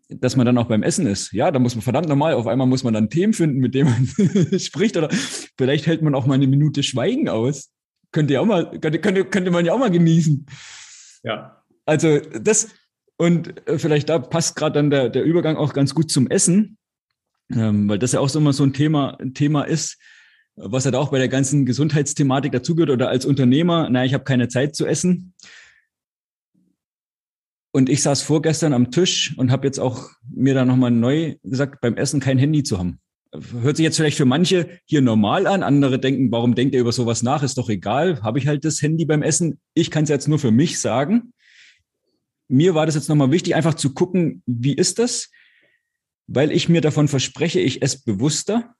dass 0.09 0.37
man 0.37 0.47
dann 0.47 0.59
auch 0.59 0.67
beim 0.67 0.83
Essen 0.83 1.07
ist. 1.07 1.33
Ja, 1.33 1.51
da 1.51 1.59
muss 1.59 1.75
man 1.75 1.83
verdammt 1.83 2.09
normal, 2.09 2.35
auf 2.35 2.47
einmal 2.47 2.67
muss 2.67 2.85
man 2.85 2.95
dann 2.95 3.11
Themen 3.11 3.33
finden, 3.33 3.59
mit 3.59 3.75
denen 3.75 3.91
man 3.91 4.61
spricht 4.61 4.97
oder 4.97 5.09
vielleicht 5.57 5.87
hält 5.87 6.03
man 6.03 6.15
auch 6.15 6.27
mal 6.27 6.35
eine 6.35 6.47
Minute 6.47 6.83
Schweigen 6.83 7.29
aus. 7.29 7.71
Könnte 8.13 8.35
ja 8.35 8.41
auch 8.41 8.47
mal, 8.47 8.79
könnte, 8.79 9.01
könnte, 9.01 9.25
könnte 9.25 9.51
man 9.51 9.65
ja 9.65 9.73
auch 9.73 9.79
mal 9.79 9.91
genießen. 9.91 10.47
Ja. 11.25 11.64
Also 11.87 12.19
das, 12.21 12.69
und 13.17 13.67
äh, 13.69 13.79
vielleicht 13.79 14.09
da 14.09 14.19
passt 14.19 14.57
gerade 14.57 14.75
dann 14.75 14.91
der, 14.91 15.09
der 15.09 15.25
Übergang 15.25 15.57
auch 15.57 15.73
ganz 15.73 15.95
gut 15.95 16.11
zum 16.11 16.29
Essen, 16.29 16.79
ähm, 17.53 17.89
weil 17.89 17.99
das 17.99 18.13
ja 18.13 18.21
auch 18.21 18.29
so 18.29 18.39
immer 18.39 18.53
so 18.53 18.65
ein 18.65 18.73
Thema, 18.73 19.19
ein 19.21 19.35
Thema 19.35 19.63
ist, 19.63 19.99
was 20.57 20.85
ja 20.85 20.93
halt 20.93 20.97
auch 20.97 21.11
bei 21.11 21.19
der 21.19 21.29
ganzen 21.29 21.67
Gesundheitsthematik 21.67 22.53
dazugehört 22.53 22.91
oder 22.91 23.09
als 23.09 23.27
Unternehmer, 23.27 23.91
naja, 23.91 24.07
ich 24.07 24.15
habe 24.15 24.25
keine 24.25 24.49
Zeit 24.49 24.77
zu 24.77 24.87
essen. 24.87 25.35
Und 27.73 27.89
ich 27.89 28.03
saß 28.03 28.23
vorgestern 28.23 28.73
am 28.73 28.93
Tisch 28.93 29.37
und 29.37 29.51
habe 29.51 29.67
jetzt 29.67 29.81
auch 29.81 30.09
mir 30.33 30.55
da 30.55 30.65
nochmal 30.65 30.93
neu 30.93 31.35
gesagt, 31.43 31.81
beim 31.81 31.97
Essen 31.97 32.21
kein 32.21 32.39
Handy 32.39 32.63
zu 32.63 32.79
haben. 32.79 33.01
Hört 33.63 33.79
sich 33.79 33.83
jetzt 33.83 33.97
vielleicht 33.97 34.17
für 34.17 34.27
manche 34.27 34.79
hier 34.85 35.03
normal 35.03 35.49
an. 35.49 35.65
Andere 35.65 35.99
denken, 35.99 36.31
warum 36.31 36.55
denkt 36.55 36.73
ihr 36.77 36.81
über 36.81 36.93
sowas 36.93 37.25
nach? 37.25 37.43
Ist 37.43 37.59
doch 37.59 37.69
egal. 37.69 38.23
Habe 38.23 38.39
ich 38.39 38.47
halt 38.47 38.65
das 38.65 38.81
Handy 38.81 39.05
beim 39.07 39.23
Essen. 39.23 39.59
Ich 39.75 39.91
kann 39.91 40.05
es 40.05 40.09
jetzt 40.09 40.29
nur 40.29 40.39
für 40.39 40.53
mich 40.53 40.79
sagen. 40.79 41.33
Mir 42.49 42.75
war 42.75 42.87
das 42.87 42.95
jetzt 42.95 43.09
nochmal 43.09 43.31
wichtig, 43.31 43.55
einfach 43.55 43.75
zu 43.75 43.95
gucken, 43.95 44.43
wie 44.47 44.75
ist 44.75 44.99
das? 44.99 45.31
Weil 46.27 46.53
ich 46.53 46.69
mir 46.69 46.81
davon 46.81 47.09
verspreche, 47.09 47.61
ich 47.61 47.83
esse 47.83 48.03
bewusster. 48.05 48.75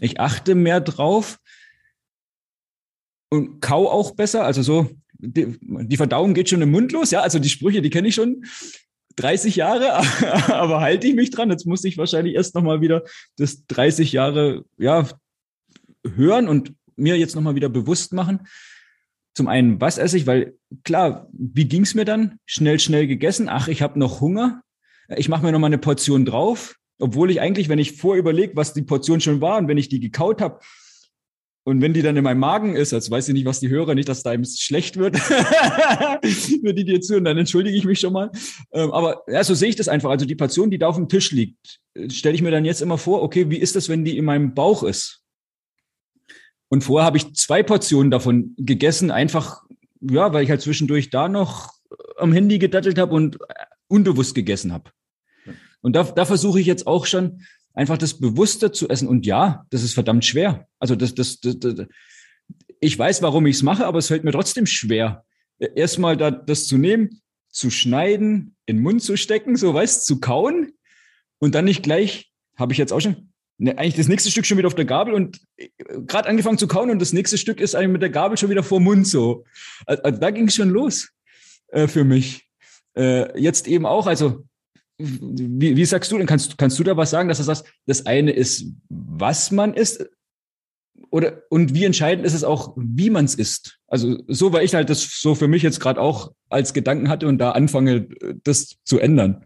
Ich 0.00 0.18
achte 0.18 0.54
mehr 0.54 0.80
drauf 0.80 1.38
und 3.30 3.60
kau 3.60 3.88
auch 3.88 4.12
besser. 4.12 4.44
Also 4.44 4.62
so, 4.62 4.90
die, 5.12 5.58
die 5.60 5.96
Verdauung 5.96 6.34
geht 6.34 6.48
schon 6.48 6.62
im 6.62 6.70
Mund 6.70 6.92
los. 6.92 7.10
Ja, 7.10 7.20
also 7.20 7.38
die 7.38 7.48
Sprüche, 7.48 7.82
die 7.82 7.90
kenne 7.90 8.08
ich 8.08 8.14
schon 8.14 8.44
30 9.16 9.56
Jahre, 9.56 9.96
aber 10.52 10.80
halte 10.80 11.06
ich 11.06 11.14
mich 11.14 11.30
dran. 11.30 11.50
Jetzt 11.50 11.66
muss 11.66 11.84
ich 11.84 11.98
wahrscheinlich 11.98 12.34
erst 12.34 12.54
nochmal 12.54 12.80
wieder 12.80 13.04
das 13.36 13.66
30 13.66 14.12
Jahre, 14.12 14.64
ja, 14.78 15.08
hören 16.16 16.48
und 16.48 16.74
mir 16.96 17.18
jetzt 17.18 17.34
nochmal 17.34 17.54
wieder 17.54 17.68
bewusst 17.68 18.12
machen. 18.12 18.46
Zum 19.34 19.48
einen, 19.48 19.80
was 19.80 19.98
esse 19.98 20.16
ich? 20.16 20.26
Weil 20.26 20.54
klar, 20.84 21.28
wie 21.32 21.66
ging 21.66 21.82
es 21.82 21.94
mir 21.94 22.04
dann? 22.04 22.38
Schnell, 22.46 22.80
schnell 22.80 23.06
gegessen. 23.06 23.48
Ach, 23.48 23.68
ich 23.68 23.82
habe 23.82 23.98
noch 23.98 24.20
Hunger. 24.20 24.62
Ich 25.16 25.28
mache 25.28 25.44
mir 25.44 25.52
nochmal 25.52 25.68
eine 25.68 25.78
Portion 25.78 26.24
drauf. 26.24 26.76
Obwohl 26.98 27.30
ich 27.30 27.40
eigentlich, 27.40 27.68
wenn 27.68 27.78
ich 27.78 27.96
vorüberlege, 27.96 28.56
was 28.56 28.74
die 28.74 28.82
Portion 28.82 29.20
schon 29.20 29.40
war 29.40 29.58
und 29.58 29.68
wenn 29.68 29.78
ich 29.78 29.88
die 29.88 30.00
gekaut 30.00 30.40
habe, 30.40 30.60
und 31.64 31.82
wenn 31.82 31.92
die 31.92 32.02
dann 32.02 32.16
in 32.16 32.24
meinem 32.24 32.40
Magen 32.40 32.74
ist, 32.74 32.92
als 32.94 33.10
weiß 33.10 33.28
ich 33.28 33.34
nicht, 33.34 33.44
was 33.44 33.60
die 33.60 33.68
höre, 33.68 33.94
nicht, 33.94 34.08
dass 34.08 34.22
da 34.22 34.30
einem 34.30 34.44
schlecht 34.44 34.96
wird, 34.96 35.18
für 36.24 36.74
die 36.74 36.84
dir 36.84 37.00
zuhören, 37.00 37.24
dann 37.24 37.36
entschuldige 37.36 37.76
ich 37.76 37.84
mich 37.84 38.00
schon 38.00 38.14
mal. 38.14 38.30
Ähm, 38.72 38.90
aber 38.92 39.22
ja, 39.28 39.44
so 39.44 39.54
sehe 39.54 39.68
ich 39.68 39.76
das 39.76 39.88
einfach. 39.88 40.10
Also 40.10 40.24
die 40.24 40.34
Portion, 40.34 40.70
die 40.70 40.78
da 40.78 40.88
auf 40.88 40.96
dem 40.96 41.08
Tisch 41.08 41.32
liegt, 41.32 41.78
äh, 41.94 42.08
stelle 42.08 42.34
ich 42.34 42.42
mir 42.42 42.50
dann 42.50 42.64
jetzt 42.64 42.80
immer 42.80 42.96
vor, 42.96 43.22
okay, 43.22 43.50
wie 43.50 43.58
ist 43.58 43.76
das, 43.76 43.88
wenn 43.88 44.04
die 44.04 44.16
in 44.16 44.24
meinem 44.24 44.54
Bauch 44.54 44.82
ist? 44.82 45.19
Und 46.70 46.84
vorher 46.84 47.04
habe 47.04 47.18
ich 47.18 47.34
zwei 47.34 47.62
Portionen 47.62 48.10
davon 48.10 48.54
gegessen, 48.56 49.10
einfach, 49.10 49.64
ja, 50.00 50.32
weil 50.32 50.44
ich 50.44 50.50
halt 50.50 50.62
zwischendurch 50.62 51.10
da 51.10 51.28
noch 51.28 51.72
am 52.16 52.32
Handy 52.32 52.58
gedattelt 52.58 52.98
habe 52.98 53.14
und 53.14 53.36
äh, 53.36 53.54
unbewusst 53.88 54.34
gegessen 54.34 54.72
habe. 54.72 54.90
Und 55.82 55.96
da, 55.96 56.04
da 56.04 56.24
versuche 56.24 56.60
ich 56.60 56.66
jetzt 56.66 56.86
auch 56.86 57.06
schon, 57.06 57.42
einfach 57.74 57.98
das 57.98 58.18
bewusster 58.18 58.72
zu 58.72 58.88
essen. 58.88 59.08
Und 59.08 59.26
ja, 59.26 59.66
das 59.70 59.82
ist 59.82 59.94
verdammt 59.94 60.24
schwer. 60.24 60.68
Also 60.78 60.96
das, 60.96 61.14
das, 61.14 61.40
das, 61.40 61.58
das 61.58 61.86
ich 62.80 62.98
weiß, 62.98 63.22
warum 63.22 63.46
ich 63.46 63.56
es 63.56 63.62
mache, 63.62 63.86
aber 63.86 63.98
es 63.98 64.08
fällt 64.08 64.24
mir 64.24 64.32
trotzdem 64.32 64.66
schwer, 64.66 65.24
erstmal 65.58 66.16
da, 66.16 66.30
das 66.30 66.66
zu 66.66 66.78
nehmen, 66.78 67.20
zu 67.48 67.70
schneiden, 67.70 68.56
in 68.66 68.76
den 68.76 68.82
Mund 68.82 69.02
zu 69.02 69.16
stecken, 69.16 69.56
so 69.56 69.74
weißt, 69.74 70.06
zu 70.06 70.20
kauen 70.20 70.72
und 71.38 71.54
dann 71.54 71.64
nicht 71.64 71.82
gleich, 71.82 72.32
habe 72.56 72.72
ich 72.72 72.78
jetzt 72.78 72.92
auch 72.92 73.00
schon, 73.00 73.29
ne, 73.60 73.78
eigentlich 73.78 73.96
das 73.96 74.08
nächste 74.08 74.30
Stück 74.30 74.46
schon 74.46 74.58
wieder 74.58 74.66
auf 74.66 74.74
der 74.74 74.84
Gabel 74.84 75.14
und 75.14 75.40
äh, 75.56 75.68
gerade 76.06 76.28
angefangen 76.28 76.58
zu 76.58 76.66
kauen 76.66 76.90
und 76.90 77.00
das 77.00 77.12
nächste 77.12 77.38
Stück 77.38 77.60
ist 77.60 77.74
eigentlich 77.74 77.92
mit 77.92 78.02
der 78.02 78.10
Gabel 78.10 78.36
schon 78.36 78.50
wieder 78.50 78.62
vor 78.62 78.80
Mund 78.80 79.06
so. 79.06 79.44
Also, 79.86 80.02
also 80.02 80.20
da 80.20 80.30
ging 80.30 80.48
es 80.48 80.54
schon 80.54 80.70
los 80.70 81.10
äh, 81.68 81.86
für 81.86 82.04
mich. 82.04 82.48
Äh, 82.96 83.38
jetzt 83.40 83.68
eben 83.68 83.86
auch, 83.86 84.06
also 84.06 84.44
wie, 84.98 85.76
wie 85.76 85.84
sagst 85.84 86.10
du 86.10 86.18
denn, 86.18 86.26
kannst, 86.26 86.58
kannst 86.58 86.78
du 86.78 86.84
da 86.84 86.96
was 86.96 87.10
sagen, 87.10 87.28
dass 87.28 87.38
du 87.38 87.44
sagst, 87.44 87.64
das 87.86 88.06
eine 88.06 88.32
ist, 88.32 88.66
was 88.88 89.50
man 89.50 89.74
isst, 89.74 90.06
oder 91.10 91.42
und 91.48 91.74
wie 91.74 91.84
entscheidend 91.84 92.26
ist 92.26 92.34
es 92.34 92.44
auch, 92.44 92.74
wie 92.76 93.10
man 93.10 93.24
es 93.24 93.34
isst? 93.34 93.78
Also 93.86 94.22
so, 94.28 94.52
weil 94.52 94.64
ich 94.64 94.74
halt 94.74 94.90
das 94.90 95.20
so 95.20 95.34
für 95.34 95.48
mich 95.48 95.62
jetzt 95.62 95.80
gerade 95.80 96.00
auch 96.00 96.32
als 96.48 96.74
Gedanken 96.74 97.08
hatte 97.08 97.26
und 97.26 97.38
da 97.38 97.52
anfange, 97.52 98.08
das 98.44 98.76
zu 98.84 98.98
ändern. 98.98 99.44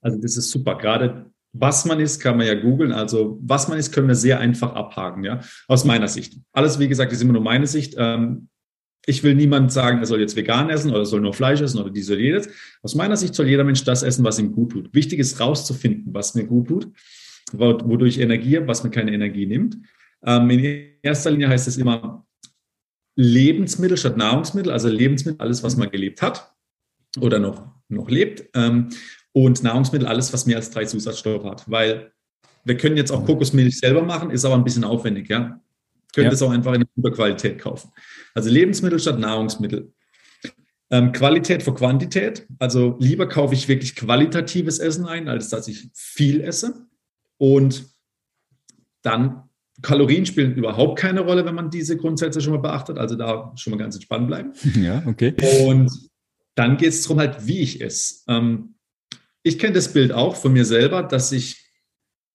Also 0.00 0.18
das 0.18 0.36
ist 0.36 0.50
super. 0.50 0.78
Gerade 0.78 1.30
was 1.54 1.84
man 1.84 2.00
isst, 2.00 2.20
kann 2.20 2.36
man 2.36 2.46
ja 2.46 2.54
googeln. 2.54 2.92
Also 2.92 3.38
was 3.40 3.68
man 3.68 3.78
isst, 3.78 3.92
können 3.92 4.08
wir 4.08 4.16
sehr 4.16 4.40
einfach 4.40 4.74
abhaken, 4.74 5.24
ja, 5.24 5.40
aus 5.68 5.84
meiner 5.84 6.08
Sicht. 6.08 6.34
Alles, 6.52 6.78
wie 6.78 6.88
gesagt, 6.88 7.12
ist 7.12 7.22
immer 7.22 7.32
nur 7.32 7.42
meine 7.42 7.66
Sicht. 7.66 7.94
Ähm, 7.96 8.48
ich 9.06 9.22
will 9.22 9.34
niemand 9.34 9.70
sagen, 9.70 9.98
er 9.98 10.06
soll 10.06 10.20
jetzt 10.20 10.34
vegan 10.34 10.70
essen 10.70 10.90
oder 10.90 11.04
soll 11.06 11.20
nur 11.20 11.32
Fleisch 11.32 11.60
essen 11.60 11.78
oder 11.78 11.90
dies 11.90 12.10
oder 12.10 12.18
jedes. 12.18 12.48
Aus 12.82 12.94
meiner 12.94 13.16
Sicht 13.16 13.34
soll 13.34 13.46
jeder 13.46 13.64
Mensch 13.64 13.84
das 13.84 14.02
essen, 14.02 14.24
was 14.24 14.38
ihm 14.38 14.52
gut 14.52 14.72
tut. 14.72 14.94
Wichtig 14.94 15.20
ist 15.20 15.38
rauszufinden, 15.40 16.12
was 16.12 16.34
mir 16.34 16.44
gut 16.44 16.68
tut, 16.68 16.88
wodurch 17.52 18.18
Energie, 18.18 18.60
was 18.66 18.82
mir 18.82 18.90
keine 18.90 19.12
Energie 19.12 19.46
nimmt. 19.46 19.76
Ähm, 20.24 20.50
in 20.50 20.88
erster 21.02 21.30
Linie 21.30 21.48
heißt 21.48 21.68
es 21.68 21.76
immer 21.76 22.26
Lebensmittel 23.16 23.96
statt 23.96 24.16
Nahrungsmittel, 24.16 24.72
also 24.72 24.88
Lebensmittel, 24.88 25.40
alles, 25.40 25.62
was 25.62 25.76
man 25.76 25.90
gelebt 25.90 26.20
hat 26.20 26.52
oder 27.20 27.38
noch, 27.38 27.70
noch 27.88 28.10
lebt. 28.10 28.48
Und 29.34 29.64
Nahrungsmittel, 29.64 30.06
alles, 30.06 30.32
was 30.32 30.46
mehr 30.46 30.56
als 30.56 30.70
drei 30.70 30.84
Zusatzstoffe 30.84 31.44
hat. 31.44 31.68
Weil 31.68 32.12
wir 32.64 32.76
können 32.76 32.96
jetzt 32.96 33.10
auch 33.10 33.26
Kokosmilch 33.26 33.78
selber 33.78 34.02
machen, 34.02 34.30
ist 34.30 34.44
aber 34.44 34.54
ein 34.54 34.64
bisschen 34.64 34.84
aufwendig, 34.84 35.28
ja. 35.28 35.60
Könnt 36.14 36.26
ja. 36.26 36.32
es 36.32 36.42
auch 36.42 36.52
einfach 36.52 36.72
in 36.74 36.84
guter 36.94 37.10
Qualität 37.10 37.58
kaufen. 37.58 37.90
Also 38.32 38.48
Lebensmittel 38.48 39.00
statt 39.00 39.18
Nahrungsmittel. 39.18 39.92
Ähm, 40.90 41.10
Qualität 41.10 41.64
vor 41.64 41.74
Quantität. 41.74 42.46
Also 42.60 42.96
lieber 43.00 43.28
kaufe 43.28 43.54
ich 43.54 43.66
wirklich 43.66 43.96
qualitatives 43.96 44.78
Essen 44.78 45.06
ein, 45.06 45.28
als 45.28 45.48
dass 45.48 45.66
ich 45.66 45.88
viel 45.92 46.40
esse. 46.40 46.86
Und 47.36 47.86
dann 49.02 49.48
Kalorien 49.82 50.24
spielen 50.24 50.54
überhaupt 50.54 51.00
keine 51.00 51.20
Rolle, 51.20 51.44
wenn 51.44 51.56
man 51.56 51.70
diese 51.70 51.96
Grundsätze 51.96 52.40
schon 52.40 52.52
mal 52.52 52.60
beachtet. 52.60 52.96
Also 52.98 53.16
da 53.16 53.52
schon 53.56 53.72
mal 53.72 53.78
ganz 53.78 53.96
entspannt 53.96 54.28
bleiben. 54.28 54.52
Ja, 54.80 55.02
okay. 55.06 55.34
Und 55.66 55.90
dann 56.54 56.76
geht 56.76 56.90
es 56.90 57.02
darum, 57.02 57.18
halt, 57.18 57.46
wie 57.46 57.58
ich 57.58 57.80
esse. 57.80 58.22
Ähm, 58.28 58.73
ich 59.44 59.58
kenne 59.58 59.74
das 59.74 59.92
Bild 59.92 60.10
auch 60.10 60.34
von 60.34 60.52
mir 60.52 60.64
selber, 60.64 61.02
dass 61.04 61.30
ich 61.30 61.60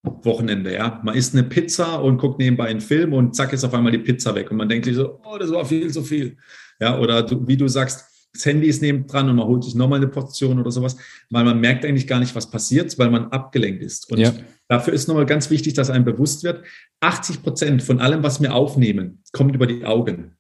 Wochenende, 0.04 0.74
ja, 0.74 1.02
man 1.04 1.16
isst 1.16 1.34
eine 1.34 1.44
Pizza 1.44 2.02
und 2.02 2.20
guckt 2.20 2.40
nebenbei 2.40 2.68
einen 2.68 2.80
Film 2.80 3.12
und 3.12 3.36
zack 3.36 3.52
ist 3.52 3.66
auf 3.66 3.74
einmal 3.74 3.92
die 3.92 3.98
Pizza 3.98 4.34
weg 4.34 4.50
und 4.50 4.56
man 4.56 4.70
denkt 4.70 4.86
sich 4.86 4.96
so, 4.96 5.20
oh, 5.26 5.38
das 5.38 5.52
war 5.52 5.66
viel 5.66 5.92
zu 5.92 6.04
viel. 6.04 6.38
Ja, 6.80 6.98
oder 6.98 7.22
du, 7.24 7.46
wie 7.46 7.58
du 7.58 7.68
sagst, 7.68 8.06
das 8.32 8.46
Handy 8.46 8.68
ist 8.68 8.82
neben 8.82 9.08
dran 9.08 9.30
und 9.30 9.36
man 9.36 9.48
holt 9.48 9.66
sich 9.66 9.76
nochmal 9.76 9.98
eine 9.98 10.08
Portion 10.08 10.60
oder 10.60 10.72
sowas, 10.72 10.96
weil 11.30 11.44
man 11.44 11.60
merkt 11.60 11.84
eigentlich 11.84 12.08
gar 12.08 12.20
nicht, 12.20 12.34
was 12.34 12.50
passiert, 12.50 12.98
weil 12.98 13.10
man 13.10 13.26
abgelenkt 13.32 13.84
ist. 13.84 14.10
Und 14.10 14.20
ja. 14.20 14.34
dafür 14.70 14.94
ist 14.94 15.08
nochmal 15.08 15.26
ganz 15.26 15.50
wichtig, 15.50 15.74
dass 15.74 15.90
einem 15.90 16.06
bewusst 16.06 16.44
wird, 16.44 16.64
80 17.02 17.44
Prozent 17.44 17.84
von 17.84 18.00
allem, 18.00 18.24
was 18.24 18.42
wir 18.42 18.56
aufnehmen, 18.56 19.22
kommt 19.34 19.54
über 19.54 19.68
die 19.68 19.84
Augen. 19.84 20.38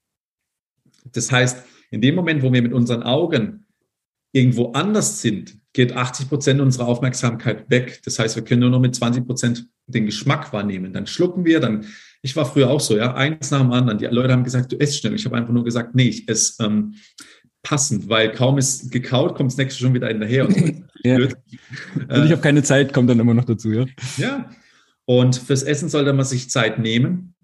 Das 1.11 1.31
heißt, 1.31 1.65
in 1.91 1.99
dem 1.99 2.15
Moment, 2.15 2.43
wo 2.43 2.53
wir 2.53 2.61
mit 2.61 2.73
unseren 2.73 3.03
Augen 3.03 3.65
irgendwo 4.31 4.71
anders 4.71 5.21
sind, 5.21 5.58
geht 5.73 5.93
80 5.93 6.29
Prozent 6.29 6.61
unserer 6.61 6.87
Aufmerksamkeit 6.87 7.69
weg. 7.69 8.01
Das 8.05 8.17
heißt, 8.19 8.35
wir 8.35 8.43
können 8.43 8.61
nur 8.61 8.69
noch 8.69 8.79
mit 8.79 8.95
20 8.95 9.25
Prozent 9.25 9.67
den 9.87 10.05
Geschmack 10.05 10.51
wahrnehmen. 10.51 10.93
Dann 10.93 11.07
schlucken 11.07 11.45
wir, 11.45 11.59
dann, 11.59 11.85
ich 12.21 12.35
war 12.35 12.45
früher 12.45 12.69
auch 12.69 12.79
so, 12.79 12.97
ja, 12.97 13.13
eins 13.13 13.51
nach 13.51 13.61
dem 13.61 13.71
anderen. 13.71 13.97
Die 13.97 14.05
Leute 14.05 14.33
haben 14.33 14.43
gesagt, 14.43 14.71
du 14.71 14.75
isst 14.77 14.99
schnell. 14.99 15.13
Ich 15.13 15.25
habe 15.25 15.37
einfach 15.37 15.53
nur 15.53 15.63
gesagt, 15.63 15.95
nee, 15.95 16.09
ich 16.09 16.27
esse 16.27 16.63
ähm, 16.63 16.95
passend, 17.61 18.09
weil 18.09 18.31
kaum 18.31 18.57
ist 18.57 18.91
gekaut, 18.91 19.35
kommt 19.35 19.51
das 19.51 19.57
nächste 19.57 19.81
schon 19.81 19.93
wieder 19.93 20.07
hinterher. 20.07 20.47
Und 20.47 20.85
ja. 21.03 21.15
Und 21.17 22.25
ich 22.25 22.31
habe 22.31 22.41
keine 22.41 22.63
Zeit, 22.63 22.93
kommt 22.93 23.09
dann 23.09 23.19
immer 23.19 23.33
noch 23.33 23.45
dazu, 23.45 23.71
ja. 23.71 23.85
Ja. 24.17 24.49
Und 25.05 25.35
fürs 25.35 25.63
Essen 25.63 25.89
sollte 25.89 26.13
man 26.13 26.25
sich 26.25 26.49
Zeit 26.49 26.79
nehmen. 26.79 27.35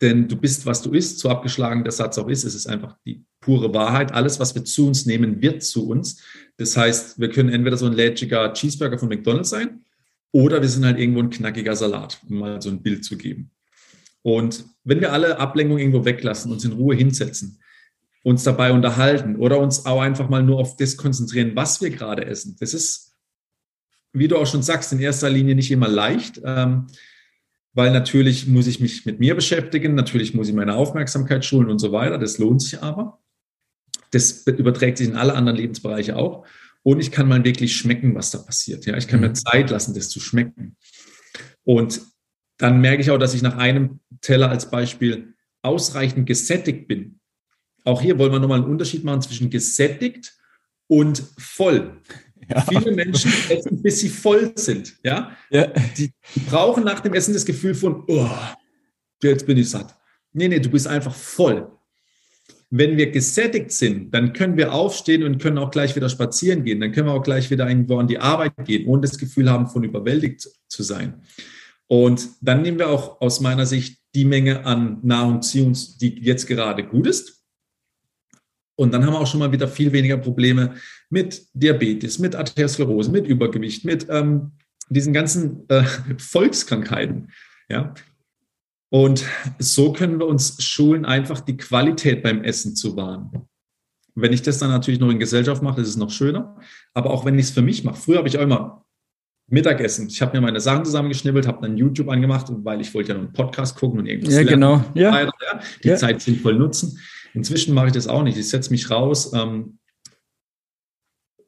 Denn 0.00 0.28
du 0.28 0.36
bist, 0.36 0.66
was 0.66 0.82
du 0.82 0.92
isst, 0.92 1.20
so 1.20 1.28
abgeschlagen 1.28 1.84
der 1.84 1.92
Satz 1.92 2.18
auch 2.18 2.28
ist. 2.28 2.44
Es 2.44 2.54
ist 2.54 2.66
einfach 2.66 2.96
die 3.04 3.24
pure 3.40 3.72
Wahrheit. 3.72 4.12
Alles, 4.12 4.40
was 4.40 4.54
wir 4.54 4.64
zu 4.64 4.86
uns 4.86 5.06
nehmen, 5.06 5.40
wird 5.40 5.62
zu 5.62 5.88
uns. 5.88 6.22
Das 6.56 6.76
heißt, 6.76 7.20
wir 7.20 7.30
können 7.30 7.48
entweder 7.48 7.76
so 7.76 7.86
ein 7.86 7.92
lätschiger 7.92 8.52
Cheeseburger 8.52 8.98
von 8.98 9.08
McDonald's 9.08 9.50
sein 9.50 9.84
oder 10.32 10.60
wir 10.60 10.68
sind 10.68 10.84
halt 10.84 10.98
irgendwo 10.98 11.20
ein 11.20 11.30
knackiger 11.30 11.76
Salat, 11.76 12.20
um 12.28 12.38
mal 12.38 12.60
so 12.60 12.68
ein 12.68 12.82
Bild 12.82 13.04
zu 13.04 13.16
geben. 13.16 13.50
Und 14.22 14.64
wenn 14.82 15.00
wir 15.00 15.12
alle 15.12 15.38
Ablenkung 15.38 15.78
irgendwo 15.78 16.04
weglassen, 16.04 16.50
uns 16.50 16.64
in 16.64 16.72
Ruhe 16.72 16.96
hinsetzen, 16.96 17.60
uns 18.24 18.42
dabei 18.42 18.72
unterhalten 18.72 19.36
oder 19.36 19.60
uns 19.60 19.86
auch 19.86 20.00
einfach 20.00 20.28
mal 20.28 20.42
nur 20.42 20.58
auf 20.58 20.76
das 20.76 20.96
konzentrieren, 20.96 21.52
was 21.54 21.80
wir 21.82 21.90
gerade 21.90 22.24
essen, 22.24 22.56
das 22.58 22.72
ist, 22.72 23.12
wie 24.12 24.26
du 24.26 24.36
auch 24.36 24.46
schon 24.46 24.62
sagst, 24.62 24.92
in 24.92 24.98
erster 24.98 25.28
Linie 25.28 25.54
nicht 25.54 25.70
immer 25.70 25.88
leicht. 25.88 26.40
Ähm, 26.42 26.86
weil 27.74 27.92
natürlich 27.92 28.46
muss 28.46 28.68
ich 28.68 28.80
mich 28.80 29.04
mit 29.04 29.18
mir 29.18 29.34
beschäftigen, 29.34 29.94
natürlich 29.94 30.32
muss 30.32 30.48
ich 30.48 30.54
meine 30.54 30.76
Aufmerksamkeit 30.76 31.44
schulen 31.44 31.68
und 31.68 31.80
so 31.80 31.92
weiter. 31.92 32.18
Das 32.18 32.38
lohnt 32.38 32.62
sich 32.62 32.82
aber. 32.82 33.20
Das 34.12 34.46
überträgt 34.46 34.98
sich 34.98 35.08
in 35.08 35.16
alle 35.16 35.34
anderen 35.34 35.58
Lebensbereiche 35.58 36.16
auch. 36.16 36.46
Und 36.84 37.00
ich 37.00 37.10
kann 37.10 37.28
mal 37.28 37.44
wirklich 37.44 37.76
schmecken, 37.76 38.14
was 38.14 38.30
da 38.30 38.38
passiert. 38.38 38.86
Ja, 38.86 38.96
ich 38.96 39.08
kann 39.08 39.20
mhm. 39.20 39.26
mir 39.26 39.32
Zeit 39.32 39.70
lassen, 39.70 39.94
das 39.94 40.08
zu 40.08 40.20
schmecken. 40.20 40.76
Und 41.64 42.00
dann 42.58 42.80
merke 42.80 43.02
ich 43.02 43.10
auch, 43.10 43.18
dass 43.18 43.34
ich 43.34 43.42
nach 43.42 43.56
einem 43.56 44.00
Teller 44.20 44.50
als 44.50 44.70
Beispiel 44.70 45.34
ausreichend 45.62 46.26
gesättigt 46.26 46.86
bin. 46.86 47.18
Auch 47.84 48.00
hier 48.00 48.18
wollen 48.18 48.32
wir 48.32 48.38
nochmal 48.38 48.60
einen 48.60 48.70
Unterschied 48.70 49.02
machen 49.02 49.22
zwischen 49.22 49.50
gesättigt 49.50 50.34
und 50.86 51.24
voll. 51.38 52.00
Ja. 52.48 52.60
Viele 52.62 52.92
Menschen 52.92 53.32
essen, 53.48 53.82
bis 53.82 54.00
sie 54.00 54.08
voll 54.08 54.52
sind. 54.56 54.94
Ja? 55.02 55.36
ja. 55.50 55.66
Die, 55.96 56.12
brauchen 56.48 56.84
nach 56.84 57.00
dem 57.00 57.14
Essen 57.14 57.34
das 57.34 57.44
Gefühl 57.44 57.74
von, 57.74 58.04
oh, 58.06 58.28
jetzt 59.22 59.46
bin 59.46 59.58
ich 59.58 59.70
satt. 59.70 59.96
Nee, 60.32 60.48
nee, 60.48 60.58
du 60.58 60.68
bist 60.68 60.86
einfach 60.86 61.14
voll. 61.14 61.70
Wenn 62.70 62.96
wir 62.96 63.10
gesättigt 63.10 63.70
sind, 63.70 64.12
dann 64.12 64.32
können 64.32 64.56
wir 64.56 64.72
aufstehen 64.72 65.22
und 65.22 65.40
können 65.40 65.58
auch 65.58 65.70
gleich 65.70 65.94
wieder 65.94 66.08
spazieren 66.08 66.64
gehen. 66.64 66.80
Dann 66.80 66.92
können 66.92 67.06
wir 67.06 67.14
auch 67.14 67.22
gleich 67.22 67.50
wieder 67.50 67.68
irgendwo 67.68 67.98
an 67.98 68.08
die 68.08 68.18
Arbeit 68.18 68.52
gehen, 68.64 68.86
ohne 68.86 69.02
das 69.02 69.16
Gefühl 69.16 69.50
haben, 69.50 69.68
von 69.68 69.84
überwältigt 69.84 70.48
zu 70.68 70.82
sein. 70.82 71.22
Und 71.86 72.28
dann 72.40 72.62
nehmen 72.62 72.78
wir 72.78 72.88
auch 72.88 73.20
aus 73.20 73.40
meiner 73.40 73.66
Sicht 73.66 74.00
die 74.14 74.24
Menge 74.24 74.64
an 74.64 74.98
Nahrung 75.02 75.42
zu 75.42 75.64
uns, 75.64 75.98
die 75.98 76.18
jetzt 76.20 76.46
gerade 76.46 76.84
gut 76.84 77.06
ist. 77.06 77.44
Und 78.76 78.92
dann 78.92 79.04
haben 79.06 79.12
wir 79.12 79.20
auch 79.20 79.26
schon 79.26 79.40
mal 79.40 79.52
wieder 79.52 79.68
viel 79.68 79.92
weniger 79.92 80.16
Probleme 80.16 80.74
mit 81.14 81.46
Diabetes, 81.54 82.18
mit 82.18 82.34
Arteriosklerose, 82.34 83.08
mit 83.12 83.24
Übergewicht, 83.24 83.84
mit 83.84 84.08
ähm, 84.10 84.50
diesen 84.88 85.12
ganzen 85.12 85.64
äh, 85.68 85.84
Volkskrankheiten. 86.18 87.30
Ja? 87.68 87.94
Und 88.90 89.24
so 89.60 89.92
können 89.92 90.18
wir 90.18 90.26
uns 90.26 90.60
schulen, 90.60 91.04
einfach 91.04 91.38
die 91.38 91.56
Qualität 91.56 92.24
beim 92.24 92.42
Essen 92.42 92.74
zu 92.74 92.96
wahren. 92.96 93.46
Wenn 94.16 94.32
ich 94.32 94.42
das 94.42 94.58
dann 94.58 94.70
natürlich 94.70 94.98
noch 94.98 95.08
in 95.08 95.20
Gesellschaft 95.20 95.62
mache, 95.62 95.80
ist 95.80 95.88
es 95.88 95.96
noch 95.96 96.10
schöner. 96.10 96.58
Aber 96.94 97.10
auch 97.10 97.24
wenn 97.24 97.38
ich 97.38 97.46
es 97.46 97.50
für 97.52 97.62
mich 97.62 97.84
mache. 97.84 97.96
Früher 97.96 98.18
habe 98.18 98.26
ich 98.26 98.36
auch 98.36 98.42
immer 98.42 98.84
Mittagessen. 99.46 100.08
Ich 100.08 100.20
habe 100.20 100.36
mir 100.36 100.40
meine 100.40 100.60
Sachen 100.60 100.84
zusammengeschnibbelt, 100.84 101.46
habe 101.46 101.62
dann 101.62 101.76
YouTube 101.76 102.08
angemacht, 102.08 102.46
weil 102.48 102.80
ich 102.80 102.92
wollte 102.92 103.10
ja 103.10 103.14
noch 103.14 103.24
einen 103.24 103.32
Podcast 103.32 103.76
gucken 103.76 104.00
und 104.00 104.06
irgendwas 104.06 104.34
ja, 104.34 104.40
lernen. 104.40 104.50
Genau. 104.50 104.84
Ja. 104.94 105.22
ja. 105.22 105.32
Die 105.84 105.88
ja. 105.88 105.96
Zeit 105.96 106.22
sinnvoll 106.22 106.54
nutzen. 106.54 106.98
Inzwischen 107.34 107.72
mache 107.72 107.86
ich 107.86 107.92
das 107.92 108.08
auch 108.08 108.24
nicht. 108.24 108.36
Ich 108.36 108.48
setze 108.48 108.70
mich 108.70 108.90
raus, 108.90 109.32
ähm, 109.32 109.78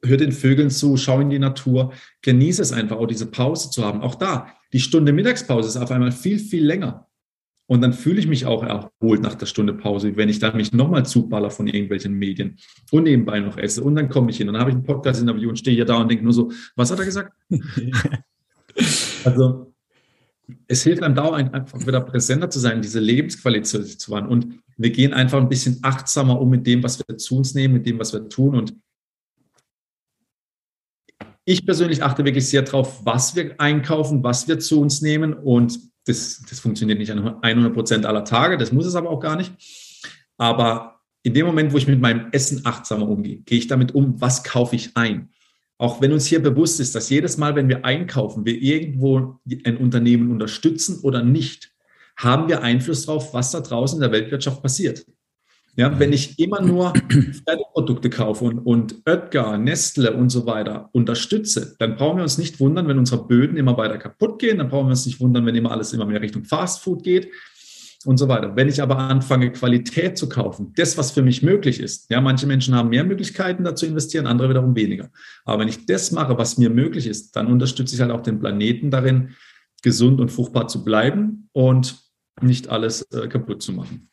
höre 0.07 0.17
den 0.17 0.31
Vögeln 0.31 0.69
zu, 0.69 0.97
schaue 0.97 1.21
in 1.21 1.29
die 1.29 1.39
Natur, 1.39 1.93
genieße 2.21 2.61
es 2.61 2.73
einfach, 2.73 2.97
auch 2.97 3.07
diese 3.07 3.27
Pause 3.27 3.69
zu 3.69 3.83
haben. 3.85 4.01
Auch 4.01 4.15
da, 4.15 4.47
die 4.73 4.79
Stunde 4.79 5.13
Mittagspause 5.13 5.69
ist 5.69 5.77
auf 5.77 5.91
einmal 5.91 6.11
viel, 6.11 6.39
viel 6.39 6.65
länger. 6.65 7.07
Und 7.69 7.81
dann 7.81 7.91
fühle 7.91 8.19
ich 8.19 8.27
mich 8.27 8.45
auch 8.45 8.63
erholt 8.63 9.21
nach 9.21 9.35
der 9.35 9.45
Stunde 9.45 9.73
Pause, 9.73 10.15
wenn 10.15 10.29
ich 10.29 10.39
dann 10.39 10.55
mich 10.55 10.71
nochmal 10.71 11.05
zuballer 11.05 11.51
von 11.51 11.67
irgendwelchen 11.67 12.13
Medien 12.13 12.57
und 12.91 13.03
nebenbei 13.03 13.41
noch 13.41 13.57
esse. 13.57 13.83
Und 13.83 13.95
dann 13.95 14.07
komme 14.07 14.31
ich 14.31 14.37
hin 14.37 14.47
und 14.47 14.53
dann 14.53 14.61
habe 14.61 14.71
ich 14.71 14.77
ein 14.77 14.83
Podcast-Interview 14.83 15.49
und 15.49 15.59
stehe 15.59 15.75
hier 15.75 15.85
da 15.85 15.97
und 15.97 16.09
denke 16.09 16.23
nur 16.23 16.31
so, 16.31 16.51
was 16.77 16.91
hat 16.91 16.99
er 16.99 17.05
gesagt? 17.05 17.33
also 19.25 19.73
es 20.67 20.83
hilft 20.83 21.03
einem 21.03 21.15
da 21.15 21.31
einfach 21.33 21.85
wieder 21.85 21.99
präsenter 21.99 22.49
zu 22.49 22.59
sein, 22.59 22.81
diese 22.81 23.01
Lebensqualität 23.01 23.99
zu 23.99 24.11
wahren. 24.11 24.27
Und 24.27 24.59
wir 24.77 24.91
gehen 24.91 25.13
einfach 25.13 25.39
ein 25.39 25.49
bisschen 25.49 25.79
achtsamer 25.81 26.39
um 26.39 26.49
mit 26.49 26.65
dem, 26.65 26.83
was 26.83 26.99
wir 26.99 27.17
zu 27.17 27.37
uns 27.37 27.53
nehmen, 27.53 27.73
mit 27.73 27.85
dem, 27.85 27.99
was 27.99 28.13
wir 28.13 28.29
tun. 28.29 28.55
Und 28.55 28.75
ich 31.47 31.65
persönlich 31.65 32.03
achte 32.03 32.25
wirklich 32.25 32.49
sehr 32.49 32.61
darauf, 32.61 33.05
was 33.05 33.33
wir 33.37 33.55
einkaufen, 33.57 34.21
was 34.21 34.49
wir 34.49 34.59
zu 34.59 34.81
uns 34.81 35.01
nehmen. 35.01 35.33
Und 35.33 35.79
das, 36.05 36.43
das 36.49 36.59
funktioniert 36.59 36.99
nicht 36.99 37.11
an 37.11 37.41
100 37.41 37.73
Prozent 37.73 38.05
aller 38.05 38.25
Tage, 38.25 38.57
das 38.57 38.73
muss 38.73 38.85
es 38.85 38.95
aber 38.95 39.09
auch 39.09 39.21
gar 39.21 39.37
nicht. 39.37 39.53
Aber 40.37 40.99
in 41.23 41.33
dem 41.33 41.45
Moment, 41.45 41.71
wo 41.71 41.77
ich 41.77 41.87
mit 41.87 42.01
meinem 42.01 42.27
Essen 42.33 42.65
achtsamer 42.65 43.07
umgehe, 43.07 43.37
gehe 43.37 43.59
ich 43.59 43.67
damit 43.67 43.95
um, 43.95 44.19
was 44.19 44.43
kaufe 44.43 44.75
ich 44.75 44.97
ein. 44.97 45.29
Auch 45.77 46.01
wenn 46.01 46.11
uns 46.11 46.25
hier 46.25 46.43
bewusst 46.43 46.81
ist, 46.81 46.95
dass 46.95 47.09
jedes 47.09 47.37
Mal, 47.37 47.55
wenn 47.55 47.69
wir 47.69 47.85
einkaufen, 47.85 48.45
wir 48.45 48.61
irgendwo 48.61 49.39
ein 49.63 49.77
Unternehmen 49.77 50.31
unterstützen 50.31 50.99
oder 51.01 51.23
nicht, 51.23 51.71
haben 52.17 52.49
wir 52.49 52.61
Einfluss 52.61 53.05
darauf, 53.05 53.33
was 53.33 53.51
da 53.51 53.61
draußen 53.61 53.97
in 53.97 54.01
der 54.01 54.11
Weltwirtschaft 54.11 54.61
passiert. 54.61 55.05
Ja, 55.77 55.99
wenn 55.99 56.11
ich 56.11 56.39
immer 56.39 56.59
nur 56.59 56.91
Fertigprodukte 57.45 58.09
kaufe 58.09 58.45
und, 58.45 58.59
und 58.59 58.95
Oetker, 59.05 59.59
Nestle 59.59 60.11
und 60.11 60.29
so 60.29 60.47
weiter 60.47 60.89
unterstütze, 60.91 61.75
dann 61.77 61.95
brauchen 61.95 62.17
wir 62.17 62.23
uns 62.23 62.39
nicht 62.39 62.59
wundern, 62.59 62.87
wenn 62.87 62.97
unsere 62.97 63.27
Böden 63.27 63.57
immer 63.57 63.77
weiter 63.77 63.99
kaputt 63.99 64.39
gehen. 64.39 64.57
Dann 64.57 64.69
brauchen 64.69 64.87
wir 64.87 64.91
uns 64.91 65.05
nicht 65.05 65.19
wundern, 65.19 65.45
wenn 65.45 65.53
immer 65.53 65.71
alles 65.71 65.93
immer 65.93 66.07
mehr 66.07 66.19
Richtung 66.19 66.45
Fastfood 66.45 67.03
geht 67.03 67.31
und 68.05 68.17
so 68.17 68.27
weiter. 68.27 68.55
Wenn 68.55 68.69
ich 68.69 68.81
aber 68.81 68.97
anfange, 68.97 69.51
Qualität 69.51 70.17
zu 70.17 70.27
kaufen, 70.27 70.73
das, 70.75 70.97
was 70.97 71.11
für 71.11 71.21
mich 71.21 71.43
möglich 71.43 71.79
ist, 71.79 72.09
ja, 72.09 72.21
manche 72.21 72.47
Menschen 72.47 72.73
haben 72.73 72.89
mehr 72.89 73.03
Möglichkeiten, 73.03 73.63
da 73.63 73.75
zu 73.75 73.85
investieren, 73.85 74.25
andere 74.25 74.49
wiederum 74.49 74.75
weniger. 74.75 75.11
Aber 75.45 75.59
wenn 75.59 75.67
ich 75.67 75.85
das 75.85 76.11
mache, 76.11 76.39
was 76.39 76.57
mir 76.57 76.71
möglich 76.71 77.05
ist, 77.05 77.35
dann 77.35 77.45
unterstütze 77.45 77.93
ich 77.93 78.01
halt 78.01 78.11
auch 78.11 78.21
den 78.21 78.39
Planeten 78.39 78.89
darin, 78.89 79.35
gesund 79.83 80.19
und 80.19 80.31
fruchtbar 80.31 80.67
zu 80.67 80.83
bleiben 80.83 81.49
und 81.51 81.97
nicht 82.41 82.69
alles 82.69 83.03
äh, 83.11 83.27
kaputt 83.27 83.61
zu 83.61 83.73
machen. 83.73 84.09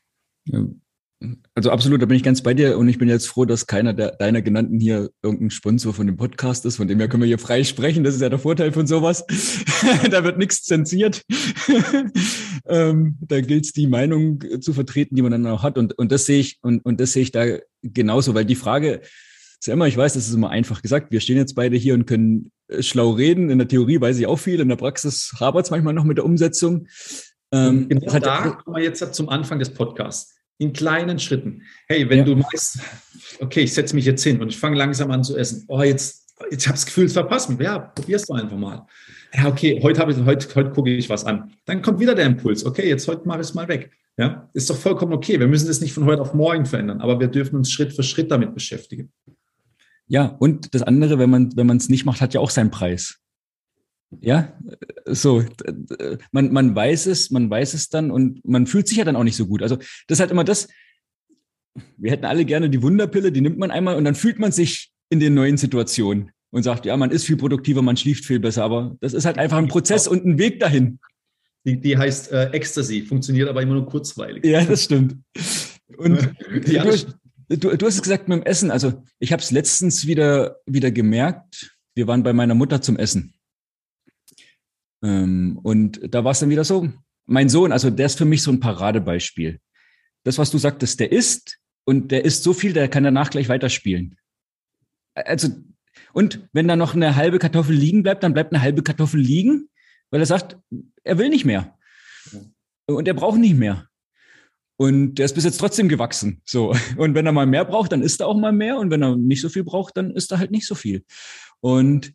Also 1.55 1.71
absolut, 1.71 2.01
da 2.03 2.07
bin 2.07 2.17
ich 2.17 2.23
ganz 2.23 2.43
bei 2.43 2.55
dir 2.55 2.79
und 2.79 2.89
ich 2.89 2.99
bin 2.99 3.09
jetzt 3.09 3.27
froh, 3.27 3.45
dass 3.45 3.67
keiner 3.67 3.93
der, 3.93 4.13
deiner 4.13 4.43
genannten 4.43 4.81
hier 4.81 5.11
irgendein 5.23 5.51
Sponsor 5.51 5.93
von 5.95 6.07
dem 6.07 6.17
Podcast 6.17 6.65
ist, 6.65 6.77
von 6.77 6.89
dem 6.89 6.99
her 6.99 7.09
können 7.09 7.23
wir 7.23 7.29
hier 7.29 7.39
frei 7.39 7.65
sprechen. 7.65 8.05
Das 8.05 8.15
ist 8.15 8.21
ja 8.21 8.29
der 8.29 8.39
Vorteil 8.39 8.73
von 8.73 8.87
sowas. 8.87 9.25
da 10.11 10.25
wird 10.25 10.39
nichts 10.39 10.63
zensiert. 10.63 11.23
ähm, 12.67 13.19
da 13.21 13.41
gilt 13.41 13.67
es, 13.67 13.73
die 13.73 13.87
Meinung 13.87 14.43
zu 14.61 14.73
vertreten, 14.73 15.17
die 15.17 15.23
man 15.23 15.33
dann 15.33 15.47
auch 15.47 15.63
hat. 15.63 15.79
Und, 15.79 15.97
und 15.99 16.13
das 16.13 16.27
sehe 16.27 16.41
ich, 16.41 16.59
und, 16.63 16.85
und 16.85 17.01
das 17.01 17.13
sehe 17.13 17.23
ich 17.23 17.33
da 17.33 17.45
genauso, 17.83 18.35
weil 18.35 18.45
die 18.45 18.55
Frage 18.55 19.01
ist 19.65 19.67
ja 19.67 19.75
immer, 19.75 19.87
ich 19.87 19.97
weiß, 19.97 20.15
das 20.15 20.29
ist 20.29 20.35
immer 20.35 20.51
einfach 20.51 20.83
gesagt. 20.83 21.11
Wir 21.11 21.21
stehen 21.21 21.37
jetzt 21.37 21.55
beide 21.55 21.77
hier 21.77 21.95
und 21.95 22.07
können 22.07 22.51
schlau 22.81 23.11
reden. 23.11 23.51
In 23.51 23.59
der 23.59 23.69
Theorie 23.69 24.01
weiß 24.01 24.19
ich 24.19 24.27
auch 24.27 24.39
viel, 24.39 24.61
in 24.61 24.69
der 24.69 24.77
Praxis 24.77 25.35
hapert 25.39 25.65
es 25.65 25.71
manchmal 25.71 25.95
noch 25.95 26.05
mit 26.05 26.19
der 26.19 26.25
Umsetzung. 26.25 26.87
Ähm, 27.53 27.89
genau 27.89 28.19
da 28.19 28.51
kommen 28.51 28.77
wir 28.77 28.83
jetzt 28.83 29.15
zum 29.15 29.29
Anfang 29.29 29.59
des 29.59 29.73
Podcasts. 29.73 30.34
In 30.59 30.73
kleinen 30.73 31.19
Schritten. 31.19 31.63
Hey, 31.89 32.09
wenn 32.09 32.19
ja. 32.19 32.25
du 32.25 32.37
meinst, 32.37 32.79
okay, 33.41 33.61
ich 33.61 33.75
setze 33.75 33.95
mich 33.95 34.05
jetzt 34.05 34.23
hin 34.23 34.41
und 34.41 34.49
ich 34.49 34.57
fange 34.57 34.77
langsam 34.77 35.11
an 35.11 35.25
zu 35.25 35.37
essen. 35.37 35.65
Oh, 35.69 35.83
jetzt, 35.83 36.35
jetzt 36.51 36.67
habe 36.67 36.77
ich 36.77 36.83
das 36.83 36.87
Gefühl, 36.87 37.07
es 37.07 37.13
verpasst 37.13 37.51
mich. 37.51 37.59
Ja, 37.59 37.79
probierst 37.79 38.29
du 38.29 38.35
einfach 38.35 38.57
mal. 38.57 38.87
Ja, 39.35 39.49
okay, 39.49 39.81
heute, 39.83 40.01
habe 40.01 40.13
ich, 40.13 40.19
heute, 40.19 40.55
heute 40.55 40.71
gucke 40.71 40.95
ich 40.95 41.09
was 41.09 41.25
an. 41.25 41.53
Dann 41.65 41.83
kommt 41.83 41.99
wieder 41.99 42.15
der 42.15 42.27
Impuls. 42.27 42.65
Okay, 42.65 42.89
jetzt 42.89 43.09
heute 43.09 43.27
mache 43.27 43.41
ich 43.41 43.49
es 43.49 43.55
mal 43.55 43.67
weg. 43.67 43.91
Ja, 44.17 44.49
ist 44.55 44.71
doch 44.71 44.77
vollkommen 44.77 45.13
okay. 45.13 45.41
Wir 45.41 45.49
müssen 45.49 45.67
das 45.67 45.81
nicht 45.81 45.93
von 45.93 46.05
heute 46.05 46.23
auf 46.23 46.35
morgen 46.35 46.67
verändern, 46.67 47.01
aber 47.01 47.19
wir 47.19 47.27
dürfen 47.27 47.57
uns 47.57 47.73
Schritt 47.73 47.93
für 47.93 48.05
Schritt 48.05 48.31
damit 48.31 48.55
beschäftigen. 48.55 49.13
Ja, 50.07 50.27
und 50.39 50.73
das 50.75 50.83
andere, 50.83 51.19
wenn 51.19 51.31
man 51.31 51.57
wenn 51.57 51.67
man 51.67 51.79
es 51.79 51.89
nicht 51.89 52.05
macht, 52.05 52.21
hat 52.21 52.33
ja 52.33 52.41
auch 52.41 52.51
seinen 52.51 52.71
Preis. 52.71 53.24
Ja, 54.21 54.59
so, 55.07 55.45
man, 56.33 56.53
man 56.53 56.75
weiß 56.75 57.07
es, 57.07 57.31
man 57.31 57.51
weiß 57.51 57.75
es 57.75 57.89
dann 57.89 58.11
und 58.11 58.45
man 58.45 58.67
fühlt 58.67 58.89
sich 58.89 58.99
ja 58.99 59.05
dann 59.05 59.17
auch 59.17 59.25
nicht 59.25 59.37
so 59.37 59.47
gut. 59.47 59.63
Also 59.63 59.77
das 59.77 60.17
ist 60.17 60.21
halt 60.21 60.31
immer 60.31 60.45
das, 60.45 60.69
wir 61.97 62.11
hätten 62.11 62.25
alle 62.25 62.45
gerne 62.45 62.71
die 62.71 62.83
Wunderpille, 62.83 63.33
die 63.33 63.41
nimmt 63.41 63.59
man 63.59 63.71
einmal 63.71 63.97
und 63.97 64.05
dann 64.05 64.15
fühlt 64.15 64.39
man 64.39 64.53
sich 64.53 64.93
in 65.11 65.21
den 65.21 65.35
neuen 65.35 65.57
Situationen 65.57 66.31
und 66.51 66.63
sagt, 66.63 66.87
ja, 66.87 66.97
man 66.97 67.11
ist 67.11 67.25
viel 67.25 67.37
produktiver, 67.37 67.83
man 67.83 67.97
schläft 67.97 68.25
viel 68.25 68.41
besser, 68.41 68.65
aber 68.65 68.97
das 69.01 69.13
ist 69.13 69.25
halt 69.25 69.39
einfach 69.39 69.59
ein 69.59 69.69
Prozess 69.69 70.07
und 70.07 70.25
ein 70.25 70.39
Weg 70.39 70.61
dahin. 70.61 71.01
Die, 71.67 71.81
die 71.81 71.97
heißt 71.97 72.31
äh, 72.31 72.51
Ecstasy, 72.51 73.03
funktioniert 73.03 73.49
aber 73.49 73.63
immer 73.63 73.75
nur 73.75 73.87
kurzweilig. 73.87 74.45
Ja, 74.45 74.65
das 74.65 74.85
stimmt. 74.85 75.17
Und 75.97 76.35
ja, 76.67 76.85
du, 76.85 77.59
du, 77.59 77.77
du 77.77 77.87
hast 77.87 77.97
es 77.97 78.03
gesagt 78.03 78.29
mit 78.29 78.39
dem 78.39 78.45
Essen, 78.45 78.71
also 78.71 79.03
ich 79.19 79.33
habe 79.33 79.43
es 79.43 79.51
letztens 79.51 80.07
wieder, 80.07 80.61
wieder 80.67 80.91
gemerkt, 80.91 81.77
wir 81.95 82.07
waren 82.07 82.23
bei 82.23 82.33
meiner 82.33 82.55
Mutter 82.55 82.81
zum 82.81 82.97
Essen. 82.97 83.34
Ähm, 85.05 85.61
und 85.63 86.01
da 86.03 86.25
war 86.25 86.33
es 86.33 86.41
dann 86.41 86.51
wieder 86.51 86.65
so, 86.65 86.89
mein 87.27 87.49
Sohn, 87.49 87.73
also 87.73 87.91
der 87.91 88.07
ist 88.07 88.19
für 88.19 88.25
mich 88.25 88.43
so 88.43 88.51
ein 88.51 88.61
Paradebeispiel. 88.61 89.61
Das, 90.25 90.39
was 90.39 90.51
du 90.51 90.59
sagtest, 90.59 90.99
der 90.99 91.13
isst 91.13 91.59
und 91.85 92.11
der 92.11 92.25
isst 92.25 92.43
so 92.43 92.55
viel, 92.55 92.73
der 92.73 92.89
kann 92.89 93.05
danach 93.05 93.31
gleich 93.31 93.49
weiterspielen. 93.49 94.17
Also, 95.15 95.49
und 96.13 96.49
wenn 96.53 96.67
da 96.67 96.77
noch 96.77 96.95
eine 96.95 97.17
halbe 97.17 97.39
Kartoffel 97.39 97.77
liegen 97.77 98.03
bleibt, 98.03 98.23
dann 98.23 98.33
bleibt 98.33 98.53
eine 98.53 98.63
halbe 98.63 98.83
Kartoffel 98.83 99.21
liegen, 99.21 99.69
weil 100.11 100.21
er 100.21 100.27
sagt, 100.27 100.57
er 101.05 101.19
will 101.19 101.29
nicht 101.29 101.45
mehr. 101.45 101.77
Und 102.87 103.07
er 103.07 103.15
braucht 103.15 103.39
nicht 103.39 103.57
mehr. 103.57 103.89
Und 104.77 105.17
der 105.17 105.27
ist 105.27 105.35
bis 105.35 105.45
jetzt 105.45 105.59
trotzdem 105.59 105.89
gewachsen. 105.89 106.41
So. 106.45 106.75
Und 106.97 107.15
wenn 107.15 107.27
er 107.27 107.33
mal 107.33 107.47
mehr 107.47 107.65
braucht, 107.65 107.93
dann 107.93 108.03
isst 108.03 108.21
er 108.21 108.27
auch 108.27 108.37
mal 108.37 108.53
mehr. 108.53 108.79
Und 108.79 108.91
wenn 108.91 109.03
er 109.03 109.17
nicht 109.17 109.41
so 109.41 109.49
viel 109.49 109.65
braucht, 109.65 109.97
dann 109.97 110.11
isst 110.11 110.33
er 110.33 110.39
halt 110.39 110.51
nicht 110.51 110.67
so 110.67 110.75
viel. 110.75 111.05
Und 111.61 112.15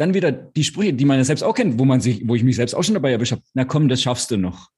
dann 0.00 0.14
wieder 0.14 0.32
die 0.32 0.64
Sprüche, 0.64 0.94
die 0.94 1.04
man 1.04 1.18
ja 1.18 1.24
selbst 1.24 1.42
auch 1.42 1.54
kennt, 1.54 1.78
wo 1.78 1.84
man 1.84 2.00
sich, 2.00 2.26
wo 2.26 2.34
ich 2.34 2.42
mich 2.42 2.56
selbst 2.56 2.72
auch 2.72 2.82
schon 2.82 2.94
dabei 2.94 3.12
erwischt 3.12 3.32
habe. 3.32 3.42
Na 3.52 3.66
komm, 3.66 3.86
das 3.88 4.00
schaffst 4.00 4.30
du 4.30 4.38
noch. 4.38 4.70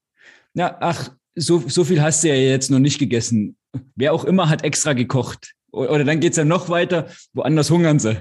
Na, 0.53 0.77
ach, 0.81 1.13
so, 1.37 1.63
so 1.69 1.85
viel 1.85 2.03
hast 2.03 2.25
du 2.25 2.29
ja 2.29 2.35
jetzt 2.35 2.73
noch 2.73 2.81
nicht 2.81 2.99
gegessen. 2.99 3.57
Wer 3.95 4.15
auch 4.15 4.25
immer 4.25 4.49
hat 4.49 4.65
extra 4.65 4.95
gekocht. 4.95 5.55
Oder 5.71 6.05
dann 6.05 6.19
geht's 6.19 6.39
ja 6.39 6.45
noch 6.45 6.69
weiter, 6.69 7.09
woanders 7.35 7.71
hungern 7.71 8.01
sie. 8.01 8.21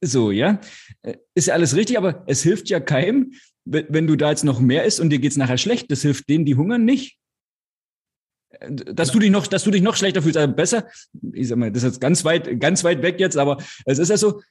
So, 0.00 0.32
ja. 0.32 0.60
Äh, 1.02 1.18
ist 1.36 1.46
ja 1.46 1.54
alles 1.54 1.76
richtig, 1.76 1.96
aber 1.96 2.24
es 2.26 2.42
hilft 2.42 2.68
ja 2.68 2.80
keinem, 2.80 3.34
wenn 3.64 4.08
du 4.08 4.16
da 4.16 4.30
jetzt 4.30 4.44
noch 4.44 4.58
mehr 4.58 4.82
isst 4.82 4.98
und 4.98 5.10
dir 5.10 5.20
geht's 5.20 5.36
nachher 5.36 5.56
schlecht. 5.56 5.88
Das 5.92 6.02
hilft 6.02 6.28
denen, 6.28 6.44
die 6.44 6.56
hungern, 6.56 6.84
nicht. 6.84 7.16
Äh, 8.50 8.72
dass 8.72 9.12
du 9.12 9.20
dich 9.20 9.30
noch, 9.30 9.46
dass 9.46 9.62
du 9.62 9.70
dich 9.70 9.82
noch 9.82 9.94
schlechter 9.94 10.20
fühlst, 10.20 10.36
also 10.36 10.52
besser. 10.52 10.88
Ich 11.32 11.46
sag 11.46 11.58
mal, 11.58 11.70
das 11.70 11.84
ist 11.84 11.90
jetzt 11.90 12.00
ganz 12.00 12.24
weit, 12.24 12.60
ganz 12.60 12.82
weit 12.82 13.02
weg 13.02 13.20
jetzt, 13.20 13.36
aber 13.36 13.58
es 13.84 14.00
ist 14.00 14.08
ja 14.08 14.16
so, 14.16 14.42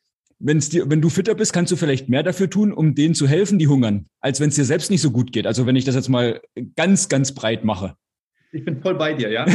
wenn's 0.41 0.69
dir, 0.69 0.89
wenn 0.89 1.01
du 1.01 1.09
fitter 1.09 1.35
bist, 1.35 1.53
kannst 1.53 1.71
du 1.71 1.75
vielleicht 1.75 2.09
mehr 2.09 2.23
dafür 2.23 2.49
tun, 2.49 2.73
um 2.73 2.95
denen 2.95 3.15
zu 3.15 3.27
helfen, 3.27 3.59
die 3.59 3.67
hungern, 3.67 4.07
als 4.19 4.39
wenn 4.39 4.49
es 4.49 4.55
dir 4.55 4.65
selbst 4.65 4.91
nicht 4.91 5.01
so 5.01 5.11
gut 5.11 5.31
geht. 5.31 5.47
Also 5.47 5.65
wenn 5.65 5.75
ich 5.75 5.85
das 5.85 5.95
jetzt 5.95 6.09
mal 6.09 6.41
ganz, 6.75 7.09
ganz 7.09 7.33
breit 7.33 7.63
mache. 7.63 7.95
Ich 8.53 8.65
bin 8.65 8.81
voll 8.81 8.95
bei 8.95 9.13
dir, 9.13 9.31
ja. 9.31 9.45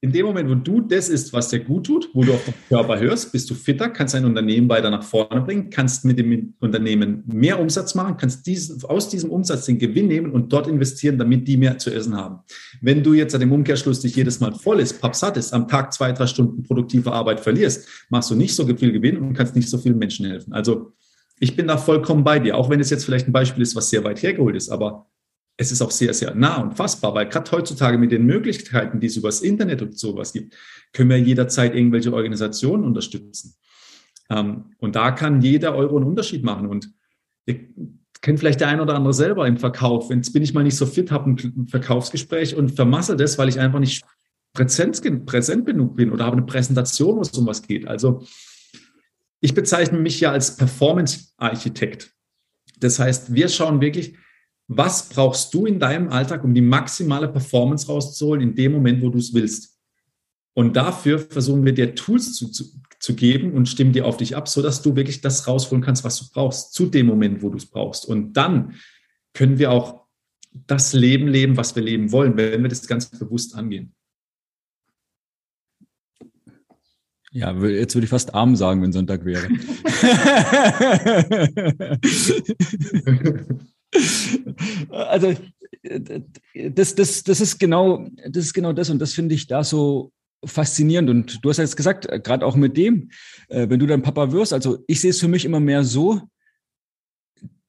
In 0.00 0.12
dem 0.12 0.24
Moment, 0.24 0.48
wo 0.48 0.54
du 0.54 0.80
das 0.80 1.10
isst, 1.10 1.32
was 1.34 1.50
dir 1.50 1.60
gut 1.60 1.86
tut, 1.86 2.08
wo 2.14 2.24
du 2.24 2.32
auf 2.32 2.44
den 2.44 2.54
Körper 2.68 2.98
hörst, 2.98 3.32
bist 3.32 3.50
du 3.50 3.54
fitter, 3.54 3.90
kannst 3.90 4.14
dein 4.14 4.24
Unternehmen 4.24 4.68
weiter 4.68 4.88
nach 4.88 5.02
vorne 5.02 5.42
bringen, 5.42 5.68
kannst 5.68 6.06
mit 6.06 6.18
dem 6.18 6.54
Unternehmen 6.60 7.22
mehr 7.26 7.60
Umsatz 7.60 7.94
machen, 7.94 8.16
kannst 8.16 8.46
diesen, 8.46 8.82
aus 8.84 9.10
diesem 9.10 9.30
Umsatz 9.30 9.66
den 9.66 9.78
Gewinn 9.78 10.06
nehmen 10.08 10.32
und 10.32 10.50
dort 10.52 10.68
investieren, 10.68 11.18
damit 11.18 11.46
die 11.46 11.58
mehr 11.58 11.76
zu 11.76 11.90
essen 11.90 12.16
haben. 12.16 12.38
Wenn 12.80 13.02
du 13.02 13.12
jetzt 13.12 13.34
an 13.34 13.40
dem 13.40 13.52
Umkehrschluss 13.52 14.00
dich 14.00 14.16
jedes 14.16 14.40
Mal 14.40 14.54
voll 14.54 14.80
ist, 14.80 15.00
pappsatt 15.02 15.36
ist, 15.36 15.52
am 15.52 15.68
Tag 15.68 15.92
zwei, 15.92 16.12
drei 16.12 16.26
Stunden 16.26 16.62
produktive 16.62 17.12
Arbeit 17.12 17.40
verlierst, 17.40 17.88
machst 18.08 18.30
du 18.30 18.36
nicht 18.36 18.54
so 18.54 18.66
viel 18.66 18.92
Gewinn 18.92 19.18
und 19.18 19.34
kannst 19.34 19.54
nicht 19.54 19.68
so 19.68 19.76
vielen 19.76 19.98
Menschen 19.98 20.24
helfen. 20.24 20.54
Also 20.54 20.92
ich 21.40 21.56
bin 21.56 21.66
da 21.66 21.76
vollkommen 21.76 22.24
bei 22.24 22.38
dir, 22.38 22.56
auch 22.56 22.70
wenn 22.70 22.80
es 22.80 22.88
jetzt 22.88 23.04
vielleicht 23.04 23.28
ein 23.28 23.32
Beispiel 23.32 23.62
ist, 23.62 23.76
was 23.76 23.90
sehr 23.90 24.02
weit 24.04 24.22
hergeholt 24.22 24.56
ist, 24.56 24.70
aber 24.70 25.06
es 25.60 25.72
ist 25.72 25.82
auch 25.82 25.90
sehr, 25.90 26.14
sehr 26.14 26.34
nah 26.34 26.62
und 26.62 26.74
fassbar, 26.74 27.14
weil 27.14 27.28
gerade 27.28 27.50
heutzutage 27.50 27.98
mit 27.98 28.12
den 28.12 28.24
Möglichkeiten, 28.24 29.00
die 29.00 29.08
es 29.08 29.16
über 29.16 29.28
das 29.28 29.40
Internet 29.40 29.82
und 29.82 29.98
sowas 29.98 30.32
gibt, 30.32 30.54
können 30.92 31.10
wir 31.10 31.18
jederzeit 31.18 31.74
irgendwelche 31.74 32.12
Organisationen 32.12 32.84
unterstützen. 32.84 33.54
Ähm, 34.30 34.72
und 34.78 34.94
da 34.94 35.10
kann 35.10 35.42
jeder 35.42 35.74
Euro 35.74 35.96
einen 35.96 36.06
Unterschied 36.06 36.44
machen. 36.44 36.68
Und 36.68 36.92
ihr 37.46 37.58
kennt 38.20 38.38
vielleicht 38.38 38.60
der 38.60 38.68
ein 38.68 38.80
oder 38.80 38.94
andere 38.94 39.12
selber 39.12 39.48
im 39.48 39.58
Verkauf. 39.58 40.10
Jetzt 40.10 40.32
bin 40.32 40.44
ich 40.44 40.54
mal 40.54 40.62
nicht 40.62 40.76
so 40.76 40.86
fit, 40.86 41.10
habe 41.10 41.30
ein 41.30 41.66
Verkaufsgespräch 41.66 42.54
und 42.54 42.70
vermassel 42.70 43.16
das, 43.16 43.36
weil 43.36 43.48
ich 43.48 43.58
einfach 43.58 43.80
nicht 43.80 44.04
präsent, 44.54 45.26
präsent 45.26 45.66
genug 45.66 45.96
bin 45.96 46.12
oder 46.12 46.24
habe 46.24 46.36
eine 46.36 46.46
Präsentation, 46.46 47.16
wo 47.16 47.22
es 47.22 47.36
um 47.36 47.46
was 47.46 47.62
geht. 47.62 47.88
Also 47.88 48.24
ich 49.40 49.54
bezeichne 49.54 49.98
mich 49.98 50.20
ja 50.20 50.30
als 50.30 50.56
Performance-Architekt. 50.56 52.12
Das 52.78 53.00
heißt, 53.00 53.34
wir 53.34 53.48
schauen 53.48 53.80
wirklich, 53.80 54.14
was 54.68 55.08
brauchst 55.08 55.52
du 55.54 55.64
in 55.64 55.80
deinem 55.80 56.10
Alltag, 56.10 56.44
um 56.44 56.54
die 56.54 56.60
maximale 56.60 57.26
Performance 57.26 57.86
rauszuholen 57.86 58.42
in 58.42 58.54
dem 58.54 58.72
Moment, 58.72 59.02
wo 59.02 59.08
du 59.08 59.18
es 59.18 59.32
willst? 59.32 59.78
Und 60.52 60.76
dafür 60.76 61.18
versuchen 61.18 61.64
wir 61.64 61.72
dir 61.72 61.94
Tools 61.94 62.34
zu, 62.34 62.48
zu, 62.48 62.64
zu 63.00 63.14
geben 63.14 63.52
und 63.52 63.68
stimmen 63.68 63.92
dir 63.92 64.06
auf 64.06 64.18
dich 64.18 64.36
ab, 64.36 64.46
sodass 64.46 64.82
du 64.82 64.94
wirklich 64.94 65.22
das 65.22 65.46
rausholen 65.46 65.82
kannst, 65.82 66.04
was 66.04 66.18
du 66.18 66.26
brauchst, 66.32 66.74
zu 66.74 66.86
dem 66.86 67.06
Moment, 67.06 67.42
wo 67.42 67.48
du 67.48 67.56
es 67.56 67.66
brauchst. 67.66 68.06
Und 68.06 68.34
dann 68.34 68.74
können 69.32 69.58
wir 69.58 69.70
auch 69.70 70.04
das 70.52 70.92
Leben 70.92 71.28
leben, 71.28 71.56
was 71.56 71.74
wir 71.74 71.82
leben 71.82 72.12
wollen, 72.12 72.36
wenn 72.36 72.62
wir 72.62 72.68
das 72.68 72.86
ganz 72.86 73.06
bewusst 73.06 73.54
angehen. 73.54 73.94
Ja, 77.30 77.52
jetzt 77.52 77.94
würde 77.94 78.04
ich 78.04 78.10
fast 78.10 78.34
arm 78.34 78.56
sagen, 78.56 78.82
wenn 78.82 78.92
Sonntag 78.92 79.24
wäre. 79.24 79.48
also 84.90 85.34
das, 86.54 86.94
das, 86.94 87.22
das 87.22 87.40
ist 87.40 87.58
genau, 87.58 88.06
das 88.28 88.44
ist 88.44 88.54
genau 88.54 88.72
das 88.72 88.90
und 88.90 88.98
das 88.98 89.14
finde 89.14 89.34
ich 89.34 89.46
da 89.46 89.64
so 89.64 90.12
faszinierend. 90.44 91.10
Und 91.10 91.44
du 91.44 91.50
hast 91.50 91.58
ja 91.58 91.64
jetzt 91.64 91.76
gesagt, 91.76 92.06
äh, 92.06 92.20
gerade 92.20 92.44
auch 92.44 92.56
mit 92.56 92.76
dem, 92.76 93.10
äh, 93.48 93.68
wenn 93.68 93.80
du 93.80 93.86
dein 93.86 94.02
Papa 94.02 94.32
wirst, 94.32 94.52
also 94.52 94.84
ich 94.86 95.00
sehe 95.00 95.10
es 95.10 95.20
für 95.20 95.28
mich 95.28 95.44
immer 95.44 95.60
mehr 95.60 95.84
so, 95.84 96.22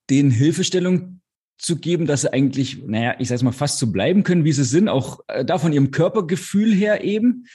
den 0.09 0.31
Hilfestellung 0.31 1.21
zu 1.57 1.77
geben, 1.77 2.07
dass 2.07 2.21
sie 2.21 2.33
eigentlich, 2.33 2.83
naja, 2.85 3.15
ich 3.19 3.27
sage 3.27 3.43
mal, 3.43 3.51
fast 3.51 3.79
so 3.79 3.91
bleiben 3.91 4.23
können, 4.23 4.45
wie 4.45 4.53
sie 4.53 4.63
sind, 4.63 4.87
auch 4.89 5.19
äh, 5.27 5.45
da 5.45 5.59
von 5.59 5.73
ihrem 5.73 5.91
Körpergefühl 5.91 6.73
her 6.73 7.03
eben. 7.03 7.45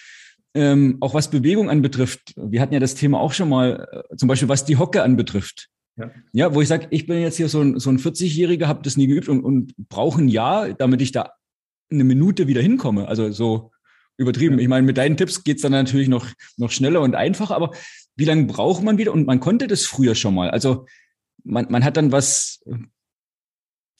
Ähm, 0.56 0.98
auch 1.00 1.14
was 1.14 1.30
Bewegung 1.30 1.68
anbetrifft. 1.68 2.32
Wir 2.36 2.60
hatten 2.60 2.74
ja 2.74 2.78
das 2.78 2.94
Thema 2.94 3.18
auch 3.18 3.32
schon 3.32 3.48
mal, 3.48 4.04
zum 4.16 4.28
Beispiel 4.28 4.48
was 4.48 4.64
die 4.64 4.76
Hocke 4.76 5.02
anbetrifft. 5.02 5.68
Ja. 5.96 6.10
ja, 6.32 6.54
wo 6.54 6.60
ich 6.60 6.68
sage, 6.68 6.88
ich 6.90 7.06
bin 7.06 7.20
jetzt 7.20 7.36
hier 7.36 7.48
so 7.48 7.60
ein, 7.60 7.78
so 7.78 7.90
ein 7.90 7.98
40-Jähriger, 7.98 8.66
habe 8.66 8.82
das 8.82 8.96
nie 8.96 9.06
geübt 9.06 9.28
und, 9.28 9.44
und 9.44 9.74
brauche 9.76 10.20
ein 10.20 10.28
Jahr, 10.28 10.74
damit 10.74 11.00
ich 11.00 11.12
da 11.12 11.32
eine 11.90 12.04
Minute 12.04 12.48
wieder 12.48 12.60
hinkomme. 12.60 13.06
Also 13.06 13.30
so 13.30 13.70
übertrieben. 14.16 14.58
Ich 14.58 14.68
meine, 14.68 14.86
mit 14.86 14.98
deinen 14.98 15.16
Tipps 15.16 15.44
geht's 15.44 15.62
dann 15.62 15.72
natürlich 15.72 16.08
noch, 16.08 16.26
noch 16.56 16.70
schneller 16.70 17.00
und 17.00 17.14
einfacher, 17.14 17.54
aber 17.54 17.72
wie 18.16 18.24
lange 18.24 18.44
braucht 18.44 18.82
man 18.82 18.98
wieder? 18.98 19.12
Und 19.12 19.26
man 19.26 19.40
konnte 19.40 19.66
das 19.66 19.86
früher 19.86 20.14
schon 20.14 20.34
mal. 20.34 20.50
Also 20.50 20.86
man, 21.42 21.66
man 21.68 21.84
hat 21.84 21.96
dann 21.96 22.12
was 22.12 22.62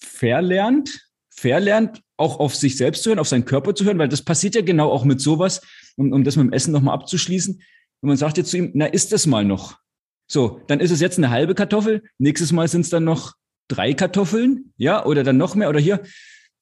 verlernt, 0.01 1.09
verlernt, 1.31 2.01
auch 2.17 2.39
auf 2.39 2.55
sich 2.55 2.77
selbst 2.77 3.03
zu 3.03 3.11
hören, 3.11 3.19
auf 3.19 3.29
seinen 3.29 3.45
Körper 3.45 3.75
zu 3.75 3.85
hören, 3.85 3.99
weil 3.99 4.09
das 4.09 4.23
passiert 4.23 4.55
ja 4.55 4.63
genau 4.63 4.91
auch 4.91 5.05
mit 5.05 5.21
sowas, 5.21 5.61
um, 5.97 6.13
um 6.13 6.23
das 6.23 6.37
mit 6.37 6.47
dem 6.47 6.53
Essen 6.53 6.73
nochmal 6.73 6.95
abzuschließen. 6.95 7.55
Und 8.01 8.09
man 8.09 8.17
sagt 8.17 8.37
jetzt 8.37 8.51
zu 8.51 8.59
ihm, 8.59 8.71
na, 8.75 8.87
ist 8.87 9.13
das 9.13 9.27
mal 9.27 9.45
noch? 9.45 9.79
So, 10.27 10.61
dann 10.67 10.81
ist 10.81 10.91
es 10.91 11.01
jetzt 11.01 11.19
eine 11.19 11.31
halbe 11.31 11.55
Kartoffel. 11.55 12.03
Nächstes 12.19 12.53
Mal 12.53 12.69
sind 12.69 12.83
es 12.83 12.91
dann 12.91 13.05
noch 13.05 13.35
drei 13.69 13.95
Kartoffeln, 13.95 14.73
ja, 14.77 15.05
oder 15.05 15.23
dann 15.23 15.37
noch 15.37 15.55
mehr. 15.55 15.69
Oder 15.69 15.81
hier, 15.81 16.03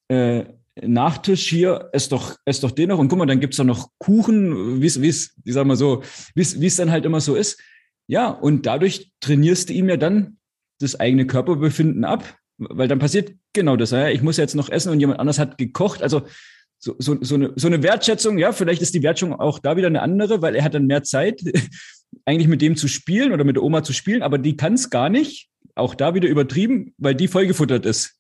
äh, 0.08 0.44
Nachtisch 0.80 1.48
hier, 1.50 1.90
ess 1.92 2.08
doch, 2.08 2.36
ess 2.46 2.60
doch 2.60 2.70
den 2.70 2.88
noch. 2.88 2.98
Und 2.98 3.08
guck 3.08 3.18
mal, 3.18 3.26
dann 3.26 3.40
gibt's 3.40 3.58
da 3.58 3.64
noch 3.64 3.90
Kuchen, 3.98 4.80
wie 4.80 4.86
es, 4.86 5.02
wie 5.02 5.08
es, 5.08 5.34
wie 5.44 5.52
sagen 5.52 5.68
wir 5.68 5.76
so, 5.76 6.02
wie 6.34 6.66
es 6.66 6.76
dann 6.76 6.90
halt 6.90 7.04
immer 7.04 7.20
so 7.20 7.34
ist. 7.34 7.60
Ja, 8.06 8.30
und 8.30 8.64
dadurch 8.64 9.12
trainierst 9.20 9.68
du 9.68 9.74
ihm 9.74 9.90
ja 9.90 9.98
dann 9.98 10.38
das 10.80 10.98
eigene 10.98 11.26
Körperbefinden 11.26 12.04
ab, 12.04 12.38
weil 12.56 12.88
dann 12.88 12.98
passiert 12.98 13.34
genau 13.52 13.76
das. 13.76 13.90
Ja, 13.90 14.08
ich 14.08 14.22
muss 14.22 14.38
jetzt 14.38 14.54
noch 14.54 14.70
essen 14.70 14.90
und 14.90 14.98
jemand 14.98 15.20
anders 15.20 15.38
hat 15.38 15.58
gekocht. 15.58 16.02
Also 16.02 16.22
so, 16.84 16.96
so, 16.98 17.16
so, 17.20 17.36
eine, 17.36 17.52
so 17.54 17.68
eine 17.68 17.82
Wertschätzung, 17.84 18.38
ja, 18.38 18.50
vielleicht 18.52 18.82
ist 18.82 18.92
die 18.92 19.02
Wertschätzung 19.04 19.38
auch 19.38 19.60
da 19.60 19.76
wieder 19.76 19.86
eine 19.86 20.02
andere, 20.02 20.42
weil 20.42 20.56
er 20.56 20.64
hat 20.64 20.74
dann 20.74 20.86
mehr 20.86 21.04
Zeit 21.04 21.40
eigentlich 22.24 22.48
mit 22.48 22.60
dem 22.60 22.76
zu 22.76 22.88
spielen 22.88 23.32
oder 23.32 23.44
mit 23.44 23.54
der 23.54 23.62
Oma 23.62 23.84
zu 23.84 23.92
spielen, 23.92 24.22
aber 24.22 24.36
die 24.36 24.56
kann 24.56 24.74
es 24.74 24.90
gar 24.90 25.08
nicht. 25.08 25.48
Auch 25.76 25.94
da 25.94 26.14
wieder 26.14 26.28
übertrieben, 26.28 26.92
weil 26.98 27.14
die 27.14 27.28
vollgefuttert 27.28 27.86
ist. 27.86 28.18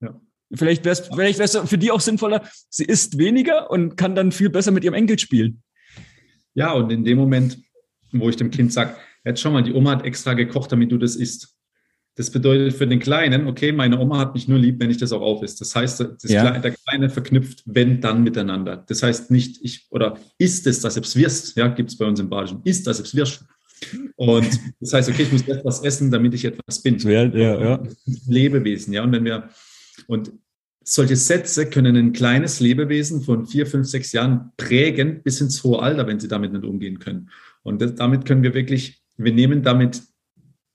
Ja. 0.00 0.20
Vielleicht 0.54 0.84
wäre 0.84 0.92
es 0.92 1.08
vielleicht 1.08 1.38
wär's 1.38 1.56
für 1.56 1.78
die 1.78 1.90
auch 1.90 2.00
sinnvoller, 2.00 2.46
sie 2.68 2.84
isst 2.84 3.16
weniger 3.18 3.70
und 3.70 3.96
kann 3.96 4.14
dann 4.14 4.32
viel 4.32 4.50
besser 4.50 4.70
mit 4.70 4.84
ihrem 4.84 4.94
Enkel 4.94 5.18
spielen. 5.18 5.62
Ja, 6.52 6.72
und 6.72 6.92
in 6.92 7.04
dem 7.04 7.16
Moment, 7.16 7.58
wo 8.12 8.28
ich 8.28 8.36
dem 8.36 8.50
Kind 8.50 8.72
sage, 8.72 8.94
jetzt 9.24 9.40
schau 9.40 9.50
mal, 9.50 9.62
die 9.62 9.72
Oma 9.72 9.92
hat 9.92 10.04
extra 10.04 10.34
gekocht, 10.34 10.70
damit 10.70 10.92
du 10.92 10.98
das 10.98 11.16
isst. 11.16 11.56
Das 12.16 12.30
bedeutet 12.30 12.74
für 12.74 12.86
den 12.86 13.00
Kleinen, 13.00 13.48
okay, 13.48 13.72
meine 13.72 13.98
Oma 13.98 14.18
hat 14.18 14.34
mich 14.34 14.46
nur 14.46 14.58
lieb, 14.58 14.80
wenn 14.80 14.90
ich 14.90 14.98
das 14.98 15.10
auch 15.12 15.20
aufisst. 15.20 15.60
Das 15.60 15.74
heißt, 15.74 16.00
das 16.00 16.30
ja. 16.30 16.42
Kleine, 16.42 16.60
der 16.60 16.70
Kleine 16.70 17.10
verknüpft, 17.10 17.62
wenn, 17.66 18.00
dann 18.00 18.22
miteinander. 18.22 18.84
Das 18.86 19.02
heißt 19.02 19.32
nicht, 19.32 19.58
ich, 19.62 19.86
oder 19.90 20.16
ist 20.38 20.66
es, 20.68 20.80
dass 20.80 20.96
es 20.96 21.16
wirst, 21.16 21.56
ja, 21.56 21.66
gibt 21.68 21.90
es 21.90 21.98
bei 21.98 22.04
uns 22.04 22.20
im 22.20 22.28
Badischen, 22.28 22.60
ist, 22.64 22.86
dass 22.86 23.00
es 23.00 23.16
wirst. 23.16 23.44
Und 24.14 24.48
das 24.80 24.92
heißt, 24.92 25.08
okay, 25.08 25.24
ich 25.24 25.32
muss 25.32 25.48
etwas 25.48 25.82
essen, 25.82 26.10
damit 26.10 26.34
ich 26.34 26.44
etwas 26.44 26.80
bin. 26.80 26.98
Ja, 26.98 27.24
ja, 27.24 27.60
ja. 27.60 27.82
Lebewesen, 28.28 28.92
ja. 28.92 29.02
Und 29.02 29.10
wenn 29.10 29.24
wir, 29.24 29.48
und 30.06 30.32
solche 30.84 31.16
Sätze 31.16 31.66
können 31.66 31.96
ein 31.96 32.12
kleines 32.12 32.60
Lebewesen 32.60 33.22
von 33.22 33.46
vier, 33.46 33.66
fünf, 33.66 33.88
sechs 33.88 34.12
Jahren 34.12 34.52
prägen 34.56 35.22
bis 35.22 35.40
ins 35.40 35.64
hohe 35.64 35.80
Alter, 35.80 36.06
wenn 36.06 36.20
sie 36.20 36.28
damit 36.28 36.52
nicht 36.52 36.64
umgehen 36.64 36.98
können. 36.98 37.30
Und 37.62 37.80
das, 37.80 37.94
damit 37.94 38.26
können 38.26 38.42
wir 38.42 38.54
wirklich, 38.54 39.02
wir 39.16 39.32
nehmen 39.32 39.62
damit 39.62 40.02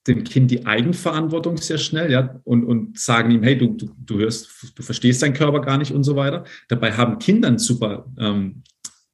dem 0.10 0.24
Kind 0.24 0.52
die 0.52 0.66
Eigenverantwortung 0.66 1.58
sehr 1.58 1.78
schnell, 1.78 2.12
ja, 2.12 2.42
und, 2.44 2.66
und 2.66 3.00
sagen 3.00 3.32
ihm, 3.32 3.44
hey, 3.44 3.58
du, 3.58 3.68
du, 3.76 3.90
du 3.98 4.20
hörst, 4.20 4.50
du 4.76 4.84
verstehst 4.84 5.22
deinen 5.22 5.34
Körper 5.34 5.62
gar 5.62 5.78
nicht 5.78 5.92
und 5.92 6.04
so 6.04 6.16
weiter. 6.16 6.44
Dabei 6.68 6.92
haben 6.94 7.20
Kinder 7.20 7.48
ein 7.48 7.60
super 7.60 8.12
ähm, 8.18 8.64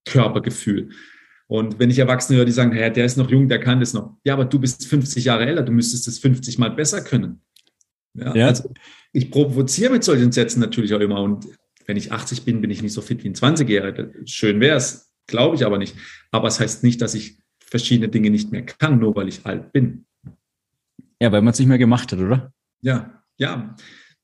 Körpergefühl. 0.06 0.90
Und 1.48 1.78
wenn 1.78 1.92
ich 1.92 2.00
Erwachsene 2.00 2.40
höre, 2.40 2.46
die 2.46 2.52
sagen, 2.52 2.72
hey, 2.72 2.92
der 2.92 3.06
ist 3.06 3.18
noch 3.18 3.30
jung, 3.30 3.48
der 3.48 3.60
kann 3.60 3.80
das 3.80 3.94
noch. 3.94 4.18
Ja, 4.24 4.34
aber 4.34 4.46
du 4.46 4.58
bist 4.60 4.88
50 4.88 5.26
Jahre 5.26 5.46
älter, 5.46 5.62
du 5.62 5.72
müsstest 5.72 6.08
es 6.08 6.18
50 6.20 6.58
Mal 6.58 6.72
besser 6.72 7.02
können. 7.02 7.42
Ja, 8.16 8.36
ja. 8.36 8.48
Also 8.48 8.74
ich 9.12 9.30
provoziere 9.30 9.92
mit 9.92 10.04
solchen 10.04 10.32
Sätzen 10.32 10.60
natürlich 10.60 10.94
auch 10.94 11.00
immer. 11.00 11.22
Und 11.22 11.46
wenn 11.86 11.98
ich 11.98 12.12
80 12.12 12.44
bin, 12.44 12.62
bin 12.62 12.72
ich 12.72 12.82
nicht 12.82 12.94
so 12.94 13.02
fit 13.02 13.24
wie 13.24 13.30
ein 13.30 13.36
20-Jähriger. 13.36 14.12
Schön 14.26 14.60
wäre 14.60 14.78
es, 14.78 15.14
glaube 15.28 15.56
ich 15.56 15.66
aber 15.66 15.78
nicht. 15.78 15.96
Aber 16.32 16.48
es 16.48 16.60
heißt 16.60 16.84
nicht, 16.84 17.02
dass 17.02 17.14
ich 17.14 17.38
verschiedene 17.60 18.10
Dinge 18.10 18.30
nicht 18.30 18.52
mehr 18.52 18.66
kann, 18.66 19.00
nur 19.00 19.16
weil 19.16 19.28
ich 19.28 19.46
alt 19.46 19.72
bin. 19.72 20.06
Ja, 21.26 21.32
weil 21.32 21.42
man 21.42 21.54
es 21.54 21.60
nicht 21.60 21.68
mehr 21.68 21.80
gemacht 21.80 22.12
hat, 22.12 22.20
oder? 22.20 22.54
Ja, 22.82 23.24
ja. 23.38 23.76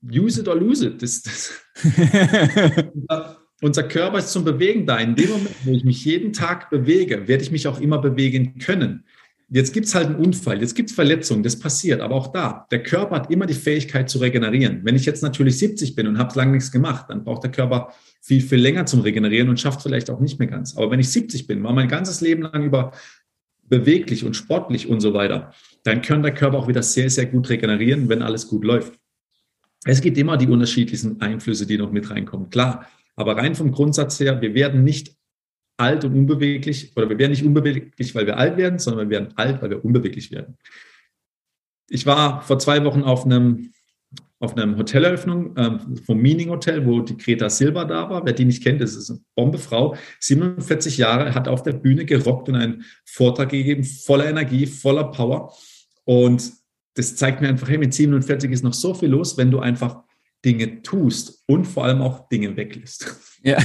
Use 0.08 0.40
it 0.40 0.48
or 0.48 0.56
lose 0.56 0.86
it. 0.86 1.02
Das, 1.02 1.24
das 1.24 1.52
unser 3.64 3.82
Körper 3.82 4.20
ist 4.20 4.32
zum 4.32 4.44
Bewegen 4.44 4.86
da. 4.86 4.98
In 4.98 5.16
dem 5.16 5.32
Moment, 5.32 5.56
wo 5.64 5.72
ich 5.72 5.84
mich 5.84 6.06
jeden 6.06 6.32
Tag 6.32 6.70
bewege, 6.70 7.28
werde 7.28 7.42
ich 7.42 7.50
mich 7.50 7.68
auch 7.68 7.82
immer 7.82 7.98
bewegen 7.98 8.60
können. 8.60 9.04
Jetzt 9.50 9.74
gibt 9.74 9.88
es 9.88 9.96
halt 9.96 10.10
einen 10.10 10.18
Unfall, 10.18 10.62
jetzt 10.62 10.76
gibt 10.76 10.92
es 10.92 10.96
Verletzungen, 10.96 11.42
das 11.42 11.58
passiert, 11.58 12.02
aber 12.02 12.14
auch 12.16 12.32
da, 12.32 12.68
der 12.72 12.84
Körper 12.84 13.16
hat 13.16 13.32
immer 13.32 13.48
die 13.48 13.56
Fähigkeit 13.56 14.10
zu 14.10 14.20
regenerieren. 14.20 14.82
Wenn 14.84 14.96
ich 14.96 15.06
jetzt 15.06 15.24
natürlich 15.24 15.58
70 15.58 15.96
bin 15.96 16.08
und 16.08 16.20
habe 16.20 16.38
lange 16.38 16.52
nichts 16.52 16.72
gemacht, 16.72 17.08
dann 17.10 17.24
braucht 17.24 17.44
der 17.44 17.52
Körper 17.52 17.92
viel, 18.22 18.42
viel 18.42 18.60
länger 18.60 18.86
zum 18.86 19.02
Regenerieren 19.02 19.50
und 19.50 19.60
schafft 19.60 19.82
vielleicht 19.82 20.12
auch 20.12 20.20
nicht 20.20 20.38
mehr 20.38 20.48
ganz. 20.48 20.78
Aber 20.78 20.92
wenn 20.92 21.00
ich 21.00 21.10
70 21.10 21.48
bin, 21.48 21.64
war 21.64 21.74
mein 21.74 21.90
ganzes 21.90 22.22
Leben 22.22 22.44
lang 22.44 22.64
über 22.64 22.94
beweglich 23.72 24.26
und 24.26 24.36
sportlich 24.36 24.90
und 24.90 25.00
so 25.00 25.14
weiter, 25.14 25.54
dann 25.84 26.02
kann 26.02 26.22
der 26.22 26.34
Körper 26.34 26.58
auch 26.58 26.68
wieder 26.68 26.84
sehr, 26.84 27.10
sehr 27.10 27.26
gut 27.26 27.50
regenerieren, 27.50 28.10
wenn 28.10 28.22
alles 28.22 28.48
gut 28.48 28.66
läuft. 28.66 29.00
Es 29.86 30.02
gibt 30.02 30.18
immer 30.18 30.36
die 30.36 30.48
unterschiedlichen 30.48 31.22
Einflüsse, 31.22 31.66
die 31.66 31.78
noch 31.78 31.92
mit 31.92 32.10
reinkommen, 32.10 32.50
klar. 32.50 32.86
Aber 33.16 33.38
rein 33.38 33.56
vom 33.56 33.72
Grundsatz 33.72 34.20
her, 34.20 34.42
wir 34.42 34.54
werden 34.54 34.84
nicht 34.84 35.16
alt 35.78 36.04
und 36.04 36.14
unbeweglich, 36.14 36.92
oder 36.98 37.10
wir 37.10 37.18
werden 37.18 37.32
nicht 37.32 37.46
unbeweglich, 37.46 38.14
weil 38.14 38.28
wir 38.28 38.38
alt 38.38 38.58
werden, 38.58 38.78
sondern 38.78 39.10
wir 39.10 39.18
werden 39.18 39.34
alt, 39.38 39.62
weil 39.62 39.70
wir 39.70 39.84
unbeweglich 39.86 40.32
werden. 40.32 40.58
Ich 41.90 42.06
war 42.06 42.42
vor 42.42 42.60
zwei 42.60 42.84
Wochen 42.84 43.04
auf 43.04 43.26
einem 43.26 43.72
auf 44.42 44.58
einer 44.58 44.76
Hoteleröffnung 44.76 45.54
ähm, 45.56 45.98
vom 46.06 46.18
Meaning 46.18 46.50
Hotel, 46.50 46.86
wo 46.86 47.00
die 47.02 47.16
Greta 47.16 47.50
Silva 47.50 47.86
da 47.86 48.10
war. 48.10 48.26
Wer 48.26 48.34
die 48.34 48.46
nicht 48.46 48.64
kennt, 48.64 48.82
das 48.82 48.96
ist 48.96 49.10
eine 49.10 49.20
Bombefrau. 49.36 49.96
47 50.20 50.98
Jahre, 50.98 51.34
hat 51.36 51.48
auf 51.48 51.64
der 51.64 51.74
Bühne 51.74 52.06
gerockt 52.06 52.50
und 52.50 52.56
einen 52.56 52.84
Vortrag 53.06 53.50
gegeben, 53.50 53.84
voller 53.84 54.26
Energie, 54.26 54.66
voller 54.66 55.06
Power. 55.06 55.54
Und 56.06 56.52
das 56.96 57.16
zeigt 57.16 57.42
mir 57.42 57.50
einfach, 57.50 57.70
hey, 57.70 57.78
mit 57.78 57.94
47 57.94 58.52
ist 58.52 58.64
noch 58.64 58.74
so 58.74 58.94
viel 58.94 59.10
los, 59.10 59.38
wenn 59.38 59.52
du 59.52 59.60
einfach 59.60 60.04
Dinge 60.44 60.82
tust 60.82 61.44
und 61.46 61.66
vor 61.66 61.86
allem 61.86 62.02
auch 62.02 62.28
Dinge 62.30 62.56
weglässt. 62.58 63.16
Ja. 63.44 63.58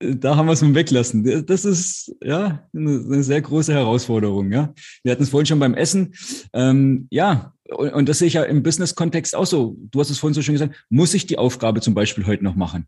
da 0.00 0.36
haben 0.36 0.46
wir 0.46 0.54
es 0.54 0.62
mit 0.62 0.74
Weglassen. 0.74 1.46
Das 1.46 1.64
ist 1.64 2.12
ja 2.20 2.68
eine, 2.74 3.22
sehr 3.22 3.40
große 3.40 3.72
Herausforderung. 3.72 4.50
Ja, 4.50 4.74
wir 5.04 5.12
hatten 5.12 5.22
es 5.22 5.28
vorhin 5.28 5.46
schon 5.46 5.60
beim 5.60 5.74
Essen. 5.74 6.14
Ähm, 6.52 7.06
ja, 7.10 7.54
und, 7.68 7.92
und, 7.92 8.08
das 8.08 8.18
sehe 8.18 8.28
ich 8.28 8.34
ja 8.34 8.44
im 8.44 8.62
Business-Kontext 8.62 9.34
auch 9.34 9.46
so. 9.46 9.76
Du 9.90 10.00
hast 10.00 10.10
es 10.10 10.18
vorhin 10.18 10.34
so 10.34 10.42
schön 10.42 10.54
gesagt. 10.54 10.84
Muss 10.88 11.14
ich 11.14 11.26
die 11.26 11.38
Aufgabe 11.38 11.80
zum 11.80 11.94
Beispiel 11.94 12.26
heute 12.26 12.44
noch 12.44 12.54
machen? 12.54 12.86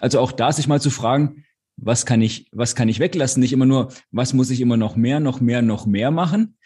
Also 0.00 0.20
auch 0.20 0.32
da 0.32 0.52
sich 0.52 0.68
mal 0.68 0.80
zu 0.80 0.90
fragen, 0.90 1.44
was 1.76 2.06
kann 2.06 2.22
ich, 2.22 2.48
was 2.52 2.74
kann 2.74 2.88
ich 2.88 2.98
weglassen? 2.98 3.40
Nicht 3.40 3.52
immer 3.52 3.66
nur, 3.66 3.92
was 4.10 4.32
muss 4.32 4.50
ich 4.50 4.60
immer 4.60 4.76
noch 4.76 4.96
mehr, 4.96 5.20
noch 5.20 5.40
mehr, 5.40 5.62
noch 5.62 5.86
mehr 5.86 6.10
machen? 6.10 6.56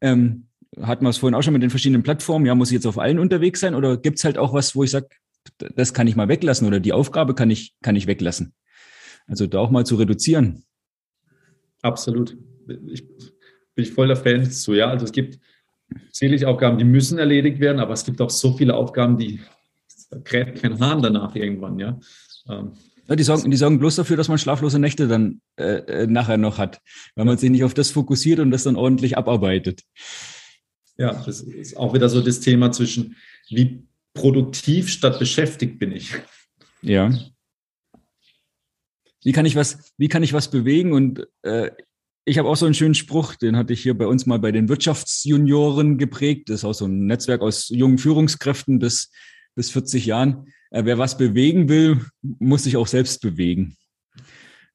Ähm, 0.00 0.48
hatten 0.80 1.04
wir 1.04 1.10
es 1.10 1.18
vorhin 1.18 1.34
auch 1.34 1.42
schon 1.42 1.52
mit 1.52 1.62
den 1.62 1.70
verschiedenen 1.70 2.02
Plattformen. 2.02 2.46
Ja, 2.46 2.54
muss 2.54 2.70
ich 2.70 2.74
jetzt 2.74 2.86
auf 2.86 2.98
allen 2.98 3.18
unterwegs 3.18 3.60
sein? 3.60 3.74
Oder 3.74 3.96
gibt 3.96 4.18
es 4.18 4.24
halt 4.24 4.38
auch 4.38 4.52
was, 4.52 4.74
wo 4.74 4.84
ich 4.84 4.90
sage, 4.90 5.08
das 5.58 5.94
kann 5.94 6.06
ich 6.06 6.16
mal 6.16 6.28
weglassen 6.28 6.66
oder 6.66 6.80
die 6.80 6.92
Aufgabe 6.92 7.34
kann 7.34 7.50
ich, 7.50 7.74
kann 7.82 7.96
ich 7.96 8.06
weglassen? 8.06 8.52
Also 9.26 9.46
da 9.46 9.58
auch 9.58 9.70
mal 9.70 9.86
zu 9.86 9.96
reduzieren. 9.96 10.64
Absolut. 11.82 12.36
Ich 12.88 13.06
bin 13.06 13.84
ich 13.84 13.92
voll 13.92 14.08
der 14.08 14.16
Fan 14.16 14.50
zu, 14.50 14.74
ja. 14.74 14.88
Also 14.88 15.04
es 15.04 15.12
gibt 15.12 15.38
sicherlich 16.12 16.46
Aufgaben, 16.46 16.78
die 16.78 16.84
müssen 16.84 17.18
erledigt 17.18 17.60
werden, 17.60 17.80
aber 17.80 17.92
es 17.92 18.04
gibt 18.04 18.20
auch 18.20 18.30
so 18.30 18.56
viele 18.56 18.74
Aufgaben, 18.74 19.18
die 19.18 19.40
gräbt 20.24 20.62
kein 20.62 20.78
Hahn 20.80 21.02
danach 21.02 21.34
irgendwann, 21.34 21.78
ja. 21.78 21.98
Ähm, 22.48 22.72
ja, 23.08 23.14
die 23.14 23.22
sorgen, 23.22 23.50
die 23.50 23.56
sorgen 23.56 23.78
bloß 23.78 23.96
dafür, 23.96 24.16
dass 24.16 24.28
man 24.28 24.38
schlaflose 24.38 24.78
Nächte 24.78 25.06
dann 25.06 25.40
äh, 25.56 26.02
äh 26.02 26.06
nachher 26.06 26.38
noch 26.38 26.58
hat, 26.58 26.80
weil 27.14 27.24
man 27.24 27.38
sich 27.38 27.50
nicht 27.50 27.62
auf 27.62 27.74
das 27.74 27.90
fokussiert 27.90 28.40
und 28.40 28.50
das 28.50 28.64
dann 28.64 28.74
ordentlich 28.74 29.16
abarbeitet. 29.16 29.82
Ja, 30.96 31.12
das 31.24 31.40
ist 31.40 31.76
auch 31.76 31.94
wieder 31.94 32.08
so 32.08 32.20
das 32.20 32.40
Thema 32.40 32.72
zwischen, 32.72 33.16
wie 33.48 33.86
produktiv 34.14 34.88
statt 34.88 35.18
beschäftigt 35.18 35.78
bin 35.78 35.92
ich. 35.92 36.14
Ja 36.82 37.12
wie 39.26 39.32
kann 39.32 39.44
ich 39.44 39.56
was, 39.56 39.92
wie 39.98 40.06
kann 40.06 40.22
ich 40.22 40.32
was 40.32 40.52
bewegen? 40.52 40.92
Und 40.92 41.26
äh, 41.42 41.72
ich 42.28 42.38
habe 42.38 42.48
auch 42.48 42.56
so 42.56 42.66
einen 42.66 42.74
schönen 42.74 42.94
Spruch, 42.94 43.36
den 43.36 43.56
hatte 43.56 43.72
ich 43.72 43.82
hier 43.82 43.96
bei 43.96 44.06
uns 44.06 44.26
mal 44.26 44.40
bei 44.40 44.50
den 44.50 44.68
Wirtschaftsjunioren 44.68 45.96
geprägt. 45.96 46.50
Das 46.50 46.60
ist 46.60 46.64
auch 46.64 46.72
so 46.72 46.86
ein 46.86 47.06
Netzwerk 47.06 47.40
aus 47.40 47.68
jungen 47.68 47.98
Führungskräften 47.98 48.80
bis, 48.80 49.12
bis 49.54 49.70
40 49.70 50.06
Jahren. 50.06 50.52
Äh, 50.70 50.84
wer 50.84 50.98
was 50.98 51.16
bewegen 51.16 51.68
will, 51.68 52.04
muss 52.22 52.64
sich 52.64 52.76
auch 52.76 52.88
selbst 52.88 53.20
bewegen. 53.20 53.76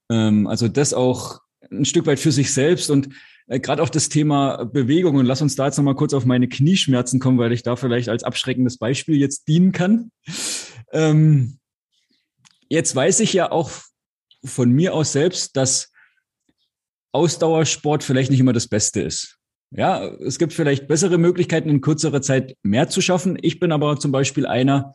Ähm, 0.09 0.47
also 0.47 0.69
das 0.69 0.93
auch 0.93 1.41
ein 1.69 1.83
Stück 1.83 2.05
weit 2.05 2.21
für 2.21 2.31
sich 2.31 2.53
selbst 2.53 2.89
und 2.89 3.09
äh, 3.47 3.59
gerade 3.59 3.83
auch 3.83 3.89
das 3.89 4.07
Thema 4.07 4.63
Bewegung. 4.63 5.17
Und 5.17 5.25
lass 5.25 5.41
uns 5.41 5.57
da 5.57 5.65
jetzt 5.65 5.77
nochmal 5.77 5.95
kurz 5.95 6.13
auf 6.13 6.23
meine 6.23 6.47
Knieschmerzen 6.47 7.19
kommen, 7.19 7.37
weil 7.37 7.51
ich 7.51 7.63
da 7.63 7.75
vielleicht 7.75 8.07
als 8.07 8.23
abschreckendes 8.23 8.77
Beispiel 8.77 9.17
jetzt 9.17 9.49
dienen 9.49 9.73
kann. 9.73 10.09
Ähm, 10.93 11.57
jetzt 12.69 12.95
weiß 12.95 13.19
ich 13.19 13.33
ja 13.33 13.51
auch 13.51 13.71
von 14.45 14.71
mir 14.71 14.93
aus 14.93 15.11
selbst, 15.11 15.57
dass 15.57 15.90
Ausdauersport 17.11 18.03
vielleicht 18.03 18.31
nicht 18.31 18.39
immer 18.39 18.53
das 18.53 18.67
Beste 18.67 19.01
ist. 19.01 19.37
Ja, 19.73 20.05
es 20.05 20.37
gibt 20.37 20.51
vielleicht 20.51 20.87
bessere 20.87 21.17
Möglichkeiten, 21.17 21.69
in 21.69 21.81
kürzerer 21.81 22.21
Zeit 22.21 22.57
mehr 22.61 22.89
zu 22.89 22.99
schaffen. 22.99 23.37
Ich 23.41 23.59
bin 23.59 23.71
aber 23.71 23.97
zum 23.99 24.11
Beispiel 24.11 24.45
einer, 24.45 24.93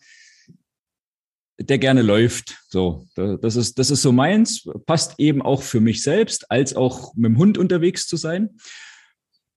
der 1.58 1.78
gerne 1.78 2.02
läuft. 2.02 2.58
So, 2.68 3.06
das 3.14 3.56
ist, 3.56 3.78
das 3.78 3.90
ist 3.90 4.02
so 4.02 4.12
meins. 4.12 4.68
Passt 4.84 5.14
eben 5.18 5.40
auch 5.40 5.62
für 5.62 5.80
mich 5.80 6.02
selbst, 6.02 6.50
als 6.50 6.76
auch 6.76 7.14
mit 7.14 7.30
dem 7.30 7.38
Hund 7.38 7.56
unterwegs 7.56 8.06
zu 8.06 8.16
sein. 8.16 8.56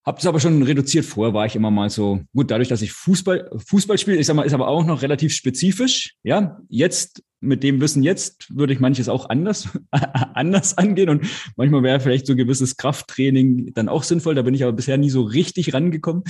Hab 0.06 0.20
es 0.20 0.26
aber 0.26 0.40
schon 0.40 0.64
reduziert. 0.64 1.06
Vorher 1.06 1.34
war 1.34 1.46
ich 1.46 1.56
immer 1.56 1.72
mal 1.72 1.90
so, 1.90 2.22
gut, 2.34 2.50
dadurch, 2.50 2.70
dass 2.70 2.82
ich 2.82 2.92
Fußball, 2.92 3.52
Fußball 3.68 3.98
spiele, 3.98 4.18
ich 4.18 4.26
sag 4.26 4.36
mal, 4.36 4.44
ist 4.44 4.54
aber 4.54 4.68
auch 4.68 4.86
noch 4.86 5.02
relativ 5.02 5.34
spezifisch. 5.34 6.16
Ja, 6.24 6.60
jetzt 6.70 7.22
mit 7.42 7.64
dem 7.64 7.80
Wissen 7.80 8.04
jetzt 8.04 8.48
würde 8.56 8.74
ich 8.74 8.80
manches 8.80 9.10
auch 9.10 9.30
anders, 9.30 9.70
anders 9.92 10.78
angehen 10.78 11.10
und 11.10 11.26
manchmal 11.56 11.84
wäre 11.84 12.00
vielleicht 12.00 12.28
so 12.28 12.36
gewisses 12.36 12.78
Krafttraining 12.78 13.74
dann 13.74 13.90
auch 13.90 14.04
sinnvoll. 14.04 14.36
Da 14.36 14.42
bin 14.42 14.54
ich 14.54 14.64
aber 14.64 14.74
bisher 14.74 14.98
nie 14.98 15.10
so 15.10 15.22
richtig 15.22 15.74
rangekommen. 15.74 16.24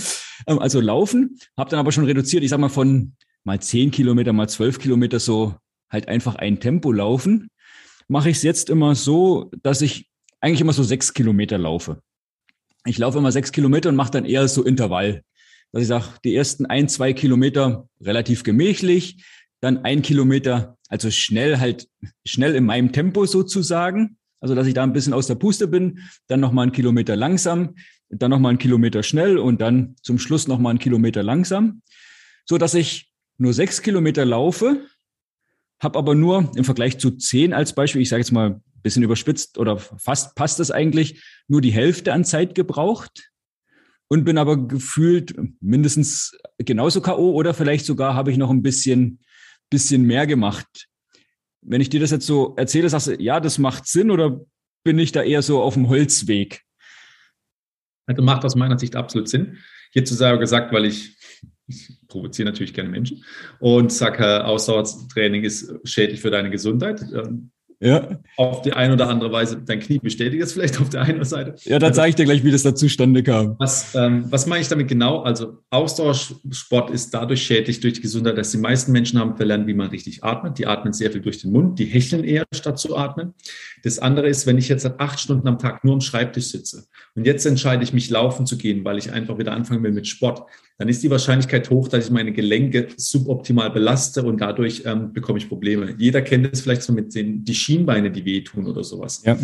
Ähm, 0.48 0.60
also 0.60 0.82
laufen, 0.82 1.38
habe 1.58 1.70
dann 1.70 1.80
aber 1.80 1.92
schon 1.92 2.06
reduziert. 2.06 2.44
Ich 2.44 2.50
sag 2.50 2.60
mal 2.60 2.70
von 2.70 3.14
mal 3.44 3.60
zehn 3.62 3.92
Kilometer, 3.92 4.34
mal 4.34 4.50
zwölf 4.50 4.80
Kilometer 4.80 5.20
so 5.20 5.56
halt 5.90 6.08
einfach 6.08 6.36
ein 6.36 6.60
Tempo 6.60 6.92
laufen. 6.92 7.50
Mache 8.08 8.30
ich 8.30 8.38
es 8.38 8.44
jetzt 8.44 8.70
immer 8.70 8.96
so, 8.96 9.52
dass 9.62 9.82
ich 9.82 10.10
eigentlich 10.42 10.62
immer 10.62 10.74
so 10.74 10.84
sechs 10.84 11.14
Kilometer 11.14 11.58
laufe. 11.58 12.02
Ich 12.86 12.98
laufe 12.98 13.18
immer 13.18 13.32
sechs 13.32 13.52
Kilometer 13.52 13.90
und 13.90 13.96
mache 13.96 14.12
dann 14.12 14.26
eher 14.26 14.48
so 14.48 14.64
Intervall. 14.64 15.24
Dass 15.72 15.82
ich 15.82 15.88
sage, 15.88 16.06
die 16.24 16.36
ersten 16.36 16.66
ein, 16.66 16.90
zwei 16.90 17.14
Kilometer 17.14 17.88
relativ 18.02 18.44
gemächlich, 18.44 19.24
dann 19.62 19.84
ein 19.86 20.02
Kilometer, 20.02 20.78
also 20.88 21.12
schnell 21.12 21.60
halt, 21.60 21.88
schnell 22.26 22.56
in 22.56 22.66
meinem 22.66 22.92
Tempo 22.92 23.26
sozusagen. 23.26 24.18
Also, 24.40 24.56
dass 24.56 24.68
ich 24.68 24.74
da 24.74 24.84
ein 24.84 24.94
bisschen 24.94 25.14
aus 25.14 25.28
der 25.28 25.36
Puste 25.36 25.68
bin, 25.68 26.00
dann 26.28 26.40
nochmal 26.40 26.64
einen 26.64 26.72
Kilometer 26.72 27.16
langsam, 27.16 27.76
dann 28.10 28.32
nochmal 28.32 28.52
einen 28.52 28.60
Kilometer 28.60 29.04
schnell 29.04 29.38
und 29.38 29.62
dann 29.62 29.96
zum 30.02 30.18
Schluss 30.18 30.48
nochmal 30.48 30.72
einen 30.72 30.80
Kilometer 30.80 31.24
langsam. 31.24 31.82
So 32.46 32.58
dass 32.58 32.74
ich 32.74 33.12
nur 33.38 33.54
sechs 33.54 33.82
Kilometer 33.82 34.26
laufe, 34.26 34.86
habe 35.82 36.00
aber 36.00 36.16
nur 36.16 36.52
im 36.56 36.64
Vergleich 36.64 36.98
zu 36.98 37.12
zehn 37.12 37.54
als 37.54 37.74
Beispiel, 37.74 38.02
ich 38.02 38.10
sage 38.10 38.22
jetzt 38.22 38.32
mal 38.32 38.62
bisschen 38.82 39.04
überspitzt 39.04 39.58
oder 39.58 39.78
fast 39.78 40.36
passt 40.36 40.60
das 40.60 40.72
eigentlich, 40.72 41.24
nur 41.48 41.62
die 41.62 41.72
Hälfte 41.72 42.14
an 42.14 42.26
Zeit 42.26 42.56
gebraucht 42.56 43.30
und 44.08 44.26
bin 44.26 44.38
aber 44.38 44.68
gefühlt 44.68 45.36
mindestens 45.62 46.38
genauso 46.58 47.02
K.O. 47.02 47.32
oder 47.32 47.54
vielleicht 47.54 47.86
sogar 47.86 48.16
habe 48.16 48.32
ich 48.32 48.38
noch 48.38 48.50
ein 48.50 48.64
bisschen, 48.64 49.20
bisschen 49.70 50.04
mehr 50.04 50.28
gemacht. 50.28 50.88
Wenn 51.62 51.82
ich 51.82 51.90
dir 51.90 52.00
das 52.00 52.12
jetzt 52.12 52.26
so 52.26 52.56
erzähle, 52.58 52.90
sagst 52.90 53.08
du, 53.08 53.16
ja, 53.22 53.40
das 53.40 53.58
macht 53.58 53.88
Sinn 53.88 54.12
oder 54.12 54.42
bin 54.84 54.98
ich 54.98 55.12
da 55.12 55.22
eher 55.22 55.42
so 55.42 55.62
auf 55.62 55.76
dem 55.76 55.90
Holzweg? 55.90 56.64
Also 58.08 58.24
macht 58.24 58.44
aus 58.44 58.56
meiner 58.56 58.80
Sicht 58.80 58.96
absolut 58.96 59.30
Sinn. 59.30 59.58
Hierzu 59.92 60.16
sei 60.16 60.36
gesagt, 60.38 60.74
weil 60.74 60.86
ich, 60.86 61.16
ich 61.68 62.00
provoziere 62.08 62.50
natürlich 62.50 62.74
gerne 62.74 62.90
Menschen 62.90 63.24
und 63.60 63.92
sage, 63.92 64.46
Ausdauertraining 64.46 65.44
ist 65.44 65.72
schädlich 65.84 66.22
für 66.22 66.32
deine 66.32 66.50
Gesundheit. 66.50 67.02
Ja. 67.82 68.20
Auf 68.36 68.62
die 68.62 68.74
eine 68.74 68.94
oder 68.94 69.08
andere 69.08 69.32
Weise, 69.32 69.62
dein 69.66 69.80
Knie 69.80 70.00
bestätigt 70.00 70.44
es 70.44 70.52
vielleicht 70.52 70.82
auf 70.82 70.90
der 70.90 71.02
einen 71.04 71.24
Seite. 71.24 71.56
Ja, 71.64 71.80
dann 71.80 71.94
zeige 71.94 72.10
ich 72.10 72.16
dir 72.16 72.26
gleich, 72.26 72.44
wie 72.44 72.52
das 72.52 72.64
da 72.64 72.76
zustande 72.76 73.24
kam. 73.24 73.56
Was, 73.58 73.96
ähm, 73.96 74.26
was 74.30 74.46
meine 74.48 74.62
ich 74.62 74.68
damit 74.68 74.90
genau? 74.90 75.22
Also 75.22 75.60
Ausdauersport 75.70 76.90
ist 76.90 77.14
dadurch 77.14 77.42
schädlich 77.42 77.80
durch 77.80 77.94
die 77.94 78.02
Gesundheit, 78.02 78.38
dass 78.38 78.52
die 78.52 78.58
meisten 78.58 78.92
Menschen 78.92 79.18
haben 79.18 79.38
verlernt, 79.38 79.66
wie 79.68 79.74
man 79.74 79.90
richtig 79.90 80.26
atmet. 80.26 80.58
Die 80.58 80.68
atmen 80.68 80.92
sehr 80.92 81.10
viel 81.10 81.22
durch 81.22 81.42
den 81.42 81.54
Mund, 81.54 81.80
die 81.80 81.86
hecheln 81.86 82.26
eher 82.26 82.46
statt 82.54 82.80
zu 82.80 82.98
atmen. 82.98 83.34
Das 83.84 84.00
andere 84.00 84.28
ist, 84.28 84.46
wenn 84.46 84.58
ich 84.58 84.68
jetzt 84.68 84.84
seit 84.84 85.00
acht 85.00 85.20
Stunden 85.20 85.48
am 85.48 85.58
Tag 85.58 85.86
nur 85.86 85.94
am 85.94 86.02
Schreibtisch 86.02 86.48
sitze 86.48 86.86
und 87.16 87.26
jetzt 87.26 87.46
entscheide 87.46 87.84
ich 87.84 87.94
mich 87.94 88.10
laufen 88.10 88.46
zu 88.46 88.58
gehen, 88.58 88.84
weil 88.84 88.98
ich 88.98 89.14
einfach 89.14 89.38
wieder 89.38 89.54
anfangen 89.54 89.84
will 89.84 89.94
mit 89.94 90.06
Sport, 90.06 90.42
dann 90.80 90.88
ist 90.88 91.04
die 91.04 91.12
Wahrscheinlichkeit 91.12 91.70
hoch, 91.70 91.90
dass 91.90 92.06
ich 92.06 92.12
meine 92.12 92.32
Gelenke 92.32 92.88
suboptimal 92.96 93.70
belaste 93.70 94.24
und 94.24 94.40
dadurch 94.40 94.84
ähm, 94.86 95.12
bekomme 95.12 95.38
ich 95.38 95.50
Probleme. 95.50 95.94
Jeder 95.98 96.22
kennt 96.22 96.52
es 96.54 96.62
vielleicht 96.62 96.84
so 96.84 96.94
mit 96.94 97.14
den 97.14 97.44
die 97.44 97.54
Schienbeine, 97.54 98.10
die 98.10 98.24
wehtun 98.24 98.66
oder 98.66 98.86
sowas. 98.86 99.22
Ja. 99.26 99.38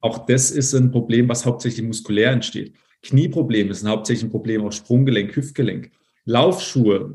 Auch 0.00 0.26
das 0.26 0.50
ist 0.50 0.74
ein 0.74 0.90
Problem, 0.90 1.26
was 1.26 1.46
hauptsächlich 1.46 1.86
muskulär 1.86 2.32
entsteht. 2.32 2.74
Knieprobleme 3.02 3.72
sind 3.72 3.88
hauptsächlich 3.88 4.24
ein 4.24 4.30
Problem 4.30 4.62
auf 4.62 4.74
Sprunggelenk, 4.74 5.34
Hüftgelenk. 5.34 5.90
Laufschuhe, 6.26 7.14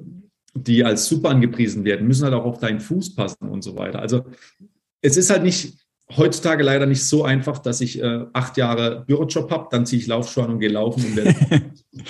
die 0.56 0.84
als 0.84 1.06
super 1.06 1.30
angepriesen 1.30 1.86
werden, 1.86 2.08
müssen 2.08 2.24
halt 2.24 2.34
auch 2.34 2.46
auf 2.46 2.58
deinen 2.58 2.80
Fuß 2.80 3.14
passen 3.14 3.50
und 3.50 3.64
so 3.64 3.76
weiter. 3.76 4.00
Also 4.00 4.26
es 5.02 5.16
ist 5.16 5.30
halt 5.30 5.44
nicht 5.44 5.78
heutzutage 6.18 6.64
leider 6.64 6.88
nicht 6.88 7.06
so 7.06 7.24
einfach, 7.24 7.60
dass 7.60 7.82
ich 7.82 8.02
äh, 8.02 8.26
acht 8.34 8.58
Jahre 8.58 9.04
Bürojob 9.06 9.52
habe, 9.52 9.68
dann 9.70 9.86
ziehe 9.86 10.02
ich 10.02 10.08
Laufschuhe 10.08 10.46
an 10.46 10.54
und 10.54 10.60
gehe 10.60 10.70
laufen. 10.70 11.06
Und 11.06 11.20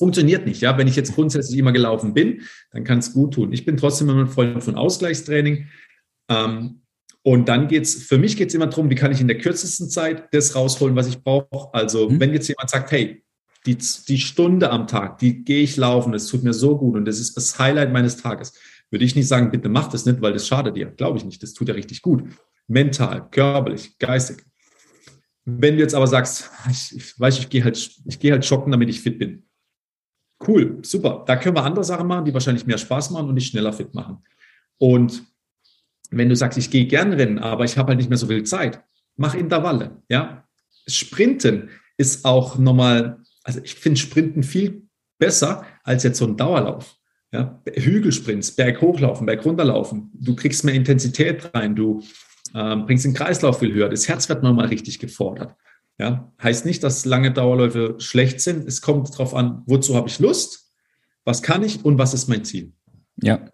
funktioniert 0.00 0.46
nicht. 0.46 0.62
Ja, 0.62 0.78
wenn 0.78 0.88
ich 0.88 0.96
jetzt 0.96 1.14
grundsätzlich 1.14 1.58
immer 1.58 1.72
gelaufen 1.72 2.14
bin, 2.14 2.40
dann 2.72 2.84
kann 2.84 2.98
es 3.00 3.12
gut 3.12 3.34
tun. 3.34 3.52
Ich 3.52 3.66
bin 3.66 3.76
trotzdem 3.76 4.08
immer 4.08 4.22
ein 4.22 4.28
Freund 4.28 4.64
von 4.64 4.74
Ausgleichstraining. 4.74 5.68
Ähm, 6.28 6.80
und 7.22 7.48
dann 7.50 7.68
geht 7.68 7.82
es, 7.82 8.02
für 8.04 8.16
mich 8.16 8.38
geht 8.38 8.48
es 8.48 8.54
immer 8.54 8.66
darum, 8.66 8.88
wie 8.88 8.94
kann 8.94 9.12
ich 9.12 9.20
in 9.20 9.28
der 9.28 9.36
kürzesten 9.36 9.90
Zeit 9.90 10.32
das 10.32 10.54
rausholen, 10.54 10.96
was 10.96 11.06
ich 11.06 11.22
brauche. 11.22 11.68
Also, 11.74 12.08
mhm. 12.08 12.18
wenn 12.18 12.32
jetzt 12.32 12.48
jemand 12.48 12.70
sagt, 12.70 12.90
hey, 12.92 13.22
die, 13.66 13.76
die 13.76 14.18
Stunde 14.18 14.70
am 14.70 14.86
Tag, 14.86 15.18
die 15.18 15.44
gehe 15.44 15.62
ich 15.62 15.76
laufen, 15.76 16.12
das 16.12 16.26
tut 16.26 16.42
mir 16.42 16.54
so 16.54 16.78
gut 16.78 16.96
und 16.96 17.04
das 17.04 17.20
ist 17.20 17.36
das 17.36 17.58
Highlight 17.58 17.92
meines 17.92 18.16
Tages, 18.16 18.54
würde 18.88 19.04
ich 19.04 19.14
nicht 19.14 19.28
sagen, 19.28 19.50
bitte 19.50 19.68
mach 19.68 19.88
das 19.88 20.06
nicht, 20.06 20.22
weil 20.22 20.32
das 20.32 20.48
schadet 20.48 20.76
dir. 20.76 20.86
Glaube 20.86 21.18
ich 21.18 21.24
nicht. 21.26 21.42
Das 21.42 21.52
tut 21.52 21.68
dir 21.68 21.74
richtig 21.74 22.00
gut. 22.00 22.24
Mental, 22.66 23.28
körperlich, 23.30 23.98
geistig. 23.98 24.44
Wenn 25.44 25.76
du 25.76 25.82
jetzt 25.82 25.94
aber 25.94 26.06
sagst, 26.06 26.50
ich, 26.70 26.96
ich 26.96 27.20
weiß, 27.20 27.38
ich 27.38 27.50
gehe 27.50 27.64
halt, 27.64 27.76
ich 28.06 28.18
gehe 28.18 28.32
halt 28.32 28.46
joggen, 28.46 28.72
damit 28.72 28.88
ich 28.88 29.02
fit 29.02 29.18
bin, 29.18 29.44
Cool, 30.46 30.78
super. 30.82 31.24
Da 31.26 31.36
können 31.36 31.56
wir 31.56 31.64
andere 31.64 31.84
Sachen 31.84 32.06
machen, 32.06 32.24
die 32.24 32.32
wahrscheinlich 32.34 32.66
mehr 32.66 32.78
Spaß 32.78 33.10
machen 33.10 33.28
und 33.28 33.36
dich 33.36 33.48
schneller 33.48 33.72
fit 33.72 33.94
machen. 33.94 34.18
Und 34.78 35.22
wenn 36.10 36.28
du 36.28 36.36
sagst, 36.36 36.58
ich 36.58 36.70
gehe 36.70 36.86
gern 36.86 37.12
rennen, 37.12 37.38
aber 37.38 37.64
ich 37.64 37.76
habe 37.76 37.88
halt 37.88 37.98
nicht 37.98 38.08
mehr 38.08 38.18
so 38.18 38.26
viel 38.26 38.44
Zeit, 38.44 38.82
mach 39.16 39.34
Intervalle. 39.34 40.02
Ja, 40.08 40.48
Sprinten 40.86 41.70
ist 41.96 42.24
auch 42.24 42.58
nochmal, 42.58 43.20
also 43.44 43.60
ich 43.62 43.74
finde 43.74 44.00
Sprinten 44.00 44.42
viel 44.42 44.88
besser 45.18 45.64
als 45.84 46.02
jetzt 46.02 46.18
so 46.18 46.26
ein 46.26 46.36
Dauerlauf. 46.36 46.96
Ja, 47.32 47.62
Hügelsprints, 47.72 48.56
Berg 48.56 48.80
hochlaufen, 48.80 49.26
Berg 49.26 49.44
runterlaufen. 49.44 50.10
Du 50.14 50.34
kriegst 50.34 50.64
mehr 50.64 50.74
Intensität 50.74 51.54
rein, 51.54 51.76
du 51.76 52.02
ähm, 52.54 52.86
bringst 52.86 53.04
den 53.04 53.14
Kreislauf 53.14 53.60
viel 53.60 53.72
höher. 53.72 53.88
Das 53.88 54.08
Herz 54.08 54.28
wird 54.28 54.42
nochmal 54.42 54.66
richtig 54.66 54.98
gefordert. 54.98 55.54
Ja, 56.00 56.32
heißt 56.42 56.64
nicht, 56.64 56.82
dass 56.82 57.04
lange 57.04 57.30
Dauerläufe 57.30 57.96
schlecht 57.98 58.40
sind. 58.40 58.66
Es 58.66 58.80
kommt 58.80 59.12
darauf 59.12 59.34
an, 59.34 59.62
wozu 59.66 59.94
habe 59.94 60.08
ich 60.08 60.18
Lust, 60.18 60.72
was 61.26 61.42
kann 61.42 61.62
ich 61.62 61.84
und 61.84 61.98
was 61.98 62.14
ist 62.14 62.26
mein 62.26 62.42
Ziel. 62.42 62.72
Ja, 63.16 63.50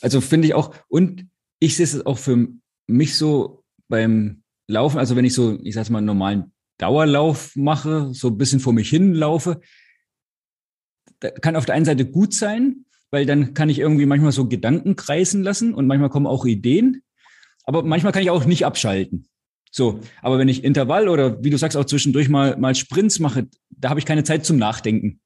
also 0.00 0.20
finde 0.20 0.48
ich 0.48 0.54
auch, 0.54 0.74
und 0.88 1.28
ich 1.60 1.76
sehe 1.76 1.84
es 1.84 2.04
auch 2.04 2.18
für 2.18 2.48
mich 2.88 3.16
so 3.16 3.62
beim 3.86 4.42
Laufen, 4.66 4.98
also 4.98 5.14
wenn 5.14 5.24
ich 5.24 5.34
so, 5.34 5.56
ich 5.62 5.74
sage 5.74 5.92
mal, 5.92 5.98
einen 5.98 6.08
normalen 6.08 6.52
Dauerlauf 6.78 7.54
mache, 7.54 8.12
so 8.12 8.26
ein 8.26 8.38
bisschen 8.38 8.58
vor 8.58 8.72
mich 8.72 8.90
hin 8.90 9.14
laufe, 9.14 9.60
kann 11.42 11.54
auf 11.54 11.64
der 11.64 11.76
einen 11.76 11.84
Seite 11.84 12.10
gut 12.10 12.34
sein, 12.34 12.86
weil 13.12 13.24
dann 13.24 13.54
kann 13.54 13.68
ich 13.68 13.78
irgendwie 13.78 14.06
manchmal 14.06 14.32
so 14.32 14.48
Gedanken 14.48 14.96
kreisen 14.96 15.44
lassen 15.44 15.72
und 15.72 15.86
manchmal 15.86 16.10
kommen 16.10 16.26
auch 16.26 16.44
Ideen, 16.44 17.04
aber 17.62 17.84
manchmal 17.84 18.12
kann 18.12 18.24
ich 18.24 18.30
auch 18.30 18.46
nicht 18.46 18.66
abschalten. 18.66 19.28
So, 19.76 19.98
aber 20.22 20.38
wenn 20.38 20.46
ich 20.46 20.62
Intervall 20.62 21.08
oder 21.08 21.42
wie 21.42 21.50
du 21.50 21.58
sagst 21.58 21.76
auch 21.76 21.84
zwischendurch 21.84 22.28
mal 22.28 22.56
mal 22.56 22.76
Sprints 22.76 23.18
mache, 23.18 23.48
da 23.70 23.90
habe 23.90 23.98
ich 23.98 24.06
keine 24.06 24.22
Zeit 24.22 24.44
zum 24.44 24.56
Nachdenken. 24.56 25.18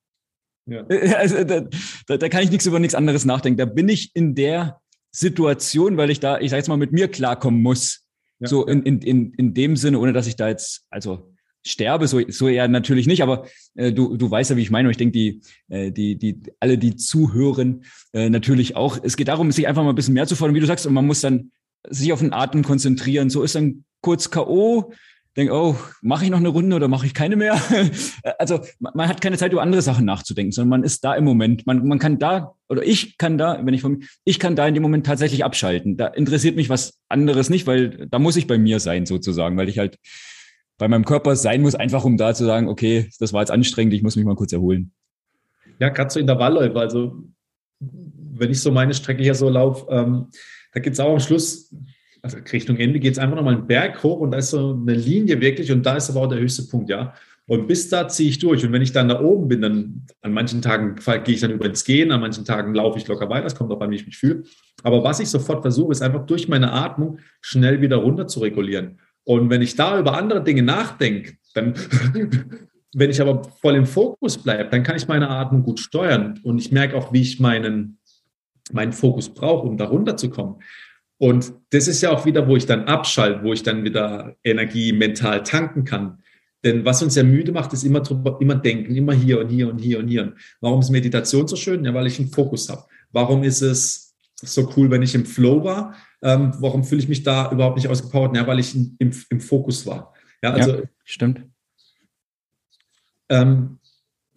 Ja. 0.64 0.84
Also, 1.18 1.44
da, 1.44 1.68
da, 2.16 2.28
kann 2.30 2.42
ich 2.42 2.50
nichts 2.50 2.64
über 2.64 2.78
nichts 2.78 2.94
anderes 2.94 3.26
nachdenken. 3.26 3.58
Da 3.58 3.66
bin 3.66 3.90
ich 3.90 4.10
in 4.14 4.34
der 4.34 4.80
Situation, 5.10 5.98
weil 5.98 6.08
ich 6.08 6.20
da, 6.20 6.40
ich 6.40 6.50
sag 6.50 6.56
jetzt 6.56 6.68
mal, 6.68 6.78
mit 6.78 6.92
mir 6.92 7.08
klarkommen 7.08 7.60
muss. 7.62 8.06
Ja. 8.38 8.48
So 8.48 8.66
in, 8.66 8.84
in, 8.84 9.02
in, 9.02 9.34
in 9.34 9.52
dem 9.52 9.76
Sinne, 9.76 9.98
ohne 9.98 10.14
dass 10.14 10.26
ich 10.26 10.36
da 10.36 10.48
jetzt, 10.48 10.86
also 10.88 11.30
sterbe, 11.66 12.08
so, 12.08 12.22
so 12.28 12.48
eher 12.48 12.68
natürlich 12.68 13.06
nicht, 13.06 13.22
aber 13.22 13.46
äh, 13.74 13.92
du, 13.92 14.16
du 14.16 14.30
weißt 14.30 14.48
ja, 14.48 14.56
wie 14.56 14.62
ich 14.62 14.70
meine. 14.70 14.88
Und 14.88 14.92
ich 14.92 14.96
denke, 14.96 15.12
die, 15.12 15.42
äh, 15.68 15.92
die, 15.92 16.16
die, 16.16 16.40
alle, 16.58 16.78
die 16.78 16.96
zuhören, 16.96 17.84
äh, 18.14 18.30
natürlich 18.30 18.76
auch. 18.76 18.98
Es 19.02 19.18
geht 19.18 19.28
darum, 19.28 19.52
sich 19.52 19.68
einfach 19.68 19.82
mal 19.82 19.90
ein 19.90 19.94
bisschen 19.94 20.14
mehr 20.14 20.26
zu 20.26 20.36
fordern, 20.36 20.54
wie 20.54 20.60
du 20.60 20.66
sagst, 20.66 20.86
und 20.86 20.94
man 20.94 21.06
muss 21.06 21.20
dann 21.20 21.52
sich 21.86 22.14
auf 22.14 22.20
den 22.20 22.32
Atem 22.32 22.62
konzentrieren. 22.62 23.28
So 23.28 23.42
ist 23.42 23.54
dann 23.54 23.84
kurz 24.00 24.30
K.O., 24.30 24.92
denke, 25.38 25.54
oh, 25.54 25.76
mache 26.02 26.24
ich 26.24 26.30
noch 26.30 26.38
eine 26.38 26.48
Runde 26.48 26.74
oder 26.74 26.88
mache 26.88 27.06
ich 27.06 27.14
keine 27.14 27.36
mehr? 27.36 27.60
also 28.38 28.60
man 28.80 29.08
hat 29.08 29.20
keine 29.20 29.36
Zeit, 29.38 29.52
über 29.52 29.62
andere 29.62 29.82
Sachen 29.82 30.04
nachzudenken, 30.04 30.50
sondern 30.50 30.80
man 30.80 30.82
ist 30.82 31.04
da 31.04 31.14
im 31.14 31.24
Moment. 31.24 31.64
Man, 31.64 31.86
man 31.86 32.00
kann 32.00 32.18
da, 32.18 32.54
oder 32.68 32.82
ich 32.84 33.18
kann 33.18 33.38
da, 33.38 33.64
wenn 33.64 33.72
ich 33.72 33.80
von 33.80 34.02
ich 34.24 34.40
kann 34.40 34.56
da 34.56 34.66
in 34.66 34.74
dem 34.74 34.82
Moment 34.82 35.06
tatsächlich 35.06 35.44
abschalten. 35.44 35.96
Da 35.96 36.08
interessiert 36.08 36.56
mich 36.56 36.68
was 36.68 36.98
anderes 37.08 37.50
nicht, 37.50 37.68
weil 37.68 38.08
da 38.08 38.18
muss 38.18 38.36
ich 38.36 38.48
bei 38.48 38.58
mir 38.58 38.80
sein, 38.80 39.06
sozusagen, 39.06 39.56
weil 39.56 39.68
ich 39.68 39.78
halt 39.78 39.98
bei 40.76 40.88
meinem 40.88 41.04
Körper 41.04 41.36
sein 41.36 41.62
muss, 41.62 41.76
einfach 41.76 42.04
um 42.04 42.16
da 42.16 42.34
zu 42.34 42.44
sagen, 42.44 42.68
okay, 42.68 43.08
das 43.20 43.32
war 43.32 43.40
jetzt 43.40 43.50
anstrengend, 43.50 43.94
ich 43.94 44.02
muss 44.02 44.16
mich 44.16 44.24
mal 44.24 44.36
kurz 44.36 44.52
erholen. 44.52 44.92
Ja, 45.78 45.88
gerade 45.90 46.10
so 46.10 46.18
Intervallläufe, 46.18 46.78
also 46.78 47.22
wenn 47.80 48.50
ich 48.50 48.60
so 48.60 48.72
meine 48.72 48.94
Strecke 48.94 49.22
hier 49.22 49.36
so 49.36 49.48
laufe, 49.48 49.86
ähm, 49.90 50.30
da 50.72 50.80
geht 50.80 50.94
es 50.94 51.00
auch 51.00 51.12
am 51.12 51.20
Schluss 51.20 51.72
also 52.22 52.38
Richtung 52.52 52.76
Ende 52.76 53.00
geht 53.00 53.12
es 53.12 53.18
einfach 53.18 53.36
nochmal 53.36 53.54
einen 53.54 53.66
Berg 53.66 54.02
hoch 54.02 54.20
und 54.20 54.30
da 54.30 54.38
ist 54.38 54.50
so 54.50 54.72
eine 54.72 54.94
Linie 54.94 55.40
wirklich 55.40 55.70
und 55.72 55.84
da 55.84 55.96
ist 55.96 56.10
aber 56.10 56.20
auch 56.20 56.28
der 56.28 56.40
höchste 56.40 56.64
Punkt, 56.64 56.90
ja. 56.90 57.14
Und 57.48 57.66
bis 57.66 57.88
da 57.88 58.06
ziehe 58.08 58.28
ich 58.28 58.38
durch. 58.38 58.64
Und 58.64 58.72
wenn 58.72 58.82
ich 58.82 58.92
dann 58.92 59.08
da 59.08 59.22
oben 59.22 59.48
bin, 59.48 59.62
dann 59.62 60.06
an 60.20 60.32
manchen 60.34 60.60
Tagen 60.60 60.96
gehe 61.24 61.34
ich 61.34 61.40
dann 61.40 61.50
über 61.50 61.64
ins 61.64 61.82
Gehen, 61.82 62.12
an 62.12 62.20
manchen 62.20 62.44
Tagen 62.44 62.74
laufe 62.74 62.98
ich 62.98 63.08
locker 63.08 63.30
weiter. 63.30 63.44
Das 63.44 63.54
kommt 63.54 63.72
auch 63.72 63.80
an, 63.80 63.90
wie 63.90 63.96
ich 63.96 64.04
mich 64.04 64.18
fühle. 64.18 64.42
Aber 64.82 65.02
was 65.02 65.18
ich 65.18 65.30
sofort 65.30 65.62
versuche, 65.62 65.92
ist 65.92 66.02
einfach 66.02 66.26
durch 66.26 66.46
meine 66.46 66.72
Atmung 66.72 67.20
schnell 67.40 67.80
wieder 67.80 67.96
runter 67.96 68.26
zu 68.26 68.40
regulieren. 68.40 68.98
Und 69.24 69.48
wenn 69.48 69.62
ich 69.62 69.76
da 69.76 69.98
über 69.98 70.14
andere 70.16 70.44
Dinge 70.44 70.62
nachdenke, 70.62 71.38
dann, 71.54 71.72
wenn 72.94 73.10
ich 73.10 73.20
aber 73.22 73.42
voll 73.62 73.76
im 73.76 73.86
Fokus 73.86 74.36
bleibe, 74.36 74.68
dann 74.68 74.82
kann 74.82 74.96
ich 74.96 75.08
meine 75.08 75.30
Atmung 75.30 75.62
gut 75.62 75.80
steuern. 75.80 76.38
Und 76.42 76.58
ich 76.58 76.70
merke 76.70 76.98
auch, 76.98 77.14
wie 77.14 77.22
ich 77.22 77.40
meinen, 77.40 77.98
meinen 78.72 78.92
Fokus 78.92 79.30
brauche, 79.30 79.66
um 79.66 79.78
da 79.78 79.86
runterzukommen. 79.86 80.56
Und 81.18 81.52
das 81.70 81.88
ist 81.88 82.00
ja 82.00 82.10
auch 82.10 82.24
wieder, 82.24 82.46
wo 82.46 82.56
ich 82.56 82.66
dann 82.66 82.84
abschalte, 82.84 83.42
wo 83.42 83.52
ich 83.52 83.62
dann 83.62 83.84
wieder 83.84 84.36
Energie 84.44 84.92
mental 84.92 85.42
tanken 85.42 85.84
kann. 85.84 86.22
Denn 86.64 86.84
was 86.84 87.02
uns 87.02 87.14
ja 87.14 87.22
müde 87.22 87.52
macht, 87.52 87.72
ist 87.72 87.84
immer 87.84 88.00
drüber, 88.00 88.38
immer 88.40 88.54
denken, 88.54 88.94
immer 88.94 89.12
hier 89.12 89.40
und 89.40 89.48
hier 89.48 89.68
und 89.68 89.78
hier 89.78 89.98
und 89.98 90.08
hier. 90.08 90.34
Warum 90.60 90.80
ist 90.80 90.90
Meditation 90.90 91.46
so 91.46 91.56
schön? 91.56 91.84
Ja, 91.84 91.94
weil 91.94 92.06
ich 92.06 92.18
einen 92.18 92.30
Fokus 92.30 92.68
habe. 92.68 92.84
Warum 93.12 93.44
ist 93.44 93.62
es 93.62 94.16
so 94.34 94.72
cool, 94.76 94.90
wenn 94.90 95.02
ich 95.02 95.14
im 95.14 95.24
Flow 95.24 95.62
war? 95.64 95.94
Ähm, 96.22 96.52
warum 96.58 96.84
fühle 96.84 97.00
ich 97.00 97.08
mich 97.08 97.22
da 97.22 97.50
überhaupt 97.50 97.76
nicht 97.76 97.88
ausgepowert? 97.88 98.36
Ja, 98.36 98.46
weil 98.46 98.58
ich 98.58 98.74
im, 98.74 99.12
im 99.28 99.40
Fokus 99.40 99.86
war. 99.86 100.14
Ja, 100.42 100.52
also. 100.52 100.78
Ja, 100.78 100.82
stimmt. 101.04 101.42
Ähm, 103.28 103.77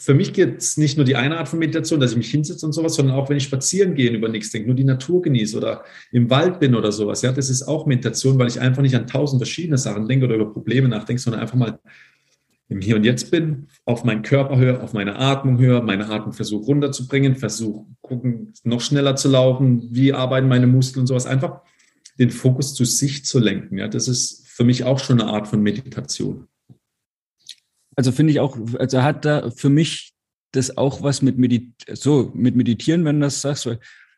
für 0.02 0.16
mich 0.16 0.34
gibt 0.34 0.64
es 0.64 0.78
nicht 0.78 0.98
nur 0.98 1.06
die 1.06 1.16
eine 1.16 1.38
Art 1.38 1.48
von 1.48 1.60
Meditation, 1.60 2.00
dass 2.00 2.12
ich 2.12 2.18
mich 2.18 2.32
hinsetze 2.32 2.66
und 2.66 2.72
sowas, 2.72 2.96
sondern 2.96 3.16
auch 3.16 3.30
wenn 3.30 3.38
ich 3.38 3.44
spazieren 3.44 3.94
gehe 3.94 4.10
und 4.10 4.16
über 4.16 4.30
nichts 4.30 4.50
denke, 4.50 4.68
nur 4.68 4.76
die 4.76 4.84
Natur 4.84 5.22
genieße 5.22 5.56
oder 5.56 5.84
im 6.12 6.28
Wald 6.32 6.60
bin 6.60 6.74
oder 6.74 6.92
sowas. 6.92 7.22
Ja, 7.22 7.32
das 7.32 7.52
ist 7.52 7.62
auch 7.68 7.86
Meditation, 7.86 8.40
weil 8.40 8.48
ich 8.48 8.60
einfach 8.60 8.82
nicht 8.82 8.96
an 8.96 9.06
tausend 9.06 9.40
verschiedene 9.40 9.78
Sachen 9.78 10.08
denke 10.08 10.26
oder 10.26 10.34
über 10.34 10.52
Probleme 10.52 10.88
nachdenke, 10.88 11.22
sondern 11.22 11.44
einfach 11.44 11.56
mal 11.56 11.80
im 12.68 12.82
Hier 12.82 12.96
und 12.96 13.04
Jetzt 13.04 13.30
bin, 13.30 13.68
auf 13.86 14.04
meinen 14.04 14.24
Körper 14.24 14.58
höre, 14.58 14.82
auf 14.82 14.94
meine 14.94 15.20
Atmung 15.20 15.60
höre, 15.60 15.84
meine 15.84 16.10
Atmung 16.10 16.34
versuche 16.34 16.66
runterzubringen, 16.66 17.36
versuche 17.36 17.86
gucken, 18.02 18.54
noch 18.64 18.82
schneller 18.82 19.16
zu 19.16 19.30
laufen, 19.30 19.88
wie 19.92 20.14
arbeiten 20.14 20.48
meine 20.48 20.66
Muskeln 20.66 21.02
und 21.02 21.08
sowas. 21.08 21.28
Einfach 21.28 21.62
den 22.18 22.32
Fokus 22.32 22.74
zu 22.74 22.86
sich 22.86 23.24
zu 23.24 23.38
lenken. 23.38 23.78
Ja, 23.78 23.88
das 23.88 24.08
ist 24.08 24.48
für 24.48 24.64
mich 24.64 24.84
auch 24.84 24.98
schon 24.98 25.22
eine 25.22 25.30
Art 25.30 25.48
von 25.48 25.62
Meditation. 25.62 26.48
Also 28.02 28.14
finde 28.14 28.34
ich 28.34 28.40
auch, 28.40 28.58
also 28.80 29.04
hat 29.04 29.26
da 29.26 29.52
für 29.52 29.70
mich 29.70 30.14
das 30.54 30.76
auch 30.76 31.04
was 31.04 31.22
mit 31.22 31.38
Medit 31.38 31.72
so 31.94 32.32
mit 32.34 32.56
Meditieren, 32.56 33.06
wenn 33.06 33.20
du 33.20 33.28
das 33.28 33.42
sagst, 33.42 33.68
weil 33.68 33.78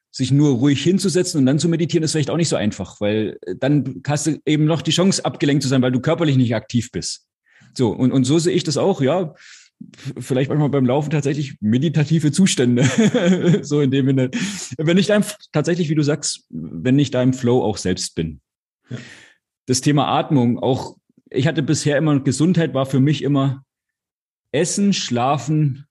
sich 0.09 0.31
nur 0.31 0.51
ruhig 0.51 0.81
hinzusetzen 0.81 1.37
und 1.39 1.45
dann 1.45 1.59
zu 1.59 1.67
meditieren 1.67 2.01
ist 2.01 2.13
vielleicht 2.13 2.29
auch 2.29 2.37
nicht 2.37 2.47
so 2.47 2.55
einfach, 2.55 3.01
weil 3.01 3.37
dann 3.59 4.01
hast 4.07 4.27
du 4.27 4.39
eben 4.45 4.63
noch 4.63 4.81
die 4.81 4.91
Chance 4.91 5.25
abgelenkt 5.25 5.63
zu 5.63 5.67
sein, 5.67 5.81
weil 5.81 5.91
du 5.91 5.99
körperlich 5.99 6.37
nicht 6.37 6.55
aktiv 6.55 6.91
bist. 6.91 7.27
So 7.73 7.89
und 7.89 8.13
und 8.13 8.23
so 8.23 8.39
sehe 8.39 8.55
ich 8.55 8.63
das 8.63 8.77
auch, 8.77 9.01
ja. 9.01 9.35
Vielleicht 10.17 10.47
manchmal 10.47 10.69
beim 10.69 10.85
Laufen 10.85 11.09
tatsächlich 11.09 11.57
meditative 11.59 12.31
Zustände. 12.31 12.85
so 13.63 13.81
in 13.81 13.91
dem 13.91 14.05
Sinne. 14.05 14.31
Wenn 14.77 14.97
ich 14.97 15.07
da 15.07 15.17
im, 15.17 15.25
tatsächlich, 15.51 15.89
wie 15.89 15.95
du 15.95 16.03
sagst, 16.03 16.45
wenn 16.49 16.97
ich 16.99 17.11
da 17.11 17.21
im 17.21 17.33
Flow 17.33 17.61
auch 17.61 17.75
selbst 17.75 18.15
bin. 18.15 18.39
Ja. 18.89 18.95
Das 19.65 19.81
Thema 19.81 20.07
Atmung, 20.07 20.57
auch 20.57 20.95
ich 21.33 21.47
hatte 21.47 21.63
bisher 21.63 21.97
immer 21.97 22.19
Gesundheit 22.19 22.73
war 22.73 22.85
für 22.85 22.99
mich 22.99 23.23
immer 23.23 23.65
Essen, 24.53 24.93
Schlafen, 24.93 25.85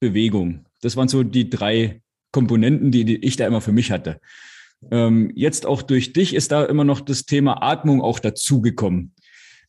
Bewegung. 0.00 0.66
Das 0.82 0.96
waren 0.96 1.08
so 1.08 1.22
die 1.22 1.48
drei 1.48 2.02
Komponenten, 2.32 2.90
die, 2.90 3.04
die 3.04 3.24
ich 3.24 3.36
da 3.36 3.46
immer 3.46 3.60
für 3.60 3.72
mich 3.72 3.90
hatte. 3.90 4.20
Ähm, 4.90 5.30
jetzt 5.34 5.66
auch 5.66 5.82
durch 5.82 6.12
dich 6.12 6.34
ist 6.34 6.52
da 6.52 6.64
immer 6.64 6.84
noch 6.84 7.00
das 7.00 7.26
Thema 7.26 7.62
Atmung 7.62 8.00
auch 8.00 8.18
dazugekommen. 8.18 9.14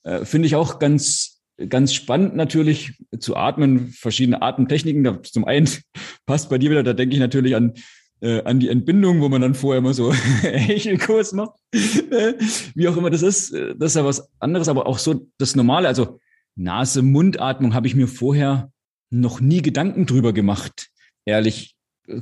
Äh, 0.04 0.26
Finde 0.26 0.48
ich 0.48 0.56
auch 0.56 0.80
ganz, 0.80 1.42
ganz 1.70 1.94
spannend 1.94 2.36
natürlich 2.36 2.94
zu 3.20 3.36
atmen, 3.36 3.90
verschiedene 3.90 4.42
Atemtechniken. 4.42 5.24
Zum 5.24 5.46
einen 5.46 5.70
passt 6.26 6.50
bei 6.50 6.58
dir 6.58 6.72
wieder, 6.72 6.84
da 6.84 6.94
denke 6.94 7.14
ich 7.14 7.20
natürlich 7.20 7.56
an, 7.56 7.74
äh, 8.22 8.42
an 8.44 8.60
die 8.60 8.70
Entbindung, 8.70 9.22
wo 9.22 9.30
man 9.30 9.42
dann 9.42 9.56
vorher 9.56 9.80
immer 9.80 9.94
so 9.94 10.14
Hechelkurs 10.42 11.34
macht. 11.34 11.60
Wie 11.74 12.88
auch 12.88 12.98
immer 12.98 13.10
das 13.10 13.22
ist, 13.22 13.52
äh, 13.52 13.76
das 13.78 13.92
ist 13.92 13.96
ja 13.96 14.06
was 14.06 14.30
anderes, 14.40 14.70
aber 14.70 14.88
auch 14.88 14.98
so 14.98 15.28
das 15.38 15.56
Normale, 15.56 15.88
also 15.88 16.20
Nase-Mundatmung 16.56 17.74
habe 17.74 17.88
ich 17.88 17.96
mir 17.96 18.08
vorher 18.08 18.72
noch 19.10 19.42
nie 19.42 19.62
Gedanken 19.62 20.06
drüber 20.06 20.34
gemacht. 20.34 20.90
Ehrlich, 21.26 21.76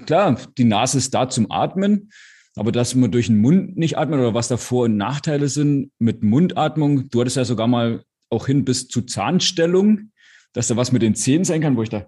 klar, 0.05 0.39
die 0.57 0.63
Nase 0.63 0.97
ist 0.97 1.13
da 1.13 1.29
zum 1.29 1.51
Atmen, 1.51 2.11
aber 2.55 2.71
dass 2.71 2.95
man 2.95 3.11
durch 3.11 3.27
den 3.27 3.39
Mund 3.39 3.77
nicht 3.77 3.97
atmet 3.97 4.19
oder 4.19 4.33
was 4.33 4.47
da 4.47 4.57
Vor- 4.57 4.85
und 4.85 4.97
Nachteile 4.97 5.47
sind 5.47 5.91
mit 5.99 6.23
Mundatmung, 6.23 7.09
du 7.09 7.21
hattest 7.21 7.37
ja 7.37 7.45
sogar 7.45 7.67
mal 7.67 8.03
auch 8.29 8.47
hin 8.47 8.65
bis 8.65 8.87
zu 8.87 9.03
Zahnstellung, 9.03 10.11
dass 10.53 10.67
da 10.67 10.75
was 10.75 10.91
mit 10.91 11.01
den 11.01 11.15
Zähnen 11.15 11.45
sein 11.45 11.61
kann, 11.61 11.77
wo 11.77 11.83
ich 11.83 11.89
da, 11.89 12.07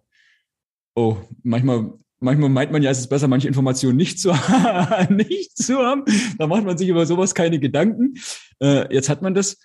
oh, 0.95 1.17
manchmal, 1.43 1.93
manchmal 2.19 2.49
meint 2.49 2.71
man 2.71 2.83
ja, 2.83 2.91
es 2.91 2.99
ist 2.99 3.07
besser, 3.07 3.27
manche 3.27 3.47
Informationen 3.47 3.97
nicht 3.97 4.19
zu, 4.19 4.29
nicht 5.09 5.57
zu 5.57 5.77
haben. 5.77 6.03
Da 6.37 6.47
macht 6.47 6.65
man 6.65 6.77
sich 6.77 6.89
über 6.89 7.05
sowas 7.05 7.33
keine 7.35 7.59
Gedanken. 7.59 8.15
Äh, 8.59 8.93
jetzt 8.93 9.09
hat 9.09 9.21
man 9.21 9.33
das. 9.33 9.59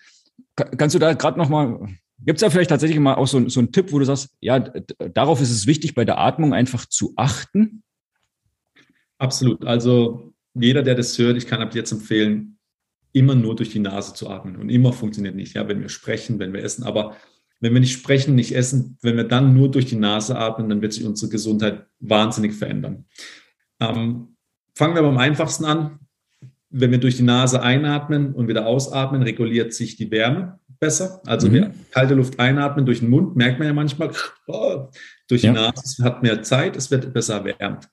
Kannst 0.54 0.94
du 0.94 0.98
da 0.98 1.12
gerade 1.12 1.38
noch 1.38 1.48
mal 1.48 1.88
Gibt 2.18 2.38
es 2.38 2.40
da 2.40 2.50
vielleicht 2.50 2.70
tatsächlich 2.70 2.98
mal 2.98 3.14
auch 3.14 3.26
so, 3.26 3.46
so 3.48 3.60
einen 3.60 3.72
Tipp, 3.72 3.92
wo 3.92 3.98
du 3.98 4.04
sagst, 4.04 4.30
ja, 4.40 4.58
darauf 4.58 5.40
ist 5.40 5.50
es 5.50 5.66
wichtig, 5.66 5.94
bei 5.94 6.04
der 6.04 6.18
Atmung 6.18 6.54
einfach 6.54 6.86
zu 6.86 7.12
achten? 7.16 7.82
Absolut. 9.18 9.64
Also 9.64 10.32
jeder, 10.54 10.82
der 10.82 10.94
das 10.94 11.18
hört, 11.18 11.36
ich 11.36 11.46
kann 11.46 11.60
ab 11.60 11.74
jetzt 11.74 11.92
empfehlen, 11.92 12.58
immer 13.12 13.34
nur 13.34 13.54
durch 13.56 13.70
die 13.70 13.78
Nase 13.78 14.14
zu 14.14 14.28
atmen. 14.30 14.56
Und 14.56 14.70
immer 14.70 14.92
funktioniert 14.92 15.34
nicht, 15.34 15.54
ja, 15.54 15.68
wenn 15.68 15.80
wir 15.80 15.88
sprechen, 15.88 16.38
wenn 16.38 16.52
wir 16.52 16.62
essen. 16.62 16.84
Aber 16.84 17.16
wenn 17.60 17.72
wir 17.72 17.80
nicht 17.80 17.92
sprechen, 17.92 18.34
nicht 18.34 18.54
essen, 18.54 18.98
wenn 19.02 19.16
wir 19.16 19.24
dann 19.24 19.54
nur 19.54 19.70
durch 19.70 19.86
die 19.86 19.96
Nase 19.96 20.38
atmen, 20.38 20.68
dann 20.68 20.82
wird 20.82 20.92
sich 20.92 21.04
unsere 21.04 21.30
Gesundheit 21.30 21.86
wahnsinnig 22.00 22.54
verändern. 22.54 23.06
Ähm, 23.80 24.36
fangen 24.74 24.94
wir 24.94 25.02
beim 25.02 25.18
einfachsten 25.18 25.64
an. 25.64 26.00
Wenn 26.68 26.90
wir 26.90 26.98
durch 26.98 27.16
die 27.16 27.22
Nase 27.22 27.62
einatmen 27.62 28.34
und 28.34 28.48
wieder 28.48 28.66
ausatmen, 28.66 29.22
reguliert 29.22 29.72
sich 29.72 29.96
die 29.96 30.10
Wärme 30.10 30.58
besser. 30.78 31.20
Also 31.26 31.48
mhm. 31.48 31.52
wir 31.52 31.74
kalte 31.90 32.14
Luft 32.14 32.38
einatmen 32.38 32.86
durch 32.86 33.00
den 33.00 33.10
Mund, 33.10 33.36
merkt 33.36 33.58
man 33.58 33.68
ja 33.68 33.74
manchmal, 33.74 34.10
oh, 34.46 34.88
durch 35.28 35.42
die 35.42 35.48
ja. 35.48 35.52
Nase, 35.52 35.82
es 35.84 35.98
hat 36.02 36.22
mehr 36.22 36.42
Zeit, 36.42 36.76
es 36.76 36.90
wird 36.90 37.12
besser 37.12 37.36
erwärmt. 37.36 37.88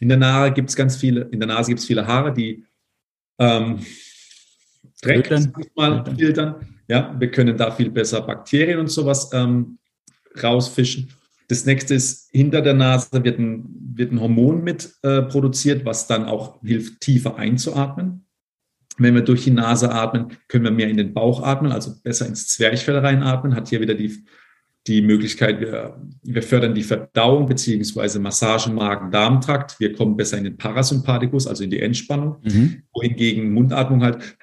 In 0.00 0.08
der 0.08 0.18
Nase 0.18 0.52
gibt 0.52 0.70
es 0.70 0.76
ganz 0.76 0.96
viele, 0.96 1.22
in 1.22 1.40
der 1.40 1.48
Nase 1.48 1.70
gibt 1.70 1.80
es 1.80 1.86
viele 1.86 2.06
Haare, 2.06 2.32
die 2.32 2.64
ähm, 3.38 3.84
Dreck 5.02 5.30
mal 5.74 6.04
filtern. 6.16 6.78
Ja, 6.88 7.14
wir 7.18 7.30
können 7.30 7.56
da 7.56 7.70
viel 7.70 7.90
besser 7.90 8.22
Bakterien 8.22 8.78
und 8.78 8.88
sowas 8.88 9.30
ähm, 9.32 9.78
rausfischen. 10.42 11.12
Das 11.48 11.64
nächste 11.64 11.94
ist, 11.94 12.30
hinter 12.30 12.60
der 12.60 12.74
Nase 12.74 13.24
wird 13.24 13.38
ein, 13.38 13.64
wird 13.94 14.12
ein 14.12 14.20
Hormon 14.20 14.62
mit 14.62 14.92
äh, 15.02 15.22
produziert, 15.22 15.84
was 15.84 16.06
dann 16.06 16.24
auch 16.24 16.60
hilft, 16.62 17.00
tiefer 17.00 17.36
einzuatmen. 17.36 18.27
Wenn 18.98 19.14
wir 19.14 19.22
durch 19.22 19.44
die 19.44 19.50
Nase 19.50 19.92
atmen, 19.92 20.36
können 20.48 20.64
wir 20.64 20.70
mehr 20.70 20.88
in 20.88 20.96
den 20.96 21.14
Bauch 21.14 21.42
atmen, 21.42 21.72
also 21.72 21.94
besser 22.02 22.26
ins 22.26 22.48
Zwerchfell 22.48 22.98
reinatmen, 22.98 23.54
hat 23.54 23.68
hier 23.68 23.80
wieder 23.80 23.94
die, 23.94 24.24
die 24.86 25.02
Möglichkeit, 25.02 25.60
wir, 25.60 26.00
wir 26.22 26.42
fördern 26.42 26.74
die 26.74 26.82
Verdauung 26.82 27.46
beziehungsweise 27.46 28.18
Massage 28.18 28.70
Magen-Darm-Trakt. 28.70 29.78
Wir 29.78 29.92
kommen 29.92 30.16
besser 30.16 30.38
in 30.38 30.44
den 30.44 30.56
Parasympathikus, 30.56 31.46
also 31.46 31.62
in 31.62 31.70
die 31.70 31.80
Entspannung. 31.80 32.38
Mhm. 32.42 32.82
Wohingegen 32.92 33.52
Mundatmung 33.52 34.02
halt 34.02 34.36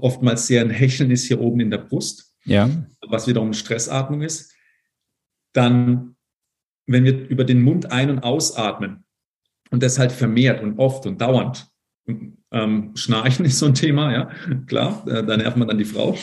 oftmals 0.00 0.46
sehr 0.46 0.62
ein 0.62 0.70
Hecheln 0.70 1.10
ist 1.10 1.26
hier 1.26 1.40
oben 1.40 1.60
in 1.60 1.70
der 1.70 1.78
Brust, 1.78 2.34
ja. 2.44 2.70
was 3.08 3.26
wiederum 3.26 3.52
Stressatmung 3.52 4.22
ist. 4.22 4.54
Dann, 5.52 6.16
wenn 6.86 7.04
wir 7.04 7.28
über 7.28 7.44
den 7.44 7.62
Mund 7.62 7.90
ein- 7.90 8.10
und 8.10 8.20
ausatmen 8.20 9.04
und 9.70 9.82
das 9.82 9.98
halt 9.98 10.12
vermehrt 10.12 10.62
und 10.62 10.78
oft 10.78 11.06
und 11.06 11.20
dauernd, 11.20 11.68
ähm, 12.52 12.92
Schnarchen 12.94 13.44
ist 13.46 13.58
so 13.58 13.66
ein 13.66 13.74
Thema, 13.74 14.12
ja, 14.12 14.30
klar. 14.66 15.04
Äh, 15.06 15.24
da 15.24 15.36
nervt 15.36 15.56
man 15.56 15.68
dann 15.68 15.78
die 15.78 15.84
Frau 15.84 16.16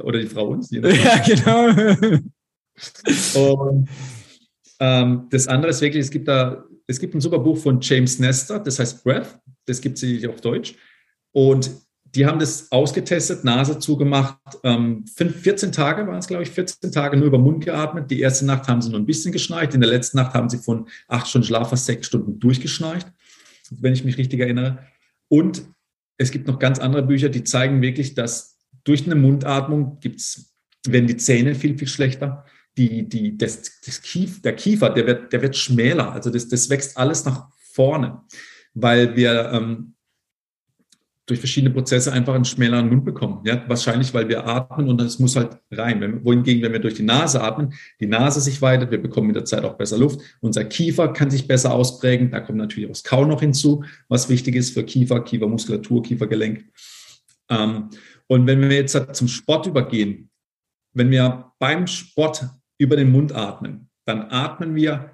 oder 0.00 0.20
die 0.20 0.26
Frau 0.26 0.48
uns. 0.48 0.70
Ja, 0.70 0.80
genau. 1.18 1.68
Und 3.34 3.88
ähm, 4.80 5.26
das 5.30 5.48
andere 5.48 5.70
ist 5.70 5.80
wirklich, 5.80 6.04
es 6.04 6.10
gibt 6.10 6.28
da, 6.28 6.64
es 6.86 7.00
gibt 7.00 7.14
ein 7.14 7.20
super 7.20 7.38
Buch 7.38 7.56
von 7.56 7.80
James 7.80 8.18
Nestor, 8.18 8.58
das 8.58 8.78
heißt 8.78 9.02
Breath, 9.02 9.38
das 9.64 9.80
gibt 9.80 10.02
es 10.02 10.28
auf 10.28 10.40
Deutsch. 10.40 10.74
Und 11.32 11.70
die 12.14 12.24
haben 12.24 12.38
das 12.38 12.70
ausgetestet, 12.72 13.44
Nase 13.44 13.78
zugemacht. 13.78 14.38
Ähm, 14.62 15.04
14 15.06 15.72
Tage 15.72 16.06
waren 16.06 16.18
es, 16.18 16.26
glaube 16.26 16.44
ich, 16.44 16.50
14 16.50 16.90
Tage 16.90 17.16
nur 17.16 17.26
über 17.26 17.38
Mund 17.38 17.64
geatmet. 17.64 18.10
Die 18.10 18.20
erste 18.20 18.46
Nacht 18.46 18.68
haben 18.68 18.80
sie 18.80 18.88
nur 18.88 19.00
ein 19.00 19.06
bisschen 19.06 19.32
geschnarcht. 19.32 19.74
In 19.74 19.80
der 19.80 19.90
letzten 19.90 20.16
Nacht 20.16 20.32
haben 20.32 20.48
sie 20.48 20.56
von 20.56 20.88
acht 21.08 21.26
Stunden 21.26 21.46
Schlaf 21.46 21.70
fast 21.70 21.84
sechs 21.84 22.06
Stunden 22.06 22.38
durchgeschnarcht 22.38 23.06
wenn 23.70 23.92
ich 23.92 24.04
mich 24.04 24.18
richtig 24.18 24.40
erinnere. 24.40 24.78
Und 25.28 25.66
es 26.18 26.30
gibt 26.30 26.46
noch 26.46 26.58
ganz 26.58 26.78
andere 26.78 27.02
Bücher, 27.02 27.28
die 27.28 27.44
zeigen 27.44 27.82
wirklich, 27.82 28.14
dass 28.14 28.58
durch 28.84 29.04
eine 29.06 29.16
Mundatmung 29.16 29.98
gibt's, 30.00 30.54
werden 30.86 31.06
die 31.06 31.16
Zähne 31.16 31.54
viel, 31.54 31.76
viel 31.76 31.88
schlechter. 31.88 32.44
Die, 32.78 33.08
die, 33.08 33.36
das, 33.36 33.80
das 33.84 34.02
Kief, 34.02 34.42
der 34.42 34.54
Kiefer, 34.54 34.90
der 34.90 35.06
wird, 35.06 35.32
der 35.32 35.42
wird 35.42 35.56
schmäler. 35.56 36.12
Also 36.12 36.30
das, 36.30 36.48
das 36.48 36.70
wächst 36.70 36.96
alles 36.96 37.24
nach 37.24 37.48
vorne, 37.58 38.22
weil 38.74 39.16
wir 39.16 39.50
ähm, 39.52 39.95
durch 41.26 41.40
verschiedene 41.40 41.74
Prozesse 41.74 42.12
einfach 42.12 42.34
einen 42.34 42.44
schmäleren 42.44 42.88
Mund 42.88 43.04
bekommen. 43.04 43.40
Ja, 43.44 43.64
wahrscheinlich, 43.66 44.14
weil 44.14 44.28
wir 44.28 44.46
atmen 44.46 44.88
und 44.88 45.00
es 45.00 45.18
muss 45.18 45.34
halt 45.34 45.58
rein. 45.72 46.00
Wenn, 46.00 46.24
wohingegen, 46.24 46.62
wenn 46.62 46.72
wir 46.72 46.78
durch 46.78 46.94
die 46.94 47.02
Nase 47.02 47.42
atmen, 47.42 47.74
die 48.00 48.06
Nase 48.06 48.40
sich 48.40 48.62
weitet, 48.62 48.92
wir 48.92 49.02
bekommen 49.02 49.26
mit 49.26 49.36
der 49.36 49.44
Zeit 49.44 49.64
auch 49.64 49.74
besser 49.74 49.98
Luft. 49.98 50.20
Unser 50.40 50.64
Kiefer 50.64 51.08
kann 51.08 51.30
sich 51.30 51.48
besser 51.48 51.74
ausprägen. 51.74 52.30
Da 52.30 52.40
kommt 52.40 52.58
natürlich 52.58 52.88
auch 52.88 52.92
das 52.92 53.02
Kau 53.02 53.24
noch 53.24 53.40
hinzu, 53.40 53.84
was 54.08 54.28
wichtig 54.28 54.54
ist 54.54 54.70
für 54.70 54.84
Kiefer, 54.84 55.20
Kiefermuskulatur, 55.20 56.02
Kiefergelenk. 56.04 56.64
Ähm, 57.50 57.90
und 58.28 58.46
wenn 58.46 58.60
wir 58.60 58.70
jetzt 58.70 58.94
halt 58.94 59.16
zum 59.16 59.26
Sport 59.26 59.66
übergehen, 59.66 60.30
wenn 60.94 61.10
wir 61.10 61.52
beim 61.58 61.88
Sport 61.88 62.46
über 62.78 62.96
den 62.96 63.10
Mund 63.10 63.34
atmen, 63.34 63.90
dann 64.04 64.30
atmen 64.30 64.76
wir, 64.76 65.10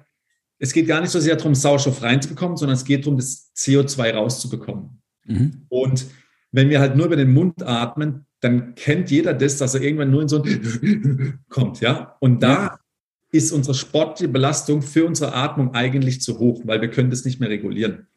es 0.59 0.71
geht 0.73 0.87
gar 0.87 1.01
nicht 1.01 1.09
so 1.09 1.19
sehr 1.19 1.35
darum, 1.35 1.55
Sauerstoff 1.55 2.01
reinzubekommen, 2.03 2.55
sondern 2.55 2.75
es 2.75 2.85
geht 2.85 3.05
darum, 3.05 3.17
das 3.17 3.51
CO2 3.55 4.13
rauszubekommen. 4.13 5.02
Mhm. 5.25 5.65
Und 5.69 6.05
wenn 6.51 6.69
wir 6.69 6.79
halt 6.79 6.95
nur 6.95 7.07
über 7.07 7.15
den 7.15 7.33
Mund 7.33 7.63
atmen, 7.63 8.25
dann 8.39 8.75
kennt 8.75 9.09
jeder 9.09 9.33
das, 9.33 9.57
dass 9.57 9.73
er 9.75 9.81
irgendwann 9.81 10.11
nur 10.11 10.21
in 10.21 10.27
so 10.27 10.43
ein 10.43 11.39
kommt, 11.49 11.79
ja. 11.79 12.15
Und 12.19 12.43
da 12.43 12.53
ja. 12.53 12.79
ist 13.31 13.51
unsere 13.51 13.73
sportliche 13.73 14.31
Belastung 14.31 14.81
für 14.81 15.05
unsere 15.05 15.33
Atmung 15.33 15.73
eigentlich 15.73 16.21
zu 16.21 16.39
hoch, 16.39 16.61
weil 16.65 16.81
wir 16.81 16.89
können 16.89 17.09
das 17.09 17.25
nicht 17.25 17.39
mehr 17.39 17.49
regulieren. 17.49 18.07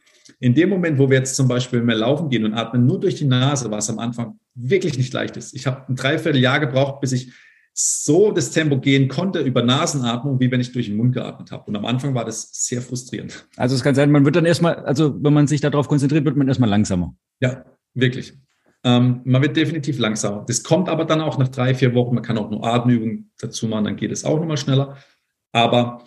In 0.41 0.55
dem 0.55 0.69
Moment, 0.69 0.99
wo 0.99 1.09
wir 1.09 1.19
jetzt 1.19 1.37
zum 1.37 1.49
Beispiel 1.49 1.81
mehr 1.81 1.97
laufen 1.97 2.29
gehen 2.29 2.45
und 2.45 2.55
atmen 2.55 2.85
nur 2.85 3.01
durch 3.01 3.15
die 3.15 3.25
Nase, 3.25 3.71
was 3.71 3.89
am 3.89 3.99
Anfang 3.99 4.39
wirklich 4.55 4.99
nicht 4.99 5.13
leicht 5.13 5.37
ist. 5.37 5.55
Ich 5.55 5.67
habe 5.67 5.85
ein 5.89 5.97
Dreivierteljahr 5.97 6.61
gebraucht, 6.61 7.01
bis 7.01 7.13
ich 7.13 7.33
so 7.79 8.33
das 8.33 8.53
Tempo 8.53 8.81
gehen 8.81 9.07
konnte 9.07 9.41
über 9.41 9.63
Nasenatmung, 9.63 10.41
wie 10.41 10.51
wenn 10.51 10.63
ich 10.63 10.73
durch 10.73 10.87
den 10.87 10.97
Mund 10.97 11.13
geatmet 11.13 11.53
habe. 11.53 11.65
Und 11.67 11.77
am 11.77 11.85
Anfang 11.85 12.15
war 12.15 12.25
das 12.25 12.49
sehr 12.51 12.81
frustrierend. 12.81 13.47
Also 13.57 13.75
es 13.75 13.83
kann 13.83 13.95
sein, 13.95 14.11
man 14.11 14.25
wird 14.25 14.35
dann 14.35 14.47
erstmal, 14.47 14.77
also 14.77 15.23
wenn 15.23 15.35
man 15.35 15.47
sich 15.47 15.61
darauf 15.61 15.87
konzentriert, 15.87 16.25
wird 16.25 16.39
man 16.39 16.49
erstmal 16.49 16.71
langsamer. 16.71 17.15
Ja, 17.41 17.67
wirklich. 17.93 18.33
Ähm, 18.83 19.21
man 19.25 19.43
wird 19.43 19.59
definitiv 19.59 19.99
langsamer. 19.99 20.47
Das 20.49 20.63
kommt 20.63 20.89
aber 20.89 21.05
dann 21.05 21.21
auch 21.21 21.37
nach 21.37 21.49
drei, 21.49 21.75
vier 21.75 21.95
Wochen. 21.95 22.15
Man 22.15 22.25
kann 22.25 22.39
auch 22.39 22.51
nur 22.51 22.65
Atemübungen 22.65 23.31
dazu 23.39 23.69
machen, 23.69 23.85
dann 23.85 23.97
geht 23.97 24.11
es 24.11 24.25
auch 24.25 24.41
nochmal 24.41 24.57
schneller. 24.57 24.97
Aber 25.53 26.03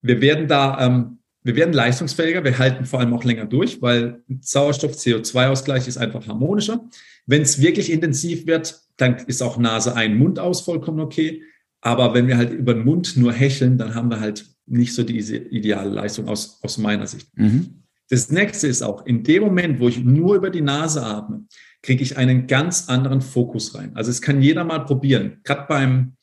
wir 0.00 0.22
werden 0.22 0.48
da, 0.48 0.80
ähm, 0.80 1.18
wir 1.42 1.56
werden 1.56 1.74
leistungsfähiger, 1.74 2.42
wir 2.42 2.58
halten 2.58 2.86
vor 2.86 3.00
allem 3.00 3.12
auch 3.12 3.24
länger 3.24 3.44
durch, 3.44 3.82
weil 3.82 4.22
Sauerstoff-CO2-Ausgleich 4.40 5.86
ist 5.88 5.98
einfach 5.98 6.26
harmonischer. 6.26 6.88
Wenn 7.26 7.42
es 7.42 7.60
wirklich 7.60 7.92
intensiv 7.92 8.46
wird, 8.46 8.80
dann 8.96 9.16
ist 9.26 9.42
auch 9.42 9.58
Nase 9.58 9.96
ein, 9.96 10.16
Mund 10.16 10.38
aus 10.38 10.60
vollkommen 10.60 11.00
okay. 11.00 11.42
Aber 11.80 12.14
wenn 12.14 12.28
wir 12.28 12.36
halt 12.36 12.52
über 12.52 12.74
den 12.74 12.84
Mund 12.84 13.16
nur 13.16 13.32
hecheln, 13.32 13.76
dann 13.76 13.94
haben 13.94 14.10
wir 14.10 14.20
halt 14.20 14.46
nicht 14.66 14.94
so 14.94 15.02
diese 15.02 15.36
ideale 15.36 15.90
Leistung 15.90 16.28
aus, 16.28 16.60
aus 16.62 16.78
meiner 16.78 17.06
Sicht. 17.06 17.28
Mhm. 17.36 17.82
Das 18.08 18.30
nächste 18.30 18.68
ist 18.68 18.82
auch, 18.82 19.06
in 19.06 19.22
dem 19.22 19.42
Moment, 19.42 19.80
wo 19.80 19.88
ich 19.88 20.02
nur 20.02 20.36
über 20.36 20.50
die 20.50 20.60
Nase 20.60 21.02
atme, 21.04 21.44
kriege 21.82 22.02
ich 22.02 22.16
einen 22.16 22.46
ganz 22.46 22.88
anderen 22.88 23.20
Fokus 23.20 23.74
rein. 23.74 23.92
Also 23.94 24.10
es 24.10 24.22
kann 24.22 24.40
jeder 24.40 24.64
mal 24.64 24.80
probieren. 24.80 25.40
Gerade 25.42 25.66
beim, 25.68 26.16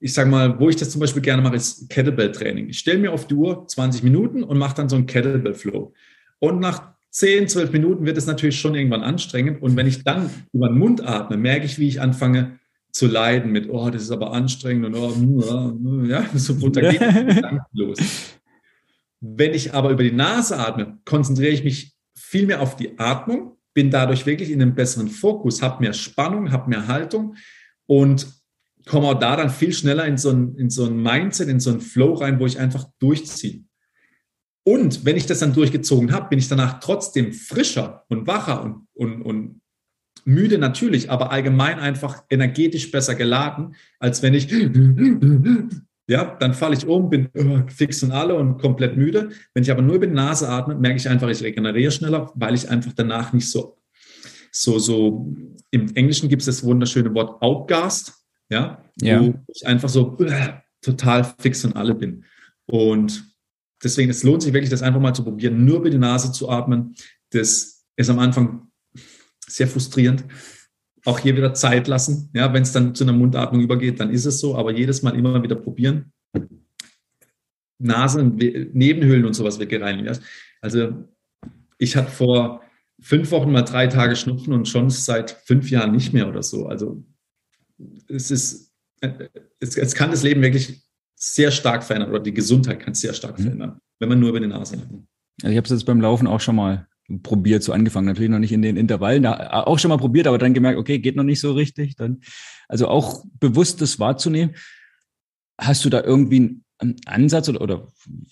ich 0.00 0.14
sage 0.14 0.30
mal, 0.30 0.58
wo 0.58 0.68
ich 0.68 0.76
das 0.76 0.90
zum 0.90 1.00
Beispiel 1.00 1.22
gerne 1.22 1.42
mache, 1.42 1.56
ist 1.56 1.88
Kettlebell-Training. 1.90 2.68
Ich 2.68 2.78
stelle 2.78 2.98
mir 2.98 3.12
auf 3.12 3.26
die 3.26 3.34
Uhr 3.34 3.66
20 3.66 4.02
Minuten 4.02 4.42
und 4.42 4.58
mache 4.58 4.74
dann 4.74 4.88
so 4.88 4.96
einen 4.96 5.06
Kettlebell-Flow. 5.06 5.92
Und 6.38 6.60
nach 6.60 6.94
10, 7.10 7.48
12 7.48 7.72
Minuten 7.72 8.06
wird 8.06 8.16
es 8.16 8.26
natürlich 8.26 8.60
schon 8.60 8.74
irgendwann 8.74 9.02
anstrengend. 9.02 9.62
Und 9.62 9.76
wenn 9.76 9.86
ich 9.86 10.04
dann 10.04 10.30
über 10.52 10.68
den 10.68 10.78
Mund 10.78 11.06
atme, 11.06 11.36
merke 11.36 11.66
ich, 11.66 11.78
wie 11.78 11.88
ich 11.88 12.00
anfange 12.00 12.58
zu 12.92 13.06
leiden 13.06 13.52
mit, 13.52 13.68
oh, 13.68 13.90
das 13.90 14.02
ist 14.02 14.10
aber 14.10 14.32
anstrengend 14.32 14.86
und 14.86 14.94
oh, 14.96 16.02
ja, 16.04 16.24
so 16.34 16.54
runter 16.54 16.82
geht 16.82 17.00
los. 17.72 17.98
Wenn 19.20 19.54
ich 19.54 19.74
aber 19.74 19.90
über 19.90 20.02
die 20.02 20.12
Nase 20.12 20.58
atme, 20.58 20.98
konzentriere 21.04 21.52
ich 21.52 21.64
mich 21.64 21.94
viel 22.16 22.46
mehr 22.46 22.60
auf 22.60 22.76
die 22.76 22.98
Atmung, 22.98 23.56
bin 23.74 23.90
dadurch 23.90 24.26
wirklich 24.26 24.50
in 24.50 24.62
einem 24.62 24.74
besseren 24.74 25.08
Fokus, 25.08 25.62
habe 25.62 25.82
mehr 25.82 25.92
Spannung, 25.92 26.50
habe 26.50 26.70
mehr 26.70 26.88
Haltung 26.88 27.36
und 27.86 28.26
komme 28.86 29.08
auch 29.08 29.18
da 29.18 29.36
dann 29.36 29.50
viel 29.50 29.72
schneller 29.72 30.06
in 30.06 30.16
so, 30.16 30.30
ein, 30.30 30.56
in 30.56 30.70
so 30.70 30.86
ein 30.86 31.00
Mindset, 31.00 31.48
in 31.48 31.60
so 31.60 31.70
einen 31.70 31.80
Flow 31.80 32.14
rein, 32.14 32.40
wo 32.40 32.46
ich 32.46 32.58
einfach 32.58 32.86
durchziehe. 32.98 33.64
Und 34.64 35.04
wenn 35.04 35.16
ich 35.16 35.26
das 35.26 35.38
dann 35.38 35.54
durchgezogen 35.54 36.12
habe, 36.12 36.28
bin 36.28 36.38
ich 36.38 36.48
danach 36.48 36.80
trotzdem 36.80 37.32
frischer 37.32 38.04
und 38.08 38.26
wacher 38.26 38.62
und, 38.62 38.86
und, 38.94 39.22
und 39.22 39.60
müde 40.24 40.58
natürlich, 40.58 41.10
aber 41.10 41.30
allgemein 41.30 41.78
einfach 41.78 42.24
energetisch 42.28 42.90
besser 42.90 43.14
geladen, 43.14 43.74
als 43.98 44.22
wenn 44.22 44.34
ich 44.34 44.50
ja, 46.10 46.36
dann 46.40 46.54
falle 46.54 46.74
ich 46.74 46.86
um, 46.86 47.08
bin 47.08 47.28
uh, 47.38 47.62
fix 47.68 48.02
und 48.02 48.10
alle 48.10 48.34
und 48.34 48.58
komplett 48.58 48.96
müde. 48.96 49.30
Wenn 49.54 49.62
ich 49.62 49.70
aber 49.70 49.80
nur 49.80 49.94
über 49.94 50.08
die 50.08 50.12
Nase 50.12 50.48
atme, 50.48 50.74
merke 50.74 50.96
ich 50.96 51.08
einfach, 51.08 51.28
ich 51.28 51.40
regeneriere 51.40 51.92
schneller, 51.92 52.32
weil 52.34 52.54
ich 52.54 52.68
einfach 52.68 52.92
danach 52.92 53.32
nicht 53.32 53.48
so, 53.48 53.78
so, 54.50 54.80
so, 54.80 55.32
im 55.70 55.94
Englischen 55.94 56.28
gibt 56.28 56.42
es 56.42 56.46
das 56.46 56.64
wunderschöne 56.64 57.14
Wort 57.14 57.40
Outgast, 57.40 58.24
ja, 58.50 58.82
ja. 59.00 59.20
wo 59.20 59.34
ich 59.54 59.64
einfach 59.64 59.88
so 59.88 60.16
uh, 60.18 60.26
total 60.82 61.32
fix 61.38 61.64
und 61.64 61.76
alle 61.76 61.94
bin. 61.94 62.24
Und 62.66 63.29
deswegen, 63.82 64.10
es 64.10 64.22
lohnt 64.22 64.42
sich 64.42 64.52
wirklich, 64.52 64.70
das 64.70 64.82
einfach 64.82 65.00
mal 65.00 65.14
zu 65.14 65.24
probieren, 65.24 65.64
nur 65.64 65.78
über 65.78 65.90
die 65.90 65.98
Nase 65.98 66.32
zu 66.32 66.48
atmen. 66.48 66.94
Das 67.30 67.84
ist 67.96 68.10
am 68.10 68.18
Anfang 68.18 68.68
sehr 69.46 69.66
frustrierend 69.66 70.24
auch 71.04 71.18
hier 71.18 71.36
wieder 71.36 71.54
Zeit 71.54 71.88
lassen. 71.88 72.30
Ja, 72.34 72.52
wenn 72.52 72.62
es 72.62 72.72
dann 72.72 72.94
zu 72.94 73.04
einer 73.04 73.12
Mundatmung 73.12 73.62
übergeht, 73.62 74.00
dann 74.00 74.10
ist 74.10 74.26
es 74.26 74.40
so, 74.40 74.56
aber 74.56 74.72
jedes 74.72 75.02
Mal 75.02 75.16
immer 75.16 75.42
wieder 75.42 75.56
probieren. 75.56 76.12
Nasen, 77.78 78.36
Nebenhöhlen 78.36 79.24
und 79.24 79.32
sowas 79.32 79.58
weggereinigen. 79.58 80.18
Also 80.60 81.06
ich 81.78 81.96
hatte 81.96 82.10
vor 82.10 82.62
fünf 83.00 83.30
Wochen 83.30 83.50
mal 83.50 83.62
drei 83.62 83.86
Tage 83.86 84.16
Schnupfen 84.16 84.52
und 84.52 84.68
schon 84.68 84.90
seit 84.90 85.30
fünf 85.30 85.70
Jahren 85.70 85.92
nicht 85.92 86.12
mehr 86.12 86.28
oder 86.28 86.42
so. 86.42 86.66
Also 86.66 87.02
es 88.08 88.30
ist, 88.30 88.74
es, 89.60 89.76
es 89.78 89.94
kann 89.94 90.10
das 90.10 90.22
Leben 90.22 90.42
wirklich 90.42 90.82
sehr 91.20 91.50
stark 91.50 91.84
verändern 91.84 92.10
oder 92.10 92.20
die 92.20 92.32
Gesundheit 92.32 92.80
kann 92.80 92.92
es 92.92 93.00
sehr 93.00 93.12
stark 93.12 93.38
mhm. 93.38 93.42
verändern, 93.42 93.80
wenn 93.98 94.08
man 94.08 94.18
nur 94.18 94.30
über 94.30 94.40
die 94.40 94.46
Nase 94.46 94.76
atmet. 94.76 95.02
Also 95.42 95.52
ich 95.52 95.56
habe 95.56 95.64
es 95.64 95.70
jetzt 95.70 95.84
beim 95.84 96.00
Laufen 96.00 96.26
auch 96.26 96.40
schon 96.40 96.56
mal 96.56 96.86
probiert, 97.22 97.62
so 97.62 97.72
angefangen. 97.72 98.06
Natürlich 98.06 98.30
noch 98.30 98.38
nicht 98.38 98.52
in 98.52 98.62
den 98.62 98.76
Intervallen, 98.76 99.22
da, 99.22 99.64
auch 99.64 99.78
schon 99.78 99.90
mal 99.90 99.98
probiert, 99.98 100.26
aber 100.26 100.38
dann 100.38 100.54
gemerkt, 100.54 100.78
okay, 100.78 100.98
geht 100.98 101.16
noch 101.16 101.24
nicht 101.24 101.40
so 101.40 101.52
richtig. 101.52 101.96
Dann, 101.96 102.20
also 102.68 102.88
auch 102.88 103.24
bewusst 103.38 103.80
das 103.80 103.98
wahrzunehmen. 103.98 104.54
Hast 105.58 105.84
du 105.84 105.90
da 105.90 106.02
irgendwie 106.02 106.62
einen 106.78 106.96
Ansatz 107.06 107.48
oder, 107.48 107.60
oder 107.60 107.88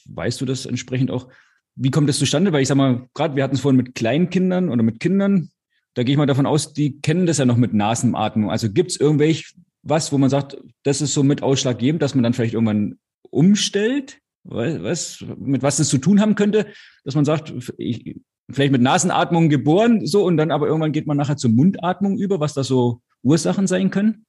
weißt 0.07 0.41
du 0.41 0.47
das 0.47 0.65
entsprechend 0.65 1.11
auch? 1.11 1.29
Wie 1.75 1.91
kommt 1.91 2.09
das 2.09 2.19
zustande? 2.19 2.53
Weil 2.53 2.63
ich 2.63 2.69
sag 2.69 2.77
mal, 2.77 3.09
gerade 3.15 3.37
wir 3.37 3.45
hatten 3.45 3.55
es 3.55 3.61
vorhin 3.61 3.77
mit 3.77 3.95
Kleinkindern 3.95 4.71
oder 4.71 4.83
mit 4.83 5.01
Kindern, 5.01 5.51
da 5.95 6.05
gehe 6.05 6.13
ich 6.13 6.19
mal 6.19 6.27
davon 6.27 6.47
aus, 6.47 6.73
die 6.73 7.01
kennen 7.01 7.27
das 7.27 7.39
ja 7.39 7.45
noch 7.45 7.57
mit 7.57 7.75
Nasenatmung. 7.75 8.51
Also 8.51 8.71
gibt 8.71 8.93
es 8.93 9.01
irgendwelche 9.01 9.55
was, 9.89 10.13
wo 10.13 10.19
man 10.19 10.31
sagt, 10.31 10.57
das 10.83 11.01
ist 11.01 11.15
so 11.15 11.23
mit 11.23 11.43
ausschlaggebend, 11.43 12.03
dass 12.03 12.15
man 12.15 12.23
dann 12.23 12.35
vielleicht 12.35 12.55
irgendwann 12.55 12.99
umstellt? 13.31 14.19
Was, 14.45 15.25
mit 15.37 15.63
was 15.63 15.77
das 15.77 15.89
zu 15.89 15.99
tun 15.99 16.21
haben 16.21 16.35
könnte, 16.35 16.67
dass 17.05 17.15
man 17.15 17.25
sagt, 17.25 17.53
ich, 17.77 18.17
vielleicht 18.51 18.73
mit 18.73 18.81
Nasenatmung 18.81 19.49
geboren, 19.49 20.07
so, 20.07 20.25
und 20.25 20.37
dann 20.37 20.51
aber 20.51 20.67
irgendwann 20.67 20.93
geht 20.93 21.07
man 21.07 21.17
nachher 21.17 21.37
zur 21.37 21.51
Mundatmung 21.51 22.19
über, 22.19 22.41
was 22.41 22.55
da 22.55 22.65
so 22.65 23.03
Ursachen 23.23 23.67
sein 23.67 23.91
können? 23.91 24.25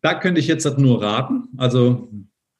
Da 0.00 0.14
könnte 0.14 0.40
ich 0.40 0.46
jetzt 0.46 0.64
halt 0.64 0.78
nur 0.78 1.02
raten. 1.02 1.48
Also 1.56 2.12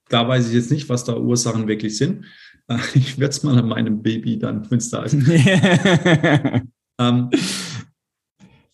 da 0.08 0.26
weiß 0.26 0.48
ich 0.48 0.54
jetzt 0.54 0.70
nicht, 0.70 0.88
was 0.88 1.04
da 1.04 1.16
Ursachen 1.16 1.68
wirklich 1.68 1.96
sind. 1.96 2.24
Ich 2.92 3.18
werde 3.18 3.30
es 3.30 3.42
mal 3.42 3.56
an 3.56 3.66
meinem 3.66 4.02
Baby 4.02 4.38
dann, 4.38 4.70
wenn 4.70 4.76
es 4.76 4.90
da 4.90 5.02
ist. 5.02 5.14
ähm, 6.98 7.30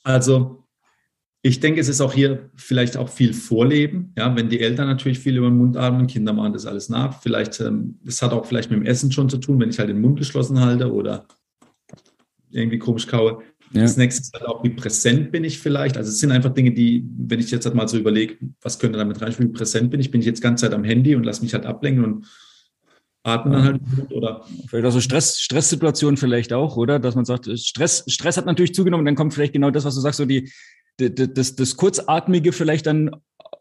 also 0.03 0.64
ich 1.47 1.61
denke, 1.61 1.79
es 1.79 1.91
ist 1.91 2.01
auch 2.01 2.15
hier 2.15 2.49
vielleicht 2.57 2.97
auch 2.97 3.11
viel 3.11 3.35
Vorleben. 3.35 4.15
Ja, 4.17 4.35
wenn 4.35 4.49
die 4.49 4.61
Eltern 4.61 4.87
natürlich 4.87 5.19
viel 5.19 5.37
über 5.37 5.51
den 5.51 5.59
Mund 5.59 5.77
atmen, 5.77 6.07
Kinder 6.07 6.33
machen 6.33 6.55
das 6.55 6.65
alles 6.65 6.89
nach. 6.89 7.21
Vielleicht, 7.21 7.61
ähm, 7.61 7.99
das 8.03 8.23
hat 8.23 8.33
auch 8.33 8.47
vielleicht 8.47 8.71
mit 8.71 8.81
dem 8.81 8.87
Essen 8.87 9.13
schon 9.13 9.29
zu 9.29 9.37
tun, 9.37 9.61
wenn 9.61 9.69
ich 9.69 9.79
halt 9.79 9.91
den 9.91 10.01
Mund 10.01 10.19
geschlossen 10.19 10.59
halte 10.61 10.91
oder 10.91 11.27
irgendwie 12.51 12.79
komisch 12.79 13.07
kaue. 13.07 13.43
Ja. 13.75 13.83
Das 13.83 13.99
nächste 13.99 14.23
ist 14.23 14.33
halt 14.33 14.47
auch, 14.47 14.65
wie 14.65 14.71
präsent 14.71 15.33
bin 15.33 15.45
ich 15.45 15.59
vielleicht. 15.59 15.99
Also 15.99 16.09
es 16.09 16.19
sind 16.19 16.33
einfach 16.33 16.55
Dinge, 16.55 16.73
die, 16.73 17.07
wenn 17.19 17.41
ich 17.41 17.51
jetzt 17.51 17.67
halt 17.67 17.75
mal 17.75 17.89
so 17.89 17.99
überlege, 17.99 18.37
was 18.63 18.79
könnte 18.79 18.97
damit 18.99 19.21
reinspielen, 19.21 19.53
wie 19.53 19.59
präsent 19.59 19.91
bin 19.91 20.01
ich, 20.01 20.11
bin 20.11 20.23
ich 20.23 20.27
jetzt 20.27 20.41
ganze 20.41 20.65
Zeit 20.65 20.73
am 20.73 20.85
Handy 20.85 21.15
und 21.15 21.25
lasse 21.25 21.43
mich 21.43 21.53
halt 21.53 21.67
ablenken 21.67 22.05
und 22.05 22.27
atme 23.23 23.53
dann 23.53 23.65
halt 23.65 23.81
oder. 24.11 24.47
Vielleicht 24.69 24.87
auch 24.87 24.93
so 24.93 25.01
Stress, 25.03 25.39
Stresssituationen 25.41 26.17
vielleicht 26.17 26.55
auch, 26.55 26.79
oder? 26.79 26.99
Dass 26.99 27.15
man 27.15 27.27
sagt, 27.27 27.51
Stress, 27.59 28.03
Stress 28.07 28.39
hat 28.39 28.47
natürlich 28.47 28.75
zugenommen, 28.75 29.05
dann 29.05 29.15
kommt 29.15 29.35
vielleicht 29.35 29.53
genau 29.53 29.71
das, 29.71 29.85
was 29.85 29.95
du 29.95 30.01
sagst, 30.01 30.17
so 30.17 30.25
die, 30.25 30.51
das, 30.99 31.57
das 31.57 31.77
Kurzatmige 31.77 32.53
vielleicht 32.53 32.87
dann 32.87 33.11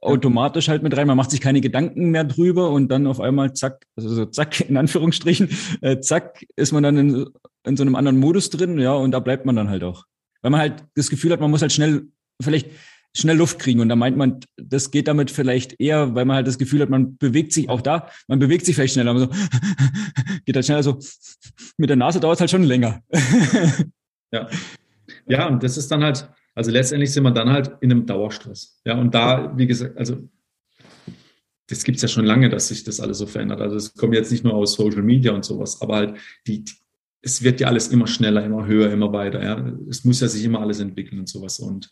automatisch 0.01 0.67
halt 0.67 0.83
mit 0.83 0.95
rein. 0.95 1.07
Man 1.07 1.17
macht 1.17 1.31
sich 1.31 1.41
keine 1.41 1.61
Gedanken 1.61 2.11
mehr 2.11 2.23
drüber 2.23 2.69
und 2.71 2.89
dann 2.89 3.07
auf 3.07 3.19
einmal 3.19 3.53
zack, 3.53 3.85
also 3.95 4.09
so 4.09 4.25
zack, 4.25 4.59
in 4.69 4.77
Anführungsstrichen, 4.77 5.49
äh, 5.81 5.99
zack, 5.99 6.45
ist 6.55 6.71
man 6.71 6.83
dann 6.83 6.97
in, 6.97 7.25
in 7.65 7.77
so 7.77 7.83
einem 7.83 7.95
anderen 7.95 8.19
Modus 8.19 8.49
drin, 8.49 8.79
ja, 8.79 8.93
und 8.93 9.11
da 9.11 9.19
bleibt 9.19 9.45
man 9.45 9.55
dann 9.55 9.69
halt 9.69 9.83
auch. 9.83 10.05
Weil 10.41 10.51
man 10.51 10.59
halt 10.59 10.83
das 10.95 11.09
Gefühl 11.09 11.31
hat, 11.31 11.39
man 11.39 11.51
muss 11.51 11.61
halt 11.61 11.71
schnell, 11.71 12.07
vielleicht 12.41 12.69
schnell 13.15 13.37
Luft 13.37 13.59
kriegen. 13.59 13.79
Und 13.79 13.89
da 13.89 13.95
meint 13.95 14.17
man, 14.17 14.39
das 14.57 14.91
geht 14.91 15.07
damit 15.07 15.31
vielleicht 15.31 15.79
eher, 15.79 16.15
weil 16.15 16.25
man 16.25 16.35
halt 16.35 16.47
das 16.47 16.57
Gefühl 16.57 16.81
hat, 16.81 16.89
man 16.89 17.17
bewegt 17.17 17.53
sich 17.53 17.69
auch 17.69 17.81
da, 17.81 18.09
man 18.27 18.39
bewegt 18.39 18.65
sich 18.65 18.75
vielleicht 18.75 18.93
schneller, 18.93 19.11
aber 19.11 19.19
so, 19.19 19.27
geht 20.45 20.55
halt 20.55 20.65
schneller 20.65 20.83
so, 20.83 20.99
mit 21.77 21.89
der 21.89 21.97
Nase 21.97 22.19
dauert 22.19 22.35
es 22.35 22.39
halt 22.41 22.51
schon 22.51 22.63
länger. 22.63 23.01
ja. 24.31 24.49
Ja, 25.27 25.47
und 25.47 25.63
das 25.63 25.77
ist 25.77 25.89
dann 25.89 26.03
halt, 26.03 26.27
also 26.55 26.71
letztendlich 26.71 27.11
sind 27.11 27.23
wir 27.23 27.31
dann 27.31 27.49
halt 27.49 27.71
in 27.81 27.91
einem 27.91 28.05
Dauerstress. 28.05 28.79
Ja, 28.85 28.99
und 28.99 29.13
da, 29.13 29.53
wie 29.57 29.67
gesagt, 29.67 29.97
also 29.97 30.29
das 31.67 31.83
gibt 31.83 31.95
es 31.95 32.01
ja 32.01 32.07
schon 32.07 32.25
lange, 32.25 32.49
dass 32.49 32.67
sich 32.67 32.83
das 32.83 32.99
alles 32.99 33.17
so 33.17 33.25
verändert. 33.25 33.61
Also 33.61 33.75
es 33.77 33.93
kommt 33.95 34.13
jetzt 34.13 34.31
nicht 34.31 34.43
nur 34.43 34.53
aus 34.53 34.73
Social 34.73 35.01
Media 35.01 35.31
und 35.31 35.45
sowas, 35.45 35.81
aber 35.81 35.95
halt 35.95 36.17
die, 36.45 36.65
es 37.21 37.41
wird 37.41 37.59
ja 37.59 37.67
alles 37.67 37.87
immer 37.87 38.05
schneller, 38.05 38.43
immer 38.43 38.67
höher, 38.67 38.91
immer 38.91 39.11
weiter. 39.13 39.43
Ja. 39.43 39.73
Es 39.89 40.03
muss 40.03 40.19
ja 40.19 40.27
sich 40.27 40.43
immer 40.43 40.59
alles 40.59 40.79
entwickeln 40.79 41.19
und 41.19 41.29
sowas. 41.29 41.59
Und 41.59 41.91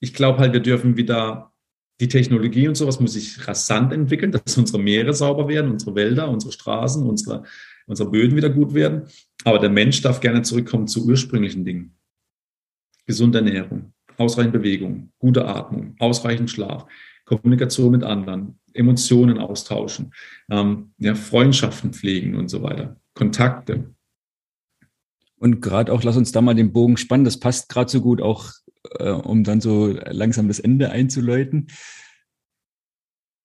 ich 0.00 0.14
glaube 0.14 0.38
halt, 0.38 0.52
wir 0.52 0.60
dürfen 0.60 0.96
wieder 0.96 1.52
die 2.00 2.08
Technologie 2.08 2.66
und 2.66 2.74
sowas 2.74 2.98
muss 2.98 3.12
sich 3.12 3.46
rasant 3.46 3.92
entwickeln, 3.92 4.32
dass 4.32 4.58
unsere 4.58 4.80
Meere 4.80 5.14
sauber 5.14 5.46
werden, 5.46 5.70
unsere 5.70 5.94
Wälder, 5.94 6.28
unsere 6.28 6.52
Straßen, 6.52 7.06
unsere, 7.06 7.44
unsere 7.86 8.10
Böden 8.10 8.36
wieder 8.36 8.50
gut 8.50 8.74
werden. 8.74 9.02
Aber 9.44 9.60
der 9.60 9.70
Mensch 9.70 10.00
darf 10.00 10.20
gerne 10.20 10.42
zurückkommen 10.42 10.88
zu 10.88 11.06
ursprünglichen 11.06 11.64
Dingen 11.64 11.96
gesunde 13.06 13.38
Ernährung, 13.38 13.92
ausreichend 14.18 14.52
Bewegung, 14.52 15.12
gute 15.18 15.46
Atmung, 15.46 15.94
ausreichend 15.98 16.50
Schlaf, 16.50 16.86
Kommunikation 17.24 17.92
mit 17.92 18.04
anderen, 18.04 18.58
Emotionen 18.74 19.38
austauschen, 19.38 20.12
ähm, 20.50 20.92
ja, 20.98 21.14
Freundschaften 21.14 21.92
pflegen 21.92 22.34
und 22.34 22.48
so 22.48 22.62
weiter, 22.62 22.96
Kontakte. 23.14 23.94
Und 25.36 25.60
gerade 25.60 25.92
auch, 25.92 26.02
lass 26.04 26.16
uns 26.16 26.32
da 26.32 26.40
mal 26.40 26.54
den 26.54 26.72
Bogen 26.72 26.96
spannen, 26.96 27.24
das 27.24 27.40
passt 27.40 27.68
gerade 27.68 27.90
so 27.90 28.00
gut 28.00 28.22
auch, 28.22 28.52
äh, 28.98 29.10
um 29.10 29.44
dann 29.44 29.60
so 29.60 29.88
langsam 29.88 30.48
das 30.48 30.60
Ende 30.60 30.90
einzuläuten. 30.90 31.68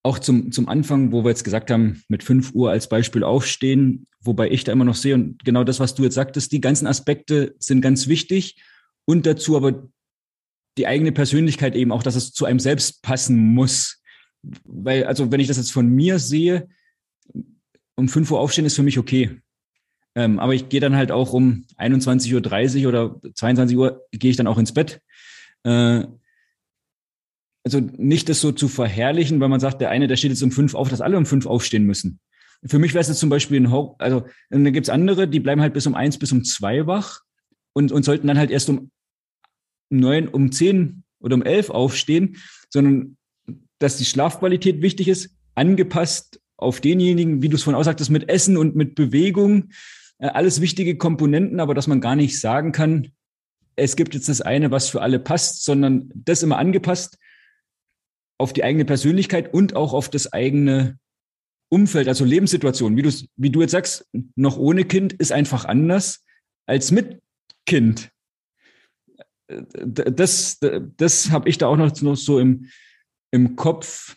Auch 0.04 0.18
zum, 0.20 0.52
zum 0.52 0.68
Anfang, 0.68 1.12
wo 1.12 1.24
wir 1.24 1.30
jetzt 1.30 1.44
gesagt 1.44 1.70
haben, 1.70 2.02
mit 2.08 2.22
5 2.22 2.54
Uhr 2.54 2.70
als 2.70 2.88
Beispiel 2.88 3.24
aufstehen, 3.24 4.06
wobei 4.20 4.48
ich 4.50 4.64
da 4.64 4.72
immer 4.72 4.84
noch 4.84 4.94
sehe, 4.94 5.14
und 5.14 5.44
genau 5.44 5.64
das, 5.64 5.80
was 5.80 5.94
du 5.94 6.04
jetzt 6.04 6.14
sagtest, 6.14 6.52
die 6.52 6.60
ganzen 6.60 6.86
Aspekte 6.86 7.56
sind 7.58 7.80
ganz 7.80 8.06
wichtig. 8.06 8.62
Und 9.08 9.24
dazu 9.24 9.56
aber 9.56 9.88
die 10.76 10.86
eigene 10.86 11.12
Persönlichkeit 11.12 11.74
eben 11.74 11.92
auch, 11.92 12.02
dass 12.02 12.14
es 12.14 12.32
zu 12.32 12.44
einem 12.44 12.60
selbst 12.60 13.02
passen 13.02 13.54
muss. 13.54 14.02
Weil, 14.64 15.04
also 15.04 15.32
wenn 15.32 15.40
ich 15.40 15.48
das 15.48 15.56
jetzt 15.56 15.72
von 15.72 15.88
mir 15.88 16.18
sehe, 16.18 16.68
um 17.96 18.06
5 18.06 18.30
Uhr 18.30 18.38
aufstehen 18.38 18.66
ist 18.66 18.76
für 18.76 18.82
mich 18.82 18.98
okay. 18.98 19.40
Ähm, 20.14 20.38
aber 20.38 20.54
ich 20.54 20.68
gehe 20.68 20.80
dann 20.80 20.94
halt 20.94 21.10
auch 21.10 21.32
um 21.32 21.64
21.30 21.78 22.82
Uhr 22.82 22.88
oder 22.88 23.20
22 23.34 23.78
Uhr 23.78 24.06
gehe 24.12 24.30
ich 24.30 24.36
dann 24.36 24.46
auch 24.46 24.58
ins 24.58 24.74
Bett. 24.74 25.00
Äh, 25.64 26.04
also 27.64 27.80
nicht 27.80 28.28
das 28.28 28.42
so 28.42 28.52
zu 28.52 28.68
verherrlichen, 28.68 29.40
weil 29.40 29.48
man 29.48 29.60
sagt, 29.60 29.80
der 29.80 29.88
eine, 29.88 30.06
der 30.06 30.16
steht 30.16 30.32
jetzt 30.32 30.42
um 30.42 30.52
fünf 30.52 30.74
auf, 30.74 30.90
dass 30.90 31.00
alle 31.00 31.16
um 31.16 31.24
fünf 31.24 31.46
aufstehen 31.46 31.84
müssen. 31.84 32.20
Für 32.62 32.78
mich 32.78 32.92
wäre 32.92 33.00
es 33.00 33.08
jetzt 33.08 33.20
zum 33.20 33.30
Beispiel 33.30 33.58
ein 33.58 33.72
Ho 33.72 33.96
also 33.98 34.26
dann 34.50 34.70
gibt's 34.70 34.90
andere, 34.90 35.28
die 35.28 35.40
bleiben 35.40 35.62
halt 35.62 35.72
bis 35.72 35.86
um 35.86 35.94
eins, 35.94 36.18
bis 36.18 36.30
um 36.30 36.44
zwei 36.44 36.86
wach 36.86 37.22
und, 37.72 37.90
und 37.90 38.04
sollten 38.04 38.26
dann 38.26 38.38
halt 38.38 38.50
erst 38.50 38.68
um 38.68 38.90
neun, 39.90 40.28
um 40.28 40.52
zehn 40.52 41.02
oder 41.20 41.34
um 41.34 41.42
elf 41.42 41.70
aufstehen, 41.70 42.36
sondern 42.70 43.16
dass 43.78 43.96
die 43.96 44.04
Schlafqualität 44.04 44.82
wichtig 44.82 45.08
ist, 45.08 45.30
angepasst 45.54 46.40
auf 46.56 46.80
denjenigen, 46.80 47.42
wie 47.42 47.48
du 47.48 47.56
es 47.56 47.62
vorhin 47.62 47.78
aussagtest, 47.78 48.10
mit 48.10 48.28
Essen 48.28 48.56
und 48.56 48.76
mit 48.76 48.94
Bewegung, 48.94 49.70
äh, 50.18 50.26
alles 50.26 50.60
wichtige 50.60 50.96
Komponenten, 50.96 51.60
aber 51.60 51.74
dass 51.74 51.86
man 51.86 52.00
gar 52.00 52.16
nicht 52.16 52.40
sagen 52.40 52.72
kann, 52.72 53.12
es 53.76 53.94
gibt 53.94 54.14
jetzt 54.14 54.28
das 54.28 54.40
eine, 54.40 54.70
was 54.70 54.88
für 54.88 55.02
alle 55.02 55.20
passt, 55.20 55.64
sondern 55.64 56.10
das 56.14 56.42
immer 56.42 56.58
angepasst 56.58 57.16
auf 58.36 58.52
die 58.52 58.64
eigene 58.64 58.84
Persönlichkeit 58.84 59.54
und 59.54 59.76
auch 59.76 59.92
auf 59.92 60.08
das 60.08 60.32
eigene 60.32 60.98
Umfeld, 61.70 62.08
also 62.08 62.24
Lebenssituation. 62.24 62.96
Wie 62.96 63.26
wie 63.36 63.50
du 63.50 63.60
jetzt 63.60 63.72
sagst, 63.72 64.08
noch 64.34 64.56
ohne 64.56 64.84
Kind 64.84 65.12
ist 65.12 65.32
einfach 65.32 65.64
anders 65.64 66.24
als 66.66 66.90
mit 66.90 67.20
Kind. 67.66 68.10
Das, 69.48 70.58
das 70.96 71.30
habe 71.30 71.48
ich 71.48 71.58
da 71.58 71.66
auch 71.68 71.76
noch, 71.76 72.16
so 72.16 72.38
im, 72.38 72.66
im 73.30 73.56
Kopf. 73.56 74.16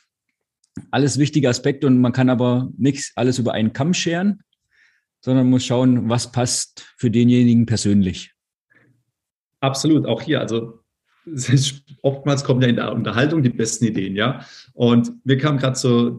Alles 0.89 1.17
wichtige 1.17 1.49
Aspekte 1.49 1.87
und 1.87 1.99
man 1.99 2.13
kann 2.13 2.29
aber 2.29 2.69
nichts 2.77 3.11
alles 3.15 3.39
über 3.39 3.53
einen 3.53 3.73
Kamm 3.73 3.93
scheren, 3.93 4.41
sondern 5.21 5.49
muss 5.49 5.65
schauen, 5.65 6.09
was 6.09 6.31
passt 6.31 6.85
für 6.97 7.11
denjenigen 7.11 7.65
persönlich. 7.65 8.33
Absolut, 9.59 10.05
auch 10.05 10.21
hier. 10.21 10.39
Also 10.39 10.79
oftmals 12.01 12.43
kommen 12.43 12.61
ja 12.61 12.69
in 12.69 12.77
der 12.77 12.93
Unterhaltung 12.93 13.43
die 13.43 13.49
besten 13.49 13.85
Ideen, 13.85 14.15
ja. 14.15 14.45
Und 14.73 15.11
wir 15.23 15.37
kamen 15.37 15.59
gerade 15.59 15.77
so 15.77 16.17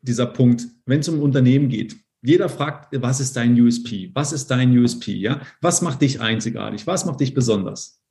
dieser 0.00 0.26
Punkt, 0.26 0.66
wenn 0.86 1.00
es 1.00 1.08
um 1.08 1.20
Unternehmen 1.20 1.68
geht, 1.68 1.96
jeder 2.22 2.48
fragt, 2.48 2.88
was 3.00 3.20
ist 3.20 3.36
dein 3.36 3.60
USP? 3.60 4.10
Was 4.14 4.32
ist 4.32 4.50
dein 4.50 4.76
USP? 4.76 5.12
Ja? 5.12 5.40
Was 5.60 5.82
macht 5.82 6.02
dich 6.02 6.20
einzigartig? 6.20 6.86
Was 6.86 7.04
macht 7.04 7.20
dich 7.20 7.34
besonders? 7.34 8.01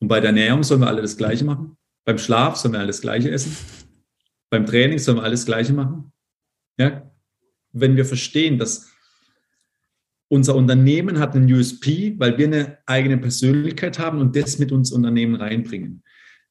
Und 0.00 0.08
bei 0.08 0.20
der 0.20 0.30
Ernährung 0.30 0.62
sollen 0.62 0.80
wir 0.80 0.88
alle 0.88 1.02
das 1.02 1.16
Gleiche 1.16 1.44
machen. 1.44 1.76
Beim 2.04 2.18
Schlaf 2.18 2.56
sollen 2.56 2.72
wir 2.72 2.78
alle 2.78 2.88
das 2.88 3.02
Gleiche 3.02 3.30
essen. 3.30 3.56
Beim 4.50 4.66
Training 4.66 4.98
sollen 4.98 5.18
wir 5.18 5.22
alles 5.22 5.46
Gleiche 5.46 5.72
machen. 5.72 6.12
Ja? 6.78 7.10
Wenn 7.72 7.96
wir 7.96 8.04
verstehen, 8.04 8.58
dass 8.58 8.90
unser 10.28 10.54
Unternehmen 10.54 11.18
hat 11.18 11.34
einen 11.34 11.52
USP, 11.52 12.14
weil 12.18 12.38
wir 12.38 12.46
eine 12.46 12.78
eigene 12.86 13.18
Persönlichkeit 13.18 13.98
haben 13.98 14.20
und 14.20 14.34
das 14.36 14.58
mit 14.58 14.72
uns 14.72 14.92
Unternehmen 14.92 15.34
reinbringen. 15.34 16.02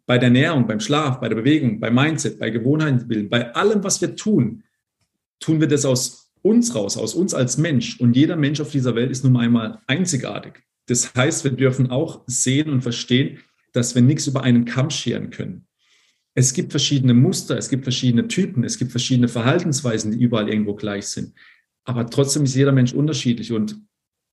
Bei 0.06 0.18
der 0.18 0.28
Ernährung, 0.28 0.68
beim 0.68 0.80
Schlaf, 0.80 1.20
bei 1.20 1.30
der 1.30 1.36
Bewegung, 1.36 1.80
beim 1.80 1.96
Mindset, 1.96 2.40
bei 2.40 2.50
Gewohnheitenbilden, 2.50 3.30
bei 3.30 3.54
allem, 3.54 3.84
was 3.84 4.02
wir 4.02 4.16
tun, 4.16 4.64
tun 5.40 5.60
wir 5.60 5.68
das 5.68 5.86
aus 5.86 6.34
uns 6.42 6.76
raus, 6.76 6.98
aus 6.98 7.16
uns 7.16 7.34
als 7.34 7.58
Mensch. 7.58 8.00
Und 8.00 8.16
jeder 8.16 8.36
Mensch 8.36 8.60
auf 8.60 8.72
dieser 8.72 8.96
Welt 8.96 9.12
ist 9.12 9.24
nun 9.24 9.38
einmal 9.38 9.80
einzigartig. 9.88 10.62
Das 10.90 11.14
heißt, 11.14 11.44
wir 11.44 11.52
dürfen 11.52 11.92
auch 11.92 12.24
sehen 12.26 12.70
und 12.70 12.82
verstehen, 12.82 13.40
dass 13.74 13.94
wir 13.94 14.02
nichts 14.02 14.26
über 14.26 14.44
einen 14.44 14.66
Kamm 14.66 14.90
scheren 14.90 15.30
können. 15.30 15.68
Es 16.34 16.54
gibt 16.54 16.72
verschiedene 16.72 17.14
Muster, 17.14 17.58
es 17.58 17.70
gibt 17.70 17.84
verschiedene 17.84 18.28
Typen, 18.28 18.64
es 18.64 18.80
gibt 18.80 18.92
verschiedene 18.92 19.28
Verhaltensweisen, 19.28 20.12
die 20.12 20.24
überall 20.24 20.50
irgendwo 20.50 20.74
gleich 20.74 21.08
sind. 21.08 21.34
Aber 21.84 22.10
trotzdem 22.10 22.44
ist 22.44 22.56
jeder 22.56 22.72
Mensch 22.72 22.94
unterschiedlich. 22.94 23.52
Und 23.52 23.80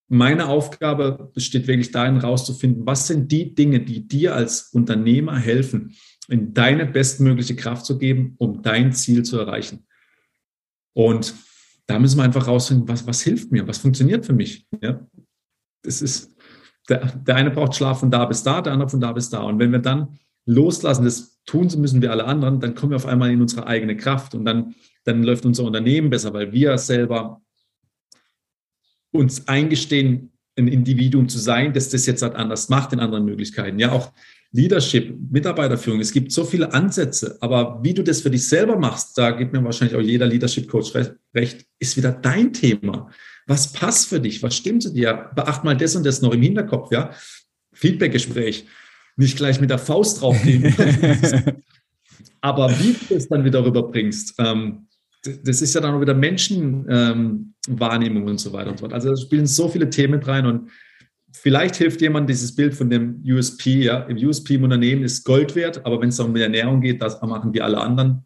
meine 0.08 0.46
Aufgabe 0.46 1.30
besteht 1.34 1.66
wirklich 1.66 1.90
darin, 1.90 2.20
herauszufinden, 2.20 2.86
was 2.86 3.06
sind 3.06 3.30
die 3.30 3.54
Dinge, 3.54 3.80
die 3.80 4.08
dir 4.08 4.34
als 4.34 4.70
Unternehmer 4.72 5.36
helfen, 5.36 5.94
in 6.28 6.54
deine 6.54 6.86
bestmögliche 6.86 7.56
Kraft 7.56 7.84
zu 7.84 7.98
geben, 7.98 8.34
um 8.38 8.62
dein 8.62 8.92
Ziel 8.92 9.24
zu 9.24 9.38
erreichen. 9.38 9.86
Und 10.94 11.34
da 11.86 11.98
müssen 11.98 12.18
wir 12.18 12.24
einfach 12.24 12.46
herausfinden, 12.46 12.88
was, 12.88 13.06
was 13.06 13.20
hilft 13.20 13.52
mir, 13.52 13.66
was 13.68 13.78
funktioniert 13.78 14.24
für 14.24 14.32
mich. 14.32 14.66
Ja? 14.80 15.06
Das 15.82 16.02
ist, 16.02 16.35
der, 16.88 17.06
der 17.06 17.36
eine 17.36 17.50
braucht 17.50 17.74
Schlaf 17.74 18.00
von 18.00 18.10
da 18.10 18.24
bis 18.24 18.42
da, 18.42 18.62
der 18.62 18.72
andere 18.72 18.88
von 18.88 19.00
da 19.00 19.12
bis 19.12 19.30
da. 19.30 19.40
Und 19.42 19.58
wenn 19.58 19.72
wir 19.72 19.78
dann 19.78 20.18
loslassen, 20.46 21.04
das 21.04 21.42
tun 21.44 21.68
müssen 21.78 22.02
wir 22.02 22.10
alle 22.10 22.24
anderen, 22.24 22.60
dann 22.60 22.74
kommen 22.74 22.92
wir 22.92 22.96
auf 22.96 23.06
einmal 23.06 23.30
in 23.30 23.40
unsere 23.40 23.66
eigene 23.66 23.96
Kraft 23.96 24.34
und 24.34 24.44
dann, 24.44 24.74
dann 25.04 25.22
läuft 25.22 25.44
unser 25.44 25.64
Unternehmen 25.64 26.10
besser, 26.10 26.32
weil 26.32 26.52
wir 26.52 26.78
selber 26.78 27.42
uns 29.12 29.48
eingestehen, 29.48 30.32
ein 30.58 30.68
Individuum 30.68 31.28
zu 31.28 31.38
sein, 31.38 31.72
das 31.72 31.90
das 31.90 32.06
jetzt 32.06 32.22
halt 32.22 32.34
anders 32.34 32.68
macht 32.68 32.92
in 32.92 33.00
anderen 33.00 33.24
Möglichkeiten. 33.24 33.78
Ja, 33.78 33.92
auch 33.92 34.12
Leadership, 34.52 35.14
Mitarbeiterführung. 35.30 36.00
Es 36.00 36.12
gibt 36.12 36.32
so 36.32 36.44
viele 36.44 36.72
Ansätze, 36.72 37.36
aber 37.40 37.80
wie 37.82 37.92
du 37.92 38.02
das 38.02 38.22
für 38.22 38.30
dich 38.30 38.48
selber 38.48 38.78
machst, 38.78 39.18
da 39.18 39.32
gibt 39.32 39.52
mir 39.52 39.62
wahrscheinlich 39.62 39.96
auch 39.96 40.02
jeder 40.02 40.26
Leadership 40.26 40.68
Coach 40.68 40.94
recht, 41.34 41.66
ist 41.78 41.96
wieder 41.96 42.12
dein 42.12 42.52
Thema. 42.52 43.10
Was 43.46 43.72
passt 43.72 44.08
für 44.08 44.20
dich? 44.20 44.42
Was 44.42 44.56
stimmt 44.56 44.82
zu 44.82 44.92
dir? 44.92 45.30
Beacht 45.34 45.64
mal 45.64 45.76
das 45.76 45.96
und 45.96 46.04
das 46.04 46.20
noch 46.20 46.32
im 46.32 46.42
Hinterkopf, 46.42 46.90
ja? 46.90 47.10
Feedbackgespräch. 47.72 48.66
Nicht 49.16 49.36
gleich 49.36 49.60
mit 49.60 49.70
der 49.70 49.78
Faust 49.78 50.20
drauflegen. 50.20 50.74
aber 52.40 52.70
wie 52.78 52.96
du 53.08 53.14
es 53.14 53.28
dann 53.28 53.44
wieder 53.44 53.64
rüberbringst, 53.64 54.34
ähm, 54.38 54.86
das 55.44 55.62
ist 55.62 55.74
ja 55.74 55.80
dann 55.80 55.94
auch 55.94 56.00
wieder 56.00 56.14
Menschenwahrnehmung 56.14 58.22
ähm, 58.22 58.28
und 58.28 58.38
so 58.38 58.52
weiter 58.52 58.70
und 58.70 58.78
so 58.78 58.84
fort. 58.84 58.92
Also 58.92 59.10
da 59.10 59.16
spielen 59.16 59.46
so 59.46 59.68
viele 59.68 59.90
Themen 59.90 60.22
rein 60.22 60.46
und 60.46 60.70
vielleicht 61.32 61.74
hilft 61.76 62.00
jemand 62.00 62.30
dieses 62.30 62.54
Bild 62.54 62.74
von 62.74 62.90
dem 62.90 63.22
USP, 63.26 63.84
ja, 63.84 64.04
im 64.04 64.16
USP 64.16 64.54
im 64.54 64.62
Unternehmen 64.64 65.02
ist 65.02 65.24
Gold 65.24 65.54
wert, 65.54 65.84
aber 65.84 66.00
wenn 66.00 66.08
es 66.10 66.20
um 66.20 66.34
die 66.34 66.42
Ernährung 66.42 66.80
geht, 66.80 67.02
das 67.02 67.20
machen 67.22 67.52
die 67.52 67.62
alle 67.62 67.78
anderen. 67.78 68.24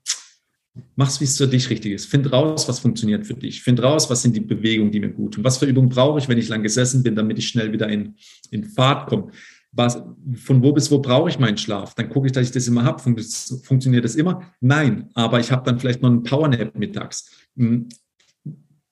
Mach's, 0.97 1.20
wie 1.20 1.24
es 1.24 1.37
für 1.37 1.47
dich 1.47 1.70
richtig 1.70 1.93
ist. 1.93 2.07
Find 2.07 2.33
raus, 2.33 2.68
was 2.68 2.81
funktioniert 2.81 3.26
für 3.26 3.35
dich. 3.35 3.62
Find 3.62 3.83
raus, 3.83 4.11
was 4.11 4.22
sind 4.22 4.37
die 4.37 4.41
Bewegungen, 4.41 4.93
die 4.93 5.01
mir 5.01 5.11
gut 5.11 5.35
tun. 5.35 5.45
Was 5.45 5.59
für 5.59 5.66
Übungen 5.66 5.89
brauche 5.89 6.18
ich, 6.18 6.28
wenn 6.28 6.39
ich 6.39 6.49
lang 6.49 6.62
gesessen 6.62 7.03
bin, 7.03 7.14
damit 7.14 7.39
ich 7.39 7.49
schnell 7.49 7.72
wieder 7.72 7.89
in, 7.89 8.14
in 8.51 8.64
Fahrt 8.64 9.09
komme 9.09 9.31
was, 9.72 10.03
von 10.35 10.62
wo 10.62 10.72
bis 10.72 10.91
wo 10.91 10.99
brauche 10.99 11.28
ich 11.28 11.39
meinen 11.39 11.57
Schlaf? 11.57 11.95
Dann 11.95 12.09
gucke 12.09 12.26
ich, 12.26 12.33
dass 12.33 12.45
ich 12.45 12.53
das 12.53 12.66
immer 12.66 12.85
habe. 12.85 13.01
Funktioniert 13.01 14.05
das 14.05 14.16
immer? 14.16 14.53
Nein, 14.61 15.11
aber 15.14 15.39
ich 15.39 15.53
habe 15.53 15.64
dann 15.64 15.78
vielleicht 15.78 16.03
noch 16.03 16.11
einen 16.11 16.22
Powernap 16.22 16.76
mittags. 16.76 17.31
Hm. 17.57 17.89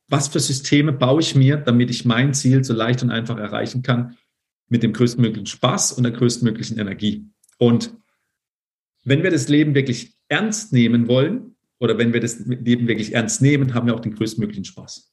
Was 0.08 0.28
für 0.28 0.40
Systeme 0.40 0.92
baue 0.92 1.20
ich 1.20 1.34
mir, 1.34 1.58
damit 1.58 1.90
ich 1.90 2.04
mein 2.04 2.32
Ziel 2.32 2.64
so 2.64 2.72
leicht 2.72 3.02
und 3.02 3.10
einfach 3.10 3.36
erreichen 3.36 3.82
kann 3.82 4.16
mit 4.68 4.82
dem 4.82 4.92
größtmöglichen 4.92 5.46
Spaß 5.46 5.92
und 5.92 6.04
der 6.04 6.12
größtmöglichen 6.12 6.78
Energie? 6.78 7.26
Und 7.58 7.94
wenn 9.04 9.22
wir 9.22 9.30
das 9.30 9.48
Leben 9.48 9.74
wirklich 9.74 10.16
ernst 10.28 10.72
nehmen 10.72 11.08
wollen 11.08 11.56
oder 11.80 11.98
wenn 11.98 12.12
wir 12.12 12.20
das 12.20 12.40
Leben 12.40 12.88
wirklich 12.88 13.14
ernst 13.14 13.42
nehmen, 13.42 13.74
haben 13.74 13.86
wir 13.86 13.94
auch 13.94 14.00
den 14.00 14.14
größtmöglichen 14.14 14.64
Spaß. 14.64 15.12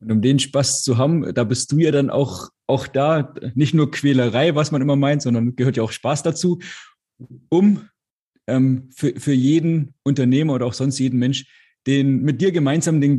Und 0.00 0.12
um 0.12 0.22
den 0.22 0.38
Spaß 0.38 0.82
zu 0.82 0.96
haben, 0.96 1.34
da 1.34 1.44
bist 1.44 1.72
du 1.72 1.78
ja 1.78 1.90
dann 1.90 2.10
auch, 2.10 2.50
auch 2.66 2.86
da, 2.86 3.34
nicht 3.54 3.74
nur 3.74 3.90
Quälerei, 3.90 4.54
was 4.54 4.70
man 4.70 4.82
immer 4.82 4.96
meint, 4.96 5.22
sondern 5.22 5.56
gehört 5.56 5.76
ja 5.76 5.82
auch 5.82 5.90
Spaß 5.90 6.22
dazu, 6.22 6.60
um 7.48 7.88
ähm, 8.46 8.90
für, 8.94 9.18
für 9.18 9.32
jeden 9.32 9.94
Unternehmer 10.04 10.54
oder 10.54 10.66
auch 10.66 10.74
sonst 10.74 10.98
jeden 10.98 11.18
Mensch, 11.18 11.46
den, 11.86 12.22
mit 12.22 12.40
dir 12.40 12.52
gemeinsam 12.52 13.00
den 13.00 13.18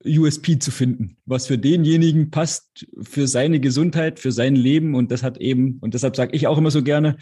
Gesundheits-USP 0.00 0.58
zu 0.58 0.70
finden, 0.70 1.16
was 1.26 1.46
für 1.46 1.58
denjenigen 1.58 2.30
passt, 2.30 2.86
für 3.00 3.26
seine 3.26 3.60
Gesundheit, 3.60 4.18
für 4.18 4.32
sein 4.32 4.54
Leben. 4.54 4.94
Und 4.94 5.10
das 5.10 5.22
hat 5.22 5.38
eben, 5.38 5.78
und 5.80 5.94
deshalb 5.94 6.16
sage 6.16 6.36
ich 6.36 6.46
auch 6.46 6.58
immer 6.58 6.70
so 6.70 6.82
gerne, 6.82 7.16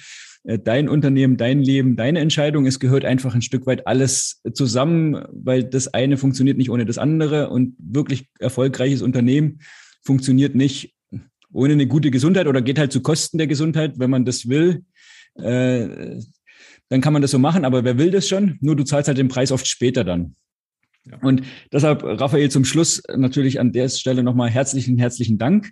äh, 0.44 0.58
dein 0.58 0.88
Unternehmen, 0.88 1.36
dein 1.36 1.62
Leben, 1.62 1.96
deine 1.96 2.20
Entscheidung. 2.20 2.66
Es 2.66 2.80
gehört 2.80 3.04
einfach 3.04 3.34
ein 3.34 3.42
Stück 3.42 3.66
weit 3.66 3.86
alles 3.86 4.42
zusammen, 4.52 5.24
weil 5.32 5.64
das 5.64 5.88
eine 5.88 6.16
funktioniert 6.16 6.58
nicht 6.58 6.70
ohne 6.70 6.86
das 6.86 6.98
andere 6.98 7.50
und 7.50 7.74
wirklich 7.78 8.28
erfolgreiches 8.38 9.02
Unternehmen 9.02 9.60
funktioniert 10.02 10.54
nicht 10.54 10.94
ohne 11.52 11.72
eine 11.72 11.86
gute 11.86 12.10
Gesundheit 12.10 12.46
oder 12.46 12.60
geht 12.60 12.78
halt 12.78 12.92
zu 12.92 13.00
Kosten 13.00 13.38
der 13.38 13.46
Gesundheit, 13.46 13.98
wenn 13.98 14.10
man 14.10 14.24
das 14.24 14.48
will. 14.48 14.84
Äh, 15.36 16.20
dann 16.88 17.00
kann 17.00 17.12
man 17.12 17.22
das 17.22 17.32
so 17.32 17.38
machen, 17.38 17.64
aber 17.64 17.82
wer 17.82 17.98
will 17.98 18.10
das 18.10 18.28
schon? 18.28 18.58
Nur 18.60 18.76
du 18.76 18.84
zahlst 18.84 19.08
halt 19.08 19.18
den 19.18 19.28
Preis 19.28 19.50
oft 19.50 19.66
später 19.66 20.04
dann. 20.04 20.36
Und 21.22 21.42
deshalb, 21.72 22.02
Raphael, 22.02 22.50
zum 22.50 22.64
Schluss 22.64 23.02
natürlich 23.14 23.60
an 23.60 23.72
der 23.72 23.88
Stelle 23.88 24.22
nochmal 24.22 24.50
herzlichen, 24.50 24.98
herzlichen 24.98 25.38
Dank 25.38 25.70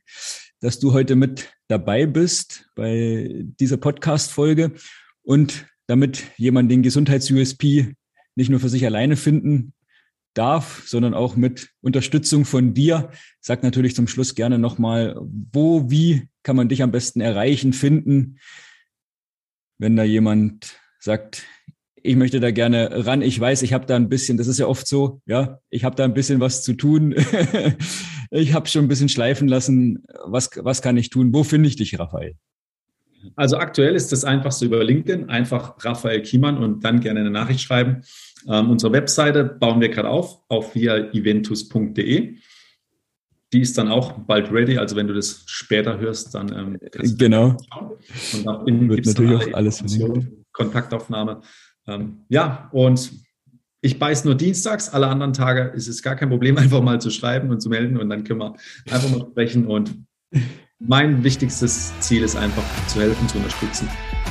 dass 0.64 0.78
du 0.78 0.94
heute 0.94 1.14
mit 1.14 1.52
dabei 1.68 2.06
bist 2.06 2.70
bei 2.74 3.44
dieser 3.60 3.76
Podcast-Folge 3.76 4.72
und 5.22 5.66
damit 5.88 6.24
jemand 6.38 6.70
den 6.70 6.82
Gesundheits-USP 6.82 7.92
nicht 8.34 8.48
nur 8.48 8.60
für 8.60 8.70
sich 8.70 8.86
alleine 8.86 9.16
finden 9.16 9.74
darf, 10.32 10.82
sondern 10.86 11.12
auch 11.12 11.36
mit 11.36 11.68
Unterstützung 11.82 12.46
von 12.46 12.72
dir. 12.72 13.10
Sag 13.42 13.62
natürlich 13.62 13.94
zum 13.94 14.08
Schluss 14.08 14.34
gerne 14.34 14.58
nochmal, 14.58 15.20
wo, 15.20 15.90
wie 15.90 16.30
kann 16.42 16.56
man 16.56 16.70
dich 16.70 16.82
am 16.82 16.92
besten 16.92 17.20
erreichen, 17.20 17.74
finden, 17.74 18.38
wenn 19.76 19.96
da 19.96 20.02
jemand 20.02 20.80
sagt, 20.98 21.44
ich 22.06 22.16
möchte 22.16 22.38
da 22.38 22.50
gerne 22.50 23.06
ran. 23.06 23.22
Ich 23.22 23.40
weiß, 23.40 23.62
ich 23.62 23.72
habe 23.72 23.86
da 23.86 23.96
ein 23.96 24.10
bisschen, 24.10 24.36
das 24.36 24.46
ist 24.46 24.58
ja 24.58 24.66
oft 24.66 24.86
so, 24.86 25.22
ja, 25.24 25.58
ich 25.70 25.84
habe 25.84 25.96
da 25.96 26.04
ein 26.04 26.12
bisschen 26.12 26.38
was 26.38 26.62
zu 26.62 26.74
tun. 26.74 27.14
ich 28.30 28.52
habe 28.52 28.68
schon 28.68 28.84
ein 28.84 28.88
bisschen 28.88 29.08
schleifen 29.08 29.48
lassen. 29.48 30.04
Was, 30.26 30.50
was 30.56 30.82
kann 30.82 30.98
ich 30.98 31.08
tun? 31.08 31.32
Wo 31.32 31.44
finde 31.44 31.66
ich 31.66 31.76
dich, 31.76 31.98
Raphael? 31.98 32.34
Also 33.36 33.56
aktuell 33.56 33.94
ist 33.94 34.12
das 34.12 34.22
einfachste 34.22 34.66
über 34.66 34.84
LinkedIn, 34.84 35.30
einfach 35.30 35.82
Raphael 35.82 36.20
Kiemann 36.20 36.58
und 36.58 36.84
dann 36.84 37.00
gerne 37.00 37.20
eine 37.20 37.30
Nachricht 37.30 37.60
schreiben. 37.60 38.02
Ähm, 38.46 38.68
unsere 38.68 38.92
Webseite 38.92 39.42
bauen 39.42 39.80
wir 39.80 39.88
gerade 39.88 40.10
auf, 40.10 40.42
auf 40.48 40.74
via 40.74 41.10
eventus.de. 41.14 42.36
Die 43.54 43.60
ist 43.60 43.78
dann 43.78 43.88
auch 43.88 44.12
bald 44.12 44.52
ready, 44.52 44.76
also 44.76 44.94
wenn 44.94 45.06
du 45.06 45.14
das 45.14 45.44
später 45.46 45.98
hörst, 45.98 46.34
dann 46.34 46.52
ähm, 46.52 46.78
genau. 47.16 47.56
Und 48.34 48.46
auch 48.46 48.66
innen 48.66 48.90
wird 48.90 49.06
natürlich 49.06 49.48
auch 49.48 49.54
alles 49.54 49.82
Kontaktaufnahme. 50.52 51.40
Ähm, 51.86 52.24
ja, 52.28 52.68
und 52.72 53.12
ich 53.80 53.98
beiß 53.98 54.24
nur 54.24 54.34
dienstags, 54.34 54.88
alle 54.88 55.08
anderen 55.08 55.34
Tage 55.34 55.72
ist 55.74 55.88
es 55.88 56.02
gar 56.02 56.16
kein 56.16 56.30
Problem, 56.30 56.56
einfach 56.58 56.80
mal 56.80 57.00
zu 57.00 57.10
schreiben 57.10 57.50
und 57.50 57.60
zu 57.60 57.68
melden 57.68 57.98
und 57.98 58.08
dann 58.08 58.24
können 58.24 58.40
wir 58.40 58.54
einfach 58.90 59.10
mal 59.10 59.26
sprechen. 59.30 59.66
Und 59.66 59.94
mein 60.78 61.22
wichtigstes 61.22 61.92
Ziel 62.00 62.22
ist 62.22 62.36
einfach 62.36 62.64
zu 62.88 63.00
helfen, 63.00 63.28
zu 63.28 63.36
unterstützen, 63.38 63.88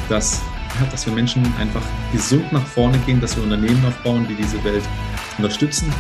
dass, 0.10 0.42
ja, 0.80 0.86
dass 0.90 1.06
wir 1.06 1.14
Menschen 1.14 1.46
einfach 1.60 1.84
gesund 2.12 2.52
nach 2.52 2.66
vorne 2.66 2.98
gehen, 3.06 3.22
dass 3.22 3.36
wir 3.36 3.44
Unternehmen 3.44 3.84
aufbauen, 3.86 4.26
die 4.28 4.36
diese 4.36 4.64
Welt 4.64 4.84
unterstützen 5.38 5.92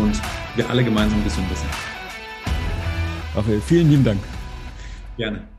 und 0.00 0.20
wir 0.56 0.68
alle 0.70 0.84
gemeinsam 0.84 1.22
gesünder 1.24 1.54
sind. 1.54 1.70
Raphael, 3.34 3.60
vielen 3.60 3.90
lieben 3.90 4.04
Dank. 4.04 4.20
Gerne. 5.16 5.49